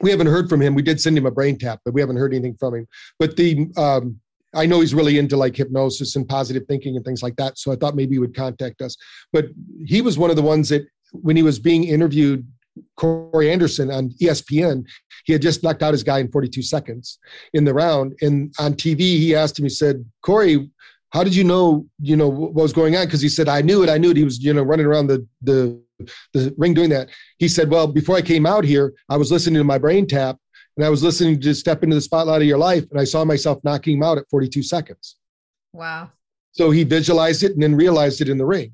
we 0.00 0.10
haven't 0.10 0.28
heard 0.28 0.48
from 0.48 0.62
him. 0.62 0.74
We 0.74 0.82
did 0.82 1.00
send 1.00 1.18
him 1.18 1.26
a 1.26 1.30
brain 1.30 1.58
tap, 1.58 1.80
but 1.84 1.94
we 1.94 2.00
haven't 2.00 2.16
heard 2.16 2.32
anything 2.32 2.56
from 2.58 2.74
him. 2.74 2.88
But 3.18 3.36
the 3.36 3.68
um, 3.76 4.20
I 4.54 4.66
know 4.66 4.80
he's 4.80 4.94
really 4.94 5.18
into 5.18 5.36
like 5.36 5.56
hypnosis 5.56 6.16
and 6.16 6.28
positive 6.28 6.64
thinking 6.68 6.96
and 6.96 7.04
things 7.04 7.22
like 7.22 7.36
that. 7.36 7.58
So 7.58 7.72
I 7.72 7.76
thought 7.76 7.96
maybe 7.96 8.14
he 8.14 8.18
would 8.18 8.34
contact 8.34 8.80
us. 8.80 8.96
But 9.32 9.46
he 9.84 10.00
was 10.00 10.18
one 10.18 10.30
of 10.30 10.36
the 10.36 10.42
ones 10.42 10.68
that 10.68 10.86
when 11.12 11.36
he 11.36 11.42
was 11.42 11.58
being 11.58 11.84
interviewed, 11.84 12.46
Corey 12.96 13.52
Anderson 13.52 13.90
on 13.90 14.10
ESPN, 14.20 14.84
he 15.24 15.32
had 15.32 15.42
just 15.42 15.62
knocked 15.62 15.82
out 15.82 15.94
his 15.94 16.02
guy 16.02 16.18
in 16.18 16.30
42 16.30 16.62
seconds 16.62 17.18
in 17.52 17.64
the 17.64 17.74
round. 17.74 18.14
And 18.20 18.52
on 18.58 18.74
TV, 18.74 18.98
he 18.98 19.34
asked 19.34 19.58
him, 19.58 19.64
he 19.64 19.68
said, 19.68 20.04
Corey, 20.22 20.70
how 21.14 21.22
did 21.22 21.34
you 21.34 21.44
know, 21.44 21.86
you 22.00 22.16
know, 22.16 22.28
what 22.28 22.54
was 22.54 22.72
going 22.72 22.96
on? 22.96 23.06
Because 23.06 23.20
he 23.20 23.28
said, 23.28 23.48
I 23.48 23.62
knew 23.62 23.84
it. 23.84 23.88
I 23.88 23.98
knew 23.98 24.10
it. 24.10 24.16
He 24.16 24.24
was, 24.24 24.42
you 24.42 24.52
know, 24.52 24.62
running 24.62 24.84
around 24.84 25.06
the, 25.06 25.26
the, 25.42 25.80
the 26.32 26.52
ring 26.58 26.74
doing 26.74 26.90
that. 26.90 27.08
He 27.38 27.46
said, 27.46 27.70
well, 27.70 27.86
before 27.86 28.16
I 28.16 28.20
came 28.20 28.46
out 28.46 28.64
here, 28.64 28.92
I 29.08 29.16
was 29.16 29.30
listening 29.30 29.58
to 29.58 29.64
my 29.64 29.78
brain 29.78 30.08
tap 30.08 30.36
and 30.76 30.84
I 30.84 30.88
was 30.88 31.04
listening 31.04 31.40
to 31.40 31.54
Step 31.54 31.84
into 31.84 31.94
the 31.94 32.02
Spotlight 32.02 32.42
of 32.42 32.48
Your 32.48 32.58
Life, 32.58 32.84
and 32.90 33.00
I 33.00 33.04
saw 33.04 33.24
myself 33.24 33.60
knocking 33.62 33.98
him 33.98 34.02
out 34.02 34.18
at 34.18 34.28
42 34.28 34.64
seconds. 34.64 35.14
Wow. 35.72 36.10
So 36.50 36.72
he 36.72 36.82
visualized 36.82 37.44
it 37.44 37.52
and 37.52 37.62
then 37.62 37.76
realized 37.76 38.20
it 38.20 38.28
in 38.28 38.36
the 38.36 38.44
ring. 38.44 38.72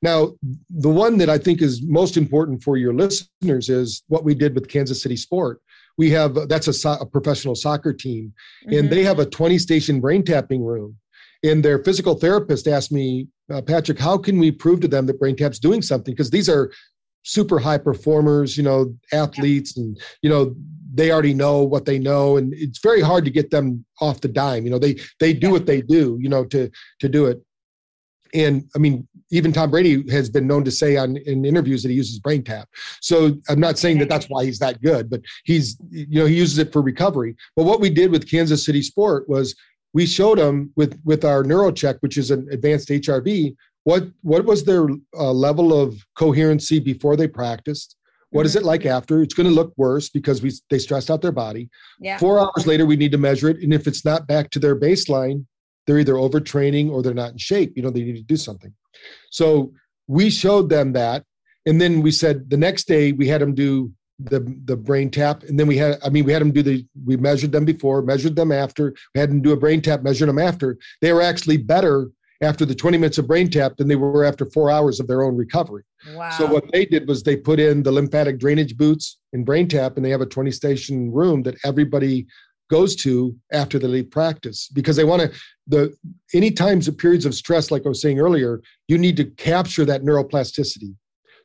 Now, 0.00 0.32
the 0.70 0.88
one 0.88 1.18
that 1.18 1.28
I 1.28 1.36
think 1.36 1.60
is 1.60 1.82
most 1.82 2.16
important 2.16 2.62
for 2.62 2.78
your 2.78 2.94
listeners 2.94 3.68
is 3.68 4.02
what 4.08 4.24
we 4.24 4.34
did 4.34 4.54
with 4.54 4.68
Kansas 4.68 5.02
City 5.02 5.16
Sport. 5.16 5.60
We 5.98 6.10
have 6.10 6.48
that's 6.48 6.68
a, 6.68 6.72
so, 6.72 6.92
a 6.92 7.06
professional 7.06 7.54
soccer 7.54 7.92
team, 7.92 8.32
mm-hmm. 8.66 8.78
and 8.78 8.90
they 8.90 9.04
have 9.04 9.18
a 9.18 9.26
20 9.26 9.58
station 9.58 10.00
brain 10.00 10.24
tapping 10.24 10.64
room. 10.64 10.96
And 11.42 11.64
their 11.64 11.82
physical 11.82 12.14
therapist 12.14 12.68
asked 12.68 12.92
me, 12.92 13.26
uh, 13.52 13.62
Patrick, 13.62 13.98
how 13.98 14.16
can 14.16 14.38
we 14.38 14.50
prove 14.50 14.80
to 14.80 14.88
them 14.88 15.06
that 15.06 15.18
brain 15.18 15.36
tap's 15.36 15.58
doing 15.58 15.82
something? 15.82 16.14
Because 16.14 16.30
these 16.30 16.48
are 16.48 16.72
super 17.24 17.58
high 17.58 17.78
performers, 17.78 18.56
you 18.56 18.62
know, 18.62 18.94
athletes, 19.12 19.76
and 19.76 20.00
you 20.22 20.30
know, 20.30 20.54
they 20.94 21.10
already 21.10 21.34
know 21.34 21.62
what 21.62 21.84
they 21.84 21.98
know. 21.98 22.36
And 22.36 22.52
it's 22.54 22.80
very 22.80 23.00
hard 23.00 23.24
to 23.24 23.30
get 23.30 23.50
them 23.50 23.84
off 24.00 24.20
the 24.20 24.28
dime. 24.28 24.64
You 24.64 24.70
know 24.70 24.78
they 24.78 24.96
they 25.20 25.32
do 25.32 25.50
what 25.50 25.66
they 25.66 25.82
do 25.82 26.18
you 26.20 26.28
know 26.28 26.44
to 26.46 26.70
to 27.00 27.08
do 27.08 27.26
it. 27.26 27.42
And 28.34 28.64
i 28.74 28.78
mean 28.78 29.06
even 29.30 29.52
tom 29.52 29.70
brady 29.70 30.10
has 30.10 30.30
been 30.30 30.46
known 30.46 30.64
to 30.64 30.70
say 30.70 30.96
on 30.96 31.16
in 31.18 31.44
interviews 31.44 31.82
that 31.82 31.90
he 31.90 31.94
uses 31.94 32.18
brain 32.18 32.42
tap. 32.42 32.68
So 33.00 33.36
i'm 33.48 33.60
not 33.60 33.78
saying 33.78 33.98
that 33.98 34.08
that's 34.08 34.26
why 34.26 34.44
he's 34.44 34.58
that 34.58 34.80
good 34.82 35.10
but 35.10 35.20
he's 35.44 35.76
you 35.90 36.20
know 36.20 36.26
he 36.26 36.36
uses 36.36 36.58
it 36.58 36.72
for 36.72 36.82
recovery. 36.82 37.36
But 37.56 37.64
what 37.64 37.80
we 37.80 37.90
did 37.90 38.10
with 38.10 38.30
kansas 38.30 38.64
city 38.64 38.82
sport 38.82 39.28
was 39.28 39.54
we 39.92 40.06
showed 40.06 40.38
them 40.38 40.72
with 40.76 41.00
with 41.04 41.24
our 41.24 41.42
neurocheck 41.42 41.96
which 42.00 42.16
is 42.16 42.30
an 42.30 42.46
advanced 42.50 42.88
hrv 42.88 43.56
what 43.84 44.04
what 44.22 44.44
was 44.44 44.64
their 44.64 44.86
uh, 45.16 45.32
level 45.32 45.78
of 45.78 46.04
coherency 46.16 46.78
before 46.78 47.16
they 47.16 47.28
practiced 47.28 47.96
what 48.32 48.46
is 48.46 48.56
it 48.56 48.64
like 48.64 48.86
after? 48.86 49.22
It's 49.22 49.34
going 49.34 49.48
to 49.48 49.54
look 49.54 49.74
worse 49.76 50.08
because 50.08 50.42
we 50.42 50.50
they 50.70 50.78
stressed 50.78 51.10
out 51.10 51.20
their 51.20 51.32
body. 51.32 51.68
Yeah. 52.00 52.18
Four 52.18 52.40
hours 52.40 52.66
later, 52.66 52.86
we 52.86 52.96
need 52.96 53.12
to 53.12 53.18
measure 53.18 53.48
it, 53.48 53.58
and 53.62 53.72
if 53.72 53.86
it's 53.86 54.04
not 54.04 54.26
back 54.26 54.50
to 54.50 54.58
their 54.58 54.74
baseline, 54.74 55.44
they're 55.86 55.98
either 55.98 56.14
overtraining 56.14 56.90
or 56.90 57.02
they're 57.02 57.14
not 57.14 57.32
in 57.32 57.38
shape. 57.38 57.74
You 57.76 57.82
know, 57.82 57.90
they 57.90 58.02
need 58.02 58.16
to 58.16 58.22
do 58.22 58.36
something. 58.36 58.72
So 59.30 59.72
we 60.06 60.30
showed 60.30 60.70
them 60.70 60.92
that, 60.94 61.24
and 61.66 61.80
then 61.80 62.00
we 62.00 62.10
said 62.10 62.48
the 62.48 62.56
next 62.56 62.88
day 62.88 63.12
we 63.12 63.28
had 63.28 63.42
them 63.42 63.54
do 63.54 63.92
the 64.18 64.40
the 64.64 64.76
brain 64.76 65.10
tap, 65.10 65.42
and 65.44 65.58
then 65.58 65.66
we 65.66 65.76
had 65.76 65.98
I 66.04 66.08
mean 66.08 66.24
we 66.24 66.32
had 66.32 66.42
them 66.42 66.52
do 66.52 66.62
the 66.62 66.86
we 67.04 67.16
measured 67.16 67.52
them 67.52 67.64
before, 67.64 68.02
measured 68.02 68.36
them 68.36 68.52
after, 68.52 68.94
we 69.14 69.20
had 69.20 69.30
them 69.30 69.42
do 69.42 69.52
a 69.52 69.56
brain 69.56 69.80
tap, 69.80 70.02
measured 70.02 70.28
them 70.28 70.38
after. 70.38 70.78
They 71.00 71.12
were 71.12 71.22
actually 71.22 71.56
better 71.56 72.10
after 72.42 72.64
the 72.64 72.74
20 72.74 72.98
minutes 72.98 73.18
of 73.18 73.28
brain 73.28 73.48
tap 73.48 73.76
than 73.76 73.88
they 73.88 73.96
were 73.96 74.24
after 74.24 74.44
four 74.46 74.70
hours 74.70 74.98
of 74.98 75.06
their 75.06 75.22
own 75.22 75.36
recovery. 75.36 75.84
Wow. 76.14 76.30
So 76.30 76.46
what 76.46 76.64
they 76.72 76.84
did 76.84 77.06
was 77.06 77.22
they 77.22 77.36
put 77.36 77.60
in 77.60 77.84
the 77.84 77.92
lymphatic 77.92 78.38
drainage 78.38 78.76
boots 78.76 79.18
in 79.32 79.44
brain 79.44 79.68
tap 79.68 79.96
and 79.96 80.04
they 80.04 80.10
have 80.10 80.20
a 80.20 80.26
20 80.26 80.50
station 80.50 81.12
room 81.12 81.44
that 81.44 81.54
everybody 81.64 82.26
goes 82.72 82.96
to 82.96 83.36
after 83.52 83.78
they 83.78 83.86
leave 83.86 84.10
practice 84.10 84.68
because 84.72 84.96
they 84.96 85.04
want 85.04 85.20
to 85.20 85.30
the 85.66 85.94
any 86.32 86.50
times 86.50 86.88
of 86.88 86.96
periods 86.96 87.26
of 87.26 87.34
stress 87.34 87.70
like 87.70 87.84
i 87.84 87.88
was 87.88 88.00
saying 88.00 88.18
earlier 88.18 88.62
you 88.88 88.96
need 88.96 89.14
to 89.14 89.24
capture 89.24 89.84
that 89.84 90.02
neuroplasticity 90.02 90.94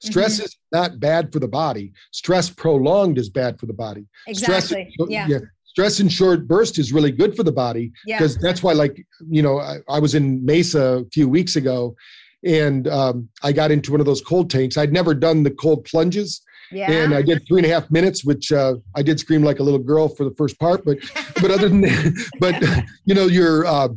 stress 0.01 0.35
mm-hmm. 0.35 0.45
is 0.45 0.57
not 0.71 0.99
bad 0.99 1.31
for 1.31 1.39
the 1.39 1.47
body 1.47 1.91
stress 2.11 2.49
prolonged 2.49 3.17
is 3.17 3.29
bad 3.29 3.59
for 3.59 3.65
the 3.65 3.73
body 3.73 4.05
exactly 4.27 4.89
stress, 4.93 5.09
yeah. 5.09 5.27
yeah 5.27 5.39
stress 5.77 5.99
in 5.99 6.09
short 6.09 6.47
burst 6.47 6.79
is 6.79 6.91
really 6.91 7.11
good 7.11 7.35
for 7.35 7.43
the 7.43 7.51
body 7.51 7.91
because 8.03 8.33
yeah. 8.35 8.39
that's 8.41 8.63
why 8.63 8.73
like 8.73 9.05
you 9.29 9.43
know 9.43 9.59
I, 9.59 9.77
I, 9.87 9.99
was 9.99 10.15
in 10.15 10.43
mesa 10.43 11.03
a 11.05 11.05
few 11.13 11.29
weeks 11.29 11.55
ago 11.55 11.95
and 12.43 12.87
um, 12.87 13.29
i 13.43 13.51
got 13.51 13.69
into 13.69 13.91
one 13.91 13.99
of 13.99 14.07
those 14.07 14.21
cold 14.21 14.49
tanks 14.49 14.75
i'd 14.77 14.91
never 14.91 15.13
done 15.13 15.43
the 15.43 15.51
cold 15.51 15.85
plunges 15.85 16.41
yeah. 16.71 16.89
and 16.91 17.13
i 17.13 17.21
did 17.21 17.43
three 17.47 17.59
and 17.59 17.67
a 17.67 17.69
half 17.69 17.91
minutes 17.91 18.25
which 18.25 18.51
uh, 18.51 18.73
i 18.95 19.03
did 19.03 19.19
scream 19.19 19.43
like 19.43 19.59
a 19.59 19.63
little 19.63 19.79
girl 19.79 20.07
for 20.07 20.23
the 20.23 20.33
first 20.35 20.59
part 20.59 20.83
but 20.83 20.97
but 21.41 21.51
other 21.51 21.69
than 21.69 21.81
that 21.81 22.29
but 22.39 22.59
you 23.05 23.13
know 23.13 23.27
you're 23.27 23.63
uh, 23.67 23.89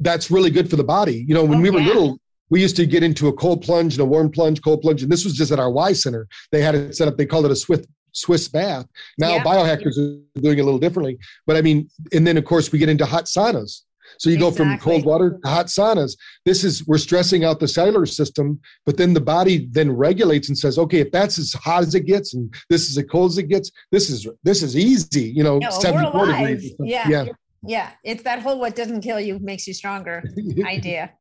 that's 0.00 0.30
really 0.30 0.50
good 0.50 0.68
for 0.68 0.76
the 0.76 0.84
body 0.84 1.24
you 1.26 1.34
know 1.34 1.44
when 1.44 1.60
oh, 1.60 1.62
we 1.62 1.70
were 1.70 1.80
yeah. 1.80 1.86
little 1.86 2.18
we 2.52 2.60
used 2.60 2.76
to 2.76 2.84
get 2.84 3.02
into 3.02 3.28
a 3.28 3.32
cold 3.32 3.62
plunge 3.62 3.94
and 3.94 4.02
a 4.02 4.04
warm 4.04 4.30
plunge, 4.30 4.60
cold 4.60 4.82
plunge, 4.82 5.02
and 5.02 5.10
this 5.10 5.24
was 5.24 5.32
just 5.32 5.50
at 5.52 5.58
our 5.58 5.70
Y 5.70 5.94
Center. 5.94 6.28
They 6.52 6.60
had 6.60 6.74
it 6.74 6.94
set 6.94 7.08
up. 7.08 7.16
They 7.16 7.24
called 7.24 7.46
it 7.46 7.50
a 7.50 7.56
Swift 7.56 7.86
Swiss 8.12 8.46
bath. 8.46 8.86
Now 9.16 9.36
yeah. 9.36 9.42
biohackers 9.42 9.96
are 9.96 10.20
doing 10.38 10.58
it 10.58 10.60
a 10.60 10.64
little 10.64 10.78
differently. 10.78 11.18
But 11.46 11.56
I 11.56 11.62
mean, 11.62 11.88
and 12.12 12.26
then 12.26 12.36
of 12.36 12.44
course 12.44 12.70
we 12.70 12.78
get 12.78 12.90
into 12.90 13.06
hot 13.06 13.24
saunas. 13.24 13.80
So 14.18 14.28
you 14.28 14.36
exactly. 14.36 14.36
go 14.36 14.50
from 14.50 14.78
cold 14.80 15.06
water 15.06 15.38
to 15.42 15.48
hot 15.48 15.66
saunas. 15.68 16.14
This 16.44 16.62
is 16.62 16.86
we're 16.86 16.98
stressing 16.98 17.42
out 17.42 17.58
the 17.58 17.66
cellular 17.66 18.04
system, 18.04 18.60
but 18.84 18.98
then 18.98 19.14
the 19.14 19.20
body 19.22 19.68
then 19.70 19.90
regulates 19.90 20.48
and 20.48 20.58
says, 20.58 20.78
okay, 20.78 21.00
if 21.00 21.10
that's 21.10 21.38
as 21.38 21.54
hot 21.54 21.84
as 21.84 21.94
it 21.94 22.04
gets 22.04 22.34
and 22.34 22.54
this 22.68 22.90
is 22.90 22.98
as 22.98 23.04
cold 23.10 23.30
as 23.30 23.38
it 23.38 23.48
gets, 23.48 23.70
this 23.90 24.10
is 24.10 24.28
this 24.42 24.62
is 24.62 24.76
easy. 24.76 25.22
You 25.22 25.42
know, 25.42 25.56
no, 25.56 25.70
74 25.70 26.26
degrees. 26.26 26.74
Yeah. 26.80 27.08
yeah. 27.08 27.24
Yeah. 27.64 27.90
It's 28.04 28.24
that 28.24 28.42
whole 28.42 28.60
what 28.60 28.76
doesn't 28.76 29.00
kill 29.00 29.20
you 29.20 29.38
makes 29.38 29.66
you 29.66 29.72
stronger 29.72 30.22
idea. 30.66 31.12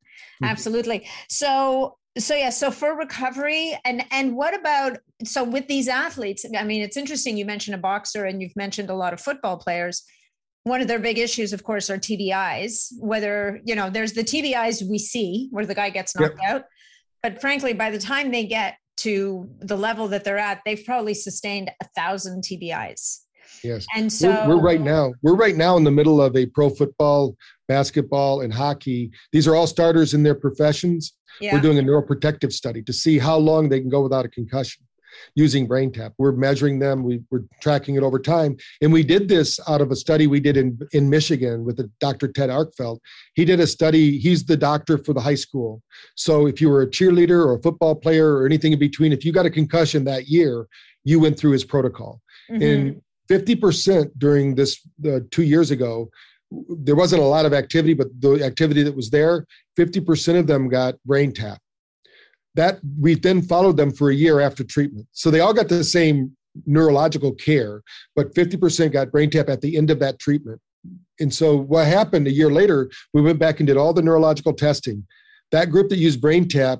Hmm. 0.41 0.49
Absolutely. 0.49 1.07
So 1.29 1.97
so 2.17 2.35
yeah 2.35 2.49
so 2.49 2.69
for 2.69 2.97
recovery 2.97 3.77
and 3.85 4.03
and 4.11 4.35
what 4.35 4.53
about 4.53 4.97
so 5.23 5.43
with 5.43 5.67
these 5.67 5.87
athletes 5.87 6.45
i 6.57 6.63
mean 6.63 6.81
it's 6.81 6.97
interesting 6.97 7.37
you 7.37 7.45
mentioned 7.45 7.73
a 7.73 7.77
boxer 7.77 8.25
and 8.25 8.41
you've 8.41 8.55
mentioned 8.55 8.89
a 8.89 8.93
lot 8.93 9.13
of 9.13 9.21
football 9.21 9.57
players 9.57 10.03
one 10.63 10.81
of 10.81 10.87
their 10.87 10.99
big 10.99 11.17
issues 11.17 11.53
of 11.53 11.63
course 11.63 11.89
are 11.89 11.97
tbis 11.97 12.91
whether 12.99 13.61
you 13.63 13.75
know 13.75 13.89
there's 13.89 14.13
the 14.13 14.23
tbis 14.23 14.87
we 14.89 14.97
see 14.97 15.47
where 15.51 15.65
the 15.65 15.75
guy 15.75 15.89
gets 15.89 16.13
knocked 16.15 16.37
yep. 16.41 16.51
out 16.51 16.63
but 17.23 17.39
frankly 17.39 17.71
by 17.71 17.89
the 17.89 17.99
time 17.99 18.29
they 18.29 18.45
get 18.45 18.75
to 18.97 19.49
the 19.61 19.77
level 19.77 20.09
that 20.09 20.25
they're 20.25 20.37
at 20.37 20.59
they've 20.65 20.83
probably 20.85 21.13
sustained 21.13 21.71
a 21.81 21.85
thousand 21.95 22.43
tbis 22.43 23.19
yes 23.63 23.85
and 23.95 24.11
so 24.11 24.29
we're, 24.47 24.55
we're 24.55 24.61
right 24.61 24.81
now 24.81 25.13
we're 25.21 25.35
right 25.35 25.55
now 25.55 25.77
in 25.77 25.83
the 25.83 25.91
middle 25.91 26.21
of 26.21 26.35
a 26.35 26.45
pro 26.47 26.69
football 26.69 27.35
basketball 27.67 28.41
and 28.41 28.53
hockey 28.53 29.11
these 29.31 29.47
are 29.47 29.55
all 29.55 29.67
starters 29.67 30.13
in 30.13 30.23
their 30.23 30.35
professions 30.35 31.13
yeah. 31.39 31.55
We're 31.55 31.61
doing 31.61 31.79
a 31.79 31.81
neuroprotective 31.81 32.51
study 32.51 32.81
to 32.83 32.93
see 32.93 33.17
how 33.17 33.37
long 33.37 33.69
they 33.69 33.79
can 33.79 33.89
go 33.89 34.01
without 34.01 34.25
a 34.25 34.29
concussion 34.29 34.85
using 35.35 35.67
brain 35.67 35.91
tap. 35.91 36.13
We're 36.17 36.31
measuring 36.31 36.79
them, 36.79 37.03
we, 37.03 37.21
are 37.33 37.43
tracking 37.61 37.95
it 37.95 38.03
over 38.03 38.17
time. 38.17 38.55
And 38.81 38.93
we 38.93 39.03
did 39.03 39.27
this 39.27 39.59
out 39.67 39.81
of 39.81 39.91
a 39.91 39.95
study 39.95 40.25
we 40.25 40.39
did 40.39 40.55
in, 40.55 40.79
in 40.93 41.09
Michigan 41.09 41.65
with 41.65 41.77
the 41.77 41.91
Dr. 41.99 42.29
Ted 42.29 42.49
Arkfeld. 42.49 42.99
He 43.33 43.43
did 43.43 43.59
a 43.59 43.67
study, 43.67 44.17
he's 44.17 44.45
the 44.45 44.55
doctor 44.55 44.97
for 44.97 45.13
the 45.13 45.19
high 45.19 45.35
school. 45.35 45.81
So 46.15 46.47
if 46.47 46.61
you 46.61 46.69
were 46.69 46.83
a 46.83 46.87
cheerleader 46.87 47.45
or 47.45 47.55
a 47.55 47.61
football 47.61 47.95
player 47.95 48.35
or 48.35 48.45
anything 48.45 48.71
in 48.71 48.79
between, 48.79 49.11
if 49.11 49.25
you 49.25 49.33
got 49.33 49.45
a 49.45 49.49
concussion 49.49 50.05
that 50.05 50.27
year, 50.27 50.67
you 51.03 51.19
went 51.19 51.37
through 51.37 51.51
his 51.51 51.65
protocol. 51.65 52.21
Mm-hmm. 52.49 52.61
And 52.61 53.01
50% 53.31 54.11
during 54.17 54.55
this 54.55 54.81
uh, 55.07 55.19
two 55.31 55.43
years 55.43 55.71
ago 55.71 56.09
there 56.69 56.95
wasn't 56.95 57.21
a 57.21 57.25
lot 57.25 57.45
of 57.45 57.53
activity, 57.53 57.93
but 57.93 58.07
the 58.19 58.43
activity 58.43 58.83
that 58.83 58.95
was 58.95 59.09
there, 59.09 59.45
50% 59.79 60.37
of 60.39 60.47
them 60.47 60.67
got 60.67 61.01
brain 61.05 61.31
tap. 61.33 61.59
That 62.55 62.79
we 62.99 63.15
then 63.15 63.41
followed 63.41 63.77
them 63.77 63.91
for 63.91 64.09
a 64.09 64.15
year 64.15 64.41
after 64.41 64.63
treatment. 64.63 65.07
So 65.13 65.31
they 65.31 65.39
all 65.39 65.53
got 65.53 65.69
the 65.69 65.83
same 65.83 66.35
neurological 66.65 67.33
care, 67.35 67.81
but 68.15 68.35
50% 68.35 68.91
got 68.91 69.11
brain 69.11 69.29
tap 69.29 69.47
at 69.47 69.61
the 69.61 69.77
end 69.77 69.89
of 69.89 69.99
that 69.99 70.19
treatment. 70.19 70.59
and 71.21 71.33
so 71.33 71.55
what 71.55 71.87
happened 71.87 72.27
a 72.27 72.31
year 72.31 72.51
later, 72.51 72.89
we 73.13 73.21
went 73.21 73.39
back 73.39 73.59
and 73.59 73.67
did 73.67 73.77
all 73.77 73.93
the 73.93 74.01
neurological 74.01 74.51
testing. 74.51 75.05
That 75.51 75.69
group 75.69 75.89
that 75.89 75.97
used 75.97 76.19
brain 76.19 76.47
tap 76.49 76.79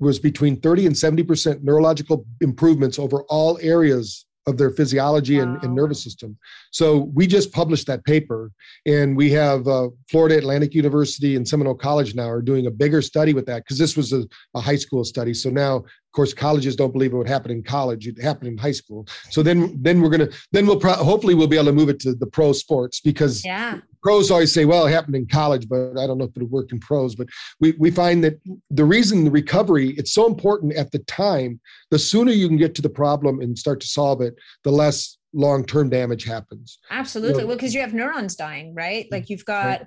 was 0.00 0.18
between 0.18 0.60
30 0.60 0.86
and 0.86 0.94
70% 0.94 1.62
neurological 1.62 2.26
improvements 2.40 2.98
over 2.98 3.22
all 3.28 3.58
areas 3.62 4.25
of 4.46 4.56
their 4.56 4.70
physiology 4.70 5.40
and, 5.40 5.54
wow. 5.54 5.60
and, 5.62 5.74
nervous 5.74 6.02
system. 6.02 6.38
So 6.70 7.10
we 7.14 7.26
just 7.26 7.52
published 7.52 7.86
that 7.88 8.04
paper, 8.04 8.52
and 8.86 9.16
we 9.16 9.30
have 9.32 9.66
uh, 9.66 9.88
Florida 10.08 10.38
Atlantic 10.38 10.74
University 10.74 11.34
and 11.36 11.46
Seminole 11.46 11.74
College 11.74 12.14
now 12.14 12.28
are 12.28 12.42
doing 12.42 12.66
a 12.66 12.70
bigger 12.70 13.02
study 13.02 13.34
with 13.34 13.46
that 13.46 13.64
because 13.64 13.78
this 13.78 13.96
was 13.96 14.12
a, 14.12 14.24
a, 14.54 14.60
high 14.60 14.76
school 14.76 15.04
study. 15.04 15.34
So 15.34 15.50
now, 15.50 15.84
course, 16.16 16.34
colleges 16.34 16.74
don't 16.74 16.92
believe 16.92 17.12
it 17.12 17.16
would 17.16 17.28
happen 17.28 17.50
in 17.50 17.62
college; 17.62 18.08
it 18.08 18.20
happened 18.20 18.48
in 18.48 18.58
high 18.58 18.72
school. 18.72 19.06
So 19.30 19.42
then, 19.42 19.76
then 19.80 20.00
we're 20.00 20.10
gonna, 20.10 20.28
then 20.52 20.66
we'll 20.66 20.80
pro- 20.80 20.94
hopefully 20.94 21.34
we'll 21.34 21.46
be 21.46 21.56
able 21.56 21.66
to 21.66 21.72
move 21.72 21.88
it 21.88 22.00
to 22.00 22.14
the 22.14 22.26
pro 22.26 22.52
sports 22.52 23.00
because 23.00 23.44
yeah 23.44 23.78
pros 24.06 24.30
always 24.30 24.52
say, 24.52 24.64
well, 24.64 24.86
it 24.86 24.92
happened 24.92 25.16
in 25.16 25.26
college, 25.26 25.68
but 25.68 25.98
I 25.98 26.06
don't 26.06 26.16
know 26.16 26.26
if 26.26 26.36
it 26.36 26.42
would 26.42 26.50
work 26.52 26.70
in 26.70 26.78
pros. 26.78 27.16
But 27.16 27.26
we, 27.58 27.72
we 27.72 27.90
find 27.90 28.22
that 28.22 28.38
the 28.70 28.84
reason 28.84 29.24
the 29.24 29.32
recovery, 29.32 29.90
it's 29.98 30.12
so 30.12 30.28
important 30.28 30.74
at 30.74 30.92
the 30.92 31.00
time, 31.00 31.60
the 31.90 31.98
sooner 31.98 32.30
you 32.30 32.46
can 32.46 32.56
get 32.56 32.76
to 32.76 32.82
the 32.82 32.88
problem 32.88 33.40
and 33.40 33.58
start 33.58 33.80
to 33.80 33.88
solve 33.88 34.20
it, 34.20 34.36
the 34.62 34.70
less 34.70 35.18
long-term 35.32 35.90
damage 35.90 36.22
happens. 36.22 36.78
Absolutely. 36.88 37.34
You 37.34 37.40
know, 37.40 37.46
well, 37.48 37.56
because 37.56 37.74
you 37.74 37.80
have 37.80 37.94
neurons 37.94 38.36
dying, 38.36 38.76
right? 38.76 39.06
Mm-hmm. 39.06 39.14
Like 39.14 39.28
you've 39.28 39.44
got 39.44 39.80
right. 39.80 39.86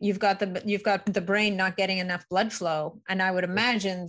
you've 0.00 0.18
got 0.18 0.38
the 0.38 0.62
you've 0.64 0.82
got 0.82 1.04
the 1.04 1.20
brain 1.20 1.54
not 1.54 1.76
getting 1.76 1.98
enough 1.98 2.24
blood 2.30 2.54
flow. 2.54 3.02
And 3.06 3.22
I 3.22 3.30
would 3.30 3.44
imagine 3.44 4.08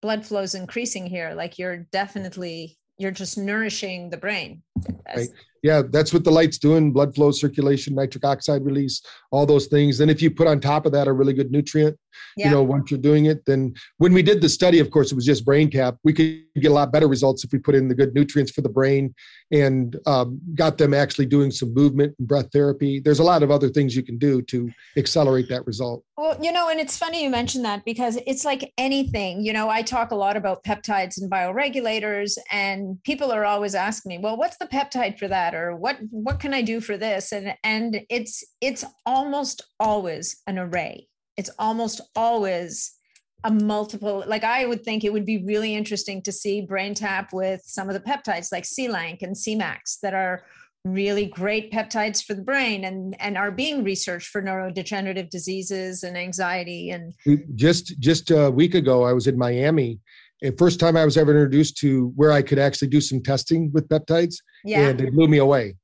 blood 0.00 0.24
flow 0.24 0.42
is 0.42 0.54
increasing 0.54 1.06
here. 1.06 1.34
Like 1.34 1.58
you're 1.58 1.78
definitely 1.92 2.78
you're 2.98 3.10
just 3.10 3.38
nourishing 3.38 4.10
the 4.10 4.16
brain. 4.16 4.62
Right 5.14 5.28
yeah, 5.62 5.82
that's 5.90 6.12
what 6.12 6.24
the 6.24 6.30
light's 6.30 6.58
doing 6.58 6.92
blood 6.92 7.14
flow, 7.14 7.30
circulation, 7.30 7.94
nitric 7.94 8.24
oxide 8.24 8.64
release, 8.64 9.02
all 9.30 9.46
those 9.46 9.66
things. 9.66 9.98
Then, 9.98 10.10
if 10.10 10.22
you 10.22 10.30
put 10.30 10.46
on 10.46 10.60
top 10.60 10.86
of 10.86 10.92
that 10.92 11.08
a 11.08 11.12
really 11.12 11.32
good 11.32 11.50
nutrient, 11.50 11.98
yeah. 12.36 12.46
you 12.46 12.50
know, 12.50 12.62
once 12.62 12.90
you're 12.90 13.00
doing 13.00 13.26
it, 13.26 13.44
then 13.46 13.74
when 13.98 14.12
we 14.12 14.22
did 14.22 14.40
the 14.40 14.48
study, 14.48 14.78
of 14.78 14.90
course, 14.90 15.12
it 15.12 15.14
was 15.14 15.24
just 15.24 15.44
brain 15.44 15.70
tap. 15.70 15.96
We 16.04 16.12
could 16.12 16.42
get 16.60 16.70
a 16.70 16.74
lot 16.74 16.92
better 16.92 17.08
results 17.08 17.44
if 17.44 17.52
we 17.52 17.58
put 17.58 17.74
in 17.74 17.88
the 17.88 17.94
good 17.94 18.14
nutrients 18.14 18.52
for 18.52 18.60
the 18.60 18.68
brain 18.68 19.14
and 19.50 19.96
um, 20.06 20.40
got 20.54 20.78
them 20.78 20.94
actually 20.94 21.26
doing 21.26 21.50
some 21.50 21.72
movement 21.74 22.14
and 22.18 22.28
breath 22.28 22.48
therapy. 22.52 23.00
There's 23.00 23.18
a 23.18 23.24
lot 23.24 23.42
of 23.42 23.50
other 23.50 23.68
things 23.68 23.96
you 23.96 24.02
can 24.02 24.18
do 24.18 24.42
to 24.42 24.70
accelerate 24.96 25.48
that 25.48 25.66
result. 25.66 26.04
Well, 26.16 26.36
you 26.42 26.50
know, 26.50 26.68
and 26.68 26.80
it's 26.80 26.98
funny 26.98 27.22
you 27.22 27.30
mentioned 27.30 27.64
that 27.64 27.84
because 27.84 28.18
it's 28.26 28.44
like 28.44 28.72
anything, 28.76 29.44
you 29.44 29.52
know, 29.52 29.68
I 29.68 29.82
talk 29.82 30.10
a 30.10 30.16
lot 30.16 30.36
about 30.36 30.64
peptides 30.64 31.20
and 31.20 31.30
bioregulators, 31.30 32.36
and 32.50 33.00
people 33.04 33.30
are 33.30 33.44
always 33.44 33.74
asking 33.74 34.10
me, 34.10 34.18
well, 34.18 34.36
what's 34.36 34.56
the 34.56 34.66
peptide 34.66 35.18
for 35.18 35.28
that? 35.28 35.47
Or 35.54 35.76
what 35.76 35.98
what 36.10 36.40
can 36.40 36.54
I 36.54 36.62
do 36.62 36.80
for 36.80 36.96
this? 36.96 37.32
And 37.32 37.54
and 37.64 38.00
it's 38.08 38.44
it's 38.60 38.84
almost 39.06 39.62
always 39.80 40.42
an 40.46 40.58
array. 40.58 41.08
It's 41.36 41.50
almost 41.58 42.00
always 42.16 42.94
a 43.44 43.50
multiple 43.52 44.24
like 44.26 44.42
i 44.42 44.66
would 44.66 44.82
think 44.82 45.04
it 45.04 45.12
would 45.12 45.24
be 45.24 45.44
really 45.44 45.72
interesting 45.74 46.20
to 46.20 46.32
see 46.32 46.66
BrainTap 46.66 47.28
with 47.32 47.62
some 47.64 47.88
of 47.88 47.94
the 47.94 48.00
peptides 48.00 48.50
like 48.50 48.64
Selank 48.64 49.22
and 49.22 49.36
Semax 49.36 50.00
that 50.02 50.12
are 50.12 50.42
really 50.84 51.26
great 51.26 51.72
peptides 51.72 52.22
for 52.22 52.34
the 52.34 52.42
brain 52.42 52.84
and 52.84 53.20
and 53.20 53.36
are 53.36 53.50
being 53.50 53.84
researched 53.84 54.28
for 54.28 54.42
neurodegenerative 54.42 55.28
diseases 55.30 56.02
and 56.02 56.16
anxiety 56.16 56.90
and 56.90 57.12
just 57.54 57.98
just 57.98 58.30
a 58.30 58.50
week 58.50 58.74
ago 58.74 59.04
i 59.04 59.12
was 59.12 59.26
in 59.26 59.36
miami 59.36 59.98
first 60.56 60.78
time 60.80 60.96
i 60.96 61.04
was 61.04 61.16
ever 61.16 61.32
introduced 61.32 61.76
to 61.76 62.12
where 62.14 62.32
i 62.32 62.40
could 62.40 62.58
actually 62.58 62.88
do 62.88 63.00
some 63.00 63.20
testing 63.20 63.70
with 63.72 63.88
peptides 63.88 64.36
yeah. 64.64 64.88
and 64.88 65.00
it 65.00 65.12
blew 65.12 65.28
me 65.28 65.38
away 65.38 65.74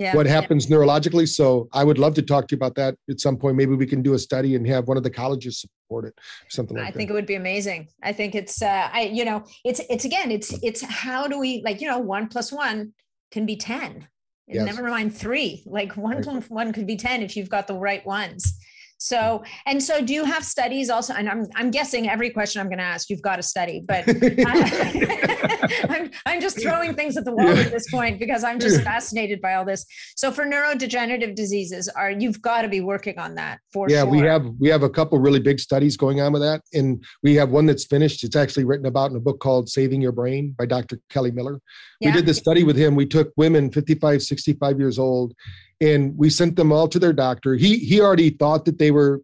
yeah, 0.00 0.16
what 0.16 0.26
happens 0.26 0.68
yeah. 0.68 0.76
neurologically. 0.76 1.28
So 1.28 1.68
I 1.74 1.84
would 1.84 1.98
love 1.98 2.14
to 2.14 2.22
talk 2.22 2.48
to 2.48 2.54
you 2.54 2.56
about 2.56 2.74
that 2.76 2.96
at 3.10 3.20
some 3.20 3.36
point. 3.36 3.56
Maybe 3.56 3.74
we 3.74 3.86
can 3.86 4.00
do 4.00 4.14
a 4.14 4.18
study 4.18 4.56
and 4.56 4.66
have 4.66 4.88
one 4.88 4.96
of 4.96 5.02
the 5.02 5.10
colleges 5.10 5.60
support 5.60 6.06
it, 6.06 6.14
something 6.48 6.74
like 6.74 6.82
I 6.82 6.86
that. 6.86 6.94
I 6.94 6.96
think 6.96 7.10
it 7.10 7.12
would 7.12 7.26
be 7.26 7.34
amazing. 7.34 7.88
I 8.02 8.14
think 8.14 8.34
it's, 8.34 8.62
uh, 8.62 8.88
I, 8.90 9.02
you 9.12 9.26
know, 9.26 9.44
it's, 9.62 9.80
it's 9.90 10.06
again, 10.06 10.30
it's, 10.30 10.52
it's 10.62 10.80
how 10.80 11.28
do 11.28 11.38
we 11.38 11.60
like, 11.66 11.82
you 11.82 11.86
know, 11.86 11.98
one 11.98 12.28
plus 12.28 12.50
one 12.50 12.94
can 13.30 13.44
be 13.44 13.56
10. 13.56 14.08
Yes. 14.48 14.64
Never 14.64 14.88
mind 14.88 15.14
three, 15.14 15.62
like 15.66 15.96
one 15.96 16.16
right. 16.16 16.24
plus 16.24 16.48
one 16.48 16.72
could 16.72 16.86
be 16.86 16.96
10 16.96 17.22
if 17.22 17.36
you've 17.36 17.50
got 17.50 17.66
the 17.66 17.74
right 17.74 18.04
ones. 18.06 18.58
So, 19.02 19.42
and 19.64 19.82
so 19.82 20.04
do 20.04 20.12
you 20.12 20.24
have 20.26 20.44
studies 20.44 20.90
also? 20.90 21.14
And 21.14 21.26
I'm, 21.26 21.46
I'm 21.56 21.70
guessing 21.70 22.10
every 22.10 22.28
question 22.28 22.60
I'm 22.60 22.68
going 22.68 22.78
to 22.78 22.84
ask, 22.84 23.08
you've 23.08 23.22
got 23.22 23.38
a 23.38 23.42
study, 23.42 23.82
but 23.88 24.06
uh, 24.06 24.12
I'm, 25.88 26.10
I'm 26.26 26.40
just 26.42 26.60
throwing 26.60 26.94
things 26.94 27.16
at 27.16 27.24
the 27.24 27.32
wall 27.32 27.48
at 27.48 27.70
this 27.70 27.90
point 27.90 28.20
because 28.20 28.44
I'm 28.44 28.60
just 28.60 28.82
fascinated 28.82 29.40
by 29.40 29.54
all 29.54 29.64
this. 29.64 29.86
So 30.16 30.30
for 30.30 30.44
neurodegenerative 30.44 31.34
diseases 31.34 31.88
are, 31.88 32.10
you've 32.10 32.42
got 32.42 32.60
to 32.60 32.68
be 32.68 32.82
working 32.82 33.18
on 33.18 33.36
that 33.36 33.60
for 33.72 33.88
yeah, 33.88 34.02
sure. 34.02 34.10
we 34.10 34.18
have, 34.18 34.44
we 34.60 34.68
have 34.68 34.82
a 34.82 34.90
couple 34.90 35.18
really 35.18 35.40
big 35.40 35.60
studies 35.60 35.96
going 35.96 36.20
on 36.20 36.34
with 36.34 36.42
that. 36.42 36.60
And 36.74 37.02
we 37.22 37.34
have 37.36 37.48
one 37.48 37.64
that's 37.64 37.86
finished. 37.86 38.22
It's 38.22 38.36
actually 38.36 38.64
written 38.64 38.84
about 38.84 39.12
in 39.12 39.16
a 39.16 39.20
book 39.20 39.40
called 39.40 39.70
Saving 39.70 40.02
Your 40.02 40.12
Brain 40.12 40.54
by 40.58 40.66
Dr. 40.66 41.00
Kelly 41.08 41.30
Miller. 41.30 41.58
Yeah. 42.00 42.10
We 42.10 42.16
did 42.16 42.26
this 42.26 42.36
study 42.36 42.64
with 42.64 42.76
him. 42.76 42.96
We 42.96 43.06
took 43.06 43.32
women 43.38 43.72
55, 43.72 44.22
65 44.22 44.78
years 44.78 44.98
old 44.98 45.34
and 45.80 46.16
we 46.16 46.30
sent 46.30 46.56
them 46.56 46.72
all 46.72 46.88
to 46.88 46.98
their 46.98 47.12
doctor. 47.12 47.54
He 47.56 47.78
he 47.78 48.00
already 48.00 48.30
thought 48.30 48.64
that 48.66 48.78
they 48.78 48.90
were 48.90 49.22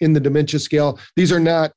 in 0.00 0.12
the 0.12 0.20
dementia 0.20 0.60
scale. 0.60 0.98
These 1.16 1.32
are 1.32 1.40
not 1.40 1.72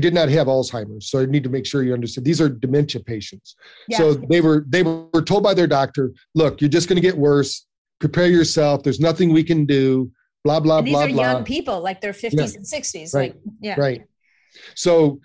did 0.00 0.14
not 0.14 0.28
have 0.30 0.46
Alzheimer's, 0.46 1.10
so 1.10 1.20
I 1.20 1.26
need 1.26 1.44
to 1.44 1.50
make 1.50 1.66
sure 1.66 1.82
you 1.82 1.92
understand. 1.92 2.26
These 2.26 2.40
are 2.40 2.48
dementia 2.48 3.02
patients. 3.02 3.56
Yeah. 3.88 3.98
So 3.98 4.14
they 4.14 4.40
were 4.40 4.64
they 4.68 4.82
were 4.82 5.22
told 5.24 5.42
by 5.42 5.54
their 5.54 5.66
doctor, 5.66 6.12
"Look, 6.34 6.60
you're 6.60 6.70
just 6.70 6.88
going 6.88 6.96
to 6.96 7.02
get 7.02 7.16
worse. 7.16 7.66
Prepare 8.00 8.28
yourself. 8.28 8.82
There's 8.82 9.00
nothing 9.00 9.32
we 9.32 9.44
can 9.44 9.66
do." 9.66 10.10
Blah 10.44 10.58
blah 10.58 10.78
and 10.78 10.86
these 10.88 10.92
blah 10.92 11.04
are 11.04 11.08
blah. 11.08 11.22
young 11.22 11.44
people, 11.44 11.80
like 11.80 12.00
they're 12.00 12.12
50s 12.12 12.32
yeah. 12.32 12.42
and 12.42 12.64
60s. 12.64 13.14
Right. 13.14 13.32
Like 13.32 13.42
yeah. 13.60 13.78
Right. 13.78 14.02
So 14.74 15.20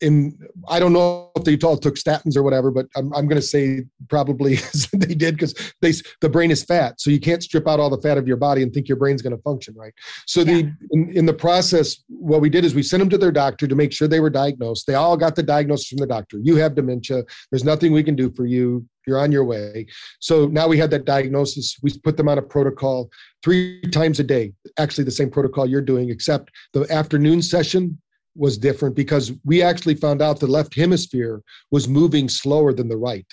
in 0.00 0.38
I 0.68 0.80
don't 0.80 0.92
know 0.92 1.30
if 1.36 1.44
they 1.44 1.58
all 1.66 1.76
took 1.76 1.96
statins 1.96 2.36
or 2.36 2.42
whatever, 2.42 2.70
but 2.70 2.86
I'm, 2.96 3.12
I'm 3.14 3.26
going 3.26 3.40
to 3.40 3.46
say 3.46 3.84
probably 4.08 4.56
they 4.92 5.14
did 5.14 5.34
because 5.34 5.54
they 5.82 5.92
the 6.20 6.28
brain 6.28 6.50
is 6.50 6.64
fat, 6.64 7.00
so 7.00 7.10
you 7.10 7.20
can't 7.20 7.42
strip 7.42 7.68
out 7.68 7.78
all 7.78 7.90
the 7.90 8.00
fat 8.00 8.16
of 8.16 8.26
your 8.26 8.38
body 8.38 8.62
and 8.62 8.72
think 8.72 8.88
your 8.88 8.96
brain's 8.96 9.20
going 9.20 9.36
to 9.36 9.42
function 9.42 9.74
right. 9.76 9.92
So 10.26 10.40
yeah. 10.40 10.44
the 10.44 10.72
in, 10.92 11.12
in, 11.16 11.26
the 11.26 11.34
process, 11.34 12.02
what 12.08 12.40
we 12.40 12.48
did 12.48 12.64
is 12.64 12.74
we 12.74 12.82
sent 12.82 13.00
them 13.00 13.10
to 13.10 13.18
their 13.18 13.32
doctor 13.32 13.66
to 13.66 13.74
make 13.74 13.92
sure 13.92 14.08
they 14.08 14.20
were 14.20 14.30
diagnosed. 14.30 14.86
They 14.86 14.94
all 14.94 15.16
got 15.16 15.36
the 15.36 15.42
diagnosis 15.42 15.88
from 15.88 15.98
the 15.98 16.06
doctor. 16.06 16.38
You 16.42 16.56
have 16.56 16.74
dementia. 16.74 17.24
There's 17.50 17.64
nothing 17.64 17.92
we 17.92 18.02
can 18.02 18.16
do 18.16 18.30
for 18.30 18.46
you. 18.46 18.86
You're 19.06 19.18
on 19.18 19.32
your 19.32 19.44
way. 19.44 19.86
So 20.20 20.46
now 20.46 20.68
we 20.68 20.78
had 20.78 20.90
that 20.92 21.04
diagnosis. 21.04 21.78
We 21.82 21.98
put 21.98 22.16
them 22.16 22.28
on 22.28 22.38
a 22.38 22.42
protocol 22.42 23.10
three 23.42 23.80
times 23.92 24.20
a 24.20 24.24
day. 24.24 24.52
Actually, 24.78 25.04
the 25.04 25.10
same 25.10 25.30
protocol 25.30 25.66
you're 25.66 25.80
doing, 25.80 26.10
except 26.10 26.50
the 26.72 26.90
afternoon 26.92 27.42
session 27.42 27.98
was 28.40 28.58
different 28.58 28.96
because 28.96 29.32
we 29.44 29.62
actually 29.62 29.94
found 29.94 30.22
out 30.22 30.40
the 30.40 30.46
left 30.46 30.74
hemisphere 30.74 31.42
was 31.70 31.86
moving 31.86 32.28
slower 32.28 32.72
than 32.72 32.88
the 32.88 32.96
right. 32.96 33.26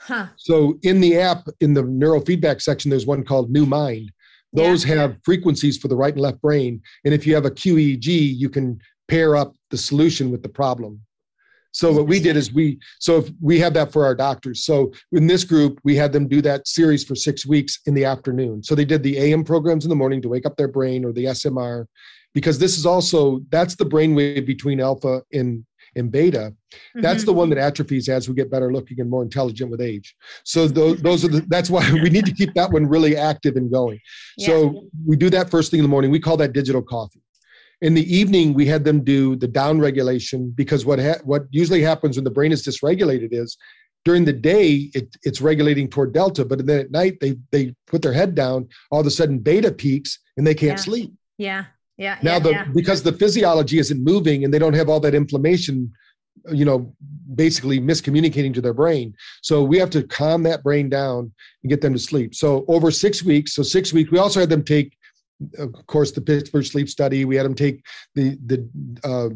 Huh. 0.00 0.26
So 0.36 0.78
in 0.82 1.00
the 1.00 1.18
app, 1.18 1.46
in 1.60 1.74
the 1.74 1.82
neurofeedback 1.82 2.60
section, 2.60 2.90
there's 2.90 3.06
one 3.06 3.24
called 3.24 3.50
New 3.50 3.66
Mind. 3.66 4.10
Those 4.52 4.84
yeah. 4.84 4.96
have 4.96 5.16
frequencies 5.24 5.78
for 5.78 5.88
the 5.88 5.96
right 5.96 6.12
and 6.12 6.22
left 6.22 6.40
brain. 6.40 6.80
And 7.04 7.14
if 7.14 7.26
you 7.26 7.34
have 7.34 7.44
a 7.44 7.50
QEEG, 7.50 8.06
you 8.06 8.48
can 8.48 8.80
pair 9.08 9.36
up 9.36 9.54
the 9.70 9.78
solution 9.78 10.30
with 10.30 10.42
the 10.42 10.48
problem. 10.48 11.00
So 11.72 11.92
what 11.92 12.06
we 12.06 12.20
did 12.20 12.36
is 12.36 12.52
we 12.52 12.78
so 13.00 13.18
if 13.18 13.30
we 13.42 13.58
have 13.58 13.74
that 13.74 13.92
for 13.92 14.04
our 14.04 14.14
doctors. 14.14 14.64
So 14.64 14.92
in 15.10 15.26
this 15.26 15.42
group, 15.42 15.80
we 15.82 15.96
had 15.96 16.12
them 16.12 16.28
do 16.28 16.40
that 16.42 16.68
series 16.68 17.04
for 17.04 17.16
six 17.16 17.44
weeks 17.44 17.80
in 17.86 17.94
the 17.94 18.04
afternoon. 18.04 18.62
So 18.62 18.76
they 18.76 18.84
did 18.84 19.02
the 19.02 19.18
AM 19.18 19.42
programs 19.42 19.84
in 19.84 19.88
the 19.88 19.96
morning 19.96 20.22
to 20.22 20.28
wake 20.28 20.46
up 20.46 20.56
their 20.56 20.68
brain 20.68 21.04
or 21.04 21.12
the 21.12 21.24
SMR, 21.24 21.86
because 22.34 22.58
this 22.58 22.76
is 22.76 22.84
also 22.84 23.40
that's 23.50 23.76
the 23.76 23.84
brainwave 23.84 24.44
between 24.46 24.80
alpha 24.80 25.22
and 25.32 25.64
and 25.96 26.10
beta. 26.10 26.52
That's 26.94 27.18
mm-hmm. 27.20 27.26
the 27.26 27.32
one 27.32 27.50
that 27.50 27.58
atrophies 27.58 28.08
as 28.08 28.28
we 28.28 28.34
get 28.34 28.50
better 28.50 28.72
looking 28.72 29.00
and 29.00 29.08
more 29.08 29.22
intelligent 29.22 29.70
with 29.70 29.80
age. 29.80 30.14
So 30.44 30.66
those, 30.66 30.98
those 31.02 31.24
are 31.24 31.28
the 31.28 31.40
that's 31.48 31.70
why 31.70 31.88
we 31.92 32.10
need 32.10 32.26
to 32.26 32.32
keep 32.32 32.52
that 32.54 32.70
one 32.70 32.86
really 32.86 33.16
active 33.16 33.56
and 33.56 33.70
going. 33.70 34.00
Yeah. 34.36 34.46
so 34.48 34.88
we 35.06 35.16
do 35.16 35.30
that 35.30 35.50
first 35.50 35.70
thing 35.70 35.78
in 35.78 35.84
the 35.84 35.88
morning. 35.88 36.10
We 36.10 36.20
call 36.20 36.36
that 36.38 36.52
digital 36.52 36.82
coffee. 36.82 37.20
In 37.80 37.94
the 37.94 38.14
evening 38.14 38.54
we 38.54 38.66
had 38.66 38.84
them 38.84 39.04
do 39.04 39.36
the 39.36 39.48
down 39.48 39.78
regulation 39.78 40.52
because 40.54 40.86
what 40.86 40.98
ha- 40.98 41.22
what 41.24 41.44
usually 41.50 41.82
happens 41.82 42.16
when 42.16 42.24
the 42.24 42.30
brain 42.30 42.52
is 42.52 42.66
dysregulated 42.66 43.28
is 43.32 43.56
during 44.04 44.24
the 44.24 44.32
day 44.32 44.90
it, 44.94 45.16
it's 45.22 45.40
regulating 45.40 45.88
toward 45.88 46.12
delta 46.14 46.44
but 46.44 46.64
then 46.66 46.80
at 46.80 46.90
night 46.90 47.18
they 47.20 47.36
they 47.50 47.74
put 47.86 48.00
their 48.00 48.12
head 48.12 48.34
down 48.34 48.68
all 48.90 49.00
of 49.00 49.06
a 49.06 49.10
sudden 49.10 49.38
beta 49.38 49.70
peaks 49.70 50.18
and 50.36 50.46
they 50.46 50.54
can't 50.54 50.78
yeah. 50.78 50.84
sleep. 50.84 51.12
Yeah 51.36 51.64
yeah. 51.96 52.18
Now 52.22 52.34
yeah, 52.34 52.38
the 52.38 52.50
yeah. 52.50 52.64
because 52.74 53.02
the 53.02 53.12
physiology 53.12 53.78
isn't 53.78 54.02
moving 54.02 54.44
and 54.44 54.52
they 54.52 54.58
don't 54.58 54.74
have 54.74 54.88
all 54.88 55.00
that 55.00 55.14
inflammation, 55.14 55.92
you 56.50 56.64
know, 56.64 56.94
basically 57.34 57.80
miscommunicating 57.80 58.52
to 58.54 58.60
their 58.60 58.74
brain. 58.74 59.14
So 59.42 59.62
we 59.62 59.78
have 59.78 59.90
to 59.90 60.02
calm 60.02 60.42
that 60.44 60.62
brain 60.62 60.88
down 60.88 61.32
and 61.62 61.70
get 61.70 61.80
them 61.80 61.92
to 61.92 61.98
sleep. 61.98 62.34
So 62.34 62.64
over 62.68 62.90
six 62.90 63.22
weeks, 63.22 63.54
so 63.54 63.62
six 63.62 63.92
weeks, 63.92 64.10
we 64.10 64.18
also 64.18 64.40
had 64.40 64.50
them 64.50 64.64
take 64.64 64.96
of 65.58 65.86
course, 65.86 66.12
the 66.12 66.20
Pittsburgh 66.20 66.64
Sleep 66.64 66.88
Study. 66.88 67.24
We 67.24 67.36
had 67.36 67.44
them 67.44 67.54
take 67.54 67.84
the 68.14 68.38
the 68.46 68.68
uh, 69.02 69.34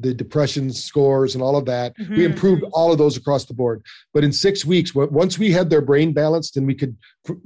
the 0.00 0.14
depression 0.14 0.72
scores 0.72 1.34
and 1.34 1.42
all 1.42 1.56
of 1.56 1.64
that. 1.66 1.96
Mm-hmm. 1.96 2.16
We 2.16 2.24
improved 2.24 2.64
all 2.72 2.92
of 2.92 2.98
those 2.98 3.16
across 3.16 3.46
the 3.46 3.54
board. 3.54 3.84
But 4.12 4.24
in 4.24 4.32
six 4.32 4.64
weeks, 4.64 4.94
once 4.94 5.38
we 5.38 5.50
had 5.50 5.70
their 5.70 5.80
brain 5.80 6.12
balanced, 6.12 6.56
and 6.56 6.66
we 6.66 6.74
could 6.74 6.96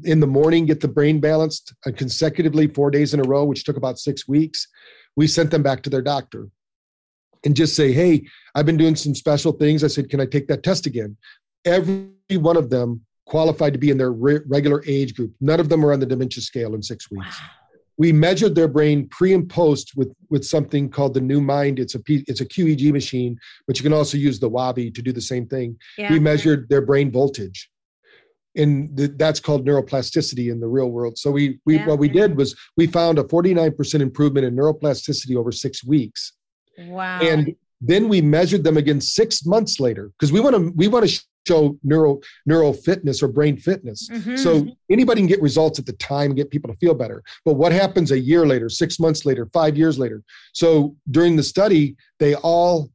in 0.05 0.21
the 0.21 0.27
morning 0.27 0.67
get 0.67 0.81
the 0.81 0.89
brain 0.89 1.21
balanced 1.21 1.75
uh, 1.87 1.93
consecutively 1.97 2.67
four 2.67 2.91
days 2.91 3.15
in 3.15 3.21
a 3.21 3.25
row, 3.25 3.45
which 3.45 3.65
took 3.65 3.77
about 3.77 3.99
six 3.99 4.29
weeks, 4.29 4.67
we 5.17 5.27
sent 5.27 5.51
them 5.51 5.63
back 5.63 5.83
to 5.83 5.91
their 5.91 6.03
doctor 6.03 6.49
and 7.45 7.57
just 7.57 7.77
say, 7.77 7.93
"Hey, 7.93 8.27
I've 8.55 8.67
been 8.67 8.77
doing 8.77 8.97
some 8.97 9.15
special 9.15 9.53
things." 9.53 9.83
I 9.83 9.89
said, 9.89 10.11
"Can 10.11 10.21
I 10.21 10.27
take 10.27 10.49
that 10.49 10.63
test 10.63 10.87
again?" 10.87 11.17
Every 11.65 12.11
one 12.33 12.59
of 12.59 12.69
them 12.69 13.03
qualified 13.27 13.73
to 13.73 13.79
be 13.79 13.89
in 13.89 13.97
their 13.97 14.13
re- 14.13 14.41
regular 14.47 14.85
age 14.87 15.15
group. 15.15 15.33
None 15.41 15.59
of 15.59 15.71
them 15.71 15.81
were 15.81 15.95
on 15.95 16.01
the 16.01 16.05
dementia 16.05 16.43
scale 16.43 16.75
in 16.75 16.83
six 16.83 17.11
weeks. 17.11 17.41
Wow 17.41 17.64
we 17.97 18.13
measured 18.13 18.55
their 18.55 18.69
brain 18.69 19.09
pre 19.09 19.33
and 19.35 19.49
post 19.49 19.93
with 19.97 20.13
with 20.31 20.45
something 20.45 20.89
called 20.89 21.15
the 21.15 21.21
NuMind 21.21 21.79
it's 21.79 21.95
a 21.95 22.01
P, 22.01 22.25
it's 22.27 22.41
a 22.41 22.47
QEEG 22.47 22.93
machine 22.93 23.39
but 23.67 23.79
you 23.79 23.83
can 23.83 23.93
also 23.93 24.17
use 24.17 24.39
the 24.39 24.51
WAVi 24.51 24.95
to 24.95 25.03
do 25.03 25.13
the 25.13 25.21
same 25.21 25.47
thing. 25.47 25.77
Yeah. 25.99 26.11
we 26.11 26.19
measured 26.19 26.69
their 26.69 26.83
brain 26.83 27.11
voltage. 27.11 27.71
And 28.57 28.97
the, 28.97 29.09
that's 29.09 29.41
called 29.41 29.67
neuroplasticity 29.67 30.51
in 30.51 30.61
the 30.61 30.69
real 30.69 30.91
world. 30.91 31.19
So 31.19 31.31
we 31.33 31.59
we 31.67 31.77
yeah. 31.77 31.87
what 31.87 31.99
we 31.99 32.09
did 32.09 32.37
was 32.37 32.55
we 32.77 32.87
found 32.87 33.19
a 33.19 33.25
49% 33.25 34.01
improvement 34.01 34.47
in 34.47 34.55
neuroplasticity 34.55 35.35
over 35.35 35.51
six 35.51 35.85
weeks. 35.85 36.35
Wow. 36.79 37.21
And 37.21 37.57
then 37.81 38.09
we 38.09 38.21
measured 38.23 38.63
them 38.63 38.77
again 38.77 39.01
six 39.01 39.45
months 39.45 39.81
later 39.81 40.13
because 40.17 40.33
we 40.33 40.39
want 40.39 40.55
to 40.55 40.73
we 40.77 40.87
want 40.87 41.09
to 41.09 41.25
show 41.47 41.79
neural 41.83 42.23
neural 42.47 42.73
fitness 42.73 43.23
or 43.23 43.29
brain 43.29 43.57
fitness. 43.57 44.09
Mm-hmm. 44.11 44.37
So 44.37 44.67
anybody 44.91 45.21
can 45.21 45.29
get 45.29 45.43
results 45.43 45.79
at 45.79 45.87
the 45.87 45.93
time 45.95 46.27
and 46.27 46.37
get 46.37 46.51
people 46.51 46.73
to 46.73 46.79
feel 46.79 46.95
better. 46.95 47.23
But 47.45 47.55
what 47.55 47.73
happens 47.73 48.11
a 48.13 48.19
year 48.19 48.47
later, 48.47 48.69
six 48.69 48.99
months 48.99 49.25
later, 49.25 49.49
five 49.53 49.77
years 49.77 49.99
later? 49.99 50.23
So 50.53 50.97
during 51.11 51.37
the 51.37 51.43
study, 51.43 51.97
they 52.19 52.35
all 52.37 52.91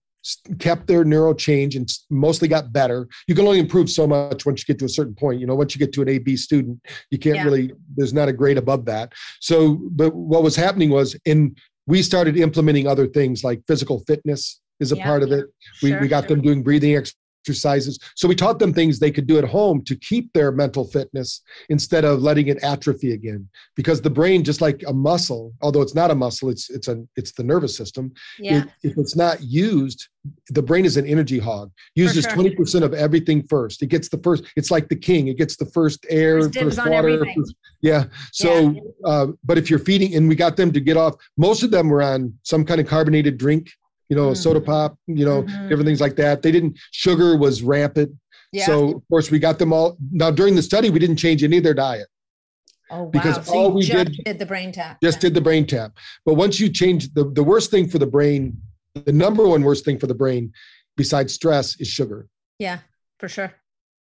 kept 0.60 0.88
their 0.88 1.04
neural 1.04 1.34
change 1.34 1.76
and 1.76 1.90
mostly 2.10 2.48
got 2.48 2.74
better. 2.74 3.08
You 3.28 3.36
can 3.36 3.46
only 3.46 3.60
improve 3.60 3.90
so 3.90 4.06
much 4.06 4.46
once 4.46 4.62
you 4.62 4.74
get 4.74 4.80
to 4.80 4.86
a 4.86 4.90
certain 4.90 5.16
point. 5.16 5.40
You 5.40 5.48
know, 5.48 5.56
once 5.56 5.74
you 5.74 5.80
get 5.80 5.94
to 5.94 6.02
an 6.02 6.10
AB 6.10 6.36
student, 6.38 6.80
you 7.10 7.18
can't 7.18 7.38
yeah. 7.38 7.44
really, 7.44 7.72
there's 7.96 8.14
not 8.14 8.28
a 8.28 8.34
grade 8.34 8.58
above 8.58 8.86
that. 8.86 9.14
So, 9.40 9.80
but 9.92 10.14
what 10.14 10.44
was 10.44 10.56
happening 10.56 10.90
was 10.90 11.16
in, 11.26 11.56
we 11.88 12.02
started 12.02 12.38
implementing 12.38 12.86
other 12.86 13.08
things 13.08 13.44
like 13.44 13.62
physical 13.66 14.04
fitness 14.08 14.60
is 14.80 14.92
a 14.92 14.98
yeah. 14.98 15.06
part 15.06 15.24
of 15.24 15.32
it. 15.32 15.46
We, 15.82 15.90
sure, 15.90 16.02
we 16.02 16.08
got 16.08 16.28
them 16.28 16.42
doing 16.42 16.64
breathing 16.64 16.96
ex- 16.96 17.16
exercises. 17.44 18.00
So 18.16 18.28
we 18.28 18.36
taught 18.36 18.60
them 18.60 18.74
things 18.74 19.00
they 19.00 19.12
could 19.12 19.28
do 19.28 19.38
at 19.38 19.44
home 19.44 19.84
to 19.86 19.96
keep 19.96 20.32
their 20.34 20.52
mental 20.52 20.86
fitness 20.86 21.42
instead 21.70 22.06
of 22.06 22.22
letting 22.22 22.48
it 22.48 22.62
atrophy 22.64 23.14
again. 23.14 23.48
Because 23.76 24.02
the 24.02 24.10
brain, 24.10 24.44
just 24.44 24.62
like 24.62 24.84
a 24.88 24.94
muscle, 24.94 25.54
although 25.62 25.82
it's 25.82 25.96
not 25.96 26.12
a 26.12 26.16
muscle, 26.16 26.50
it's 26.50 26.70
it's 26.70 26.88
a 26.88 27.04
it's 27.16 27.32
the 27.32 27.44
nervous 27.44 27.76
system. 27.76 28.12
Yeah. 28.38 28.64
It, 28.64 28.92
if 28.92 28.98
it's 28.98 29.16
not 29.16 29.42
used, 29.42 30.08
the 30.50 30.62
brain 30.62 30.86
is 30.86 30.98
an 30.98 31.06
energy 31.06 31.40
hog. 31.40 31.72
Uses 31.96 32.26
twenty 32.26 32.56
percent 32.56 32.84
of 32.84 32.94
everything 32.94 33.44
first. 33.44 33.82
It 33.82 33.88
gets 33.88 34.10
the 34.10 34.20
first. 34.20 34.44
It's 34.56 34.72
like 34.72 34.90
the 34.90 34.96
king. 34.96 35.28
It 35.28 35.38
gets 35.38 35.56
the 35.56 35.66
first 35.68 36.06
air, 36.10 36.42
first, 36.42 36.60
first 36.60 36.90
water. 36.90 37.26
First, 37.36 37.56
yeah. 37.82 38.06
So, 38.32 38.72
yeah. 38.72 38.82
Uh, 39.06 39.28
but 39.44 39.58
if 39.58 39.70
you're 39.70 39.80
feeding, 39.80 40.16
and 40.16 40.28
we 40.28 40.36
got 40.36 40.58
them 40.58 40.72
to 40.74 40.80
get 40.80 40.98
off. 40.98 41.16
Most 41.38 41.64
of 41.64 41.72
them 41.72 41.90
were 41.90 42.02
on 42.02 42.34
some 42.44 42.66
kind 42.66 42.82
of 42.82 42.88
carbonated 42.88 43.38
drink 43.38 43.72
you 44.10 44.16
know, 44.16 44.28
mm-hmm. 44.28 44.34
soda 44.36 44.60
pop, 44.60 44.98
you 45.08 45.26
know, 45.26 45.44
mm-hmm. 45.44 45.70
different 45.70 45.86
things 45.86 46.02
like 46.02 46.16
that. 46.18 46.42
They 46.42 46.52
didn't, 46.52 46.78
sugar 46.92 47.38
was 47.38 47.62
rampant. 47.62 48.12
Yeah. 48.52 48.66
So, 48.66 48.96
of 48.96 49.08
course, 49.10 49.30
we 49.30 49.40
got 49.40 49.60
them 49.60 49.72
all. 49.72 49.98
Now, 50.12 50.32
during 50.32 50.56
the 50.56 50.64
study, 50.64 50.90
we 50.90 51.00
didn't 51.00 51.18
change 51.18 51.44
any 51.44 51.58
of 51.58 51.64
their 51.64 51.76
diet. 51.76 52.08
Oh, 52.90 53.04
wow. 53.04 53.10
Because 53.10 53.46
so 53.46 53.54
all 53.54 53.72
we 53.72 53.86
did, 53.86 54.20
did, 54.26 54.40
the 54.40 54.46
brain 54.46 54.72
tap. 54.72 54.98
Just 55.04 55.18
yeah. 55.18 55.22
did 55.22 55.34
the 55.36 55.42
brain 55.42 55.68
tap. 55.68 55.92
But 56.26 56.34
once 56.34 56.60
you 56.60 56.70
change 56.70 57.14
the, 57.14 57.30
the 57.30 57.44
worst 57.44 57.70
thing 57.70 57.88
for 57.88 58.00
the 58.00 58.08
brain, 58.08 58.60
the 59.06 59.12
number 59.12 59.48
one 59.48 59.62
worst 59.62 59.86
thing 59.86 60.00
for 60.00 60.08
the 60.08 60.16
brain 60.16 60.52
besides 60.98 61.34
stress 61.34 61.80
is 61.80 61.88
sugar. 61.88 62.28
Yeah, 62.58 62.80
for 63.20 63.30
sure. 63.30 63.54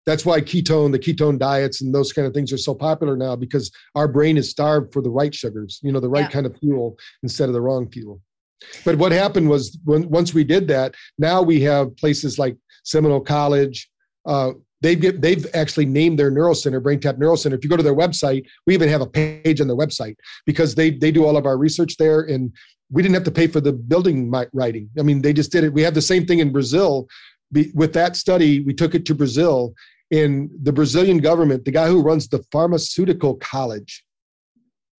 That's 0.05 0.25
why 0.25 0.41
ketone, 0.41 0.91
the 0.91 0.97
ketone 0.97 1.37
diets 1.37 1.81
and 1.81 1.93
those 1.93 2.11
kind 2.11 2.27
of 2.27 2.33
things 2.33 2.51
are 2.51 2.57
so 2.57 2.73
popular 2.73 3.15
now 3.15 3.35
because 3.35 3.71
our 3.93 4.07
brain 4.07 4.37
is 4.37 4.49
starved 4.49 4.91
for 4.91 5.03
the 5.03 5.09
right 5.09 5.33
sugars, 5.33 5.79
you 5.83 5.91
know, 5.91 5.99
the 5.99 6.09
right 6.09 6.21
yeah. 6.21 6.29
kind 6.29 6.45
of 6.47 6.57
fuel 6.57 6.97
instead 7.21 7.47
of 7.47 7.53
the 7.53 7.61
wrong 7.61 7.89
fuel. 7.91 8.19
But 8.85 8.97
what 8.97 9.11
happened 9.11 9.49
was 9.49 9.77
when 9.83 10.09
once 10.09 10.33
we 10.33 10.43
did 10.43 10.67
that, 10.69 10.95
now 11.17 11.41
we 11.41 11.61
have 11.61 11.95
places 11.97 12.37
like 12.37 12.55
Seminole 12.83 13.21
College. 13.21 13.89
Uh, 14.25 14.51
they've 14.81 14.99
get, 14.99 15.21
they've 15.21 15.45
actually 15.53 15.85
named 15.85 16.19
their 16.19 16.31
neuro 16.31 16.53
center 16.53 16.81
BrainTap 16.81 17.17
Neuro 17.17 17.35
Center. 17.35 17.55
If 17.55 17.63
you 17.63 17.69
go 17.69 17.77
to 17.77 17.83
their 17.83 17.95
website, 17.95 18.45
we 18.65 18.73
even 18.73 18.89
have 18.89 19.01
a 19.01 19.07
page 19.07 19.61
on 19.61 19.67
their 19.67 19.77
website 19.77 20.15
because 20.45 20.75
they 20.75 20.91
they 20.91 21.11
do 21.11 21.25
all 21.25 21.37
of 21.37 21.45
our 21.45 21.57
research 21.57 21.97
there, 21.97 22.21
and 22.21 22.51
we 22.91 23.01
didn't 23.01 23.15
have 23.15 23.23
to 23.25 23.31
pay 23.31 23.47
for 23.47 23.61
the 23.61 23.73
building 23.73 24.31
writing. 24.53 24.89
I 24.97 25.03
mean, 25.03 25.21
they 25.21 25.33
just 25.33 25.51
did 25.51 25.63
it. 25.63 25.73
We 25.73 25.83
have 25.83 25.93
the 25.93 26.01
same 26.01 26.25
thing 26.25 26.39
in 26.39 26.51
Brazil. 26.51 27.07
with 27.73 27.93
that 27.93 28.15
study, 28.15 28.61
we 28.61 28.73
took 28.73 28.95
it 28.95 29.05
to 29.05 29.15
Brazil. 29.15 29.73
and 30.11 30.49
the 30.63 30.73
Brazilian 30.73 31.19
government, 31.19 31.65
the 31.65 31.71
guy 31.71 31.87
who 31.87 32.01
runs 32.01 32.27
the 32.27 32.43
pharmaceutical 32.51 33.35
college 33.35 34.03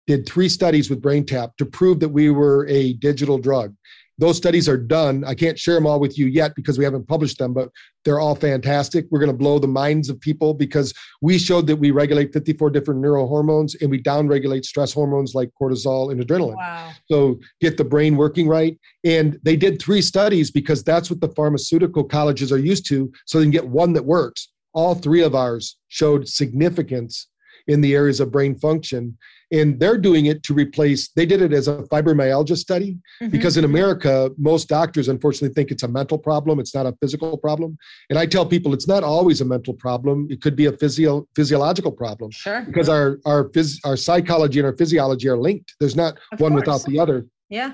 did 0.09 0.25
three 0.25 0.49
studies 0.49 0.89
with 0.89 1.03
BrainTap 1.03 1.55
to 1.57 1.67
prove 1.67 1.99
that 1.99 2.09
we 2.09 2.31
were 2.31 2.65
a 2.67 2.93
digital 2.93 3.37
drug. 3.37 3.75
Those 4.17 4.37
studies 4.37 4.67
are 4.67 4.75
done. 4.75 5.23
I 5.23 5.35
can't 5.35 5.57
share 5.57 5.75
them 5.75 5.85
all 5.85 5.99
with 5.99 6.17
you 6.17 6.25
yet 6.25 6.55
because 6.55 6.79
we 6.79 6.83
haven't 6.83 7.07
published 7.07 7.37
them, 7.37 7.53
but 7.53 7.69
they're 8.03 8.19
all 8.19 8.33
fantastic. 8.33 9.05
We're 9.11 9.19
going 9.19 9.31
to 9.31 9.37
blow 9.37 9.59
the 9.59 9.67
minds 9.67 10.09
of 10.09 10.19
people 10.19 10.55
because 10.55 10.95
we 11.21 11.37
showed 11.37 11.67
that 11.67 11.75
we 11.75 11.91
regulate 11.91 12.33
54 12.33 12.71
different 12.71 13.03
neurohormones 13.03 13.79
and 13.79 13.91
we 13.91 14.01
downregulate 14.01 14.65
stress 14.65 14.91
hormones 14.91 15.35
like 15.35 15.51
cortisol 15.61 16.11
and 16.11 16.19
adrenaline. 16.19 16.57
Wow. 16.57 16.91
So 17.05 17.39
get 17.61 17.77
the 17.77 17.85
brain 17.85 18.17
working 18.17 18.47
right. 18.47 18.79
And 19.03 19.39
they 19.43 19.55
did 19.55 19.79
three 19.79 20.01
studies 20.01 20.49
because 20.49 20.83
that's 20.83 21.11
what 21.11 21.21
the 21.21 21.29
pharmaceutical 21.29 22.03
colleges 22.03 22.51
are 22.51 22.57
used 22.57 22.87
to. 22.87 23.11
So 23.27 23.37
they 23.37 23.43
can 23.43 23.51
get 23.51 23.67
one 23.67 23.93
that 23.93 24.03
works. 24.03 24.47
All 24.73 24.95
three 24.95 25.21
of 25.21 25.35
ours 25.35 25.77
showed 25.89 26.27
significance 26.27 27.27
in 27.67 27.79
the 27.81 27.93
areas 27.93 28.19
of 28.19 28.31
brain 28.31 28.57
function 28.57 29.15
and 29.51 29.79
they're 29.79 29.97
doing 29.97 30.27
it 30.27 30.43
to 30.43 30.53
replace 30.53 31.09
they 31.09 31.25
did 31.25 31.41
it 31.41 31.53
as 31.53 31.67
a 31.67 31.77
fibromyalgia 31.91 32.57
study 32.57 32.97
mm-hmm. 33.21 33.29
because 33.29 33.57
in 33.57 33.65
america 33.65 34.29
most 34.37 34.67
doctors 34.67 35.07
unfortunately 35.07 35.53
think 35.53 35.71
it's 35.71 35.83
a 35.83 35.87
mental 35.87 36.17
problem 36.17 36.59
it's 36.59 36.75
not 36.75 36.85
a 36.85 36.95
physical 37.01 37.37
problem. 37.37 37.77
And 38.09 38.17
i 38.19 38.25
tell 38.25 38.45
people 38.45 38.73
it's 38.73 38.87
not 38.87 39.03
always 39.03 39.41
a 39.41 39.45
mental 39.45 39.73
problem 39.73 40.27
it 40.29 40.41
could 40.41 40.55
be 40.55 40.65
a 40.65 40.71
physio- 40.71 41.27
physiological 41.35 41.91
problem. 41.91 42.31
Sure. 42.31 42.61
Because 42.61 42.89
our 42.89 43.19
our 43.25 43.49
phys- 43.49 43.79
our 43.85 43.97
psychology 43.97 44.59
and 44.59 44.65
our 44.65 44.75
physiology 44.75 45.27
are 45.27 45.37
linked 45.37 45.75
there's 45.79 45.95
not 45.95 46.17
of 46.31 46.39
one 46.39 46.51
course. 46.51 46.61
without 46.61 46.83
the 46.85 46.99
other. 46.99 47.25
Yeah. 47.49 47.73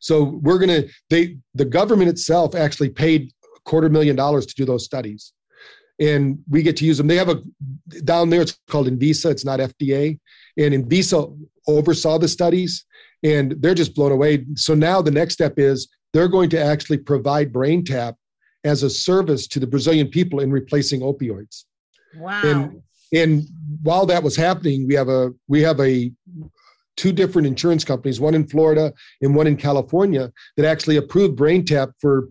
So 0.00 0.24
we're 0.42 0.58
going 0.58 0.82
to 0.82 0.88
they 1.10 1.38
the 1.54 1.64
government 1.64 2.08
itself 2.08 2.54
actually 2.54 2.90
paid 2.90 3.32
a 3.44 3.60
quarter 3.60 3.88
million 3.88 4.16
dollars 4.16 4.46
to 4.46 4.54
do 4.54 4.64
those 4.64 4.84
studies 4.84 5.32
and 6.00 6.38
we 6.48 6.62
get 6.62 6.76
to 6.78 6.84
use 6.84 6.98
them. 6.98 7.06
They 7.06 7.16
have 7.16 7.28
a 7.28 7.42
down 8.04 8.30
there. 8.30 8.42
It's 8.42 8.58
called 8.68 8.88
Anvisa. 8.88 9.30
It's 9.30 9.44
not 9.44 9.60
FDA, 9.60 10.18
and 10.58 10.74
Anvisa 10.74 11.36
oversaw 11.66 12.18
the 12.18 12.28
studies, 12.28 12.84
and 13.22 13.54
they're 13.60 13.74
just 13.74 13.94
blown 13.94 14.12
away. 14.12 14.44
So 14.54 14.74
now 14.74 15.02
the 15.02 15.10
next 15.10 15.34
step 15.34 15.58
is 15.58 15.88
they're 16.12 16.28
going 16.28 16.50
to 16.50 16.62
actually 16.62 16.98
provide 16.98 17.52
BrainTap 17.52 18.14
as 18.64 18.82
a 18.82 18.90
service 18.90 19.46
to 19.46 19.60
the 19.60 19.66
Brazilian 19.66 20.08
people 20.08 20.40
in 20.40 20.50
replacing 20.50 21.00
opioids. 21.00 21.64
Wow. 22.16 22.42
And 22.44 22.82
and 23.12 23.44
while 23.82 24.06
that 24.06 24.22
was 24.22 24.36
happening, 24.36 24.86
we 24.86 24.94
have 24.94 25.08
a 25.08 25.30
we 25.48 25.62
have 25.62 25.80
a 25.80 26.12
two 26.96 27.12
different 27.12 27.46
insurance 27.46 27.84
companies, 27.84 28.20
one 28.20 28.34
in 28.34 28.46
Florida 28.46 28.92
and 29.20 29.34
one 29.34 29.46
in 29.46 29.56
California, 29.56 30.32
that 30.56 30.66
actually 30.66 30.96
approved 30.96 31.38
BrainTap 31.38 31.92
for 32.00 32.28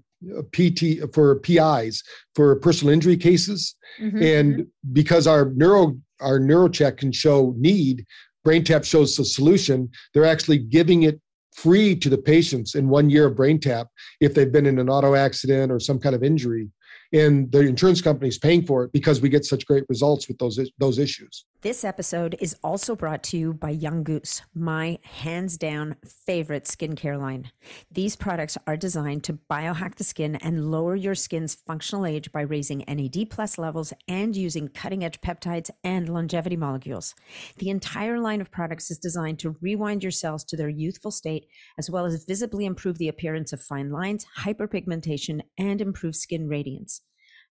PT 0.52 1.14
for 1.14 1.40
PIs 1.40 2.04
for 2.34 2.56
personal 2.58 2.94
injury 2.94 3.18
cases, 3.18 3.76
mm-hmm. 4.00 4.22
and 4.22 4.68
because 4.94 5.28
our 5.28 5.52
neuro 5.56 5.98
our 6.22 6.40
neuro 6.40 6.70
check 6.70 6.98
can 6.98 7.12
show 7.12 7.54
need, 7.58 8.06
brain 8.44 8.64
tap 8.64 8.86
shows 8.86 9.16
the 9.18 9.26
solution. 9.26 9.90
They're 10.14 10.26
actually 10.26 10.60
giving 10.60 11.04
it 11.04 11.20
free 11.54 11.96
to 11.96 12.10
the 12.10 12.18
patients 12.18 12.76
in 12.76 12.90
one 12.90 13.10
year 13.10 13.28
of 13.28 13.36
brain 13.36 13.60
tap 13.60 13.88
if 14.20 14.34
they've 14.34 14.52
been 14.52 14.66
in 14.66 14.80
an 14.80 14.90
auto 14.90 15.16
accident 15.16 15.72
or 15.72 15.80
some 15.80 16.00
kind 16.00 16.16
of 16.16 16.24
injury 16.24 16.70
and 17.14 17.52
the 17.52 17.60
insurance 17.60 18.02
company 18.02 18.28
is 18.28 18.38
paying 18.38 18.66
for 18.66 18.84
it 18.84 18.92
because 18.92 19.22
we 19.22 19.30
get 19.30 19.46
such 19.46 19.66
great 19.66 19.84
results 19.90 20.28
with 20.28 20.38
those 20.38 20.60
those 20.78 21.00
issues. 21.00 21.46
This 21.66 21.84
episode 21.84 22.36
is 22.40 22.56
also 22.64 22.96
brought 22.96 23.24
to 23.24 23.38
you 23.38 23.52
by 23.52 23.72
Young 23.72 24.04
Goose, 24.04 24.44
my 24.54 25.00
hands 25.02 25.58
down 25.58 25.96
favorite 26.06 26.66
skincare 26.66 27.20
line. 27.20 27.50
These 27.92 28.16
products 28.16 28.56
are 28.68 28.78
designed 28.78 29.24
to 29.24 29.40
biohack 29.50 29.96
the 29.96 30.04
skin 30.04 30.36
and 30.36 30.70
lower 30.70 30.96
your 30.96 31.16
skin's 31.16 31.56
functional 31.56 32.06
age 32.06 32.32
by 32.32 32.42
raising 32.42 32.84
NAD 32.88 33.32
plus 33.32 33.58
levels 33.58 33.94
and 34.08 34.36
using 34.36 34.68
cutting 34.68 35.04
edge 35.04 35.20
peptides 35.22 35.72
and 35.84 36.08
longevity 36.08 36.56
molecules. 36.56 37.16
The 37.58 37.72
entire 37.72 38.20
line 38.20 38.42
of 38.42 38.52
products 38.52 38.92
is 38.92 39.00
designed 39.00 39.40
to 39.40 39.56
rewind 39.60 40.04
your 40.04 40.12
cells 40.12 40.44
to 40.44 40.56
their 40.56 40.70
youthful 40.70 41.10
state, 41.10 41.48
as 41.80 41.90
well 41.90 42.06
as 42.06 42.26
visibly 42.26 42.68
improve 42.68 43.00
the 43.00 43.10
appearance 43.10 43.54
of 43.54 43.64
fine 43.64 43.90
lines, 43.90 44.24
hyperpigmentation, 44.38 45.42
and 45.58 45.82
improve 45.82 46.16
skin 46.16 46.48
radiance. 46.48 47.02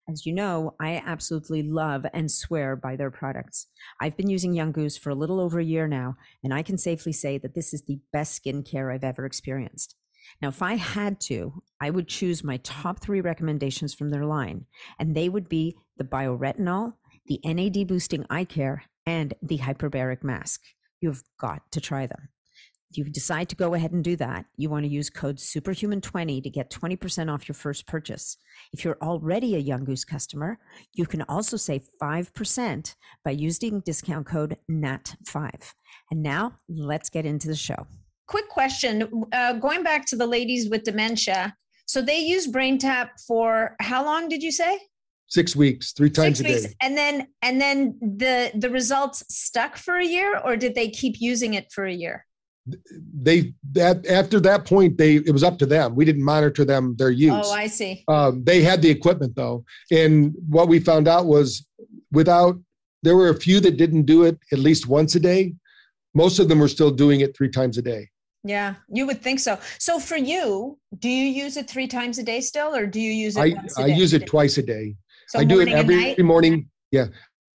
As 0.08 0.26
you 0.26 0.34
know, 0.34 0.74
I 0.80 1.02
absolutely 1.04 1.62
love 1.62 2.04
and 2.12 2.30
swear 2.30 2.76
by 2.76 2.94
their 2.94 3.10
products. 3.10 3.68
I've 4.02 4.16
been 4.16 4.28
using 4.28 4.52
Young 4.52 4.70
Goose 4.70 4.98
for 4.98 5.08
a 5.08 5.14
little 5.14 5.40
over 5.40 5.58
a 5.58 5.64
year 5.64 5.88
now, 5.88 6.16
and 6.42 6.52
I 6.52 6.62
can 6.62 6.76
safely 6.76 7.12
say 7.12 7.38
that 7.38 7.54
this 7.54 7.72
is 7.72 7.84
the 7.84 8.00
best 8.12 8.44
skincare 8.44 8.92
I've 8.92 9.04
ever 9.04 9.24
experienced. 9.24 9.96
Now, 10.42 10.48
if 10.48 10.60
I 10.60 10.74
had 10.74 11.20
to, 11.22 11.62
I 11.80 11.88
would 11.88 12.08
choose 12.08 12.44
my 12.44 12.58
top 12.58 13.00
three 13.00 13.22
recommendations 13.22 13.94
from 13.94 14.10
their 14.10 14.26
line, 14.26 14.66
and 14.98 15.14
they 15.14 15.30
would 15.30 15.48
be 15.48 15.74
the 15.96 16.04
bioretinol, 16.04 16.94
the 17.26 17.40
NAD 17.42 17.86
boosting 17.86 18.26
eye 18.28 18.44
care, 18.44 18.84
and 19.06 19.32
the 19.40 19.58
hyperbaric 19.58 20.22
mask. 20.22 20.60
You've 21.00 21.22
got 21.40 21.62
to 21.72 21.80
try 21.80 22.06
them. 22.06 22.28
If 22.94 22.98
you 22.98 23.04
decide 23.06 23.48
to 23.48 23.56
go 23.56 23.74
ahead 23.74 23.90
and 23.90 24.04
do 24.04 24.14
that, 24.16 24.44
you 24.56 24.70
want 24.70 24.84
to 24.84 24.88
use 24.88 25.10
code 25.10 25.38
SUPERHUMAN20 25.38 26.44
to 26.44 26.48
get 26.48 26.70
20% 26.70 27.28
off 27.28 27.48
your 27.48 27.56
first 27.56 27.88
purchase. 27.88 28.36
If 28.72 28.84
you're 28.84 28.98
already 29.02 29.56
a 29.56 29.58
Young 29.58 29.82
Goose 29.84 30.04
customer, 30.04 30.60
you 30.92 31.04
can 31.04 31.22
also 31.22 31.56
save 31.56 31.88
5% 32.00 32.94
by 33.24 33.32
using 33.32 33.80
discount 33.80 34.28
code 34.28 34.58
NAT5. 34.70 35.72
And 36.12 36.22
now 36.22 36.52
let's 36.68 37.10
get 37.10 37.26
into 37.26 37.48
the 37.48 37.56
show. 37.56 37.84
Quick 38.28 38.48
question 38.48 39.24
uh, 39.32 39.54
going 39.54 39.82
back 39.82 40.06
to 40.06 40.16
the 40.16 40.26
ladies 40.28 40.70
with 40.70 40.84
dementia. 40.84 41.52
So 41.86 42.00
they 42.00 42.20
use 42.20 42.46
BrainTap 42.46 43.08
for 43.26 43.74
how 43.80 44.04
long 44.04 44.28
did 44.28 44.40
you 44.40 44.52
say? 44.52 44.78
Six 45.26 45.56
weeks, 45.56 45.90
three 45.90 46.10
times 46.10 46.38
Six 46.38 46.48
a 46.48 46.52
weeks. 46.52 46.66
day. 46.66 46.74
And 46.80 46.96
then 46.96 47.26
and 47.42 47.60
then 47.60 47.98
the 48.00 48.52
the 48.54 48.70
results 48.70 49.24
stuck 49.34 49.76
for 49.76 49.96
a 49.96 50.06
year 50.06 50.38
or 50.38 50.56
did 50.56 50.76
they 50.76 50.90
keep 50.90 51.16
using 51.20 51.54
it 51.54 51.72
for 51.72 51.86
a 51.86 51.92
year? 51.92 52.24
They 52.66 53.52
that 53.72 54.06
after 54.06 54.40
that 54.40 54.64
point 54.64 54.96
they 54.96 55.16
it 55.16 55.32
was 55.32 55.44
up 55.44 55.58
to 55.58 55.66
them. 55.66 55.94
We 55.94 56.04
didn't 56.04 56.24
monitor 56.24 56.64
them 56.64 56.96
their 56.96 57.10
use. 57.10 57.32
Oh 57.34 57.52
i 57.52 57.66
see. 57.66 58.04
Um, 58.08 58.42
they 58.44 58.62
had 58.62 58.80
the 58.80 58.90
equipment 58.90 59.36
though. 59.36 59.64
And 59.90 60.34
what 60.48 60.68
we 60.68 60.80
found 60.80 61.06
out 61.06 61.26
was 61.26 61.66
without 62.10 62.58
there 63.02 63.16
were 63.16 63.28
a 63.28 63.34
few 63.34 63.60
that 63.60 63.76
didn't 63.76 64.04
do 64.04 64.24
it 64.24 64.38
at 64.52 64.58
least 64.58 64.88
once 64.88 65.14
a 65.14 65.20
day. 65.20 65.54
Most 66.14 66.38
of 66.38 66.48
them 66.48 66.60
were 66.60 66.68
still 66.68 66.90
doing 66.90 67.20
it 67.20 67.36
three 67.36 67.50
times 67.50 67.76
a 67.76 67.82
day. 67.82 68.08
Yeah 68.44 68.74
you 68.88 69.06
would 69.06 69.20
think 69.22 69.40
so. 69.40 69.58
So 69.78 69.98
for 69.98 70.16
you 70.16 70.78
do 70.98 71.08
you 71.08 71.26
use 71.26 71.56
it 71.56 71.68
three 71.68 71.86
times 71.86 72.18
a 72.18 72.22
day 72.22 72.40
still 72.40 72.74
or 72.74 72.86
do 72.86 73.00
you 73.00 73.12
use 73.12 73.36
it 73.36 73.58
I, 73.78 73.82
I 73.82 73.86
use 73.86 74.14
it 74.14 74.26
twice 74.26 74.56
a 74.56 74.62
day. 74.62 74.96
So 75.28 75.38
i 75.38 75.44
do 75.44 75.60
it 75.60 75.68
every 75.68 76.16
morning. 76.22 76.70
Yeah 76.90 77.06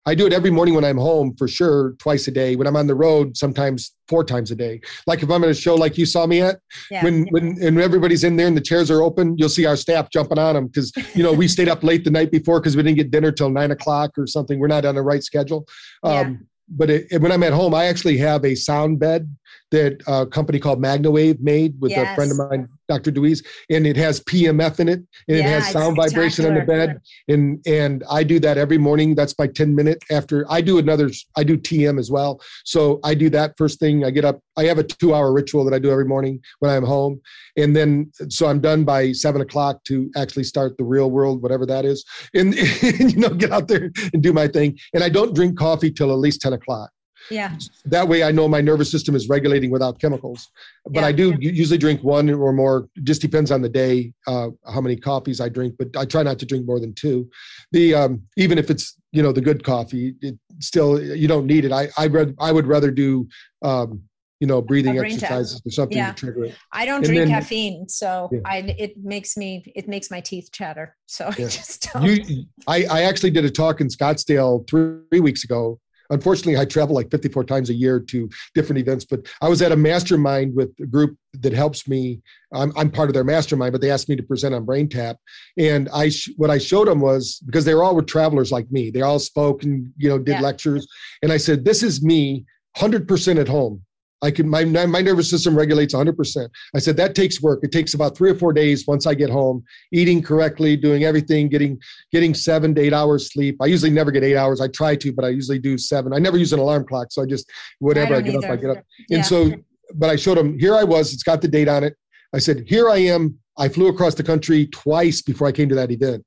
I 0.09 0.15
do 0.15 0.27
it 0.27 0.33
every 0.33 0.51
morning 0.51 0.75
when 0.75 0.87
I'm 0.87 0.97
home 0.97 1.37
for 1.37 1.47
sure, 1.47 1.93
twice 1.99 2.27
a 2.29 2.31
day. 2.31 2.57
When 2.57 2.67
I'm 2.67 2.77
on 2.77 2.87
the 2.87 2.95
road, 2.95 3.37
sometimes 3.37 3.95
four 4.09 4.25
times 4.25 4.51
a 4.51 4.57
day. 4.57 4.81
Like 5.07 5.23
if 5.23 5.31
I'm 5.31 5.45
at 5.45 5.51
a 5.51 5.55
show 5.55 5.75
like 5.75 5.99
you 5.99 6.07
saw 6.07 6.27
me 6.27 6.41
at, 6.41 6.61
yeah. 6.91 7.05
when 7.05 7.27
when 7.27 7.59
and 7.63 7.79
everybody's 7.79 8.25
in 8.25 8.37
there 8.37 8.47
and 8.47 8.57
the 8.57 8.63
chairs 8.63 8.91
are 8.91 9.03
open, 9.03 9.37
you'll 9.37 9.51
see 9.51 9.67
our 9.67 9.77
staff 9.77 10.09
jumping 10.11 10.39
on 10.39 10.55
them 10.55 10.67
because 10.69 10.93
you 11.15 11.23
know 11.23 11.35
we 11.35 11.47
stayed 11.57 11.69
up 11.69 11.85
late 11.85 12.05
the 12.05 12.11
night 12.11 12.31
before 12.31 12.59
because 12.59 12.75
we 12.75 12.83
didn't 12.83 12.97
get 12.97 13.11
dinner 13.11 13.31
till 13.31 13.51
nine 13.51 13.71
o'clock 13.71 14.17
or 14.17 14.27
something. 14.27 14.59
We're 14.59 14.69
not 14.69 14.87
on 14.87 14.95
the 14.95 15.03
right 15.03 15.23
schedule. 15.23 15.69
Yeah. 16.03 16.21
Um, 16.21 16.49
but 16.71 16.89
it, 16.89 17.21
when 17.21 17.31
I'm 17.31 17.43
at 17.43 17.53
home, 17.53 17.75
I 17.75 17.85
actually 17.85 18.17
have 18.19 18.45
a 18.47 18.55
sound 18.55 18.99
bed 18.99 19.37
that 19.70 20.03
a 20.07 20.27
company 20.27 20.59
called 20.59 20.81
MagnaWave 20.81 21.40
made 21.40 21.78
with 21.81 21.90
yes. 21.90 22.11
a 22.11 22.15
friend 22.15 22.31
of 22.31 22.39
mine, 22.39 22.69
Dr. 22.89 23.11
Deweese, 23.11 23.45
and 23.70 23.86
it 23.86 23.97
has 23.97 24.20
PEMF 24.20 24.81
in 24.81 24.89
it, 24.89 25.01
and 25.28 25.39
yeah, 25.39 25.39
it 25.39 25.43
has 25.45 25.70
sound 25.73 25.97
vibration 25.97 26.47
on 26.47 26.55
the 26.55 26.62
bed, 26.62 27.01
and 27.28 27.61
and 27.66 28.03
I 28.11 28.23
do 28.24 28.40
that 28.40 28.57
every 28.57 28.78
morning. 28.78 29.15
That's 29.15 29.35
my 29.39 29.47
10 29.47 29.74
minute 29.74 30.03
after 30.11 30.51
I 30.51 30.61
do 30.61 30.78
another. 30.78 31.11
I 31.36 31.45
do 31.45 31.59
TM 31.59 31.99
as 31.99 32.11
well, 32.11 32.40
so 32.65 33.01
I 33.05 33.15
do 33.15 33.28
that 33.31 33.55
first 33.59 33.78
thing. 33.78 34.05
I 34.05 34.11
get 34.11 34.24
up. 34.24 34.40
I 34.57 34.65
have 34.65 34.78
a 34.78 34.85
two 34.85 35.15
hour 35.15 35.32
ritual 35.32 35.65
that 35.65 35.74
I 35.74 35.78
do 35.78 35.90
every 35.90 36.07
morning 36.07 36.40
when 36.61 36.70
I'm 36.70 36.85
home, 36.85 37.20
and 37.57 37.77
then 37.77 38.11
so 38.28 38.47
I'm 38.47 38.61
done 38.61 38.85
by 38.85 39.12
seven 39.12 39.43
o'clock 39.43 39.85
to 39.85 40.11
actually 40.16 40.45
start 40.45 40.77
the 40.78 40.85
real 40.85 41.11
world, 41.11 41.43
whatever 41.43 41.66
that 41.66 41.85
is, 41.85 42.05
and, 42.35 42.55
and 42.82 43.12
you 43.12 43.19
know 43.19 43.31
get 43.31 43.53
out 43.53 43.69
there 43.69 43.90
and 44.12 44.23
do 44.23 44.32
my 44.32 44.49
thing. 44.49 44.78
And 44.95 45.05
I 45.05 45.09
don't 45.09 45.35
drink 45.35 45.59
coffee 45.59 45.90
till 45.90 46.11
at 46.11 46.19
least 46.19 46.40
10 46.40 46.53
o'clock. 46.55 46.90
Yeah. 47.31 47.57
That 47.85 48.09
way 48.09 48.23
I 48.23 48.33
know 48.33 48.49
my 48.49 48.61
nervous 48.61 48.91
system 48.91 49.15
is 49.15 49.29
regulating 49.29 49.71
without 49.71 50.01
chemicals. 50.01 50.49
But 50.85 51.01
yeah. 51.01 51.07
I 51.07 51.13
do 51.13 51.31
yeah. 51.41 51.51
usually 51.51 51.79
drink 51.79 52.03
one 52.03 52.31
or 52.31 52.53
more. 52.53 52.89
Just 53.03 53.21
depends 53.21 53.51
on 53.51 53.63
the 53.63 53.69
day, 53.69 54.13
uh, 54.27 54.49
how 54.73 54.81
many 54.81 54.97
coffees 54.97 55.41
I 55.41 55.49
drink, 55.49 55.75
but 55.79 55.89
I 55.97 56.05
try 56.05 56.23
not 56.23 56.39
to 56.41 56.47
drink 56.47 56.67
more 56.67 56.81
than 56.81 56.95
two. 56.95 57.29
The 57.73 57.95
um, 57.95 58.23
even 58.37 58.59
if 58.59 58.71
it's 58.71 58.97
you 59.13 59.23
know 59.23 59.33
the 59.33 59.41
good 59.41 59.65
coffee, 59.65 60.15
it 60.21 60.39
still 60.61 61.03
you 61.03 61.29
don't 61.29 61.47
need 61.47 61.65
it. 61.65 61.73
I 61.73 61.89
I 61.97 62.07
read 62.07 62.35
I 62.39 62.53
would 62.53 62.67
rather 62.67 62.91
do 62.91 63.29
um, 63.63 64.03
you 64.41 64.47
know 64.47 64.63
breathing 64.63 64.99
exercises 64.99 65.61
or 65.65 65.71
something 65.71 65.99
yeah. 65.99 66.13
to 66.13 66.17
trigger 66.17 66.45
it. 66.47 66.55
I 66.73 66.85
don't 66.87 66.99
and 66.99 67.07
drink 67.07 67.21
then, 67.21 67.29
caffeine, 67.29 67.89
so 67.89 68.29
yeah. 68.33 68.41
I 68.45 68.59
it 68.79 68.97
makes 68.99 69.37
me 69.37 69.65
it 69.75 69.89
makes 69.89 70.11
my 70.11 70.21
teeth 70.21 70.51
chatter. 70.53 70.97
So 71.07 71.25
yeah. 71.39 71.47
I 71.47 71.49
just 71.49 71.93
don't. 71.93 72.05
You, 72.05 72.45
I 72.67 72.85
I 72.91 73.03
actually 73.03 73.31
did 73.31 73.45
a 73.45 73.51
talk 73.51 73.81
in 73.81 73.89
Scottsdale 73.89 74.69
three 74.69 75.21
weeks 75.21 75.45
ago 75.45 75.81
Unfortunately, 76.11 76.57
I 76.57 76.65
travel 76.65 76.95
like 76.95 77.11
54 77.11 77.45
times 77.45 77.71
a 77.71 77.75
year 77.75 78.01
to 78.01 78.29
different 78.55 78.81
events, 78.81 79.05
but 79.05 79.27
I 79.41 79.49
was 79.49 79.63
at 79.63 79.73
a 79.73 79.77
mastermind 79.77 80.55
with 80.55 80.71
a 80.81 80.87
group 80.87 81.17
that 81.35 81.53
helps 81.53 81.87
me. 81.87 82.21
I'm, 82.53 82.73
I'm 82.77 82.91
part 82.91 83.11
of 83.11 83.15
their 83.15 83.25
mastermind, 83.25 83.73
but 83.73 83.81
they 83.81 83.91
asked 83.91 84.09
me 84.09 84.17
to 84.17 84.23
present 84.23 84.55
on 84.55 84.65
BrainTap. 84.65 85.17
And 85.59 85.89
I, 85.91 86.09
sh- 86.09 86.31
what 86.37 86.51
I 86.51 86.59
showed 86.59 86.89
them 86.89 87.01
was 87.01 87.41
because 87.45 87.65
they 87.65 87.75
were 87.75 87.83
all 87.83 87.95
were 87.95 88.03
travelers 88.03 88.51
like 88.51 88.71
me. 88.71 88.91
They 88.91 89.03
all 89.03 89.19
spoke 89.19 89.63
and, 89.63 89.93
you 89.97 90.09
know, 90.09 90.19
did 90.19 90.33
yeah. 90.33 90.41
lectures. 90.41 90.89
And 91.23 91.33
I 91.33 91.37
said, 91.37 91.65
this 91.65 91.83
is 91.83 92.03
me 92.03 92.47
100% 92.77 93.41
at 93.41 93.49
home. 93.49 93.83
I 94.20 94.31
can 94.31 94.49
my 94.49 94.65
my 94.65 95.01
nervous 95.01 95.31
system 95.31 95.57
regulates 95.57 95.95
100%. 95.95 96.49
I 96.74 96.78
said 96.78 96.97
that 96.97 97.15
takes 97.15 97.40
work. 97.40 97.61
It 97.62 97.70
takes 97.70 97.95
about 97.95 98.16
3 98.16 98.31
or 98.31 98.35
4 98.35 98.53
days 98.53 98.86
once 98.86 99.07
I 99.07 99.15
get 99.15 99.31
home, 99.31 99.62
eating 99.93 100.23
correctly, 100.23 100.77
doing 100.77 101.05
everything, 101.05 101.49
getting 101.49 101.81
getting 102.11 102.35
7 102.35 102.74
to 102.74 102.81
8 102.81 102.93
hours 102.93 103.32
sleep. 103.32 103.57
I 103.61 103.66
usually 103.66 103.93
never 103.93 104.11
get 104.11 104.24
8 104.24 104.36
hours. 104.36 104.61
I 104.61 104.69
try 104.69 104.97
to, 104.97 105.12
but 105.12 105.24
I 105.24 105.28
usually 105.28 105.59
do 105.59 105.78
7. 105.78 106.12
I 106.12 106.19
never 106.19 106.36
use 106.36 106.53
an 106.53 106.59
alarm 106.59 106.86
clock, 106.86 107.09
so 107.12 107.23
I 107.23 107.27
just 107.27 107.51
whatever 107.78 108.15
I, 108.15 108.19
I 108.19 108.20
get 108.23 108.35
either. 108.35 108.47
up, 108.47 108.53
I 108.53 108.57
get 108.57 108.70
up. 108.70 108.85
Yeah. 109.09 109.19
And 109.19 109.27
so 109.27 109.53
but 109.95 110.11
I 110.11 110.16
showed 110.16 110.39
him 110.39 110.59
here 110.59 110.74
I 110.74 110.85
was, 110.85 111.12
it's 111.15 111.23
got 111.23 111.40
the 111.40 111.49
date 111.49 111.69
on 111.69 111.85
it. 111.85 111.97
I 112.35 112.39
said, 112.39 112.65
"Here 112.66 112.90
I 112.90 112.99
am. 112.99 113.39
I 113.57 113.69
flew 113.69 113.89
across 113.89 114.15
the 114.15 114.23
country 114.23 114.66
twice 114.66 115.23
before 115.23 115.49
I 115.49 115.53
came 115.53 115.69
to 115.69 115.74
that 115.77 115.90
event." 115.90 116.24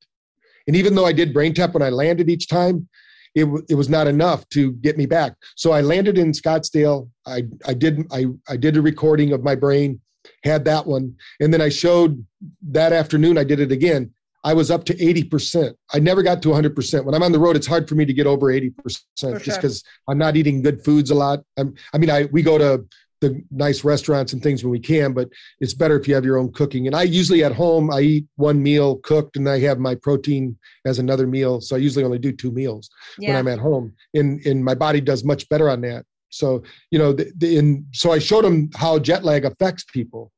And 0.68 0.76
even 0.76 0.96
though 0.96 1.06
I 1.06 1.12
did 1.12 1.34
brain 1.34 1.54
tap 1.54 1.74
when 1.74 1.84
I 1.84 1.90
landed 1.90 2.30
each 2.30 2.48
time, 2.48 2.88
it, 3.36 3.46
it 3.70 3.76
was 3.76 3.90
not 3.90 4.08
enough 4.08 4.48
to 4.50 4.74
get 4.74 4.98
me 4.98 5.06
back. 5.06 5.34
So 5.56 5.72
I 5.72 5.82
landed 5.82 6.18
in 6.18 6.32
Scottsdale. 6.32 7.10
I, 7.26 7.44
I 7.66 7.74
did 7.74 8.06
I, 8.12 8.26
I 8.50 8.58
did 8.58 8.78
a 8.78 8.82
recording 8.82 9.34
of 9.34 9.44
my 9.44 9.56
brain, 9.56 10.02
had 10.44 10.66
that 10.66 10.86
one, 10.86 11.16
and 11.40 11.54
then 11.54 11.62
I 11.62 11.70
showed 11.70 12.26
that 12.70 12.94
afternoon. 12.94 13.38
I 13.38 13.44
did 13.44 13.60
it 13.60 13.72
again. 13.72 14.12
I 14.44 14.54
was 14.54 14.72
up 14.72 14.86
to 14.86 14.96
80%. 14.96 15.76
I 15.94 16.00
never 16.00 16.24
got 16.24 16.42
to 16.42 16.50
100%. 16.50 17.06
When 17.06 17.14
I'm 17.14 17.22
on 17.22 17.32
the 17.32 17.40
road, 17.40 17.56
it's 17.56 17.68
hard 17.68 17.88
for 17.88 17.94
me 17.94 18.06
to 18.06 18.14
get 18.14 18.26
over 18.26 18.48
80% 18.48 18.74
sure. 19.16 19.40
just 19.40 19.62
because 19.62 19.84
I'm 20.08 20.18
not 20.18 20.36
eating 20.36 20.64
good 20.64 20.84
foods 20.84 21.12
a 21.12 21.16
lot. 21.16 21.44
I'm, 21.58 21.76
I 21.94 22.00
mean, 22.00 22.10
I 22.10 22.26
we 22.26 22.42
go 22.42 22.58
to 22.58 22.84
the 23.22 23.42
nice 23.52 23.84
restaurants 23.84 24.34
and 24.34 24.44
things 24.44 24.64
when 24.64 24.72
we 24.72 24.80
can, 24.80 25.14
but 25.14 25.30
it's 25.60 25.74
better 25.74 25.98
if 25.98 26.08
you 26.08 26.16
have 26.16 26.26
your 26.26 26.38
own 26.38 26.52
cooking. 26.52 26.88
And 26.88 26.96
I 26.96 27.04
usually 27.04 27.44
at 27.44 27.54
home, 27.54 27.92
I 27.92 28.02
eat 28.02 28.26
one 28.36 28.62
meal 28.62 28.98
cooked 28.98 29.38
and 29.38 29.48
I 29.48 29.60
have 29.60 29.80
my 29.80 29.96
protein 29.96 30.58
as 30.86 31.00
another 31.00 31.28
meal. 31.28 31.62
So 31.62 31.76
I 31.76 31.80
usually 31.80 32.04
only 32.04 32.20
do 32.20 32.32
two 32.32 32.52
meals 32.52 32.90
yeah. 33.18 33.30
when 33.30 33.38
I'm 33.38 33.48
at 33.48 33.60
home 33.60 33.94
and, 34.16 34.44
and 34.46 34.66
my 34.66 34.76
body 34.76 35.00
does 35.00 35.24
much 35.24 35.48
better 35.50 35.70
on 35.70 35.82
that. 35.82 36.04
So, 36.30 36.64
you 36.90 36.98
know, 36.98 37.14
the, 37.14 37.32
the, 37.38 37.58
in, 37.58 37.86
so 37.94 38.12
I 38.12 38.20
showed 38.20 38.44
them 38.44 38.70
how 38.76 38.98
jet 39.00 39.24
lag 39.24 39.46
affects 39.46 39.84
people. 39.84 40.32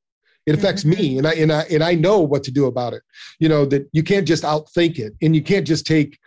It 0.46 0.56
affects 0.56 0.84
mm-hmm. 0.84 1.02
me 1.02 1.18
and 1.20 1.28
I, 1.28 1.34
and 1.34 1.52
I, 1.54 1.62
and 1.72 1.84
I 1.84 1.96
know 1.96 2.20
what 2.20 2.44
to 2.44 2.52
do 2.52 2.66
about 2.66 2.94
it. 2.94 3.04
You 3.40 3.48
know, 3.48 3.66
that 3.68 3.88
you 3.94 4.04
can't 4.04 4.28
just 4.28 4.44
outthink 4.44 5.00
it 5.00 5.14
and 5.22 5.34
you 5.34 5.42
can't 5.42 5.66
just 5.66 5.88
take 5.88 6.20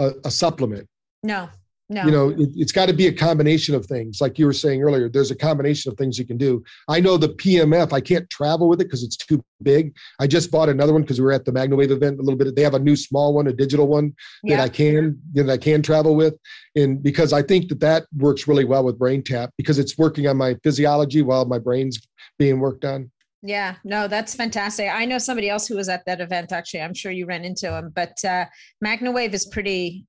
a, 0.00 0.12
a 0.24 0.30
supplement. 0.30 0.88
No, 1.22 1.48
no. 1.88 2.04
You 2.04 2.10
know, 2.10 2.28
it, 2.30 2.50
has 2.58 2.72
got 2.72 2.86
to 2.86 2.92
be 2.92 3.06
a 3.06 3.12
combination 3.12 3.74
of 3.74 3.86
things. 3.86 4.20
Like 4.20 4.38
you 4.38 4.46
were 4.46 4.52
saying 4.52 4.82
earlier, 4.82 5.08
there's 5.08 5.30
a 5.30 5.36
combination 5.36 5.92
of 5.92 5.96
things 5.96 6.18
you 6.18 6.26
can 6.26 6.36
do. 6.36 6.64
I 6.88 6.98
know 6.98 7.16
the 7.16 7.28
PEMF, 7.28 7.92
I 7.92 8.00
can't 8.00 8.28
travel 8.28 8.68
with 8.68 8.80
it 8.80 8.84
because 8.84 9.04
it's 9.04 9.16
too 9.16 9.44
big. 9.62 9.94
I 10.18 10.26
just 10.26 10.50
bought 10.50 10.68
another 10.68 10.92
one 10.92 11.02
because 11.02 11.20
we 11.20 11.24
were 11.24 11.32
at 11.32 11.44
the 11.44 11.52
MagnaWave 11.52 11.90
event 11.90 12.18
a 12.18 12.22
little 12.22 12.38
bit. 12.38 12.56
They 12.56 12.62
have 12.62 12.74
a 12.74 12.80
new 12.80 12.96
small 12.96 13.34
one, 13.34 13.46
a 13.46 13.52
digital 13.52 13.86
one 13.86 14.14
yeah. 14.42 14.56
that 14.56 14.62
I 14.64 14.68
can 14.68 15.20
that 15.34 15.48
I 15.48 15.56
can 15.56 15.80
travel 15.80 16.16
with, 16.16 16.34
and 16.74 17.00
because 17.00 17.32
I 17.32 17.42
think 17.42 17.68
that 17.68 17.80
that 17.80 18.06
works 18.16 18.48
really 18.48 18.64
well 18.64 18.84
with 18.84 18.98
BrainTap 18.98 19.50
because 19.56 19.78
it's 19.78 19.96
working 19.96 20.26
on 20.26 20.36
my 20.36 20.56
physiology 20.64 21.22
while 21.22 21.44
my 21.44 21.58
brain's 21.58 22.00
being 22.36 22.58
worked 22.58 22.84
on. 22.84 23.10
Yeah, 23.42 23.76
no, 23.84 24.08
that's 24.08 24.34
fantastic. 24.34 24.88
I 24.90 25.04
know 25.04 25.18
somebody 25.18 25.48
else 25.48 25.68
who 25.68 25.76
was 25.76 25.88
at 25.88 26.04
that 26.06 26.20
event. 26.20 26.50
Actually, 26.50 26.80
I'm 26.80 26.94
sure 26.94 27.12
you 27.12 27.26
ran 27.26 27.44
into 27.44 27.70
him. 27.70 27.92
But 27.94 28.16
uh, 28.24 28.46
MagnaWave 28.84 29.34
is 29.34 29.46
pretty 29.46 30.04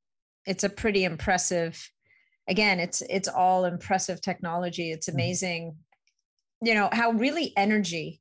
it's 0.47 0.63
a 0.63 0.69
pretty 0.69 1.03
impressive 1.03 1.91
again 2.47 2.79
it's 2.79 3.03
it's 3.09 3.27
all 3.27 3.65
impressive 3.65 4.21
technology 4.21 4.91
it's 4.91 5.07
mm-hmm. 5.07 5.17
amazing 5.17 5.75
you 6.61 6.73
know 6.73 6.89
how 6.91 7.11
really 7.11 7.53
energy 7.55 8.19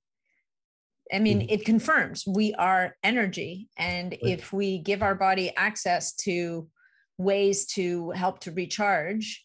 i 1.13 1.19
mean 1.19 1.41
mm-hmm. 1.41 1.55
it 1.55 1.65
confirms 1.65 2.25
we 2.27 2.53
are 2.55 2.97
energy 3.03 3.69
and 3.79 4.13
right. 4.13 4.21
if 4.23 4.53
we 4.53 4.79
give 4.79 5.03
our 5.03 5.15
body 5.15 5.53
access 5.57 6.13
to 6.15 6.69
ways 7.17 7.65
to 7.65 8.11
help 8.11 8.41
to 8.41 8.53
recharge 8.53 9.43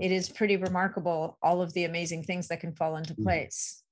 it 0.00 0.12
is 0.12 0.28
pretty 0.28 0.56
remarkable 0.56 1.38
all 1.42 1.62
of 1.62 1.72
the 1.72 1.84
amazing 1.84 2.22
things 2.22 2.48
that 2.48 2.60
can 2.60 2.72
fall 2.72 2.96
into 2.96 3.14
mm-hmm. 3.14 3.22
place 3.22 3.82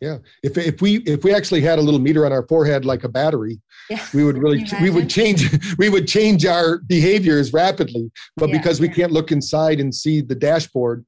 Yeah. 0.00 0.18
If, 0.42 0.58
if 0.58 0.80
we 0.80 0.96
if 0.98 1.24
we 1.24 1.32
actually 1.32 1.60
had 1.60 1.78
a 1.78 1.82
little 1.82 2.00
meter 2.00 2.26
on 2.26 2.32
our 2.32 2.46
forehead 2.46 2.84
like 2.84 3.04
a 3.04 3.08
battery, 3.08 3.60
yeah. 3.88 4.04
we 4.12 4.24
would 4.24 4.38
really 4.38 4.64
we 4.80 4.90
would 4.90 5.08
change 5.08 5.48
we 5.78 5.88
would 5.88 6.08
change 6.08 6.44
our 6.46 6.78
behaviors 6.78 7.52
rapidly. 7.52 8.10
But 8.36 8.48
yeah, 8.48 8.58
because 8.58 8.80
we 8.80 8.88
yeah. 8.88 8.94
can't 8.94 9.12
look 9.12 9.32
inside 9.32 9.80
and 9.80 9.94
see 9.94 10.20
the 10.20 10.34
dashboard, 10.34 11.04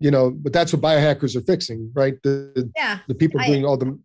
you 0.00 0.10
know, 0.10 0.30
but 0.30 0.52
that's 0.52 0.72
what 0.72 0.82
biohackers 0.82 1.36
are 1.36 1.42
fixing, 1.42 1.90
right? 1.94 2.14
The 2.22 2.70
yeah. 2.76 3.00
the 3.08 3.14
people 3.14 3.40
I, 3.40 3.46
doing 3.46 3.64
all 3.64 3.76
the 3.76 3.98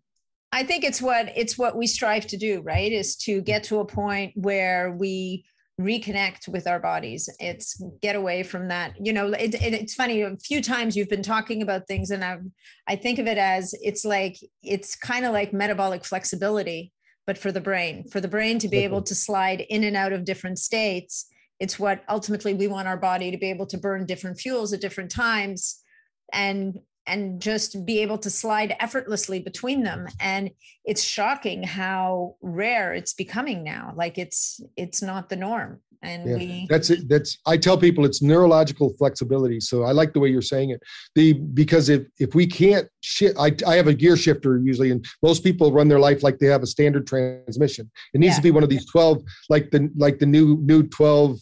I 0.51 0.64
think 0.64 0.84
it's 0.84 1.01
what 1.01 1.31
it's 1.35 1.57
what 1.57 1.76
we 1.76 1.88
strive 1.88 2.27
to 2.27 2.38
do, 2.38 2.61
right? 2.61 2.91
Is 2.91 3.15
to 3.18 3.41
get 3.41 3.64
to 3.65 3.80
a 3.80 3.85
point 3.85 4.34
where 4.35 4.91
we 4.91 5.45
reconnect 5.80 6.47
with 6.47 6.68
our 6.68 6.80
bodies. 6.80 7.30
It's 7.39 7.81
get 8.01 8.15
away 8.15 8.43
from 8.43 8.68
that 8.68 8.93
you 8.99 9.14
know 9.14 9.27
it, 9.31 9.56
it, 9.56 9.73
it's 9.73 9.93
funny 9.93 10.22
a 10.22 10.35
few 10.38 10.61
times 10.61 10.95
you've 10.95 11.10
been 11.10 11.23
talking 11.23 11.61
about 11.61 11.88
things 11.88 12.11
and 12.11 12.23
i 12.23 12.38
i 12.88 12.95
think 12.95 13.19
of 13.19 13.27
it 13.27 13.38
as 13.38 13.73
it's 13.81 14.03
like 14.03 14.38
it's 14.61 14.95
kind 14.95 15.26
of 15.26 15.31
like 15.31 15.53
metabolic 15.53 16.03
flexibility 16.03 16.91
but 17.26 17.38
for 17.38 17.51
the 17.51 17.61
brain 17.61 18.07
for 18.10 18.19
the 18.19 18.27
brain 18.27 18.60
to 18.60 18.68
be 18.68 18.80
able 18.80 19.01
to 19.01 19.15
slide 19.15 19.61
in 19.69 19.84
and 19.84 19.95
out 19.95 20.11
of 20.11 20.26
different 20.26 20.60
states 20.60 21.30
it's 21.60 21.77
what 21.77 22.03
ultimately 22.07 22.53
we 22.53 22.68
want 22.68 22.88
our 22.88 22.97
body 22.97 23.31
to 23.31 23.38
be 23.38 23.49
able 23.49 23.65
to 23.68 23.77
burn 23.77 24.06
different 24.06 24.39
fuels 24.39 24.72
at 24.73 24.81
different 24.81 25.11
times. 25.11 25.81
And 26.31 26.80
and 27.10 27.41
just 27.41 27.86
be 27.86 27.99
able 27.99 28.18
to 28.19 28.30
slide 28.30 28.76
effortlessly 28.80 29.40
between 29.40 29.84
them. 29.84 30.07
And 30.19 30.52
it's 30.86 31.03
shocking 31.03 31.64
how 31.64 32.36
rare 32.41 32.94
it's 32.94 33.14
becoming 33.14 33.64
now. 33.64 33.94
Like 33.95 34.18
it's 34.18 34.61
it's 34.77 35.02
not 35.02 35.30
the 35.30 35.36
norm. 35.36 35.81
And 36.02 36.30
yeah, 36.30 36.36
we 36.36 36.68
that's 36.69 36.90
it. 36.90 37.10
That's 37.10 37.40
i 37.45 37.57
tell 37.57 37.77
people 37.77 38.06
it's 38.06 38.22
neurological 38.22 38.94
flexibility. 38.98 39.60
So 39.60 39.84
i 39.84 39.91
like 39.91 40.14
the 40.14 40.19
way 40.19 40.30
you're 40.30 40.41
saying 40.41 40.69
it. 40.69 40.81
The 41.15 41.34
because 41.34 41.90
if 41.90 42.03
if 42.19 42.36
we 42.36 42.48
can't 42.48 42.88
shift 43.02 43.38
I, 43.38 43.53
I 43.68 43.76
have 43.76 43.88
a 43.88 43.94
gear 43.94 44.15
shifter 44.15 44.60
usually 44.60 44.91
and 44.91 45.06
most 45.22 45.44
people 45.44 45.73
run 45.73 45.90
their 45.90 45.99
life 45.99 46.23
like 46.23 46.40
they 46.40 46.48
have 46.48 46.64
a 46.64 46.68
standard 46.68 47.06
transmission. 47.06 47.91
It 48.14 48.19
needs 48.19 48.34
yeah. 48.34 48.38
to 48.38 48.44
be 48.44 48.52
one 48.52 48.64
of 48.64 48.69
these 48.69 48.86
12 48.86 49.22
like 49.49 49.72
the 49.72 49.90
like 49.98 50.19
the 50.19 50.26
new 50.26 50.57
new 50.61 50.84
12 50.84 51.40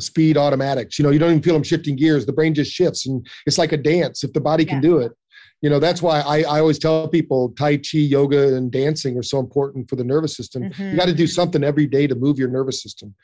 speed 0.00 0.36
automatics. 0.36 0.98
You 0.98 1.04
know, 1.04 1.10
you 1.10 1.18
don't 1.18 1.30
even 1.30 1.42
feel 1.42 1.54
them 1.54 1.62
shifting 1.62 1.96
gears. 1.96 2.26
The 2.26 2.32
brain 2.32 2.54
just 2.54 2.72
shifts 2.72 3.06
and 3.06 3.26
it's 3.46 3.58
like 3.58 3.72
a 3.72 3.76
dance. 3.76 4.24
If 4.24 4.32
the 4.32 4.40
body 4.40 4.64
can 4.64 4.80
do 4.80 4.98
it, 4.98 5.12
you 5.60 5.68
know, 5.70 5.80
that's 5.80 6.00
why 6.00 6.20
I, 6.20 6.42
I 6.42 6.60
always 6.60 6.78
tell 6.78 7.08
people 7.08 7.52
Tai 7.58 7.78
Chi, 7.78 7.98
yoga, 7.98 8.56
and 8.56 8.70
dancing 8.70 9.18
are 9.18 9.22
so 9.22 9.40
important 9.40 9.90
for 9.90 9.96
the 9.96 10.04
nervous 10.04 10.36
system. 10.36 10.64
Mm-hmm. 10.64 10.90
You 10.90 10.96
got 10.96 11.06
to 11.06 11.14
do 11.14 11.26
something 11.26 11.64
every 11.64 11.86
day 11.86 12.06
to 12.06 12.14
move 12.14 12.38
your 12.38 12.48
nervous 12.48 12.82
system. 12.82 13.14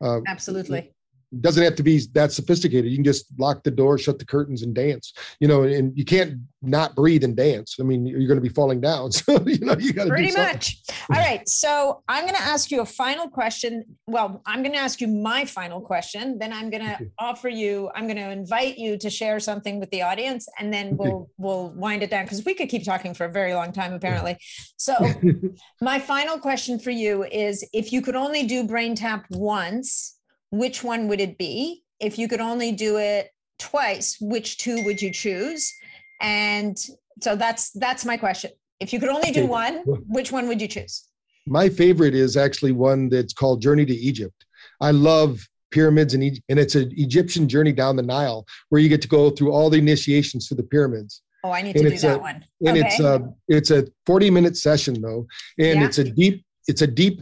Uh, 0.00 0.20
Absolutely 0.28 0.92
doesn't 1.40 1.62
have 1.62 1.76
to 1.76 1.82
be 1.82 2.00
that 2.12 2.32
sophisticated. 2.32 2.90
You 2.90 2.96
can 2.96 3.04
just 3.04 3.26
lock 3.38 3.62
the 3.62 3.70
door, 3.70 3.98
shut 3.98 4.18
the 4.18 4.24
curtains, 4.24 4.62
and 4.62 4.74
dance. 4.74 5.12
You 5.38 5.46
know, 5.46 5.62
and 5.62 5.96
you 5.96 6.04
can't 6.04 6.40
not 6.62 6.94
breathe 6.94 7.24
and 7.24 7.36
dance. 7.36 7.76
I 7.80 7.84
mean, 7.84 8.04
you're 8.04 8.26
going 8.26 8.36
to 8.36 8.42
be 8.42 8.48
falling 8.48 8.80
down. 8.80 9.10
So 9.20 9.38
you 9.46 9.58
know, 9.64 9.76
you 9.78 9.92
got 9.92 10.04
to 10.04 10.10
pretty 10.10 10.32
much. 10.32 10.78
All 11.12 11.20
right. 11.20 11.46
So 11.48 12.02
I'm 12.08 12.24
going 12.24 12.34
to 12.34 12.42
ask 12.42 12.70
you 12.70 12.80
a 12.80 12.86
final 12.86 13.28
question. 13.28 13.84
Well, 14.06 14.42
I'm 14.46 14.62
going 14.62 14.72
to 14.72 14.78
ask 14.78 15.00
you 15.00 15.08
my 15.08 15.44
final 15.44 15.80
question. 15.80 16.38
Then 16.38 16.52
I'm 16.52 16.70
going 16.70 16.84
to 16.84 16.98
offer 17.18 17.48
you. 17.48 17.90
I'm 17.94 18.06
going 18.06 18.16
to 18.16 18.30
invite 18.30 18.78
you 18.78 18.96
to 18.98 19.10
share 19.10 19.40
something 19.40 19.78
with 19.78 19.90
the 19.90 20.02
audience, 20.02 20.48
and 20.58 20.72
then 20.72 20.96
we'll 20.96 21.28
we'll 21.38 21.70
wind 21.70 22.02
it 22.02 22.10
down 22.10 22.24
because 22.24 22.44
we 22.44 22.54
could 22.54 22.68
keep 22.68 22.84
talking 22.84 23.14
for 23.14 23.26
a 23.26 23.32
very 23.32 23.54
long 23.54 23.72
time, 23.72 23.92
apparently. 23.92 24.38
So 24.76 24.94
my 25.82 25.98
final 25.98 26.38
question 26.38 26.78
for 26.78 26.90
you 26.90 27.24
is: 27.24 27.66
If 27.72 27.92
you 27.92 28.00
could 28.00 28.16
only 28.16 28.46
do 28.46 28.66
brain 28.66 28.94
tap 28.94 29.26
once 29.30 30.18
which 30.50 30.82
one 30.84 31.08
would 31.08 31.20
it 31.20 31.38
be? 31.38 31.84
If 32.00 32.18
you 32.18 32.28
could 32.28 32.40
only 32.40 32.72
do 32.72 32.96
it 32.96 33.30
twice, 33.58 34.16
which 34.20 34.58
two 34.58 34.82
would 34.84 35.00
you 35.00 35.12
choose? 35.12 35.72
And 36.20 36.78
so 37.20 37.36
that's 37.36 37.70
that's 37.72 38.04
my 38.04 38.16
question. 38.16 38.50
If 38.80 38.92
you 38.92 39.00
could 39.00 39.10
only 39.10 39.30
do 39.30 39.46
one, 39.46 39.82
which 40.08 40.32
one 40.32 40.48
would 40.48 40.60
you 40.60 40.68
choose? 40.68 41.04
My 41.46 41.68
favorite 41.68 42.14
is 42.14 42.36
actually 42.36 42.72
one 42.72 43.08
that's 43.08 43.32
called 43.32 43.60
Journey 43.60 43.84
to 43.84 43.94
Egypt. 43.94 44.46
I 44.80 44.90
love 44.90 45.46
pyramids 45.70 46.14
and 46.14 46.22
and 46.48 46.58
it's 46.58 46.74
an 46.74 46.90
Egyptian 46.96 47.48
journey 47.48 47.72
down 47.72 47.96
the 47.96 48.02
Nile 48.02 48.46
where 48.70 48.80
you 48.80 48.88
get 48.88 49.02
to 49.02 49.08
go 49.08 49.30
through 49.30 49.52
all 49.52 49.70
the 49.70 49.78
initiations 49.78 50.48
to 50.48 50.54
the 50.54 50.62
pyramids. 50.62 51.22
Oh, 51.42 51.52
I 51.52 51.62
need 51.62 51.76
and 51.76 51.84
to 51.84 51.90
do 51.90 51.98
that 51.98 52.18
a, 52.18 52.20
one. 52.20 52.44
And 52.66 52.78
okay. 52.78 52.86
it's 52.86 53.00
a 53.00 53.34
it's 53.48 53.70
a 53.70 53.86
40 54.06 54.30
minute 54.30 54.56
session 54.56 55.00
though, 55.00 55.26
and 55.58 55.80
yeah. 55.80 55.86
it's 55.86 55.98
a 55.98 56.04
deep 56.04 56.44
it's 56.66 56.82
a 56.82 56.86
deep 56.86 57.20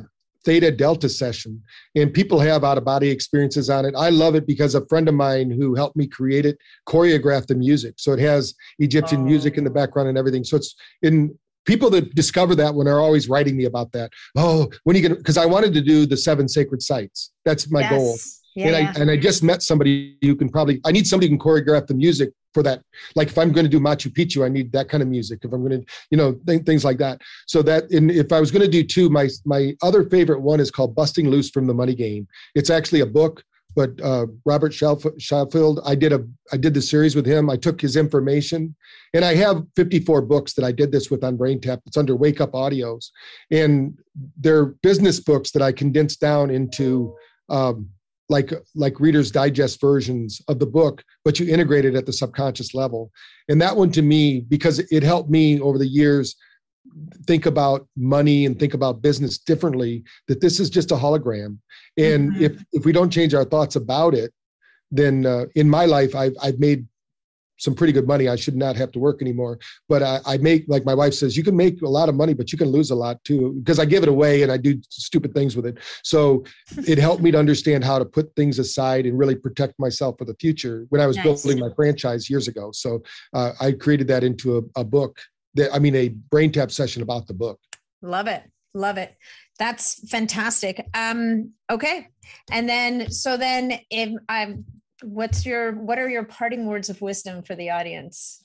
theta 0.49 0.71
delta 0.71 1.11
session 1.11 1.63
and 1.95 2.15
people 2.15 2.41
have 2.41 2.65
out 2.65 2.79
of 2.79 2.85
body 2.85 3.11
experiences 3.11 3.69
on 3.69 3.85
it. 3.85 3.95
I 3.95 4.09
love 4.09 4.35
it 4.35 4.47
because 4.47 4.75
a 4.75 4.87
friend 4.87 5.07
of 5.07 5.15
mine 5.15 5.51
who 5.51 5.75
helped 5.75 5.95
me 5.95 6.07
create 6.07 6.47
it 6.47 6.57
choreographed 6.89 7.49
the 7.49 7.55
music. 7.55 7.97
So 7.99 8.13
it 8.13 8.19
has 8.21 8.55
egyptian 8.79 9.21
oh. 9.21 9.25
music 9.25 9.59
in 9.59 9.65
the 9.65 9.71
oh. 9.71 9.75
background 9.75 10.09
and 10.09 10.17
everything. 10.17 10.45
So 10.45 10.57
it's 10.57 10.75
in 11.03 11.39
people 11.67 11.91
that 11.91 12.15
discover 12.15 12.55
that 12.55 12.75
one 12.75 12.89
are 12.89 12.99
always 12.99 13.29
writing 13.29 13.59
me 13.59 13.67
about 13.67 13.93
that. 13.93 14.11
Oh 14.39 14.71
when 14.85 14.97
are 14.97 14.99
you 14.99 15.07
gonna 15.07 15.21
because 15.21 15.37
i 15.37 15.45
wanted 15.45 15.75
to 15.75 15.83
do 15.83 16.07
the 16.07 16.17
seven 16.17 16.49
sacred 16.49 16.81
sites. 16.81 17.33
That's 17.45 17.71
my 17.71 17.81
yes. 17.81 17.91
goal 17.91 18.17
yeah, 18.59 18.67
and 18.69 18.77
I 18.77 19.01
and 19.01 19.11
I 19.11 19.17
just 19.17 19.43
met 19.45 19.63
somebody 19.63 20.17
who 20.23 20.35
can 20.35 20.49
probably 20.49 20.81
I 20.85 20.91
need 20.91 21.07
somebody 21.07 21.31
who 21.31 21.37
can 21.37 21.47
choreograph 21.47 21.87
the 21.87 21.95
music 21.95 22.31
for 22.55 22.63
that. 22.63 22.83
Like 23.15 23.29
if 23.29 23.39
I'm 23.39 23.53
going 23.53 23.65
to 23.65 23.71
do 23.71 23.81
Machu 23.81 24.13
Picchu, 24.13 24.45
I 24.45 24.49
need 24.49 24.73
that 24.73 24.89
kind 24.89 25.03
of 25.03 25.09
music. 25.09 25.41
If 25.43 25.53
I'm 25.53 25.67
going 25.67 25.81
to, 25.81 25.87
you 26.11 26.19
know, 26.19 26.35
th- 26.47 26.65
things 26.65 26.85
like 26.85 26.99
that. 26.99 27.21
So 27.47 27.63
that, 27.63 27.85
if 27.91 28.33
I 28.33 28.41
was 28.41 28.51
going 28.51 28.65
to 28.65 28.71
do 28.71 28.83
two, 28.83 29.09
my 29.11 29.29
my 29.45 29.77
other 29.83 30.09
favorite 30.09 30.41
one 30.41 30.61
is 30.61 30.71
called 30.71 30.95
Busting 30.95 31.29
Loose 31.29 31.51
from 31.51 31.67
the 31.67 31.75
Money 31.75 31.95
Game. 31.95 32.27
It's 32.55 32.71
actually 32.71 33.01
a 33.01 33.07
book, 33.07 33.43
but 33.75 34.01
uh, 34.03 34.27
Robert 34.45 34.73
Scheinfeld, 34.73 35.81
I 35.85 35.95
did 35.95 36.13
a 36.13 36.27
I 36.53 36.57
did 36.57 36.75
the 36.75 36.83
series 36.83 37.15
with 37.15 37.27
him. 37.27 37.51
I 37.51 37.57
took 37.57 37.81
his 37.81 37.97
information, 37.97 38.75
and 39.15 39.25
I 39.25 39.35
have 39.35 39.63
54 39.77 40.23
books 40.23 40.55
that 40.55 40.65
I 40.65 40.73
did 40.73 40.91
this 40.91 41.11
with 41.11 41.23
on 41.23 41.37
BrainTap. 41.39 41.83
It's 41.87 41.97
under 41.97 42.17
Wake 42.17 42.41
Up 42.41 42.53
Audios, 42.53 43.11
and 43.51 43.99
they're 44.37 44.67
business 44.83 45.21
books 45.21 45.51
that 45.53 45.63
I 45.63 45.73
condensed 45.73 46.21
down 46.21 46.51
into. 46.51 47.15
Um, 47.51 47.91
like 48.29 48.53
like 48.75 49.01
readers 49.01 49.31
digest 49.31 49.81
versions 49.81 50.41
of 50.49 50.59
the 50.59 50.67
book 50.67 51.03
but 51.25 51.39
you 51.39 51.53
integrate 51.53 51.85
it 51.85 51.95
at 51.95 52.07
the 52.07 52.13
subconscious 52.13 52.75
level 52.75 53.11
and 53.49 53.61
that 53.61 53.77
one 53.77 53.91
to 53.91 54.03
me 54.03 54.41
because 54.41 54.79
it 54.79 55.03
helped 55.03 55.31
me 55.31 55.61
over 55.61 55.79
the 55.79 55.87
years 55.87 56.37
think 57.27 57.47
about 57.47 57.87
money 57.97 58.47
and 58.47 58.59
think 58.59 58.75
about 58.75 59.03
business 59.03 59.39
differently 59.39 60.03
that 60.27 60.41
this 60.41 60.61
is 60.61 60.71
just 60.71 60.93
a 60.93 60.97
hologram 60.97 61.59
and 61.97 62.33
mm-hmm. 62.33 62.45
if 62.45 62.63
if 62.73 62.85
we 62.85 62.93
don't 62.93 63.11
change 63.11 63.35
our 63.35 63.45
thoughts 63.45 63.77
about 63.77 64.15
it 64.15 64.33
then 64.91 65.27
uh, 65.27 65.45
in 65.55 65.69
my 65.69 65.85
life 65.85 66.15
I've, 66.15 66.35
I've 66.43 66.59
made 66.59 66.87
some 67.59 67.75
pretty 67.75 67.93
good 67.93 68.07
money. 68.07 68.29
I 68.29 68.37
should 68.37 68.57
not 68.57 68.77
have 68.77 68.91
to 68.93 68.99
work 68.99 69.21
anymore. 69.21 69.59
But 69.89 70.03
I, 70.03 70.21
I, 70.25 70.39
make, 70.39 70.65
like 70.69 70.85
my 70.85 70.95
wife 70.95 71.15
says, 71.15 71.37
you 71.37 71.45
can 71.45 71.57
make 71.57 71.83
a 71.83 71.89
lot 71.89 72.09
of 72.09 72.15
money, 72.15 72.33
but 72.33 72.53
you 72.53 72.59
can 72.59 72.69
lose 72.69 72.91
a 72.91 72.95
lot 72.95 73.23
too, 73.25 73.53
because 73.59 73.79
I 73.79 73.85
give 73.85 74.03
it 74.03 74.09
away 74.09 74.43
and 74.43 74.51
I 74.51 74.57
do 74.57 74.81
stupid 74.89 75.35
things 75.35 75.57
with 75.57 75.67
it. 75.67 75.79
So 76.03 76.45
it 76.87 76.99
helped 76.99 77.23
me 77.23 77.31
to 77.33 77.39
understand 77.39 77.85
how 77.85 77.99
to 77.99 78.05
put 78.05 78.35
things 78.37 78.59
aside 78.59 79.07
and 79.07 79.19
really 79.19 79.35
protect 79.35 79.79
myself 79.79 80.17
for 80.19 80.25
the 80.25 80.35
future 80.41 80.87
when 80.89 81.01
I 81.01 81.07
was 81.07 81.17
nice. 81.17 81.25
building 81.25 81.59
my 81.59 81.71
franchise 81.75 82.31
years 82.31 82.49
ago. 82.49 82.71
So 82.73 83.03
uh, 83.35 83.53
I 83.61 83.73
created 83.73 84.09
that 84.09 84.25
into 84.25 84.59
a, 84.59 84.81
a 84.81 84.85
book 84.85 85.19
that, 85.55 85.75
I 85.75 85.79
mean, 85.79 85.95
a 85.97 86.09
brain 86.09 86.53
tap 86.53 86.71
session 86.71 87.03
about 87.03 87.27
the 87.27 87.35
book. 87.35 87.59
Love 88.03 88.29
it. 88.29 88.43
Love 88.75 88.99
it. 88.99 89.17
That's 89.59 90.09
fantastic. 90.09 90.87
Um, 90.95 91.53
okay. 91.69 92.09
And 92.51 92.69
then, 92.69 93.11
so 93.11 93.37
then 93.37 93.81
if 93.91 94.13
I'm, 94.29 94.65
what's 95.03 95.47
your 95.47 95.73
what 95.73 95.99
are 95.99 96.09
your 96.09 96.25
parting 96.25 96.67
words 96.67 96.89
of 96.89 97.01
wisdom 97.01 97.43
for 97.43 97.55
the 97.55 97.71
audience? 97.71 98.43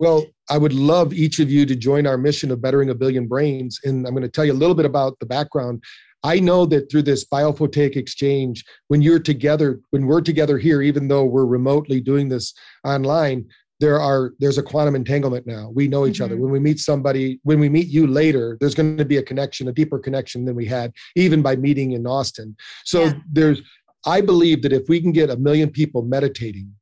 Well 0.00 0.26
i 0.50 0.58
would 0.58 0.72
love 0.72 1.12
each 1.12 1.38
of 1.38 1.50
you 1.50 1.66
to 1.66 1.76
join 1.76 2.06
our 2.06 2.18
mission 2.18 2.50
of 2.50 2.60
bettering 2.60 2.90
a 2.90 2.94
billion 2.94 3.26
brains. 3.26 3.80
And 3.84 4.06
i'm 4.06 4.14
going 4.14 4.22
to 4.22 4.28
tell 4.28 4.44
you 4.44 4.52
a 4.52 4.54
little 4.54 4.74
bit 4.74 4.86
about 4.86 5.18
the 5.20 5.26
background. 5.26 5.82
I 6.24 6.40
know 6.40 6.64
that 6.66 6.90
through 6.90 7.02
this 7.02 7.26
biophotic 7.26 7.96
exchange 7.96 8.64
when 8.88 9.02
you're 9.02 9.20
together 9.20 9.80
when 9.90 10.06
we're 10.06 10.22
together 10.22 10.58
here 10.58 10.82
even 10.82 11.08
though 11.08 11.24
we're 11.24 11.46
remotely 11.46 12.00
doing 12.00 12.28
this 12.28 12.54
online 12.84 13.46
there 13.80 14.00
are 14.00 14.32
there's 14.38 14.58
a 14.58 14.62
quantum 14.62 14.94
entanglement 14.94 15.46
now. 15.46 15.70
We 15.74 15.88
know 15.88 16.06
each 16.06 16.16
mm-hmm. 16.16 16.24
other 16.24 16.36
when 16.36 16.50
we 16.50 16.60
meet 16.60 16.78
somebody 16.78 17.40
when 17.42 17.58
we 17.58 17.68
meet 17.68 17.88
you 17.88 18.06
later 18.06 18.56
there's 18.60 18.74
going 18.74 18.96
to 18.96 19.04
be 19.04 19.18
a 19.18 19.22
connection 19.22 19.68
a 19.68 19.72
deeper 19.72 19.98
connection 19.98 20.44
than 20.44 20.54
we 20.54 20.66
had 20.66 20.92
even 21.16 21.42
by 21.42 21.56
meeting 21.56 21.92
in 21.92 22.06
austin. 22.06 22.56
So 22.84 23.04
yeah. 23.04 23.14
there's 23.30 23.62
I 24.06 24.20
believe 24.20 24.62
that 24.62 24.72
if 24.72 24.88
we 24.88 25.00
can 25.00 25.12
get 25.12 25.30
a 25.30 25.36
million 25.36 25.70
people 25.70 26.02
meditating 26.02 26.72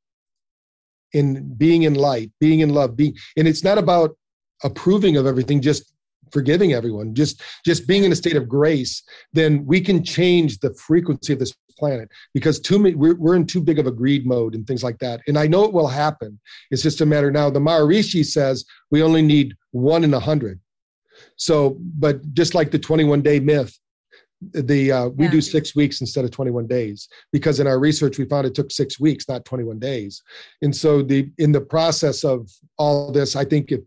in 1.13 1.55
being 1.55 1.83
in 1.83 1.95
light, 1.95 2.31
being 2.41 2.61
in 2.61 2.71
love, 2.71 2.97
being, 2.97 3.15
and 3.37 3.47
it's 3.47 3.65
not 3.65 3.79
about 3.79 4.17
approving 4.65 5.17
of 5.17 5.27
everything, 5.27 5.61
just 5.61 5.93
forgiving 6.33 6.73
everyone, 6.73 7.15
just 7.15 7.43
just 7.65 7.87
being 7.87 8.05
in 8.05 8.13
a 8.13 8.17
state 8.17 8.37
of 8.37 8.49
grace, 8.49 9.03
then 9.33 9.65
we 9.67 9.81
can 9.81 10.03
change 10.03 10.59
the 10.59 10.73
frequency 10.75 11.33
of 11.33 11.39
this 11.39 11.55
planet 11.79 12.09
because 12.35 12.61
too 12.61 12.79
many 12.79 12.95
we're, 12.95 13.17
we're 13.17 13.37
in 13.37 13.47
too 13.47 13.61
big 13.61 13.79
of 13.79 13.87
a 13.87 13.91
greed 13.91 14.27
mode 14.27 14.55
and 14.55 14.67
things 14.67 14.83
like 14.83 14.99
that. 14.99 15.21
And 15.27 15.39
I 15.39 15.47
know 15.47 15.65
it 15.65 15.73
will 15.73 15.89
happen. 15.89 16.39
It's 16.71 16.83
just 16.83 17.01
a 17.01 17.07
matter 17.07 17.31
now. 17.31 17.51
The 17.51 17.61
Maharishi 17.61 18.25
says 18.25 18.65
we 18.91 19.03
only 19.03 19.23
need 19.23 19.55
one 19.73 20.05
in 20.05 20.15
a 20.15 20.21
hundred. 20.21 20.61
So, 21.37 21.77
but 21.99 22.35
just 22.35 22.55
like 22.55 22.71
the 22.71 22.79
21 22.79 23.23
day 23.23 23.41
myth, 23.41 23.77
the 24.53 24.91
uh, 24.91 25.09
we 25.09 25.27
yeah. 25.27 25.31
do 25.31 25.41
six 25.41 25.77
weeks 25.77 26.01
instead 26.01 26.25
of 26.25 26.31
21 26.31 26.67
days 26.67 27.09
because 27.33 27.61
in 27.61 27.67
our 27.67 27.79
research 27.79 28.19
we 28.19 28.25
found 28.25 28.47
it 28.47 28.55
took 28.55 28.71
six 28.71 28.99
weeks 28.99 29.29
not 29.29 29.45
21 29.45 29.79
days 29.79 30.23
and 30.63 30.75
so 30.75 31.03
the 31.03 31.31
in 31.39 31.53
the 31.53 31.61
process 31.61 32.25
of 32.25 32.51
all 32.77 33.13
this 33.13 33.37
i 33.37 33.45
think 33.45 33.71
if 33.71 33.81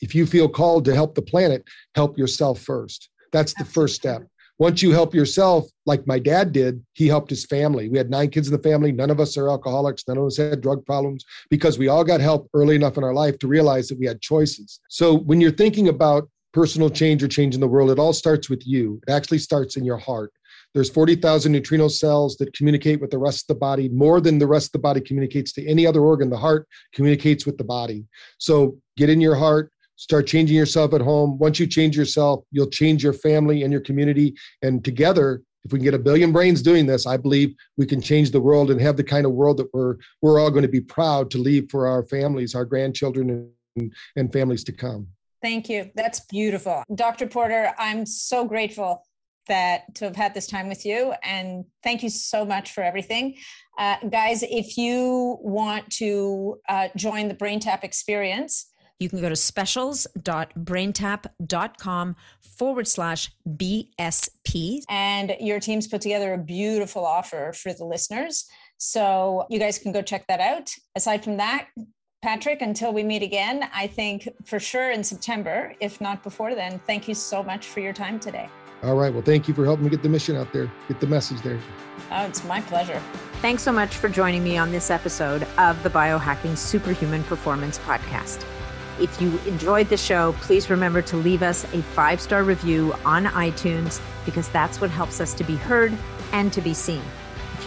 if 0.00 0.14
you 0.14 0.26
feel 0.26 0.48
called 0.48 0.84
to 0.84 0.94
help 0.94 1.14
the 1.14 1.22
planet, 1.22 1.64
help 1.94 2.18
yourself 2.18 2.60
first. 2.60 3.10
That's 3.32 3.54
the 3.54 3.64
first 3.64 3.96
step. 3.96 4.22
Once 4.58 4.82
you 4.82 4.90
help 4.90 5.14
yourself, 5.14 5.68
like 5.86 6.04
my 6.06 6.18
dad 6.18 6.50
did, 6.50 6.84
he 6.94 7.06
helped 7.06 7.30
his 7.30 7.46
family. 7.46 7.88
We 7.88 7.96
had 7.96 8.10
nine 8.10 8.28
kids 8.30 8.48
in 8.48 8.52
the 8.52 8.62
family. 8.62 8.90
None 8.90 9.10
of 9.10 9.20
us 9.20 9.36
are 9.36 9.48
alcoholics. 9.48 10.02
None 10.08 10.18
of 10.18 10.24
us 10.24 10.36
had 10.36 10.60
drug 10.60 10.84
problems 10.84 11.24
because 11.48 11.78
we 11.78 11.86
all 11.86 12.02
got 12.02 12.20
help 12.20 12.48
early 12.54 12.74
enough 12.74 12.96
in 12.96 13.04
our 13.04 13.14
life 13.14 13.38
to 13.38 13.46
realize 13.46 13.86
that 13.88 13.98
we 14.00 14.06
had 14.06 14.20
choices. 14.20 14.80
So 14.88 15.16
when 15.16 15.40
you're 15.40 15.52
thinking 15.52 15.88
about 15.88 16.28
personal 16.52 16.90
change 16.90 17.22
or 17.22 17.28
change 17.28 17.54
in 17.54 17.60
the 17.60 17.68
world, 17.68 17.90
it 17.90 17.98
all 17.98 18.12
starts 18.12 18.48
with 18.48 18.66
you. 18.66 19.00
It 19.06 19.12
actually 19.12 19.38
starts 19.38 19.76
in 19.76 19.84
your 19.84 19.98
heart. 19.98 20.32
There's 20.74 20.90
40,000 20.90 21.50
neutrino 21.50 21.88
cells 21.88 22.36
that 22.36 22.52
communicate 22.52 23.00
with 23.00 23.10
the 23.10 23.18
rest 23.18 23.42
of 23.42 23.54
the 23.54 23.58
body 23.58 23.88
more 23.88 24.20
than 24.20 24.38
the 24.38 24.46
rest 24.46 24.68
of 24.68 24.72
the 24.72 24.78
body 24.80 25.00
communicates 25.00 25.52
to 25.54 25.66
any 25.66 25.86
other 25.86 26.00
organ. 26.00 26.30
The 26.30 26.36
heart 26.36 26.66
communicates 26.92 27.46
with 27.46 27.56
the 27.58 27.64
body. 27.64 28.04
So 28.38 28.76
get 28.96 29.08
in 29.08 29.20
your 29.20 29.34
heart, 29.34 29.72
start 29.96 30.26
changing 30.26 30.56
yourself 30.56 30.92
at 30.94 31.00
home. 31.00 31.38
Once 31.38 31.58
you 31.58 31.66
change 31.66 31.96
yourself, 31.96 32.44
you'll 32.50 32.70
change 32.70 33.02
your 33.02 33.14
family 33.14 33.62
and 33.62 33.72
your 33.72 33.80
community. 33.80 34.34
And 34.62 34.84
together, 34.84 35.42
if 35.64 35.72
we 35.72 35.78
can 35.78 35.84
get 35.84 35.94
a 35.94 35.98
billion 35.98 36.32
brains 36.32 36.62
doing 36.62 36.86
this, 36.86 37.06
I 37.06 37.16
believe 37.16 37.54
we 37.76 37.86
can 37.86 38.00
change 38.00 38.30
the 38.30 38.40
world 38.40 38.70
and 38.70 38.80
have 38.80 38.96
the 38.96 39.04
kind 39.04 39.26
of 39.26 39.32
world 39.32 39.56
that 39.58 39.72
we're 39.74 39.96
we're 40.22 40.40
all 40.40 40.50
going 40.50 40.62
to 40.62 40.68
be 40.68 40.80
proud 40.80 41.30
to 41.32 41.38
leave 41.38 41.70
for 41.70 41.86
our 41.86 42.04
families, 42.04 42.54
our 42.54 42.64
grandchildren, 42.64 43.50
and, 43.76 43.92
and 44.16 44.32
families 44.32 44.64
to 44.64 44.72
come. 44.72 45.08
Thank 45.42 45.68
you. 45.68 45.90
That's 45.94 46.20
beautiful. 46.20 46.84
Dr. 46.94 47.26
Porter, 47.26 47.72
I'm 47.78 48.06
so 48.06 48.44
grateful 48.44 49.04
that 49.46 49.94
to 49.94 50.04
have 50.04 50.16
had 50.16 50.34
this 50.34 50.46
time 50.46 50.68
with 50.68 50.84
you 50.84 51.14
and 51.22 51.64
thank 51.82 52.02
you 52.02 52.10
so 52.10 52.44
much 52.44 52.72
for 52.72 52.82
everything 52.82 53.34
uh, 53.78 53.96
guys 54.10 54.42
if 54.42 54.76
you 54.76 55.38
want 55.40 55.88
to 55.90 56.60
uh, 56.68 56.88
join 56.96 57.28
the 57.28 57.34
braintap 57.34 57.82
experience 57.82 58.66
you 58.98 59.08
can 59.08 59.20
go 59.20 59.28
to 59.28 59.36
specials.braintap.com 59.36 62.16
forward 62.40 62.88
slash 62.88 63.30
BSP. 63.48 64.82
And 64.88 65.36
your 65.38 65.60
team's 65.60 65.86
put 65.86 66.00
together 66.00 66.34
a 66.34 66.38
beautiful 66.38 67.06
offer 67.06 67.52
for 67.52 67.72
the 67.72 67.84
listeners. 67.84 68.46
So 68.78 69.46
you 69.50 69.60
guys 69.60 69.78
can 69.78 69.92
go 69.92 70.02
check 70.02 70.26
that 70.26 70.40
out. 70.40 70.74
Aside 70.96 71.22
from 71.22 71.36
that, 71.36 71.68
Patrick, 72.20 72.62
until 72.62 72.92
we 72.92 73.04
meet 73.04 73.22
again, 73.22 73.70
I 73.72 73.86
think 73.86 74.28
for 74.44 74.58
sure 74.58 74.90
in 74.90 75.04
September, 75.04 75.72
if 75.78 76.00
not 76.00 76.24
before 76.24 76.52
then, 76.56 76.80
thank 76.80 77.06
you 77.06 77.14
so 77.14 77.44
much 77.44 77.68
for 77.68 77.78
your 77.78 77.92
time 77.92 78.18
today. 78.18 78.50
All 78.82 78.96
right. 78.96 79.12
Well, 79.12 79.22
thank 79.22 79.46
you 79.46 79.54
for 79.54 79.64
helping 79.64 79.84
me 79.84 79.90
get 79.90 80.02
the 80.02 80.08
mission 80.08 80.34
out 80.36 80.52
there, 80.52 80.68
get 80.88 80.98
the 80.98 81.06
message 81.06 81.40
there. 81.42 81.60
Oh, 82.10 82.24
it's 82.24 82.42
my 82.42 82.60
pleasure. 82.62 83.00
Thanks 83.40 83.62
so 83.62 83.70
much 83.70 83.94
for 83.94 84.08
joining 84.08 84.42
me 84.42 84.58
on 84.58 84.72
this 84.72 84.90
episode 84.90 85.46
of 85.58 85.80
the 85.84 85.90
Biohacking 85.90 86.56
Superhuman 86.56 87.22
Performance 87.22 87.78
Podcast. 87.78 88.44
If 89.00 89.22
you 89.22 89.38
enjoyed 89.46 89.88
the 89.88 89.96
show, 89.96 90.32
please 90.40 90.70
remember 90.70 91.02
to 91.02 91.16
leave 91.16 91.44
us 91.44 91.64
a 91.72 91.82
five 91.82 92.20
star 92.20 92.42
review 92.42 92.94
on 93.04 93.26
iTunes 93.26 94.00
because 94.24 94.48
that's 94.48 94.80
what 94.80 94.90
helps 94.90 95.20
us 95.20 95.34
to 95.34 95.44
be 95.44 95.54
heard 95.54 95.92
and 96.32 96.52
to 96.52 96.60
be 96.60 96.74
seen. 96.74 97.02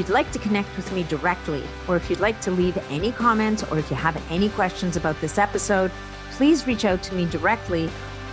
You'd 0.02 0.10
like 0.10 0.32
to 0.32 0.40
connect 0.40 0.76
with 0.78 0.91
me 0.94 1.03
directly, 1.03 1.61
or 1.88 1.95
if 1.95 2.10
you'd 2.10 2.19
like 2.19 2.41
to 2.41 2.49
leave 2.49 2.76
any 2.90 3.11
comments, 3.11 3.61
or 3.61 3.78
if 3.78 3.91
you 3.91 3.95
have 3.95 4.19
any 4.32 4.49
questions 4.49 4.98
about 4.98 5.22
this 5.22 5.38
episode, 5.38 5.91
please 6.32 6.65
reach 6.65 6.86
out 6.86 7.03
to 7.03 7.14
me 7.14 7.26
directly 7.26 7.88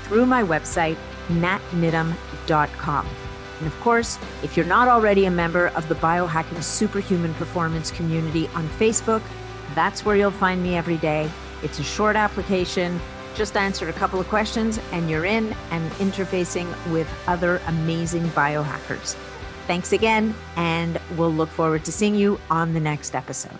through 0.05 0.25
my 0.25 0.43
website, 0.43 0.97
natniddam.com. 1.29 3.07
And 3.59 3.67
of 3.67 3.81
course, 3.81 4.19
if 4.43 4.57
you're 4.57 4.65
not 4.65 4.89
already 4.89 5.27
a 5.27 5.31
member 5.31 5.67
of 5.77 5.87
the 5.91 5.95
Biohacking 5.97 6.63
Superhuman 6.63 7.35
Performance 7.35 7.91
community 7.91 8.49
on 8.55 8.67
Facebook, 8.71 9.21
that's 9.75 10.07
where 10.07 10.17
you'll 10.17 10.31
find 10.31 10.63
me 10.63 10.75
every 10.75 10.97
day. 10.97 11.31
It's 11.63 11.81
a 11.81 11.85
short 11.85 12.17
application, 12.17 12.99
just 13.35 13.59
answer 13.59 13.91
a 13.91 13.93
couple 13.93 14.19
of 14.19 14.29
questions, 14.31 14.81
and 14.93 15.11
you're 15.11 15.27
in 15.27 15.55
and 15.71 15.93
interfacing 15.97 16.67
with 16.91 17.07
other 17.27 17.61
amazing 17.67 18.27
biohackers. 18.29 19.19
Thanks 19.69 19.93
again, 19.93 20.35
and 20.57 20.99
we'll 21.19 21.31
look 21.31 21.51
forward 21.51 21.85
to 21.85 21.93
seeing 21.93 22.15
you 22.15 22.41
on 22.51 22.73
the 22.73 22.81
next 22.81 23.15
episode. 23.15 23.53